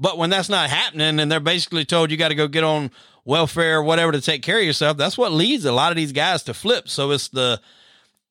But 0.00 0.16
when 0.18 0.30
that's 0.30 0.48
not 0.48 0.70
happening, 0.70 1.20
and 1.20 1.30
they're 1.30 1.40
basically 1.40 1.84
told 1.84 2.10
you 2.10 2.16
got 2.16 2.28
to 2.28 2.34
go 2.34 2.48
get 2.48 2.64
on 2.64 2.90
welfare 3.24 3.78
or 3.78 3.82
whatever 3.82 4.12
to 4.12 4.20
take 4.20 4.42
care 4.42 4.58
of 4.58 4.64
yourself, 4.64 4.96
that's 4.96 5.18
what 5.18 5.30
leads 5.30 5.64
a 5.66 5.72
lot 5.72 5.92
of 5.92 5.96
these 5.96 6.12
guys 6.12 6.42
to 6.44 6.54
flip. 6.54 6.88
So 6.88 7.10
it's 7.10 7.28
the 7.28 7.60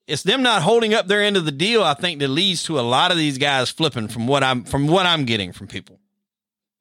it's 0.08 0.24
them 0.24 0.42
not 0.42 0.64
holding 0.64 0.96
up 0.96 1.06
their 1.08 1.22
end 1.22 1.38
of 1.38 1.46
the 1.46 1.52
deal. 1.52 1.84
I 1.84 1.94
think 1.94 2.20
that 2.20 2.30
leads 2.30 2.64
to 2.64 2.80
a 2.80 2.82
lot 2.82 3.12
of 3.12 3.18
these 3.18 3.38
guys 3.38 3.70
flipping 3.70 4.08
from 4.08 4.26
what 4.26 4.44
I'm 4.44 4.64
from 4.64 4.88
what 4.88 5.06
I'm 5.06 5.26
getting 5.26 5.52
from 5.54 5.68
people. 5.68 6.00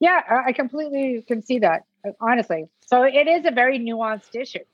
Yeah, 0.00 0.22
I 0.28 0.48
I 0.48 0.52
completely 0.52 1.22
can 1.28 1.42
see 1.42 1.58
that, 1.58 1.84
honestly. 2.20 2.68
So 2.86 3.02
it 3.02 3.28
is 3.28 3.44
a 3.44 3.50
very 3.50 3.78
nuanced 3.78 4.34
issue. 4.34 4.64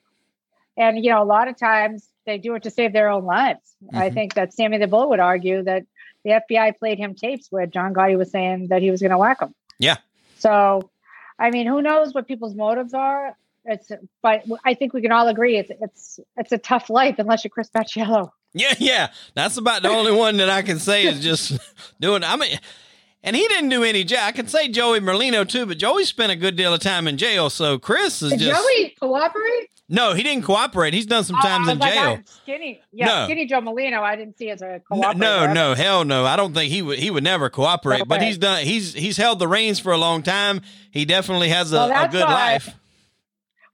And, 0.76 1.04
you 1.04 1.10
know, 1.10 1.22
a 1.22 1.24
lot 1.24 1.48
of 1.48 1.56
times 1.56 2.08
they 2.26 2.38
do 2.38 2.54
it 2.54 2.62
to 2.64 2.70
save 2.70 2.92
their 2.92 3.08
own 3.08 3.24
lives. 3.24 3.74
I 3.92 4.10
Mhm. 4.10 4.14
think 4.14 4.34
that 4.34 4.52
Sammy 4.52 4.78
the 4.78 4.86
Bull 4.86 5.08
would 5.10 5.20
argue 5.20 5.62
that 5.64 5.84
the 6.24 6.32
FBI 6.32 6.72
played 6.78 6.98
him 6.98 7.14
tapes 7.14 7.48
where 7.50 7.66
John 7.66 7.92
Gotti 7.94 8.16
was 8.16 8.30
saying 8.30 8.68
that 8.68 8.82
he 8.82 8.90
was 8.90 9.00
going 9.00 9.10
to 9.10 9.18
whack 9.18 9.40
him. 9.40 9.54
Yeah. 9.78 9.96
So, 10.38 10.90
I 11.38 11.50
mean, 11.50 11.66
who 11.66 11.82
knows 11.82 12.14
what 12.14 12.26
people's 12.28 12.54
motives 12.54 12.94
are? 12.94 13.36
It's, 13.64 13.90
but 14.22 14.44
I 14.64 14.74
think 14.74 14.92
we 14.92 15.00
can 15.00 15.10
all 15.10 15.26
agree 15.26 15.56
it's 15.56 15.70
it's 15.80 16.20
it's 16.36 16.52
a 16.52 16.58
tough 16.58 16.90
life 16.90 17.18
unless 17.18 17.44
you're 17.44 17.50
Chris 17.50 17.70
Paciello. 17.70 18.30
Yeah, 18.52 18.74
yeah. 18.78 19.08
That's 19.34 19.56
about 19.56 19.82
the 19.82 19.88
only 19.88 20.12
one 20.12 20.36
that 20.36 20.50
I 20.50 20.62
can 20.62 20.78
say 20.78 21.06
is 21.06 21.20
just 21.20 21.58
doing. 22.00 22.22
I 22.22 22.36
mean, 22.36 22.58
and 23.22 23.34
he 23.34 23.48
didn't 23.48 23.70
do 23.70 23.82
any 23.82 24.04
jail. 24.04 24.20
I 24.22 24.32
can 24.32 24.46
say 24.46 24.68
Joey 24.68 25.00
Merlino 25.00 25.48
too, 25.48 25.66
but 25.66 25.78
Joey 25.78 26.04
spent 26.04 26.30
a 26.30 26.36
good 26.36 26.56
deal 26.56 26.74
of 26.74 26.80
time 26.80 27.08
in 27.08 27.16
jail. 27.16 27.50
So 27.50 27.78
Chris 27.78 28.22
is 28.22 28.30
Did 28.32 28.40
just 28.40 28.60
Joey 28.60 28.94
cooperate? 29.00 29.70
No, 29.88 30.14
he 30.14 30.22
didn't 30.22 30.44
cooperate. 30.44 30.94
He's 30.94 31.04
done 31.06 31.24
some 31.24 31.36
Oh, 31.38 31.42
times 31.42 31.68
in 31.68 31.78
like, 31.78 31.92
jail. 31.92 32.18
Skinny, 32.24 32.80
yeah, 32.90 33.06
No. 33.06 33.24
skinny 33.26 33.44
Joe 33.46 33.60
Merlino. 33.60 34.00
I 34.00 34.16
didn't 34.16 34.38
see 34.38 34.48
as 34.48 34.62
a 34.62 34.80
No, 34.90 35.12
cooperator. 35.12 35.16
no, 35.18 35.52
no, 35.52 35.74
hell 35.74 36.04
no. 36.06 36.24
I 36.24 36.36
don't 36.36 36.54
think 36.54 36.72
he 36.72 36.80
would. 36.80 36.98
He 36.98 37.10
would 37.10 37.22
never 37.24 37.50
cooperate. 37.50 38.08
But 38.08 38.22
he's 38.22 38.38
done. 38.38 38.64
He's 38.64 38.94
he's 38.94 39.18
held 39.18 39.38
the 39.38 39.48
reins 39.48 39.78
for 39.78 39.92
a 39.92 39.98
long 39.98 40.22
time. 40.22 40.62
He 40.90 41.04
definitely 41.04 41.50
has 41.50 41.72
a, 41.72 41.76
Well, 41.76 42.04
a 42.04 42.08
good 42.08 42.22
life. 42.24 42.70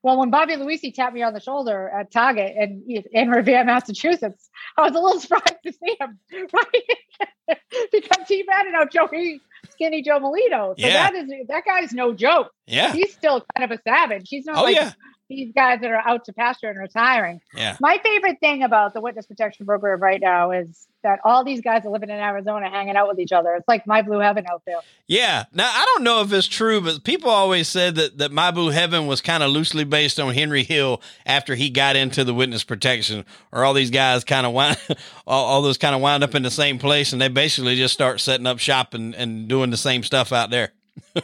Well, 0.02 0.18
when 0.18 0.30
Bobby 0.30 0.54
Luisi 0.56 0.92
tapped 0.94 1.14
me 1.14 1.22
on 1.22 1.34
the 1.34 1.40
shoulder 1.40 1.88
at 1.90 2.10
Target 2.10 2.54
in, 2.56 3.04
in 3.12 3.28
Revere, 3.28 3.64
Massachusetts, 3.64 4.48
I 4.76 4.82
was 4.82 4.92
a 4.96 4.98
little 4.98 5.20
surprised 5.20 5.58
to 5.64 5.72
see 5.72 5.96
him, 6.00 6.18
right? 6.52 7.58
because 7.92 8.26
he 8.26 8.42
ratted 8.48 8.74
out 8.74 8.90
Joey 8.90 9.40
Skinny 9.70 10.02
Joe 10.02 10.18
Merlino. 10.18 10.70
So 10.70 10.86
Yeah. 10.86 11.10
that 11.10 11.14
is 11.14 11.30
that 11.48 11.64
guy's 11.66 11.92
no 11.92 12.14
joke. 12.14 12.50
Yeah. 12.66 12.92
He's 12.94 13.12
still 13.12 13.44
kind 13.56 13.70
of 13.70 13.78
a 13.78 13.82
savage. 13.82 14.26
He's 14.28 14.46
not 14.46 14.56
Oh 14.58 14.62
like 14.62 14.74
yeah. 14.76 14.92
These 15.30 15.52
guys 15.54 15.80
that 15.80 15.90
are 15.90 16.06
out 16.06 16.26
to 16.26 16.34
pasture 16.34 16.68
and 16.68 16.78
retiring. 16.78 17.40
Yeah. 17.54 17.76
My 17.80 17.98
favorite 18.02 18.38
thing 18.40 18.62
about 18.62 18.92
the 18.92 19.00
witness 19.00 19.24
protection 19.24 19.64
program 19.64 20.00
right 20.00 20.20
now 20.20 20.50
is 20.50 20.86
that 21.02 21.20
all 21.24 21.44
these 21.44 21.62
guys 21.62 21.86
are 21.86 21.90
living 21.90 22.10
in 22.10 22.16
Arizona 22.16 22.68
hanging 22.68 22.96
out 22.96 23.08
with 23.08 23.18
each 23.18 23.32
other. 23.32 23.54
It's 23.54 23.66
like 23.66 23.86
my 23.86 24.02
blue 24.02 24.18
heaven 24.18 24.44
out 24.50 24.62
there. 24.66 24.80
Yeah. 25.06 25.44
Now 25.54 25.70
I 25.72 25.86
don't 25.86 26.04
know 26.04 26.20
if 26.20 26.32
it's 26.32 26.46
true, 26.46 26.82
but 26.82 27.04
people 27.04 27.30
always 27.30 27.68
said 27.68 27.94
that 27.94 28.18
that 28.18 28.32
My 28.32 28.50
Blue 28.50 28.70
Heaven 28.70 29.06
was 29.06 29.22
kind 29.22 29.42
of 29.42 29.50
loosely 29.50 29.84
based 29.84 30.20
on 30.20 30.34
Henry 30.34 30.64
Hill 30.64 31.00
after 31.24 31.54
he 31.54 31.70
got 31.70 31.96
into 31.96 32.24
the 32.24 32.34
witness 32.34 32.64
protection, 32.64 33.24
or 33.52 33.64
all 33.64 33.72
these 33.72 33.90
guys 33.90 34.24
kind 34.24 34.44
of 34.44 34.52
wind, 34.52 34.76
all, 35.26 35.44
all 35.46 35.62
those 35.62 35.78
kind 35.78 35.94
of 35.94 36.02
wind 36.02 36.22
up 36.22 36.34
in 36.34 36.42
the 36.42 36.50
same 36.50 36.78
place, 36.78 37.12
and 37.12 37.22
they 37.22 37.28
basically 37.28 37.76
just 37.76 37.94
start 37.94 38.20
setting 38.20 38.46
up 38.46 38.58
shop 38.58 38.92
and, 38.92 39.14
and 39.14 39.48
doing 39.48 39.70
the 39.70 39.76
same 39.78 40.02
stuff 40.02 40.32
out 40.32 40.50
there. 40.50 40.72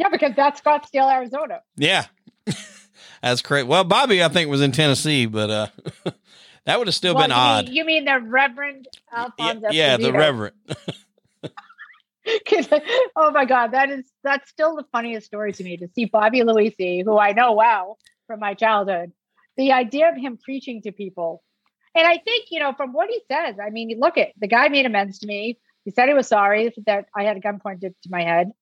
Yeah, 0.00 0.08
because 0.08 0.32
that's 0.34 0.62
Scottsdale, 0.62 1.12
Arizona. 1.12 1.60
Yeah. 1.76 2.06
That's 3.22 3.42
great. 3.42 3.66
Well, 3.66 3.84
Bobby, 3.84 4.22
I 4.22 4.28
think 4.28 4.50
was 4.50 4.62
in 4.62 4.72
Tennessee, 4.72 5.26
but 5.26 5.50
uh, 5.50 5.66
that 6.64 6.78
would 6.78 6.88
have 6.88 6.94
still 6.94 7.14
Well, 7.14 7.24
been 7.24 7.30
you 7.30 7.36
odd. 7.36 7.64
Mean, 7.66 7.74
you 7.74 7.84
mean 7.84 8.04
the 8.06 8.20
Reverend 8.20 8.88
Yeah, 9.38 9.54
yeah, 9.70 9.96
the 9.98 10.12
Reverend. 10.12 10.54
Oh 13.16 13.30
my 13.32 13.44
god, 13.44 13.72
that 13.72 13.90
is 13.90 14.10
that's 14.22 14.50
still 14.50 14.76
the 14.76 14.84
funniest 14.92 15.26
story 15.26 15.52
to 15.52 15.64
me 15.64 15.76
to 15.78 15.88
see 15.94 16.04
Bobby 16.06 16.40
Luisi, 16.40 17.04
who 17.04 17.18
I 17.18 17.32
know 17.32 17.52
well 17.54 17.98
from 18.26 18.40
my 18.40 18.54
childhood. 18.54 19.12
The 19.56 19.72
idea 19.72 20.10
of 20.10 20.16
him 20.16 20.38
preaching 20.42 20.82
to 20.82 20.92
people 20.92 21.42
And 21.94 22.06
I 22.06 22.18
think, 22.18 22.46
you 22.50 22.60
know, 22.60 22.72
from 22.74 22.92
what 22.92 23.10
he 23.10 23.20
says, 23.30 23.56
I 23.64 23.70
mean, 23.70 23.98
look 24.00 24.18
at 24.18 24.30
the 24.38 24.48
guy 24.48 24.68
made 24.68 24.86
amends 24.86 25.20
to 25.20 25.26
me. 25.26 25.58
He 25.84 25.90
said 25.92 26.08
he 26.08 26.14
was 26.14 26.28
sorry 26.28 26.72
that 26.86 27.06
I 27.16 27.24
had 27.24 27.36
a 27.36 27.40
gun 27.40 27.60
pointed 27.60 27.94
to 28.04 28.10
my 28.10 28.22
head. 28.22 28.52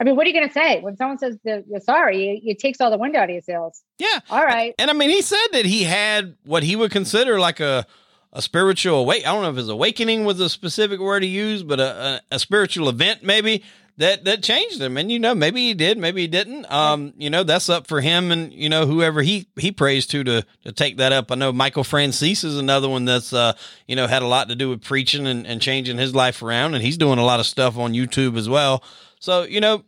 I 0.00 0.04
mean, 0.04 0.14
what 0.14 0.26
are 0.26 0.30
you 0.30 0.34
going 0.34 0.48
to 0.48 0.54
say 0.54 0.80
when 0.80 0.96
someone 0.96 1.18
says 1.18 1.38
you're 1.44 1.80
sorry? 1.80 2.40
It, 2.44 2.58
takes 2.58 2.80
all 2.80 2.90
the 2.90 2.98
wind 2.98 3.16
out 3.16 3.24
of 3.24 3.30
your 3.30 3.42
sails. 3.42 3.82
Yeah. 3.98 4.20
All 4.30 4.44
right. 4.44 4.74
And 4.78 4.90
I 4.90 4.94
mean, 4.94 5.10
he 5.10 5.22
said 5.22 5.48
that 5.52 5.64
he 5.64 5.82
had 5.84 6.36
what 6.44 6.62
he 6.62 6.76
would 6.76 6.90
consider 6.90 7.40
like 7.40 7.60
a 7.60 7.86
a 8.32 8.42
spiritual 8.42 9.00
awake. 9.00 9.26
I 9.26 9.32
don't 9.32 9.42
know 9.42 9.50
if 9.50 9.56
his 9.56 9.68
awakening 9.68 10.24
was 10.24 10.38
a 10.38 10.48
specific 10.48 11.00
word 11.00 11.22
he 11.22 11.30
used, 11.30 11.66
but 11.66 11.80
a, 11.80 12.20
a, 12.30 12.36
a 12.36 12.38
spiritual 12.38 12.88
event 12.88 13.22
maybe 13.22 13.64
that 13.98 14.24
that 14.24 14.42
changed 14.42 14.80
him. 14.80 14.96
And 14.96 15.10
you 15.10 15.18
know, 15.18 15.34
maybe 15.34 15.66
he 15.66 15.74
did, 15.74 15.98
maybe 15.98 16.22
he 16.22 16.28
didn't. 16.28 16.70
Um, 16.72 17.12
you 17.18 17.30
know, 17.30 17.42
that's 17.42 17.68
up 17.68 17.86
for 17.86 18.00
him 18.00 18.30
and 18.30 18.52
you 18.52 18.68
know 18.68 18.86
whoever 18.86 19.22
he 19.22 19.48
he 19.56 19.72
prays 19.72 20.06
to 20.08 20.24
to 20.24 20.46
to 20.64 20.72
take 20.72 20.96
that 20.98 21.12
up. 21.12 21.30
I 21.30 21.34
know 21.34 21.52
Michael 21.52 21.84
Franzese 21.84 22.44
is 22.44 22.56
another 22.56 22.88
one 22.88 23.04
that's 23.04 23.32
uh 23.32 23.54
you 23.86 23.96
know 23.96 24.06
had 24.06 24.22
a 24.22 24.26
lot 24.26 24.48
to 24.48 24.54
do 24.54 24.70
with 24.70 24.82
preaching 24.82 25.26
and, 25.26 25.46
and 25.46 25.60
changing 25.60 25.98
his 25.98 26.14
life 26.14 26.42
around, 26.42 26.74
and 26.74 26.82
he's 26.82 26.96
doing 26.96 27.18
a 27.18 27.24
lot 27.24 27.40
of 27.40 27.46
stuff 27.46 27.76
on 27.76 27.92
YouTube 27.92 28.38
as 28.38 28.48
well. 28.48 28.82
So 29.20 29.42
you 29.42 29.60
know, 29.60 29.84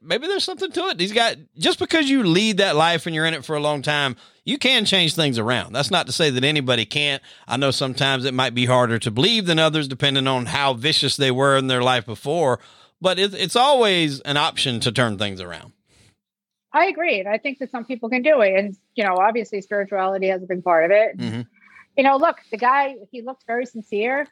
maybe 0.00 0.26
there's 0.26 0.44
something 0.44 0.70
to 0.72 0.80
it. 0.88 0.98
These 0.98 1.12
guys, 1.12 1.36
just 1.58 1.78
because 1.78 2.08
you 2.08 2.22
lead 2.22 2.58
that 2.58 2.76
life 2.76 3.06
and 3.06 3.14
you're 3.14 3.26
in 3.26 3.34
it 3.34 3.44
for 3.44 3.56
a 3.56 3.60
long 3.60 3.82
time, 3.82 4.16
you 4.44 4.58
can 4.58 4.84
change 4.84 5.14
things 5.14 5.38
around. 5.38 5.72
That's 5.72 5.90
not 5.90 6.06
to 6.06 6.12
say 6.12 6.30
that 6.30 6.44
anybody 6.44 6.84
can't. 6.84 7.22
I 7.46 7.56
know 7.56 7.70
sometimes 7.70 8.24
it 8.24 8.34
might 8.34 8.54
be 8.54 8.66
harder 8.66 8.98
to 8.98 9.10
believe 9.10 9.46
than 9.46 9.58
others, 9.58 9.88
depending 9.88 10.26
on 10.26 10.46
how 10.46 10.74
vicious 10.74 11.16
they 11.16 11.30
were 11.30 11.56
in 11.56 11.66
their 11.66 11.82
life 11.82 12.06
before. 12.06 12.60
But 13.00 13.18
it's 13.18 13.34
it's 13.34 13.56
always 13.56 14.20
an 14.20 14.36
option 14.36 14.80
to 14.80 14.92
turn 14.92 15.18
things 15.18 15.40
around. 15.40 15.72
I 16.72 16.86
agree. 16.86 17.20
And 17.20 17.28
I 17.28 17.38
think 17.38 17.58
that 17.58 17.70
some 17.70 17.84
people 17.84 18.08
can 18.08 18.22
do 18.22 18.40
it. 18.40 18.58
And, 18.58 18.76
you 18.96 19.04
know, 19.04 19.16
obviously 19.16 19.60
spirituality 19.60 20.28
has 20.28 20.42
a 20.42 20.46
big 20.46 20.64
part 20.64 20.84
of 20.86 20.90
it. 20.90 21.16
Mm-hmm. 21.16 21.42
You 21.96 22.02
know, 22.02 22.16
look, 22.16 22.38
the 22.50 22.56
guy, 22.56 22.96
he 23.12 23.22
looked 23.22 23.44
very 23.46 23.64
sincere 23.64 24.26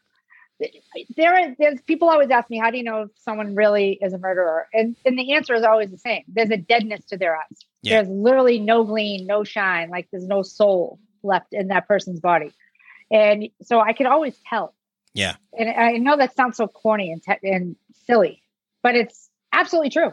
there 1.16 1.34
are 1.34 1.54
there's 1.58 1.80
people 1.82 2.08
always 2.08 2.30
ask 2.30 2.48
me 2.50 2.58
how 2.58 2.70
do 2.70 2.76
you 2.76 2.84
know 2.84 3.02
if 3.02 3.10
someone 3.16 3.54
really 3.54 3.98
is 4.00 4.12
a 4.12 4.18
murderer? 4.18 4.68
And 4.72 4.96
and 5.04 5.18
the 5.18 5.32
answer 5.34 5.54
is 5.54 5.62
always 5.62 5.90
the 5.90 5.98
same. 5.98 6.24
There's 6.28 6.50
a 6.50 6.56
deadness 6.56 7.04
to 7.06 7.16
their 7.16 7.36
eyes. 7.36 7.64
Yeah. 7.82 7.96
there's 7.96 8.08
literally 8.08 8.60
no 8.60 8.84
gleam 8.84 9.26
no 9.26 9.42
shine 9.42 9.90
like 9.90 10.06
there's 10.12 10.26
no 10.26 10.42
soul 10.42 11.00
left 11.24 11.52
in 11.52 11.68
that 11.68 11.88
person's 11.88 12.20
body. 12.20 12.52
And 13.10 13.48
so 13.62 13.80
i 13.80 13.92
can 13.92 14.06
always 14.06 14.36
tell. 14.48 14.74
Yeah. 15.14 15.36
And 15.58 15.68
i 15.70 15.92
know 15.92 16.16
that 16.16 16.36
sounds 16.36 16.56
so 16.56 16.68
corny 16.68 17.12
and, 17.12 17.22
te- 17.22 17.48
and 17.48 17.76
silly 18.06 18.42
but 18.82 18.96
it's 18.96 19.30
absolutely 19.52 19.90
true. 19.90 20.12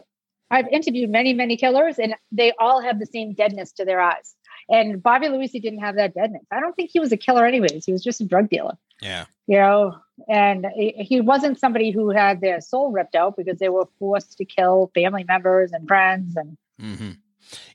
I've 0.52 0.68
interviewed 0.68 1.10
many 1.12 1.34
many 1.34 1.58
killers 1.58 2.00
and 2.00 2.16
they 2.32 2.54
all 2.60 2.82
have 2.82 3.00
the 3.00 3.06
same 3.06 3.34
deadness 3.34 3.72
to 3.74 3.86
their 3.86 4.00
eyes. 4.00 4.36
And 4.68 5.02
bobby 5.02 5.28
Luisi 5.28 5.62
didn't 5.62 5.80
have 5.80 5.96
that 5.96 6.14
deadness. 6.16 6.46
I 6.52 6.60
don't 6.60 6.76
think 6.76 6.90
he 6.92 7.00
was 7.00 7.12
a 7.12 7.18
killer 7.18 7.46
anyways. 7.46 7.86
He 7.86 7.92
was 7.92 8.04
just 8.04 8.22
a 8.22 8.26
drug 8.26 8.50
dealer 8.50 8.78
yeah 9.02 9.26
you 9.48 9.58
know 9.58 9.96
and 10.28 10.68
he 10.76 11.22
wasn't 11.22 11.60
somebody 11.60 11.92
who 11.92 12.10
had 12.10 12.42
their 12.42 12.62
soul 12.62 12.92
ripped 12.92 13.16
out 13.16 13.38
because 13.38 13.58
they 13.58 13.70
were 13.70 13.88
forced 13.98 14.38
to 14.38 14.46
kill 14.46 14.92
family 14.94 15.24
members 15.24 15.72
and 15.72 15.88
friends 15.88 16.36
and 16.36 16.58
mm-hmm. 16.82 17.12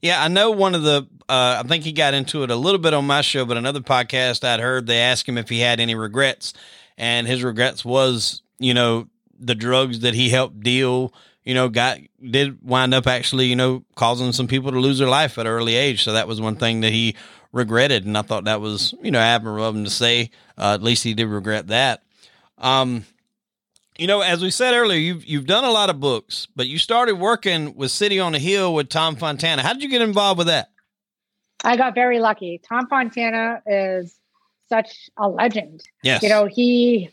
yeah 0.02 0.22
i 0.22 0.28
know 0.28 0.50
one 0.50 0.74
of 0.74 0.82
the 0.82 1.06
uh, 1.28 1.62
i 1.64 1.66
think 1.66 1.84
he 1.84 1.92
got 1.92 2.14
into 2.14 2.42
it 2.42 2.50
a 2.50 2.56
little 2.56 2.80
bit 2.80 2.94
on 2.94 3.06
my 3.06 3.20
show 3.20 3.44
but 3.44 3.56
another 3.56 3.80
podcast 3.80 4.44
i'd 4.44 4.60
heard 4.60 4.86
they 4.86 4.98
asked 4.98 5.28
him 5.28 5.38
if 5.38 5.48
he 5.48 5.60
had 5.60 5.80
any 5.80 5.94
regrets 5.94 6.52
and 6.96 7.26
his 7.26 7.42
regrets 7.42 7.84
was 7.84 8.42
you 8.58 8.74
know 8.74 9.08
the 9.38 9.54
drugs 9.54 10.00
that 10.00 10.14
he 10.14 10.28
helped 10.28 10.60
deal 10.60 11.12
you 11.44 11.54
know 11.54 11.68
got 11.68 11.98
did 12.22 12.58
wind 12.62 12.94
up 12.94 13.06
actually 13.06 13.46
you 13.46 13.56
know 13.56 13.84
causing 13.96 14.32
some 14.32 14.46
people 14.46 14.70
to 14.70 14.80
lose 14.80 14.98
their 14.98 15.08
life 15.08 15.38
at 15.38 15.46
an 15.46 15.52
early 15.52 15.74
age 15.74 16.02
so 16.02 16.12
that 16.12 16.28
was 16.28 16.40
one 16.40 16.56
thing 16.56 16.80
that 16.80 16.92
he 16.92 17.14
regretted 17.54 18.04
and 18.04 18.18
i 18.18 18.22
thought 18.22 18.44
that 18.44 18.60
was 18.60 18.94
you 19.02 19.10
know 19.10 19.18
admirable 19.18 19.64
of 19.64 19.74
him 19.74 19.84
to 19.84 19.90
say 19.90 20.30
uh, 20.58 20.74
at 20.74 20.82
least 20.82 21.02
he 21.02 21.14
did 21.14 21.26
regret 21.26 21.68
that 21.68 22.02
um, 22.58 23.04
you 23.98 24.06
know, 24.06 24.22
as 24.22 24.42
we 24.42 24.50
said 24.50 24.74
earlier, 24.74 24.98
you've 24.98 25.24
you've 25.24 25.46
done 25.46 25.64
a 25.64 25.70
lot 25.70 25.90
of 25.90 26.00
books, 26.00 26.48
but 26.56 26.66
you 26.66 26.78
started 26.78 27.14
working 27.14 27.76
with 27.76 27.90
City 27.90 28.18
on 28.18 28.32
the 28.32 28.38
Hill 28.38 28.74
with 28.74 28.88
Tom 28.88 29.16
Fontana. 29.16 29.62
How 29.62 29.72
did 29.72 29.82
you 29.82 29.88
get 29.88 30.02
involved 30.02 30.38
with 30.38 30.48
that? 30.48 30.70
I 31.62 31.76
got 31.76 31.94
very 31.94 32.18
lucky. 32.18 32.60
Tom 32.68 32.88
Fontana 32.88 33.62
is 33.66 34.18
such 34.68 35.08
a 35.16 35.28
legend. 35.28 35.82
Yes. 36.02 36.22
You 36.22 36.28
know, 36.28 36.46
he, 36.46 37.10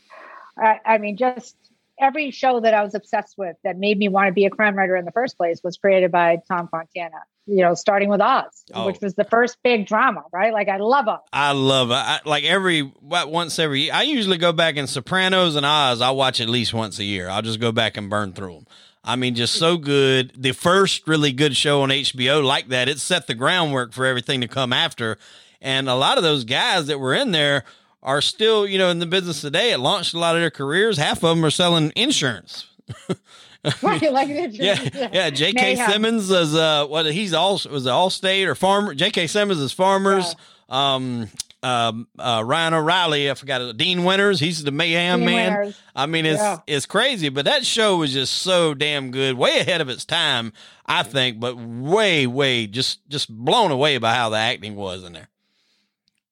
I, 0.57 0.79
I 0.85 0.97
mean, 0.97 1.17
just 1.17 1.55
every 2.01 2.31
show 2.31 2.59
that 2.59 2.73
I 2.73 2.83
was 2.83 2.95
obsessed 2.95 3.35
with 3.37 3.55
that 3.63 3.77
made 3.77 3.97
me 3.97 4.09
want 4.09 4.27
to 4.27 4.33
be 4.33 4.45
a 4.45 4.49
crime 4.49 4.75
writer 4.75 4.95
in 4.95 5.05
the 5.05 5.11
first 5.11 5.37
place 5.37 5.61
was 5.63 5.77
created 5.77 6.11
by 6.11 6.39
Tom 6.47 6.67
Fontana. 6.67 7.17
You 7.47 7.63
know, 7.63 7.73
starting 7.73 8.09
with 8.09 8.21
Oz, 8.21 8.63
oh. 8.73 8.85
which 8.85 8.99
was 9.01 9.15
the 9.15 9.23
first 9.23 9.57
big 9.63 9.87
drama, 9.87 10.23
right? 10.31 10.53
Like 10.53 10.69
I 10.69 10.77
love 10.77 11.07
Oz. 11.07 11.19
I 11.33 11.51
love 11.53 11.89
it. 11.89 11.95
I, 11.95 12.19
like 12.23 12.43
every 12.43 12.91
once 13.01 13.57
every. 13.57 13.89
I 13.89 14.03
usually 14.03 14.37
go 14.37 14.53
back 14.53 14.75
in 14.75 14.85
Sopranos 14.85 15.55
and 15.55 15.65
Oz. 15.65 16.01
I 16.01 16.11
watch 16.11 16.39
at 16.39 16.49
least 16.49 16.73
once 16.73 16.99
a 16.99 17.03
year. 17.03 17.29
I'll 17.29 17.41
just 17.41 17.59
go 17.59 17.71
back 17.71 17.97
and 17.97 18.09
burn 18.09 18.33
through 18.33 18.53
them. 18.53 18.67
I 19.03 19.15
mean, 19.15 19.33
just 19.33 19.55
so 19.55 19.77
good. 19.77 20.33
The 20.37 20.51
first 20.51 21.07
really 21.07 21.31
good 21.31 21.57
show 21.57 21.81
on 21.81 21.89
HBO 21.89 22.43
like 22.43 22.67
that. 22.69 22.87
It 22.87 22.99
set 22.99 23.25
the 23.25 23.33
groundwork 23.33 23.93
for 23.93 24.05
everything 24.05 24.41
to 24.41 24.47
come 24.47 24.71
after. 24.71 25.17
And 25.59 25.89
a 25.89 25.95
lot 25.95 26.17
of 26.17 26.23
those 26.23 26.43
guys 26.43 26.87
that 26.87 26.99
were 26.99 27.13
in 27.13 27.31
there 27.31 27.63
are 28.03 28.21
still, 28.21 28.67
you 28.67 28.77
know, 28.77 28.89
in 28.89 28.99
the 28.99 29.05
business 29.05 29.41
today. 29.41 29.71
It 29.71 29.79
launched 29.79 30.13
a 30.13 30.19
lot 30.19 30.35
of 30.35 30.41
their 30.41 30.51
careers. 30.51 30.97
Half 30.97 31.23
of 31.23 31.35
them 31.35 31.45
are 31.45 31.51
selling 31.51 31.91
insurance. 31.95 32.67
right, 33.83 34.11
like 34.11 34.29
yeah, 34.53 35.09
yeah. 35.13 35.29
J.K. 35.29 35.75
Simmons 35.75 36.29
is 36.29 36.55
uh, 36.55 36.87
what 36.87 37.05
he's 37.11 37.33
all 37.33 37.53
was 37.53 37.85
Allstate 37.85 38.47
or 38.47 38.55
farmer. 38.55 38.93
J.K. 38.93 39.27
Simmons 39.27 39.59
is 39.59 39.71
farmers. 39.71 40.35
Yeah. 40.69 40.93
Um, 40.95 41.29
um, 41.63 42.07
uh, 42.17 42.41
Ryan 42.43 42.73
O'Reily, 42.73 43.29
I 43.29 43.35
forgot 43.35 43.61
it. 43.61 43.77
Dean 43.77 44.03
Winters, 44.03 44.39
he's 44.39 44.63
the 44.63 44.71
mayhem 44.71 45.19
Dean 45.19 45.25
man. 45.27 45.57
Winters. 45.57 45.81
I 45.95 46.05
mean, 46.07 46.25
it's 46.25 46.39
yeah. 46.39 46.59
it's 46.65 46.87
crazy, 46.87 47.29
but 47.29 47.45
that 47.45 47.65
show 47.65 47.97
was 47.97 48.13
just 48.13 48.33
so 48.33 48.73
damn 48.73 49.11
good, 49.11 49.37
way 49.37 49.59
ahead 49.59 49.79
of 49.79 49.89
its 49.89 50.03
time, 50.03 50.53
I 50.87 51.03
think. 51.03 51.39
But 51.39 51.55
way, 51.57 52.25
way, 52.25 52.65
just 52.65 53.07
just 53.09 53.29
blown 53.29 53.69
away 53.69 53.99
by 53.99 54.15
how 54.15 54.29
the 54.29 54.37
acting 54.37 54.75
was 54.75 55.03
in 55.03 55.13
there. 55.13 55.27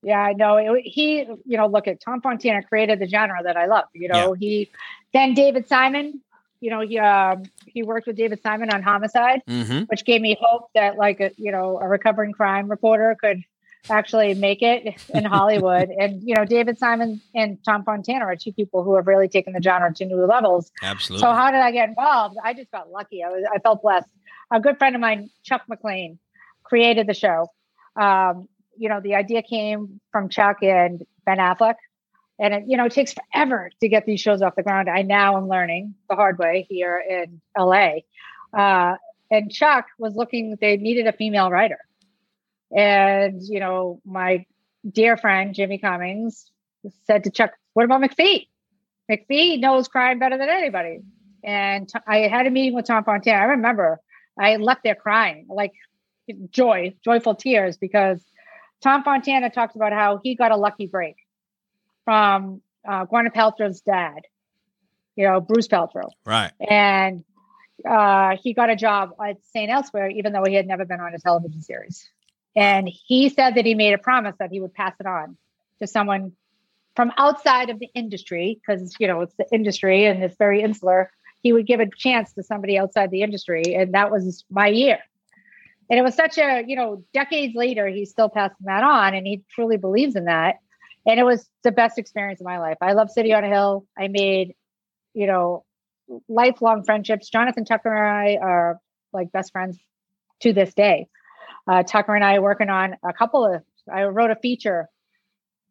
Yeah, 0.01 0.19
I 0.21 0.33
know. 0.33 0.77
he, 0.81 1.25
you 1.45 1.57
know, 1.57 1.67
look 1.67 1.87
at 1.87 1.99
Tom 1.99 2.21
Fontana 2.21 2.63
created 2.63 2.99
the 2.99 3.07
genre 3.07 3.43
that 3.43 3.57
I 3.57 3.65
love. 3.65 3.85
You 3.93 4.07
know, 4.07 4.33
yeah. 4.33 4.39
he 4.39 4.71
then 5.13 5.33
David 5.33 5.67
Simon. 5.67 6.21
You 6.61 6.69
know, 6.71 6.81
he 6.81 6.99
um, 6.99 7.43
he 7.65 7.83
worked 7.83 8.07
with 8.07 8.17
David 8.17 8.41
Simon 8.41 8.69
on 8.69 8.81
Homicide, 8.81 9.41
mm-hmm. 9.47 9.83
which 9.83 10.03
gave 10.03 10.21
me 10.21 10.37
hope 10.39 10.69
that 10.75 10.97
like 10.97 11.19
a 11.19 11.31
you 11.37 11.51
know 11.51 11.79
a 11.79 11.87
recovering 11.87 12.33
crime 12.33 12.69
reporter 12.69 13.15
could 13.19 13.43
actually 13.89 14.33
make 14.33 14.61
it 14.61 15.01
in 15.13 15.23
Hollywood. 15.25 15.89
and 15.89 16.21
you 16.21 16.35
know, 16.35 16.45
David 16.45 16.77
Simon 16.77 17.21
and 17.33 17.57
Tom 17.63 17.83
Fontana 17.83 18.25
are 18.25 18.35
two 18.35 18.51
people 18.51 18.83
who 18.83 18.95
have 18.95 19.07
really 19.07 19.27
taken 19.27 19.53
the 19.53 19.61
genre 19.61 19.93
to 19.93 20.05
new 20.05 20.25
levels. 20.25 20.71
Absolutely. 20.81 21.21
So 21.21 21.31
how 21.31 21.51
did 21.51 21.61
I 21.61 21.71
get 21.71 21.89
involved? 21.89 22.37
I 22.43 22.53
just 22.53 22.71
got 22.71 22.91
lucky. 22.91 23.23
I 23.23 23.29
was 23.29 23.43
I 23.53 23.59
felt 23.59 23.81
blessed. 23.81 24.07
A 24.51 24.59
good 24.59 24.77
friend 24.77 24.95
of 24.95 25.01
mine, 25.01 25.29
Chuck 25.43 25.61
MacLean, 25.67 26.19
created 26.63 27.07
the 27.07 27.13
show. 27.13 27.47
Um, 27.95 28.47
you 28.80 28.89
know, 28.89 29.01
the 29.01 29.15
idea 29.15 29.43
came 29.43 29.99
from 30.11 30.30
Chuck 30.30 30.57
and 30.63 31.05
Ben 31.25 31.38
Affleck. 31.38 31.75
And 32.39 32.53
it, 32.53 32.63
you 32.67 32.77
know, 32.77 32.86
it 32.86 32.93
takes 32.93 33.13
forever 33.13 33.69
to 33.82 33.89
get 33.89 34.05
these 34.05 34.21
shows 34.21 34.41
off 34.41 34.55
the 34.55 34.63
ground. 34.63 34.89
I 34.89 35.01
now 35.01 35.38
am 35.38 35.49
learning 35.49 35.95
the 36.09 36.15
hard 36.15 36.39
way 36.39 36.65
here 36.69 36.97
in 36.97 37.41
LA. 37.57 37.97
Uh, 38.57 38.95
and 39.30 39.51
Chuck 39.51 39.88
was 39.99 40.15
looking, 40.15 40.57
they 40.59 40.77
needed 40.77 41.05
a 41.05 41.11
female 41.11 41.51
writer. 41.51 41.80
And, 42.75 43.41
you 43.43 43.59
know, 43.59 43.99
my 44.05 44.45
dear 44.89 45.17
friend 45.17 45.53
Jimmy 45.53 45.77
Cummings 45.77 46.49
said 47.05 47.25
to 47.25 47.32
Chuck, 47.32 47.51
What 47.73 47.84
about 47.84 48.01
McPhee? 48.01 48.47
McPhee 49.11 49.59
knows 49.59 49.88
crime 49.88 50.19
better 50.19 50.38
than 50.38 50.49
anybody. 50.49 50.99
And 51.43 51.91
I 52.07 52.19
had 52.19 52.47
a 52.47 52.51
meeting 52.51 52.73
with 52.73 52.86
Tom 52.86 53.03
Fontana. 53.03 53.38
I 53.38 53.45
remember 53.45 53.99
I 54.39 54.55
left 54.55 54.84
there 54.84 54.95
crying, 54.95 55.47
like 55.49 55.73
joy, 56.51 56.93
joyful 57.03 57.36
tears, 57.36 57.77
because 57.77 58.23
Tom 58.82 59.03
Fontana 59.03 59.49
talks 59.49 59.75
about 59.75 59.91
how 59.91 60.19
he 60.23 60.36
got 60.36 60.51
a 60.51 60.57
lucky 60.57 60.88
break 60.88 61.17
from 62.05 62.61
uh, 62.88 63.05
Gwyneth 63.05 63.34
Paltrow's 63.34 63.82
dad, 63.82 64.21
you 65.15 65.27
know, 65.27 65.41
Bruce 65.41 65.67
Paltrow. 65.67 66.09
Right. 66.25 66.51
And 66.59 67.23
uh, 67.88 68.38
he 68.41 68.53
got 68.53 68.69
a 68.69 68.75
job 68.75 69.11
at 69.23 69.38
St. 69.53 69.69
Elsewhere, 69.69 70.09
even 70.09 70.34
though 70.34 70.43
he 70.45 70.55
had 70.55 70.67
never 70.67 70.86
been 70.86 70.99
on 70.99 71.13
a 71.13 71.19
television 71.19 71.61
series. 71.61 72.09
And 72.55 72.89
he 72.89 73.30
said 73.30 73.55
that 73.55 73.65
he 73.65 73.75
made 73.75 73.93
a 73.93 73.97
promise 73.97 74.36
that 74.39 74.51
he 74.51 74.59
would 74.59 74.73
pass 74.73 74.93
it 74.99 75.05
on 75.05 75.38
to 75.80 75.88
someone 75.88 76.34
from 76.95 77.11
outside 77.17 77.69
of 77.69 77.80
the 77.80 77.89
industry, 77.93 78.59
because, 78.59 78.95
you 78.99 79.07
know, 79.07 79.21
it's 79.21 79.36
the 79.36 79.45
industry 79.53 80.05
and 80.05 80.23
it's 80.23 80.36
very 80.38 80.61
insular. 80.61 81.11
He 81.41 81.53
would 81.53 81.67
give 81.67 81.80
a 81.80 81.88
chance 81.89 82.34
to 82.34 82.43
somebody 82.43 82.77
outside 82.77 83.11
the 83.11 83.21
industry. 83.21 83.75
And 83.75 83.93
that 83.93 84.11
was 84.11 84.43
my 84.49 84.67
year 84.67 84.99
and 85.89 85.99
it 85.99 86.01
was 86.01 86.15
such 86.15 86.37
a 86.37 86.63
you 86.65 86.75
know 86.75 87.03
decades 87.13 87.55
later 87.55 87.87
he's 87.87 88.11
still 88.11 88.29
passing 88.29 88.65
that 88.65 88.83
on 88.83 89.15
and 89.15 89.25
he 89.25 89.43
truly 89.49 89.77
believes 89.77 90.15
in 90.15 90.25
that. 90.25 90.55
And 91.05 91.19
it 91.19 91.23
was 91.23 91.49
the 91.63 91.71
best 91.71 91.97
experience 91.97 92.41
of 92.41 92.45
my 92.45 92.59
life. 92.59 92.77
I 92.81 92.93
love 92.93 93.09
city 93.09 93.33
on 93.33 93.43
a 93.43 93.47
hill. 93.47 93.85
I 93.97 94.07
made 94.09 94.55
you 95.13 95.27
know 95.27 95.65
lifelong 96.27 96.83
friendships. 96.83 97.29
Jonathan 97.29 97.65
tucker 97.65 97.93
and 97.93 98.39
i 98.39 98.43
are 98.43 98.79
like 99.13 99.31
best 99.31 99.51
friends 99.51 99.77
to 100.41 100.53
this 100.53 100.73
day. 100.73 101.07
Uh, 101.67 101.83
tucker 101.83 102.15
and 102.15 102.23
i 102.23 102.35
are 102.35 102.41
working 102.41 102.69
on 102.69 102.95
a 103.03 103.13
couple 103.13 103.45
of 103.45 103.63
i 103.91 104.03
wrote 104.03 104.31
a 104.31 104.35
feature 104.35 104.87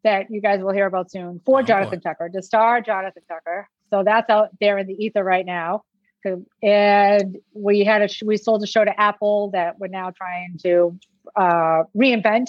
that 0.03 0.27
you 0.29 0.41
guys 0.41 0.61
will 0.61 0.71
hear 0.71 0.85
about 0.85 1.11
soon 1.11 1.41
for 1.45 1.59
Oh, 1.59 1.63
Jonathan 1.63 1.99
Tucker, 1.99 2.29
to 2.29 2.41
star 2.41 2.81
Jonathan 2.81 3.23
Tucker. 3.27 3.67
So 3.89 4.03
that's 4.03 4.29
out 4.29 4.49
there 4.59 4.77
in 4.77 4.87
the 4.87 4.93
ether 4.93 5.23
right 5.23 5.45
now. 5.45 5.83
And 6.25 7.37
we 7.53 7.83
had 7.83 8.01
a 8.01 8.07
sh- 8.07 8.23
we 8.25 8.37
sold 8.37 8.63
a 8.63 8.67
show 8.67 8.83
to 8.85 8.99
Apple 8.99 9.51
that 9.51 9.79
we're 9.79 9.87
now 9.87 10.11
trying 10.11 10.57
to 10.63 10.97
uh, 11.35 11.83
reinvent. 11.95 12.47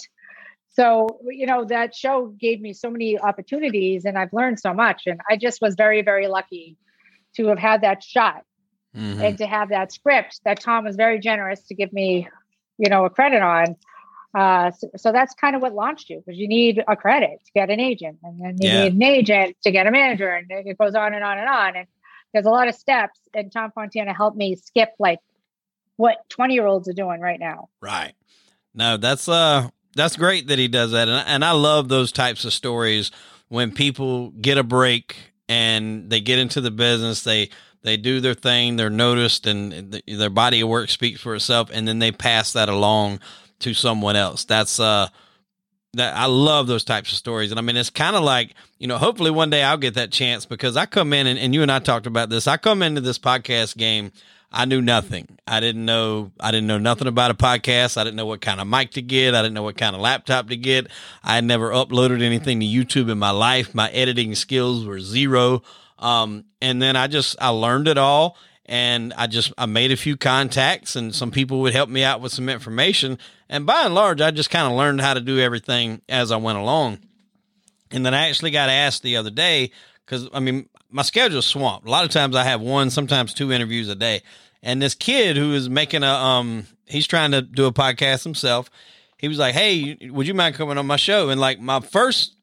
So 0.72 1.18
you 1.28 1.46
know 1.46 1.64
that 1.64 1.94
show 1.94 2.26
gave 2.38 2.60
me 2.60 2.72
so 2.72 2.90
many 2.90 3.18
opportunities, 3.18 4.04
and 4.04 4.16
I've 4.18 4.32
learned 4.32 4.60
so 4.60 4.72
much. 4.72 5.02
And 5.06 5.20
I 5.28 5.36
just 5.36 5.60
was 5.60 5.74
very 5.74 6.02
very 6.02 6.28
lucky 6.28 6.76
to 7.36 7.46
have 7.48 7.58
had 7.58 7.82
that 7.82 8.02
shot 8.02 8.44
Mhm. 8.96 9.24
and 9.24 9.38
to 9.38 9.46
have 9.46 9.68
that 9.68 9.92
script 9.92 10.40
that 10.44 10.58
Tom 10.58 10.84
was 10.84 10.96
very 10.96 11.20
generous 11.20 11.62
to 11.68 11.76
give 11.76 11.92
me, 11.92 12.26
you 12.76 12.90
know, 12.90 13.04
a 13.04 13.10
credit 13.10 13.40
on. 13.40 13.76
Uh, 14.34 14.72
so, 14.72 14.88
so 14.96 15.12
that's 15.12 15.32
kind 15.34 15.54
of 15.54 15.62
what 15.62 15.72
launched 15.74 16.10
you 16.10 16.18
because 16.24 16.36
you 16.38 16.48
need 16.48 16.82
a 16.88 16.96
credit 16.96 17.38
to 17.44 17.52
get 17.52 17.70
an 17.70 17.78
agent, 17.78 18.18
and 18.24 18.40
then 18.40 18.56
you 18.60 18.68
Yeah. 18.68 18.82
need 18.84 18.94
an 18.94 19.02
agent 19.02 19.56
to 19.62 19.70
get 19.70 19.86
a 19.86 19.90
manager, 19.92 20.28
and 20.28 20.46
it 20.50 20.76
goes 20.78 20.94
on 20.96 21.14
and 21.14 21.22
on 21.22 21.38
and 21.38 21.48
on. 21.48 21.76
And 21.76 21.86
there's 22.32 22.46
a 22.46 22.50
lot 22.50 22.68
of 22.68 22.74
steps, 22.74 23.20
and 23.34 23.50
Tom 23.50 23.72
Fontana 23.72 24.14
helped 24.14 24.36
me 24.36 24.56
skip 24.56 24.90
like 24.98 25.18
what 25.96 26.28
20 26.30 26.54
year 26.54 26.66
olds 26.66 26.88
are 26.88 26.94
doing 26.94 27.20
right 27.20 27.40
now. 27.40 27.68
Right. 27.80 28.14
No, 28.74 28.96
that's 28.96 29.28
uh 29.28 29.68
that's 29.96 30.16
great 30.16 30.46
that 30.48 30.58
he 30.58 30.68
does 30.68 30.92
that, 30.92 31.08
and 31.08 31.26
and 31.26 31.44
I 31.44 31.52
love 31.52 31.88
those 31.88 32.12
types 32.12 32.44
of 32.44 32.52
stories 32.52 33.10
when 33.50 33.72
people 33.72 34.30
get 34.30 34.56
a 34.56 34.62
break 34.62 35.16
and 35.48 36.08
they 36.08 36.20
get 36.20 36.38
into 36.38 36.60
the 36.60 36.70
business, 36.70 37.22
they 37.22 37.50
they 37.82 37.96
do 37.96 38.20
their 38.20 38.34
thing, 38.34 38.76
they're 38.76 38.90
noticed, 38.90 39.46
and 39.46 39.92
th- 39.92 40.04
their 40.06 40.30
body 40.30 40.60
of 40.60 40.68
work 40.68 40.88
speaks 40.88 41.20
for 41.20 41.34
itself, 41.34 41.68
and 41.72 41.86
then 41.88 41.98
they 41.98 42.12
pass 42.12 42.52
that 42.52 42.68
along 42.68 43.20
to 43.58 43.74
someone 43.74 44.16
else. 44.16 44.44
That's 44.44 44.78
uh 44.78 45.08
that 45.95 46.16
I 46.16 46.26
love 46.26 46.66
those 46.66 46.84
types 46.84 47.11
of 47.11 47.18
stories. 47.18 47.51
And 47.51 47.59
I 47.59 47.62
mean, 47.62 47.76
it's 47.76 47.91
kind 47.91 48.14
of 48.14 48.22
like, 48.22 48.55
you 48.78 48.86
know, 48.86 48.99
hopefully 48.99 49.30
one 49.30 49.51
day 49.51 49.62
I'll 49.62 49.76
get 49.76 49.95
that 49.95 50.12
chance 50.12 50.47
because 50.47 50.76
I 50.76 50.86
come 50.86 51.12
in 51.12 51.26
and, 51.26 51.38
and 51.38 51.55
you 51.55 51.62
and 51.62 51.72
I 51.72 51.80
talked 51.80 52.07
about 52.07 52.30
this. 52.30 52.47
I 52.47 52.57
come 52.57 52.82
into 52.82 53.01
this 53.01 53.18
podcast 53.18 53.76
game. 53.76 54.12
I 54.53 54.64
knew 54.64 54.80
nothing. 54.80 55.38
I 55.47 55.61
didn't 55.61 55.84
know, 55.84 56.32
I 56.41 56.51
didn't 56.51 56.66
know 56.66 56.78
nothing 56.78 57.07
about 57.07 57.30
a 57.30 57.34
podcast. 57.34 57.97
I 57.97 58.05
didn't 58.05 58.16
know 58.16 58.26
what 58.26 58.41
kind 58.41 58.61
of 58.61 58.66
mic 58.66 58.93
to 58.93 59.03
get. 59.03 59.34
I 59.34 59.43
didn't 59.43 59.55
know 59.55 59.62
what 59.62 59.76
kind 59.76 59.95
of 59.95 60.03
laptop 60.03 60.49
to 60.49 60.57
get. 60.57 60.88
I 61.22 61.36
had 61.36 61.45
never 61.45 61.70
uploaded 61.70 62.22
anything 62.22 62.61
to 62.61 62.66
YouTube 62.66 63.11
in 63.11 63.18
my 63.18 63.30
life. 63.30 63.74
My 63.74 63.91
editing 63.91 64.34
skills 64.34 64.84
were 64.84 65.01
zero. 65.01 65.62
Um, 65.99 66.47
and 66.61 66.80
then 66.82 66.97
I 66.97 67.07
just, 67.07 67.36
I 67.41 67.51
learned 67.51 67.86
it 67.86 67.99
all 67.99 68.36
and 68.70 69.12
I 69.14 69.26
just 69.26 69.52
I 69.58 69.66
made 69.66 69.90
a 69.90 69.96
few 69.96 70.16
contacts 70.16 70.94
and 70.94 71.12
some 71.12 71.32
people 71.32 71.60
would 71.60 71.74
help 71.74 71.90
me 71.90 72.04
out 72.04 72.20
with 72.20 72.32
some 72.32 72.48
information 72.48 73.18
and 73.48 73.66
by 73.66 73.82
and 73.84 73.94
large 73.94 74.20
I 74.20 74.30
just 74.30 74.48
kind 74.48 74.70
of 74.70 74.78
learned 74.78 75.00
how 75.00 75.12
to 75.12 75.20
do 75.20 75.40
everything 75.40 76.00
as 76.08 76.30
I 76.30 76.36
went 76.36 76.56
along. 76.56 77.00
And 77.90 78.06
then 78.06 78.14
I 78.14 78.28
actually 78.28 78.52
got 78.52 78.70
asked 78.70 79.02
the 79.02 79.16
other 79.16 79.30
day 79.30 79.72
cuz 80.06 80.28
I 80.32 80.38
mean 80.38 80.68
my 80.88 81.02
schedule's 81.02 81.46
swamped. 81.46 81.86
A 81.86 81.90
lot 81.90 82.04
of 82.04 82.12
times 82.12 82.36
I 82.36 82.44
have 82.44 82.60
one, 82.60 82.90
sometimes 82.90 83.34
two 83.34 83.52
interviews 83.52 83.88
a 83.88 83.96
day. 83.96 84.22
And 84.62 84.80
this 84.80 84.94
kid 84.94 85.36
who 85.36 85.52
is 85.52 85.68
making 85.68 86.04
a 86.04 86.12
um 86.12 86.66
he's 86.86 87.08
trying 87.08 87.32
to 87.32 87.42
do 87.42 87.66
a 87.66 87.72
podcast 87.72 88.22
himself. 88.22 88.70
He 89.18 89.26
was 89.26 89.38
like, 89.38 89.54
"Hey, 89.54 89.98
would 90.10 90.28
you 90.28 90.34
mind 90.34 90.54
coming 90.54 90.78
on 90.78 90.86
my 90.86 90.96
show?" 90.96 91.28
And 91.28 91.40
like 91.40 91.60
my 91.60 91.80
first 91.80 92.36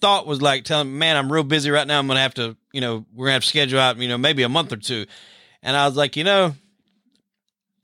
thought 0.00 0.26
was 0.26 0.40
like 0.40 0.64
telling 0.64 0.98
man, 0.98 1.16
I'm 1.16 1.30
real 1.30 1.44
busy 1.44 1.70
right 1.70 1.86
now. 1.86 1.98
I'm 1.98 2.06
going 2.06 2.16
to 2.16 2.22
have 2.22 2.34
to, 2.34 2.56
you 2.72 2.80
know, 2.80 3.04
we're 3.14 3.26
going 3.26 3.30
to 3.30 3.34
have 3.34 3.42
to 3.42 3.48
schedule 3.48 3.78
out, 3.78 3.98
you 3.98 4.08
know, 4.08 4.18
maybe 4.18 4.42
a 4.42 4.48
month 4.48 4.72
or 4.72 4.76
two. 4.76 5.06
And 5.66 5.76
I 5.76 5.84
was 5.84 5.96
like, 5.96 6.16
you 6.16 6.22
know, 6.22 6.54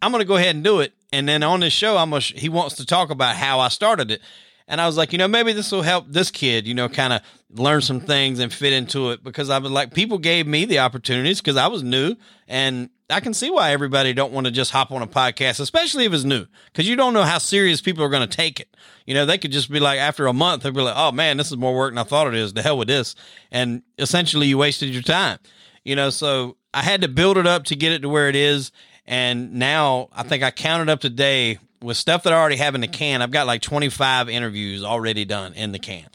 I'm 0.00 0.12
going 0.12 0.22
to 0.22 0.28
go 0.28 0.36
ahead 0.36 0.54
and 0.54 0.62
do 0.62 0.78
it. 0.80 0.94
And 1.12 1.28
then 1.28 1.42
on 1.42 1.60
this 1.60 1.72
show, 1.72 1.96
I'm 1.96 2.10
gonna, 2.10 2.22
he 2.22 2.48
wants 2.48 2.76
to 2.76 2.86
talk 2.86 3.10
about 3.10 3.34
how 3.34 3.58
I 3.58 3.68
started 3.68 4.12
it. 4.12 4.22
And 4.68 4.80
I 4.80 4.86
was 4.86 4.96
like, 4.96 5.12
you 5.12 5.18
know, 5.18 5.26
maybe 5.26 5.52
this 5.52 5.72
will 5.72 5.82
help 5.82 6.06
this 6.08 6.30
kid, 6.30 6.68
you 6.68 6.74
know, 6.74 6.88
kind 6.88 7.12
of 7.12 7.22
learn 7.50 7.80
some 7.82 8.00
things 8.00 8.38
and 8.38 8.52
fit 8.52 8.72
into 8.72 9.10
it 9.10 9.24
because 9.24 9.50
I 9.50 9.58
was 9.58 9.72
like, 9.72 9.92
people 9.92 10.18
gave 10.18 10.46
me 10.46 10.64
the 10.64 10.78
opportunities 10.78 11.40
because 11.40 11.56
I 11.56 11.66
was 11.66 11.82
new 11.82 12.14
and 12.46 12.88
I 13.10 13.18
can 13.18 13.34
see 13.34 13.50
why 13.50 13.72
everybody 13.72 14.12
don't 14.14 14.32
want 14.32 14.46
to 14.46 14.52
just 14.52 14.70
hop 14.70 14.92
on 14.92 15.02
a 15.02 15.06
podcast, 15.08 15.58
especially 15.58 16.04
if 16.04 16.12
it's 16.12 16.22
new, 16.22 16.46
because 16.66 16.88
you 16.88 16.94
don't 16.94 17.12
know 17.12 17.24
how 17.24 17.38
serious 17.38 17.80
people 17.80 18.04
are 18.04 18.08
going 18.08 18.26
to 18.26 18.36
take 18.36 18.60
it. 18.60 18.74
You 19.06 19.14
know, 19.14 19.26
they 19.26 19.38
could 19.38 19.50
just 19.52 19.70
be 19.70 19.80
like, 19.80 19.98
after 19.98 20.28
a 20.28 20.32
month, 20.32 20.62
they'll 20.62 20.72
be 20.72 20.80
like, 20.80 20.96
oh 20.96 21.10
man, 21.10 21.36
this 21.36 21.50
is 21.50 21.56
more 21.56 21.76
work 21.76 21.90
than 21.90 21.98
I 21.98 22.04
thought 22.04 22.28
it 22.28 22.34
is. 22.34 22.52
The 22.52 22.62
hell 22.62 22.78
with 22.78 22.88
this. 22.88 23.16
And 23.50 23.82
essentially 23.98 24.46
you 24.46 24.56
wasted 24.56 24.90
your 24.90 25.02
time, 25.02 25.40
you 25.82 25.96
know, 25.96 26.10
so 26.10 26.56
I 26.74 26.82
had 26.82 27.02
to 27.02 27.08
build 27.08 27.36
it 27.36 27.46
up 27.46 27.64
to 27.64 27.76
get 27.76 27.92
it 27.92 28.00
to 28.02 28.08
where 28.08 28.28
it 28.28 28.36
is. 28.36 28.72
And 29.06 29.54
now 29.54 30.08
I 30.12 30.22
think 30.22 30.42
I 30.42 30.50
counted 30.50 30.88
up 30.88 31.00
today 31.00 31.58
with 31.82 31.96
stuff 31.96 32.22
that 32.22 32.32
I 32.32 32.36
already 32.36 32.56
have 32.56 32.74
in 32.74 32.80
the 32.80 32.88
can. 32.88 33.22
I've 33.22 33.30
got 33.30 33.46
like 33.46 33.62
25 33.62 34.28
interviews 34.28 34.84
already 34.84 35.24
done 35.24 35.54
in 35.54 35.72
the 35.72 35.78
can. 35.78 36.06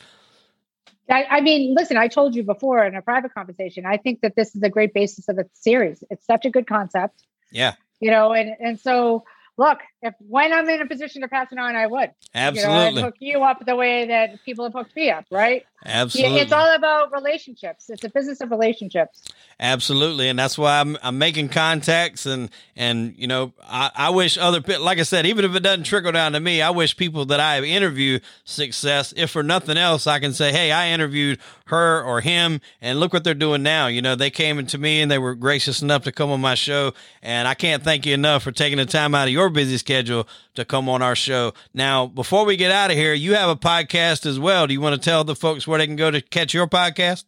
I, 1.10 1.26
I 1.26 1.41
mean, 1.41 1.74
listen, 1.76 1.97
I 1.97 2.08
told 2.08 2.36
you 2.36 2.43
before 2.43 2.86
in 2.86 2.95
a 2.95 3.01
private 3.01 3.34
conversation, 3.34 3.86
I 3.86 3.97
think 3.97 4.22
that 4.22 4.36
this 4.36 4.55
is 4.55 4.64
a 4.64 4.70
great 4.70 4.93
basis 4.93 5.30
of 5.30 5.38
the 5.38 5.47
series. 5.53 6.03
It's 6.10 6.26
such 6.26 6.45
a 6.45 6.49
good 6.49 6.68
concept, 6.68 7.24
Yeah, 7.49 7.76
you 7.99 8.12
know, 8.12 8.34
and, 8.34 8.55
and 8.60 8.80
so 8.80 9.24
look, 9.58 9.80
if 10.01 10.14
when 10.20 10.53
I'm 10.53 10.70
in 10.70 10.82
a 10.82 10.88
position 10.88 11.22
to 11.22 11.28
pass 11.28 11.51
it 11.51 11.58
on, 11.58 11.76
I 11.76 11.88
would. 11.88 12.12
You 12.34 12.41
know, 12.41 12.47
absolutely. 12.47 13.01
I'd 13.01 13.05
hook 13.05 13.16
you 13.20 13.43
up 13.43 13.66
the 13.66 13.76
way 13.76 14.08
that 14.08 14.43
people 14.45 14.64
have 14.66 14.74
hooked 14.74 14.95
me 14.95 15.10
up, 15.10 15.26
right? 15.32 15.64
Absolutely. 15.86 16.39
It's 16.39 16.51
all 16.51 16.76
about 16.76 17.12
relationships. 17.12 17.89
It's 17.89 18.03
a 18.03 18.10
business 18.10 18.41
of 18.41 18.49
relationships. 18.49 19.24
Absolutely, 19.60 20.28
and 20.28 20.38
that's 20.38 20.58
why 20.58 20.80
I'm 20.80 20.97
I'm 21.01 21.18
making 21.18 21.49
contacts 21.49 22.26
and 22.26 22.49
and 22.76 23.16
you 23.18 23.28
know 23.28 23.53
I, 23.64 23.91
I 23.95 24.10
wish 24.10 24.38
other 24.38 24.62
people 24.62 24.84
like 24.84 24.99
I 24.99 25.03
said 25.03 25.26
even 25.26 25.45
if 25.45 25.55
it 25.55 25.62
doesn't 25.62 25.86
trickle 25.86 26.12
down 26.12 26.34
to 26.34 26.39
me 26.39 26.62
I 26.62 26.70
wish 26.70 26.95
people 26.95 27.26
that 27.26 27.39
I 27.39 27.62
interview 27.62 28.20
success 28.43 29.14
if 29.18 29.32
for 29.32 29.43
nothing 29.43 29.78
else 29.78 30.05
I 30.05 30.20
can 30.20 30.34
say 30.34 30.51
hey 30.51 30.72
I 30.72 30.89
interviewed 30.89 31.39
her 31.66 32.03
or 32.03 32.22
him 32.22 32.62
and 32.82 32.99
look 32.99 33.14
what 33.14 33.24
they're 33.24 33.34
doing 33.34 33.64
now 33.64 33.88
you 33.88 34.01
know 34.01 34.16
they 34.16 34.30
came 34.30 34.60
into 34.60 34.78
me 34.78 35.01
and 35.01 35.10
they 35.10 35.18
were 35.18 35.34
gracious 35.34 35.82
enough 35.82 36.03
to 36.03 36.12
come 36.12 36.30
on 36.30 36.39
my 36.39 36.55
show 36.55 36.93
and 37.24 37.47
I 37.47 37.55
can't 37.55 37.84
thank 37.84 38.05
you 38.05 38.14
enough 38.14 38.43
for 38.43 38.51
taking 38.51 38.78
the 38.78 38.86
time 38.86 39.16
out 39.16 39.28
of 39.28 39.34
your 39.34 39.47
busy 39.50 39.78
schedule 39.78 40.28
to 40.56 40.64
come 40.66 40.89
on 40.89 41.02
our 41.02 41.16
show 41.16 41.54
now 41.74 42.06
before 42.06 42.45
we 42.45 42.56
get 42.56 42.72
out 42.72 42.91
of 42.91 42.98
here 42.98 43.14
you 43.14 43.34
have 43.34 43.50
a 43.50 43.56
podcast 43.56 44.26
as 44.26 44.39
well 44.39 44.68
do 44.68 44.74
you 44.74 44.82
want 44.82 44.95
to 44.95 45.10
tell 45.10 45.24
the 45.24 45.36
folks 45.36 45.68
where 45.68 45.80
they 45.80 45.88
can 45.88 45.95
go 45.95 46.12
to 46.12 46.22
catch 46.22 46.54
your 46.54 46.68
podcast 46.68 47.26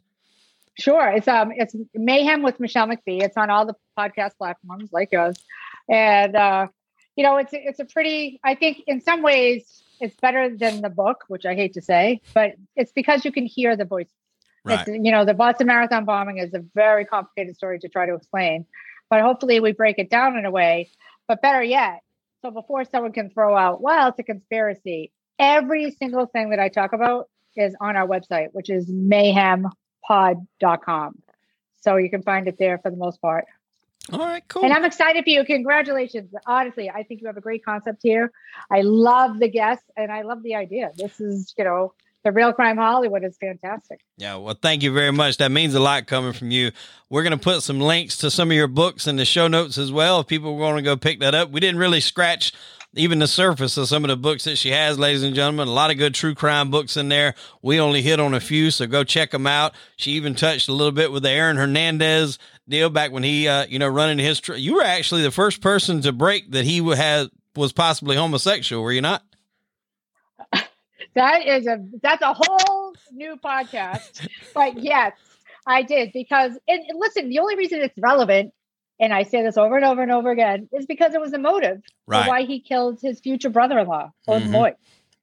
Sure. 0.80 1.10
It's 1.10 1.28
um 1.28 1.52
it's 1.56 1.76
Mayhem 1.94 2.42
with 2.42 2.60
Michele 2.60 2.88
McPhee. 2.88 3.22
It's 3.22 3.38
on 3.38 3.50
all 3.50 3.66
the 3.66 3.76
podcast 3.98 4.38
platforms 4.38 4.90
like 4.92 5.10
yours. 5.12 5.36
And 5.90 6.36
uh, 6.36 6.68
you 7.16 7.24
know, 7.24 7.38
it's 7.38 7.52
it's 7.54 7.80
a 7.80 7.86
pretty 7.86 8.40
I 8.44 8.56
think 8.56 8.84
in 8.88 9.02
some 9.02 9.22
ways 9.22 9.84
it's 10.00 10.16
better 10.16 10.56
than 10.56 10.82
the 10.82 10.90
book, 10.90 11.26
which 11.28 11.46
I 11.46 11.56
hate 11.56 11.74
to 11.74 11.82
say, 11.82 12.22
but 12.34 12.54
it's 12.78 12.94
because 12.94 13.26
you 13.26 13.32
can 13.32 13.46
hear 13.46 13.76
the 13.76 13.84
voice. 13.84 14.08
right 14.64 14.88
It's, 14.88 15.06
you 15.06 15.12
know, 15.12 15.26
the 15.26 15.34
Boston 15.34 15.68
Marathon 15.68 16.06
bombing 16.06 16.38
is 16.38 16.54
a 16.54 16.64
very 16.74 17.04
complicated 17.04 17.58
story 17.58 17.80
to 17.80 17.90
try 17.90 18.06
to 18.06 18.14
explain, 18.14 18.66
but 19.10 19.22
hopefully 19.22 19.60
we 19.60 19.74
break 19.74 20.00
it 20.00 20.10
down 20.10 20.38
in 20.38 20.46
a 20.46 20.52
way. 20.52 20.90
But 21.28 21.42
better 21.42 21.62
yet, 21.62 22.00
so 22.42 22.52
before 22.52 22.86
someone 22.86 23.12
can 23.12 23.30
throw 23.30 23.56
out, 23.56 23.82
well, 23.82 24.10
it's 24.10 24.20
a 24.20 24.24
conspiracy, 24.24 25.12
every 25.38 25.92
single 25.92 26.26
thing 26.26 26.52
that 26.52 26.60
I 26.60 26.70
talk 26.70 26.94
about 26.94 27.30
is 27.56 27.76
on 27.80 27.96
our 27.96 28.08
website, 28.08 28.50
which 28.52 28.70
is 28.70 28.92
mayhempod.com. 28.92 31.22
So 31.82 31.98
you 31.98 32.10
can 32.10 32.24
find 32.24 32.48
it 32.48 32.57
there 32.57 32.78
for 32.78 32.91
the 32.91 32.98
most 32.98 33.22
part. 33.22 33.45
all 34.11 34.20
right 34.20 34.44
cool 34.48 34.64
And 34.64 34.74
I'm 34.74 34.86
excited 34.86 35.24
for 35.24 35.30
you. 35.30 35.44
Congratulations. 35.45 36.34
Honestly, 36.45 36.90
I 36.90 37.03
think 37.03 37.22
you 37.22 37.28
have 37.28 37.38
a 37.38 37.41
great 37.41 37.64
concept 37.64 37.99
here. 38.03 38.32
I 38.72 38.82
love 38.82 39.40
the 39.40 39.49
guests 39.49 39.86
and 39.95 40.11
I 40.11 40.24
love 40.24 40.44
the 40.44 40.56
idea. 40.56 40.91
This 40.95 41.20
is, 41.20 41.53
you 41.57 41.64
know, 41.64 41.94
the 42.24 42.32
real 42.32 42.54
crime 42.54 42.78
Hollywood 42.78 43.24
is 43.24 43.38
fantastic. 43.38 44.02
Yeah, 44.18 44.36
well, 44.36 44.58
thank 44.62 44.84
you 44.84 44.94
very 44.94 45.12
much. 45.12 45.38
That 45.38 45.52
means 45.52 45.74
a 45.74 45.80
lot 45.80 46.08
coming 46.08 46.34
from 46.34 46.52
you. 46.52 46.72
We're 47.10 47.24
going 47.24 47.38
to 47.38 47.44
put 47.44 47.64
some 47.64 47.80
links 47.80 48.18
to 48.18 48.30
some 48.30 48.52
of 48.52 48.56
your 48.56 48.68
books 48.68 49.08
in 49.08 49.16
the 49.16 49.26
show 49.26 49.48
notes 49.48 49.78
as 49.78 49.91
well. 49.91 50.20
If 50.20 50.28
people 50.28 50.58
want 50.58 50.78
to 50.78 50.84
go 50.84 50.98
pick 50.98 51.20
that 51.22 51.34
up, 51.34 51.50
we 51.52 51.60
didn't 51.60 51.80
really 51.80 52.02
scratch 52.02 52.52
even 52.96 53.20
the 53.20 53.28
surface 53.28 53.78
of 53.78 53.88
some 53.88 54.04
of 54.04 54.10
the 54.10 54.18
books 54.18 54.46
that 54.46 54.58
she 54.58 54.72
has, 54.72 54.98
ladies 54.98 55.24
and 55.24 55.36
gentlemen. 55.36 55.68
A 55.68 55.72
lot 55.72 55.91
of 55.91 55.98
good 55.98 56.16
true 56.16 56.34
crime 56.34 56.72
books 56.72 56.98
in 56.98 57.08
there. 57.10 57.36
We 57.62 57.80
only 57.80 58.02
hit 58.02 58.20
on 58.20 58.34
a 58.34 58.40
few, 58.40 58.72
so 58.72 58.88
go 58.88 59.04
check 59.04 59.32
them 59.32 59.46
out. 59.46 59.74
She 59.96 60.12
even 60.12 60.34
touched 60.36 60.70
a 60.70 60.74
little 60.74 60.91
bit 60.91 61.12
with 61.12 61.24
the 61.24 61.30
Aaron 61.30 61.58
Hernandez 61.58 62.40
deal 62.68 62.90
back 62.90 63.12
when 63.12 63.24
he, 63.24 63.48
uh, 63.48 63.68
you 63.68 63.80
know, 63.80 63.88
running 63.88 64.18
his. 64.18 64.40
Tr- 64.40 64.56
you 64.56 64.76
were 64.76 64.84
actually 64.84 65.22
the 65.22 65.32
first 65.32 65.62
person 65.62 66.02
to 66.02 66.12
break 66.12 66.52
that 66.52 66.66
he 66.66 66.84
had 66.96 67.30
was 67.56 67.74
possibly 67.74 68.16
homosexual. 68.16 68.84
Were 68.84 68.91
you 68.91 69.02
not? 69.02 69.24
That 71.15 71.45
is 71.45 71.68
a 71.68 71.84
that's 72.02 72.22
a 72.22 72.34
whole 72.38 72.94
new 73.11 73.36
podcast. 73.44 74.27
but 74.53 74.80
yes, 74.81 75.14
I 75.65 75.81
did 75.84 76.11
because 76.14 76.57
and 76.68 76.84
listen, 76.95 77.30
the 77.30 77.40
only 77.40 77.56
reason 77.56 77.81
it's 77.81 77.98
relevant, 77.98 78.53
and 78.99 79.14
I 79.14 79.23
say 79.23 79.41
this 79.44 79.57
over 79.57 79.76
and 79.76 79.86
over 79.86 80.02
and 80.02 80.11
over 80.11 80.31
again, 80.31 80.69
is 80.72 80.86
because 80.86 81.14
it 81.14 81.22
was 81.22 81.34
a 81.34 81.38
motive 81.40 81.81
Right. 82.07 82.23
for 82.23 82.30
why 82.30 82.44
he 82.44 82.60
killed 82.60 82.99
his 83.02 83.19
future 83.19 83.49
brother-in-law, 83.49 84.11
Odin 84.27 84.49
Mhm. 84.49 84.53
Lloyd. 84.53 84.73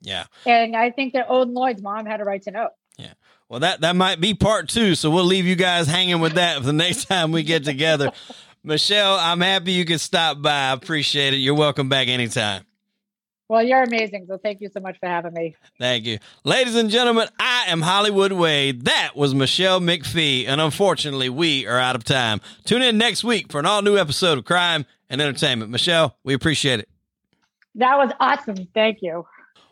Yeah. 0.02 0.24
And 0.44 0.76
I 0.76 0.90
think 0.90 1.14
that 1.14 1.26
Odin 1.28 1.54
Lloyd's 1.54 1.82
mom 1.82 2.06
had 2.06 2.20
a 2.20 2.24
right 2.24 2.42
to 2.42 2.50
know. 2.50 2.68
Yeah. 2.98 3.12
Well, 3.48 3.60
that 3.60 3.80
that 3.82 3.94
might 3.96 4.20
be 4.20 4.34
part 4.34 4.68
two, 4.68 4.94
so 4.96 5.08
we'll 5.10 5.24
leave 5.24 5.46
you 5.46 5.54
guys 5.56 5.86
hanging 5.86 6.20
with 6.20 6.34
that 6.34 6.58
for 6.58 6.64
the 6.64 6.72
next 6.72 7.04
time 7.08 7.32
we 7.32 7.42
get 7.42 7.64
together. 7.64 8.10
Michele, 8.64 9.14
I'm 9.20 9.40
happy 9.40 9.70
you 9.72 9.84
could 9.84 10.00
stop 10.00 10.42
by. 10.42 10.50
I 10.70 10.72
appreciate 10.72 11.32
it. 11.32 11.36
You're 11.36 11.54
welcome 11.54 11.88
back 11.88 12.08
anytime. 12.08 12.64
Well, 13.48 13.62
you're 13.62 13.82
amazing. 13.82 14.26
So 14.28 14.38
thank 14.38 14.60
you 14.60 14.68
so 14.72 14.80
much 14.80 14.98
for 14.98 15.08
having 15.08 15.32
me. 15.32 15.54
Thank 15.78 16.04
you. 16.04 16.18
Ladies 16.42 16.74
and 16.74 16.90
gentlemen, 16.90 17.28
I 17.38 17.66
am 17.68 17.80
Hollywood 17.80 18.32
Wade. 18.32 18.86
That 18.86 19.12
was 19.14 19.34
Michele 19.34 19.80
McPhee. 19.80 20.48
And 20.48 20.60
unfortunately, 20.60 21.28
we 21.28 21.66
are 21.66 21.78
out 21.78 21.94
of 21.94 22.02
time. 22.02 22.40
Tune 22.64 22.82
in 22.82 22.98
next 22.98 23.22
week 23.22 23.52
for 23.52 23.60
an 23.60 23.66
all 23.66 23.82
new 23.82 23.96
episode 23.96 24.38
of 24.38 24.44
Crime 24.44 24.84
and 25.08 25.20
Entertainment. 25.20 25.70
Michele, 25.70 26.16
we 26.24 26.34
appreciate 26.34 26.80
it. 26.80 26.88
That 27.76 27.96
was 27.96 28.10
awesome. 28.18 28.66
Thank 28.74 28.98
you. 29.02 29.26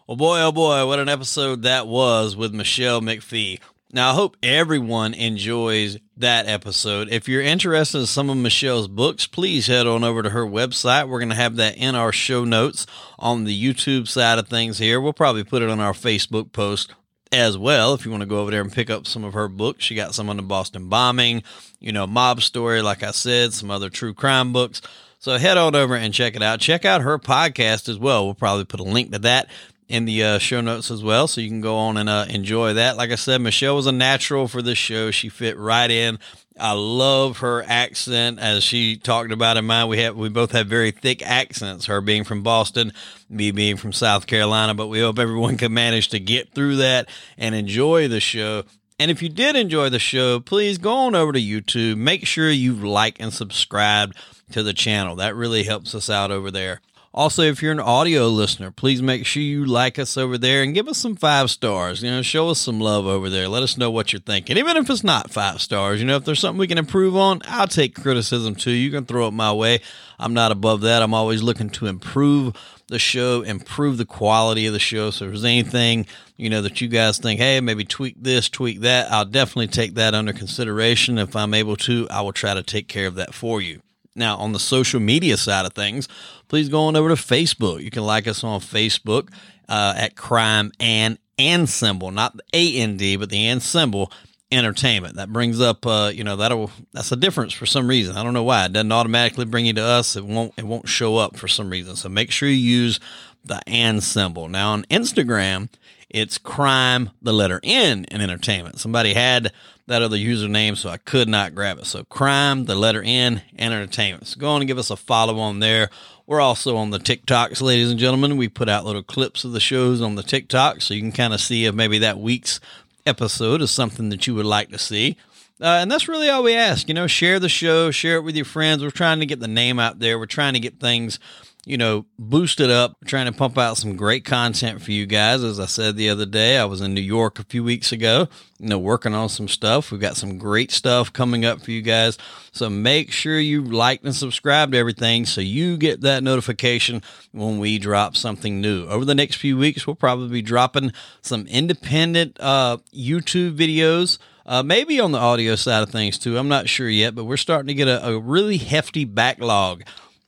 Oh 0.09 0.17
boy, 0.17 0.41
oh 0.43 0.53
boy, 0.53 0.87
what 0.87 0.99
an 0.99 1.09
episode 1.09 1.63
that 1.63 1.87
was 1.87 2.37
with 2.37 2.53
Michele 2.53 3.01
McPhee. 3.01 3.59
Now, 3.93 4.11
I 4.11 4.15
hope 4.15 4.37
everyone 4.43 5.15
enjoys 5.15 5.99
that 6.17 6.49
episode. 6.49 7.09
If 7.11 7.29
you're 7.29 7.43
interested 7.43 7.99
in 7.99 8.07
some 8.07 8.29
of 8.29 8.37
Michele's 8.37 8.89
books, 8.89 9.27
please 9.27 9.67
head 9.69 9.87
on 9.87 10.03
over 10.03 10.23
to 10.23 10.31
her 10.31 10.45
website. 10.45 11.09
We're 11.09 11.21
going 11.21 11.29
to 11.29 11.37
have 11.37 11.57
that 11.57 11.77
in 11.77 11.95
our 11.95 12.11
show 12.11 12.45
notes 12.45 12.87
on 13.19 13.45
the 13.45 13.57
YouTube 13.57 14.09
side 14.09 14.39
of 14.39 14.49
things 14.49 14.79
here. 14.79 15.01
We'll 15.01 15.13
probably 15.13 15.45
put 15.45 15.63
it 15.63 15.71
on 15.71 15.81
our 15.81 15.93
Facebook 15.93 16.51
post 16.53 16.93
as 17.31 17.59
well 17.59 17.95
if 17.95 18.05
you 18.05 18.11
want 18.11 18.23
to 18.23 18.29
go 18.29 18.41
over 18.41 18.51
there 18.51 18.61
and 18.61 18.73
pick 18.73 18.91
up 18.91 19.07
some 19.07 19.25
of 19.25 19.35
her 19.35 19.49
books. 19.49 19.85
She 19.85 19.95
got 19.95 20.15
some 20.15 20.29
on 20.29 20.37
the 20.37 20.43
Boston 20.43 20.89
bombing, 20.89 21.43
you 21.79 21.93
know, 21.93 22.07
mob 22.07 22.43
story, 22.43 22.83
like 22.83 23.03
I 23.03 23.11
said, 23.11 23.53
some 23.53 23.71
other 23.71 23.91
true 23.91 24.15
crime 24.15 24.53
books. 24.53 24.81
So 25.19 25.39
head 25.39 25.57
on 25.57 25.75
over 25.75 25.97
and 25.97 26.13
check 26.13 26.37
it 26.37 26.43
out. 26.43 26.61
Check 26.61 26.85
out 26.85 27.01
her 27.01 27.19
podcast 27.19 27.89
as 27.89 27.99
well. 27.99 28.25
We'll 28.25 28.35
probably 28.35 28.65
put 28.65 28.81
a 28.81 28.85
link 28.85 29.13
to 29.13 29.19
that 29.21 29.49
in 29.89 30.07
the 30.07 30.25
uh, 30.25 30.39
show 30.39 30.61
notes 30.61 30.91
as 30.91 31.03
well, 31.03 31.29
so 31.29 31.41
you 31.41 31.49
can 31.49 31.61
go 31.61 31.77
on 31.77 31.97
and 31.97 32.09
uh, 32.09 32.27
enjoy 32.29 32.73
that. 32.75 32.97
Like 32.97 33.11
I 33.11 33.17
said, 33.17 33.41
Michele 33.41 33.77
was 33.77 33.87
a 33.87 33.93
natural 33.93 34.49
for 34.49 34.63
this 34.63 34.79
show. 34.79 35.11
She 35.11 35.29
fit 35.29 35.59
right 35.59 35.91
in. 35.91 36.19
I 36.59 36.73
love 36.73 37.39
her 37.39 37.65
accent, 37.67 38.39
as 38.39 38.63
she 38.63 38.97
talked 38.97 39.33
about 39.33 39.57
in 39.57 39.65
mine. 39.65 39.89
We 39.89 39.99
have 39.99 40.17
we 40.17 40.29
both 40.29 40.53
have 40.53 40.69
very 40.69 40.93
thick 40.93 41.21
accents. 41.23 41.87
Her 41.87 42.01
being 42.01 42.25
from 42.25 42.43
Boston, 42.43 42.93
me 43.29 43.51
being 43.51 43.77
from 43.77 43.93
South 43.93 44.27
Carolina. 44.27 44.73
But 44.73 44.87
we 44.87 45.01
hope 45.01 45.19
everyone 45.19 45.57
can 45.57 45.75
manage 45.75 46.09
to 46.11 46.21
get 46.21 46.55
through 46.55 46.77
that 46.77 47.09
and 47.37 47.55
enjoy 47.55 48.09
the 48.09 48.21
show. 48.21 48.63
And 49.01 49.11
if 49.11 49.21
you 49.21 49.29
did 49.29 49.57
enjoy 49.57 49.89
the 49.89 49.99
show, 49.99 50.39
please 50.39 50.79
go 50.79 50.95
on 50.95 51.17
over 51.17 51.33
to 51.33 51.41
YouTube. 51.41 51.97
Make 51.97 52.25
sure 52.27 52.49
you've 52.49 52.85
liked 52.85 53.21
and 53.21 53.33
subscribed 53.33 54.17
to 54.53 54.63
the 54.63 54.73
channel. 54.73 55.17
That 55.17 55.35
really 55.35 55.65
helps 55.65 55.95
us 55.95 56.09
out 56.09 56.31
over 56.31 56.53
there. 56.53 56.81
Also, 57.17 57.43
if 57.43 57.63
you're 57.63 57.71
an 57.71 57.79
audio 57.79 58.27
listener, 58.27 58.73
please 58.73 59.01
make 59.01 59.25
sure 59.25 59.41
you 59.41 59.65
like 59.65 60.01
us 60.01 60.17
over 60.17 60.37
there 60.37 60.65
and 60.65 60.75
give 60.75 60.89
us 60.89 60.99
some 60.99 61.15
five 61.15 61.49
stars. 61.49 62.03
You 62.03 62.11
know, 62.11 62.23
show 62.23 62.49
us 62.49 62.59
some 62.59 62.81
love 62.81 63.07
over 63.07 63.31
there. 63.31 63.47
Let 63.47 63.63
us 63.63 63.79
know 63.79 63.89
what 63.89 64.13
you're 64.13 64.19
thinking. 64.19 64.57
Even 64.57 64.77
if 64.77 64.91
it's 64.91 65.05
not 65.05 65.31
five 65.31 65.61
stars, 65.61 66.01
you 66.01 66.07
know, 66.07 66.17
if 66.17 66.25
there's 66.25 66.41
something 66.41 66.59
we 66.59 66.67
can 66.67 66.77
improve 66.77 67.15
on, 67.15 67.41
I'll 67.45 67.69
take 67.69 67.95
criticism 67.95 68.57
too. 68.57 68.73
You 68.73 68.91
can 68.91 69.05
throw 69.05 69.29
it 69.29 69.31
my 69.31 69.53
way. 69.53 69.79
I'm 70.19 70.35
not 70.35 70.51
above 70.51 70.81
that. 70.81 71.03
I'm 71.03 71.15
always 71.15 71.41
looking 71.41 71.71
to 71.71 71.87
improve 71.87 72.57
the 72.89 72.99
show, 72.99 73.43
improve 73.43 73.97
the 73.97 74.05
quality 74.05 74.67
of 74.67 74.73
the 74.73 74.81
show. 74.81 75.13
So 75.13 75.27
if 75.27 75.31
there's 75.31 75.45
anything, 75.45 76.07
you 76.37 76.51
know, 76.51 76.63
that 76.63 76.81
you 76.81 76.89
guys 76.89 77.19
think, 77.19 77.39
hey, 77.39 77.61
maybe 77.61 77.85
tweak 77.85 78.17
this, 78.21 78.49
tweak 78.49 78.81
that, 78.81 79.13
I'll 79.13 79.25
definitely 79.25 79.69
take 79.69 79.95
that 79.95 80.15
under 80.15 80.33
consideration. 80.33 81.19
If 81.19 81.37
I'm 81.37 81.55
able 81.55 81.77
to, 81.77 82.09
I 82.11 82.23
will 82.23 82.33
try 82.33 82.55
to 82.55 82.65
take 82.65 82.89
care 82.89 83.07
of 83.07 83.15
that 83.15 83.35
for 83.35 83.61
you. 83.61 83.83
Now, 84.17 84.37
on 84.37 84.53
the 84.53 84.59
social 84.59 85.01
media 85.01 85.37
side 85.37 85.67
of 85.67 85.73
things, 85.73 86.09
please 86.49 86.69
go 86.69 86.85
on 86.85 86.97
over 86.97 87.09
to 87.09 87.15
Facebook. 87.15 87.83
You 87.83 87.91
can 87.91 88.05
like 88.05 88.29
us 88.29 88.45
on 88.45 88.61
Facebook 88.61 89.31
uh, 89.69 89.95
at 89.97 90.17
Crime 90.17 90.73
and 90.79 91.19
and 91.37 91.69
Symbol, 91.69 92.13
not 92.13 92.37
the 92.37 92.45
A 92.53 92.77
N 92.79 92.97
D, 92.97 93.17
but 93.17 93.31
the 93.31 93.49
and 93.49 93.61
symbol 93.61 94.13
entertainment. 94.53 95.17
That 95.17 95.33
brings 95.33 95.61
up, 95.61 95.85
uh, 95.85 96.13
you 96.15 96.23
know, 96.23 96.37
that'll 96.37 96.71
that's 96.93 97.11
a 97.11 97.17
difference 97.17 97.53
for 97.53 97.67
some 97.67 97.89
reason. 97.89 98.17
I 98.17 98.23
don't 98.23 98.35
know 98.35 98.45
why 98.45 98.67
it 98.67 98.73
doesn't 98.73 98.93
automatically 98.93 99.47
bring 99.47 99.67
you 99.67 99.73
to 99.73 99.83
us. 99.83 100.15
It 100.15 100.25
won't 100.25 100.53
it 100.57 100.65
won't 100.65 100.89
show 100.89 101.17
up 101.17 101.37
for 101.37 101.49
some 101.49 101.71
reason. 101.71 101.97
So 101.97 102.09
make 102.09 102.31
sure 102.31 102.49
you 102.49 102.55
use 102.55 103.01
the 103.45 103.61
and 103.67 104.01
symbol. 104.01 104.49
Now 104.49 104.71
on 104.73 104.85
Instagram, 104.85 105.71
it's 106.09 106.39
crime 106.39 107.11
the 107.21 107.33
letter 107.33 107.59
N 107.65 108.05
in 108.05 108.21
entertainment. 108.21 108.79
Somebody 108.79 109.15
had 109.15 109.53
that 109.87 110.03
other 110.03 110.17
username, 110.17 110.77
so 110.77 110.89
I 110.89 110.97
could 110.97 111.29
not 111.29 111.55
grab 111.55 111.79
it. 111.79 111.87
So 111.87 112.05
crime, 112.05 112.65
the 112.65 112.75
letter 112.75 113.03
N, 113.05 113.43
and 113.57 113.75
entertainment. 113.75 114.27
So 114.27 114.41
go 114.41 114.51
on 114.51 114.63
and 114.63 114.69
give 114.69 114.79
us 114.79 114.91
a 114.91 114.97
follow 114.97 115.39
on 115.39 115.61
there. 115.61 115.91
We're 116.27 116.41
also 116.41 116.77
on 116.77 116.91
the 116.91 116.99
TikToks, 116.99 117.61
ladies 117.61 117.91
and 117.91 118.01
gentlemen. 118.01 118.39
We 118.39 118.49
put 118.49 118.69
out 118.69 118.87
little 118.87 119.03
clips 119.03 119.45
of 119.45 119.53
the 119.53 119.61
shows 119.61 120.01
on 120.01 120.15
the 120.15 120.23
TikTok, 120.23 120.81
so 120.81 120.95
you 120.95 121.01
can 121.01 121.13
kind 121.13 121.35
of 121.35 121.41
see 121.41 121.67
if 121.67 121.75
maybe 121.75 121.99
that 121.99 122.19
week's 122.19 122.61
episode 123.05 123.61
is 123.61 123.71
something 123.71 124.09
that 124.09 124.27
you 124.27 124.35
would 124.35 124.47
like 124.47 124.71
to 124.71 124.79
see. 124.79 125.19
Uh, 125.61 125.79
and 125.81 125.91
that's 125.91 126.09
really 126.09 126.29
all 126.29 126.43
we 126.43 126.55
ask. 126.55 126.89
You 126.89 126.95
know, 126.95 127.07
share 127.07 127.39
the 127.39 127.49
show, 127.49 127.91
share 127.91 128.17
it 128.17 128.23
with 128.23 128.37
your 128.37 128.45
friends. 128.45 128.83
We're 128.83 128.91
trying 128.91 129.21
to 129.21 129.27
get 129.27 129.41
the 129.41 129.49
name 129.49 129.79
out 129.79 129.99
there. 129.99 130.19
We're 130.19 130.27
trying 130.27 130.55
to 130.55 130.61
get 130.61 130.81
things 130.81 131.19
you 131.67 131.79
know, 131.79 132.05
boost 132.19 132.61
it 132.61 132.71
up, 132.71 132.97
trying 133.07 133.27
to 133.27 133.33
pump 133.33 133.57
out 133.57 133.77
some 133.77 133.97
great 133.97 134.25
content 134.25 134.83
for 134.83 134.93
you 134.93 135.07
guys. 135.07 135.43
As 135.43 135.59
I 135.59 135.67
said 135.67 135.97
the 135.97 136.11
other 136.11 136.27
day, 136.27 136.59
I 136.59 136.65
was 136.67 136.81
in 136.81 136.93
New 136.93 137.01
York 137.01 137.39
a 137.39 137.45
few 137.45 137.65
weeks 137.65 137.91
ago, 137.91 138.29
you 138.59 138.69
know, 138.69 138.79
working 138.79 139.15
on 139.15 139.29
some 139.31 139.49
stuff. 139.49 139.91
We've 139.91 140.01
got 140.01 140.17
some 140.17 140.37
great 140.37 140.71
stuff 140.71 141.13
coming 141.13 141.45
up 141.45 141.63
for 141.63 141.71
you 141.71 141.81
guys. 141.81 142.19
So 142.53 142.69
make 142.69 143.11
sure 143.11 143.39
you 143.39 143.63
like 143.63 144.05
and 144.05 144.15
subscribe 144.15 144.73
to 144.73 144.79
everything 144.79 145.25
so 145.25 145.41
you 145.41 145.77
get 145.77 146.03
that 146.03 146.23
notification 146.23 147.03
when 147.33 147.59
we 147.59 147.79
drop 147.79 148.17
something 148.17 148.61
new. 148.61 148.87
Over 148.87 149.05
the 149.05 149.15
next 149.15 149.37
few 149.37 149.57
weeks, 149.57 149.87
we'll 149.87 149.97
probably 149.97 150.29
be 150.29 150.43
dropping 150.43 150.93
some 151.23 151.47
independent 151.47 152.37
uh, 152.41 152.79
YouTube 152.93 153.57
videos. 153.57 154.19
Uh, 154.47 154.63
maybe 154.63 155.01
on 155.01 155.13
the 155.13 155.19
audio 155.19 155.57
side 155.57 155.83
of 155.83 155.89
things 155.89 156.19
too. 156.19 156.37
I'm 156.37 156.49
not 156.49 156.69
sure 156.69 156.89
yet, 156.91 157.15
but 157.15 157.25
we're 157.25 157.39
starting 157.39 157.69
to 157.69 157.75
get 157.75 157.89
a, 157.89 158.09
a 158.09 158.19
really 158.19 158.59
hefty 158.59 159.07
backlog 159.07 159.85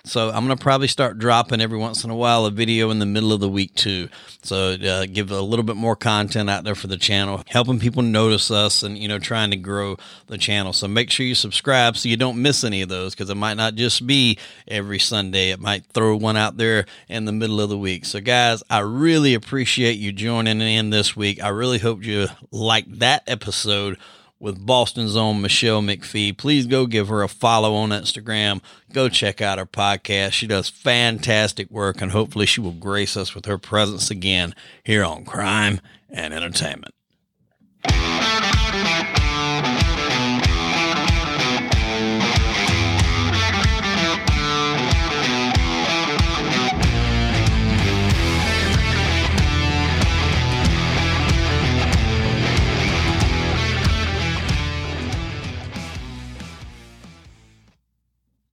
so 0.06 0.28
I'm 0.28 0.46
going 0.46 0.56
to 0.56 0.62
probably 0.62 0.86
start 0.86 1.18
dropping 1.18 1.60
every 1.60 1.78
once 1.78 2.04
in 2.04 2.10
a 2.10 2.14
while 2.14 2.46
a 2.46 2.50
video 2.52 2.90
in 2.90 3.00
the 3.00 3.06
middle 3.06 3.32
of 3.32 3.40
the 3.40 3.48
week 3.48 3.74
too. 3.74 4.08
So 4.42 4.74
uh, 4.74 5.06
give 5.06 5.32
a 5.32 5.40
little 5.40 5.64
bit 5.64 5.74
more 5.74 5.96
content 5.96 6.48
out 6.48 6.62
there 6.62 6.76
for 6.76 6.86
the 6.86 6.96
channel, 6.96 7.42
helping 7.48 7.80
people 7.80 8.02
notice 8.02 8.50
us 8.52 8.84
and, 8.84 8.96
you 8.96 9.08
know, 9.08 9.18
trying 9.18 9.50
to 9.50 9.56
grow 9.56 9.96
the 10.28 10.38
channel. 10.38 10.72
So 10.72 10.86
make 10.86 11.10
sure 11.10 11.26
you 11.26 11.34
subscribe 11.34 11.96
so 11.96 12.08
you 12.08 12.16
don't 12.16 12.40
miss 12.40 12.62
any 12.62 12.82
of 12.82 12.88
those 12.88 13.14
because 13.14 13.30
it 13.30 13.36
might 13.36 13.56
not 13.56 13.74
just 13.74 14.06
be 14.06 14.38
every 14.68 15.00
Sunday. 15.00 15.50
It 15.50 15.60
might 15.60 15.84
throw 15.86 16.16
one 16.16 16.36
out 16.36 16.56
there 16.56 16.86
in 17.08 17.24
the 17.24 17.32
middle 17.32 17.60
of 17.60 17.68
the 17.68 17.78
week. 17.78 18.04
So 18.04 18.20
guys, 18.20 18.62
I 18.70 18.80
really 18.80 19.34
appreciate 19.34 19.98
you 19.98 20.12
joining 20.12 20.60
in 20.60 20.90
this 20.90 21.16
week. 21.16 21.42
I 21.42 21.48
really 21.48 21.78
hope 21.78 22.04
you 22.04 22.28
liked 22.52 23.00
that 23.00 23.24
episode 23.26 23.98
with 24.38 24.64
Boston's 24.64 25.16
own 25.16 25.40
Michele 25.40 25.82
McPhee. 25.82 26.36
Please 26.36 26.66
go 26.66 26.86
give 26.86 27.08
her 27.08 27.22
a 27.22 27.28
follow 27.28 27.74
on 27.74 27.90
Instagram. 27.90 28.60
Go 28.92 29.08
check 29.08 29.40
out 29.40 29.58
her 29.58 29.66
podcast. 29.66 30.32
She 30.32 30.46
does 30.46 30.68
fantastic 30.68 31.70
work, 31.70 32.00
and 32.00 32.12
hopefully, 32.12 32.46
she 32.46 32.60
will 32.60 32.72
grace 32.72 33.16
us 33.16 33.34
with 33.34 33.46
her 33.46 33.58
presence 33.58 34.10
again 34.10 34.54
here 34.84 35.04
on 35.04 35.24
Crime 35.24 35.80
and 36.10 36.34
Entertainment. 36.34 36.94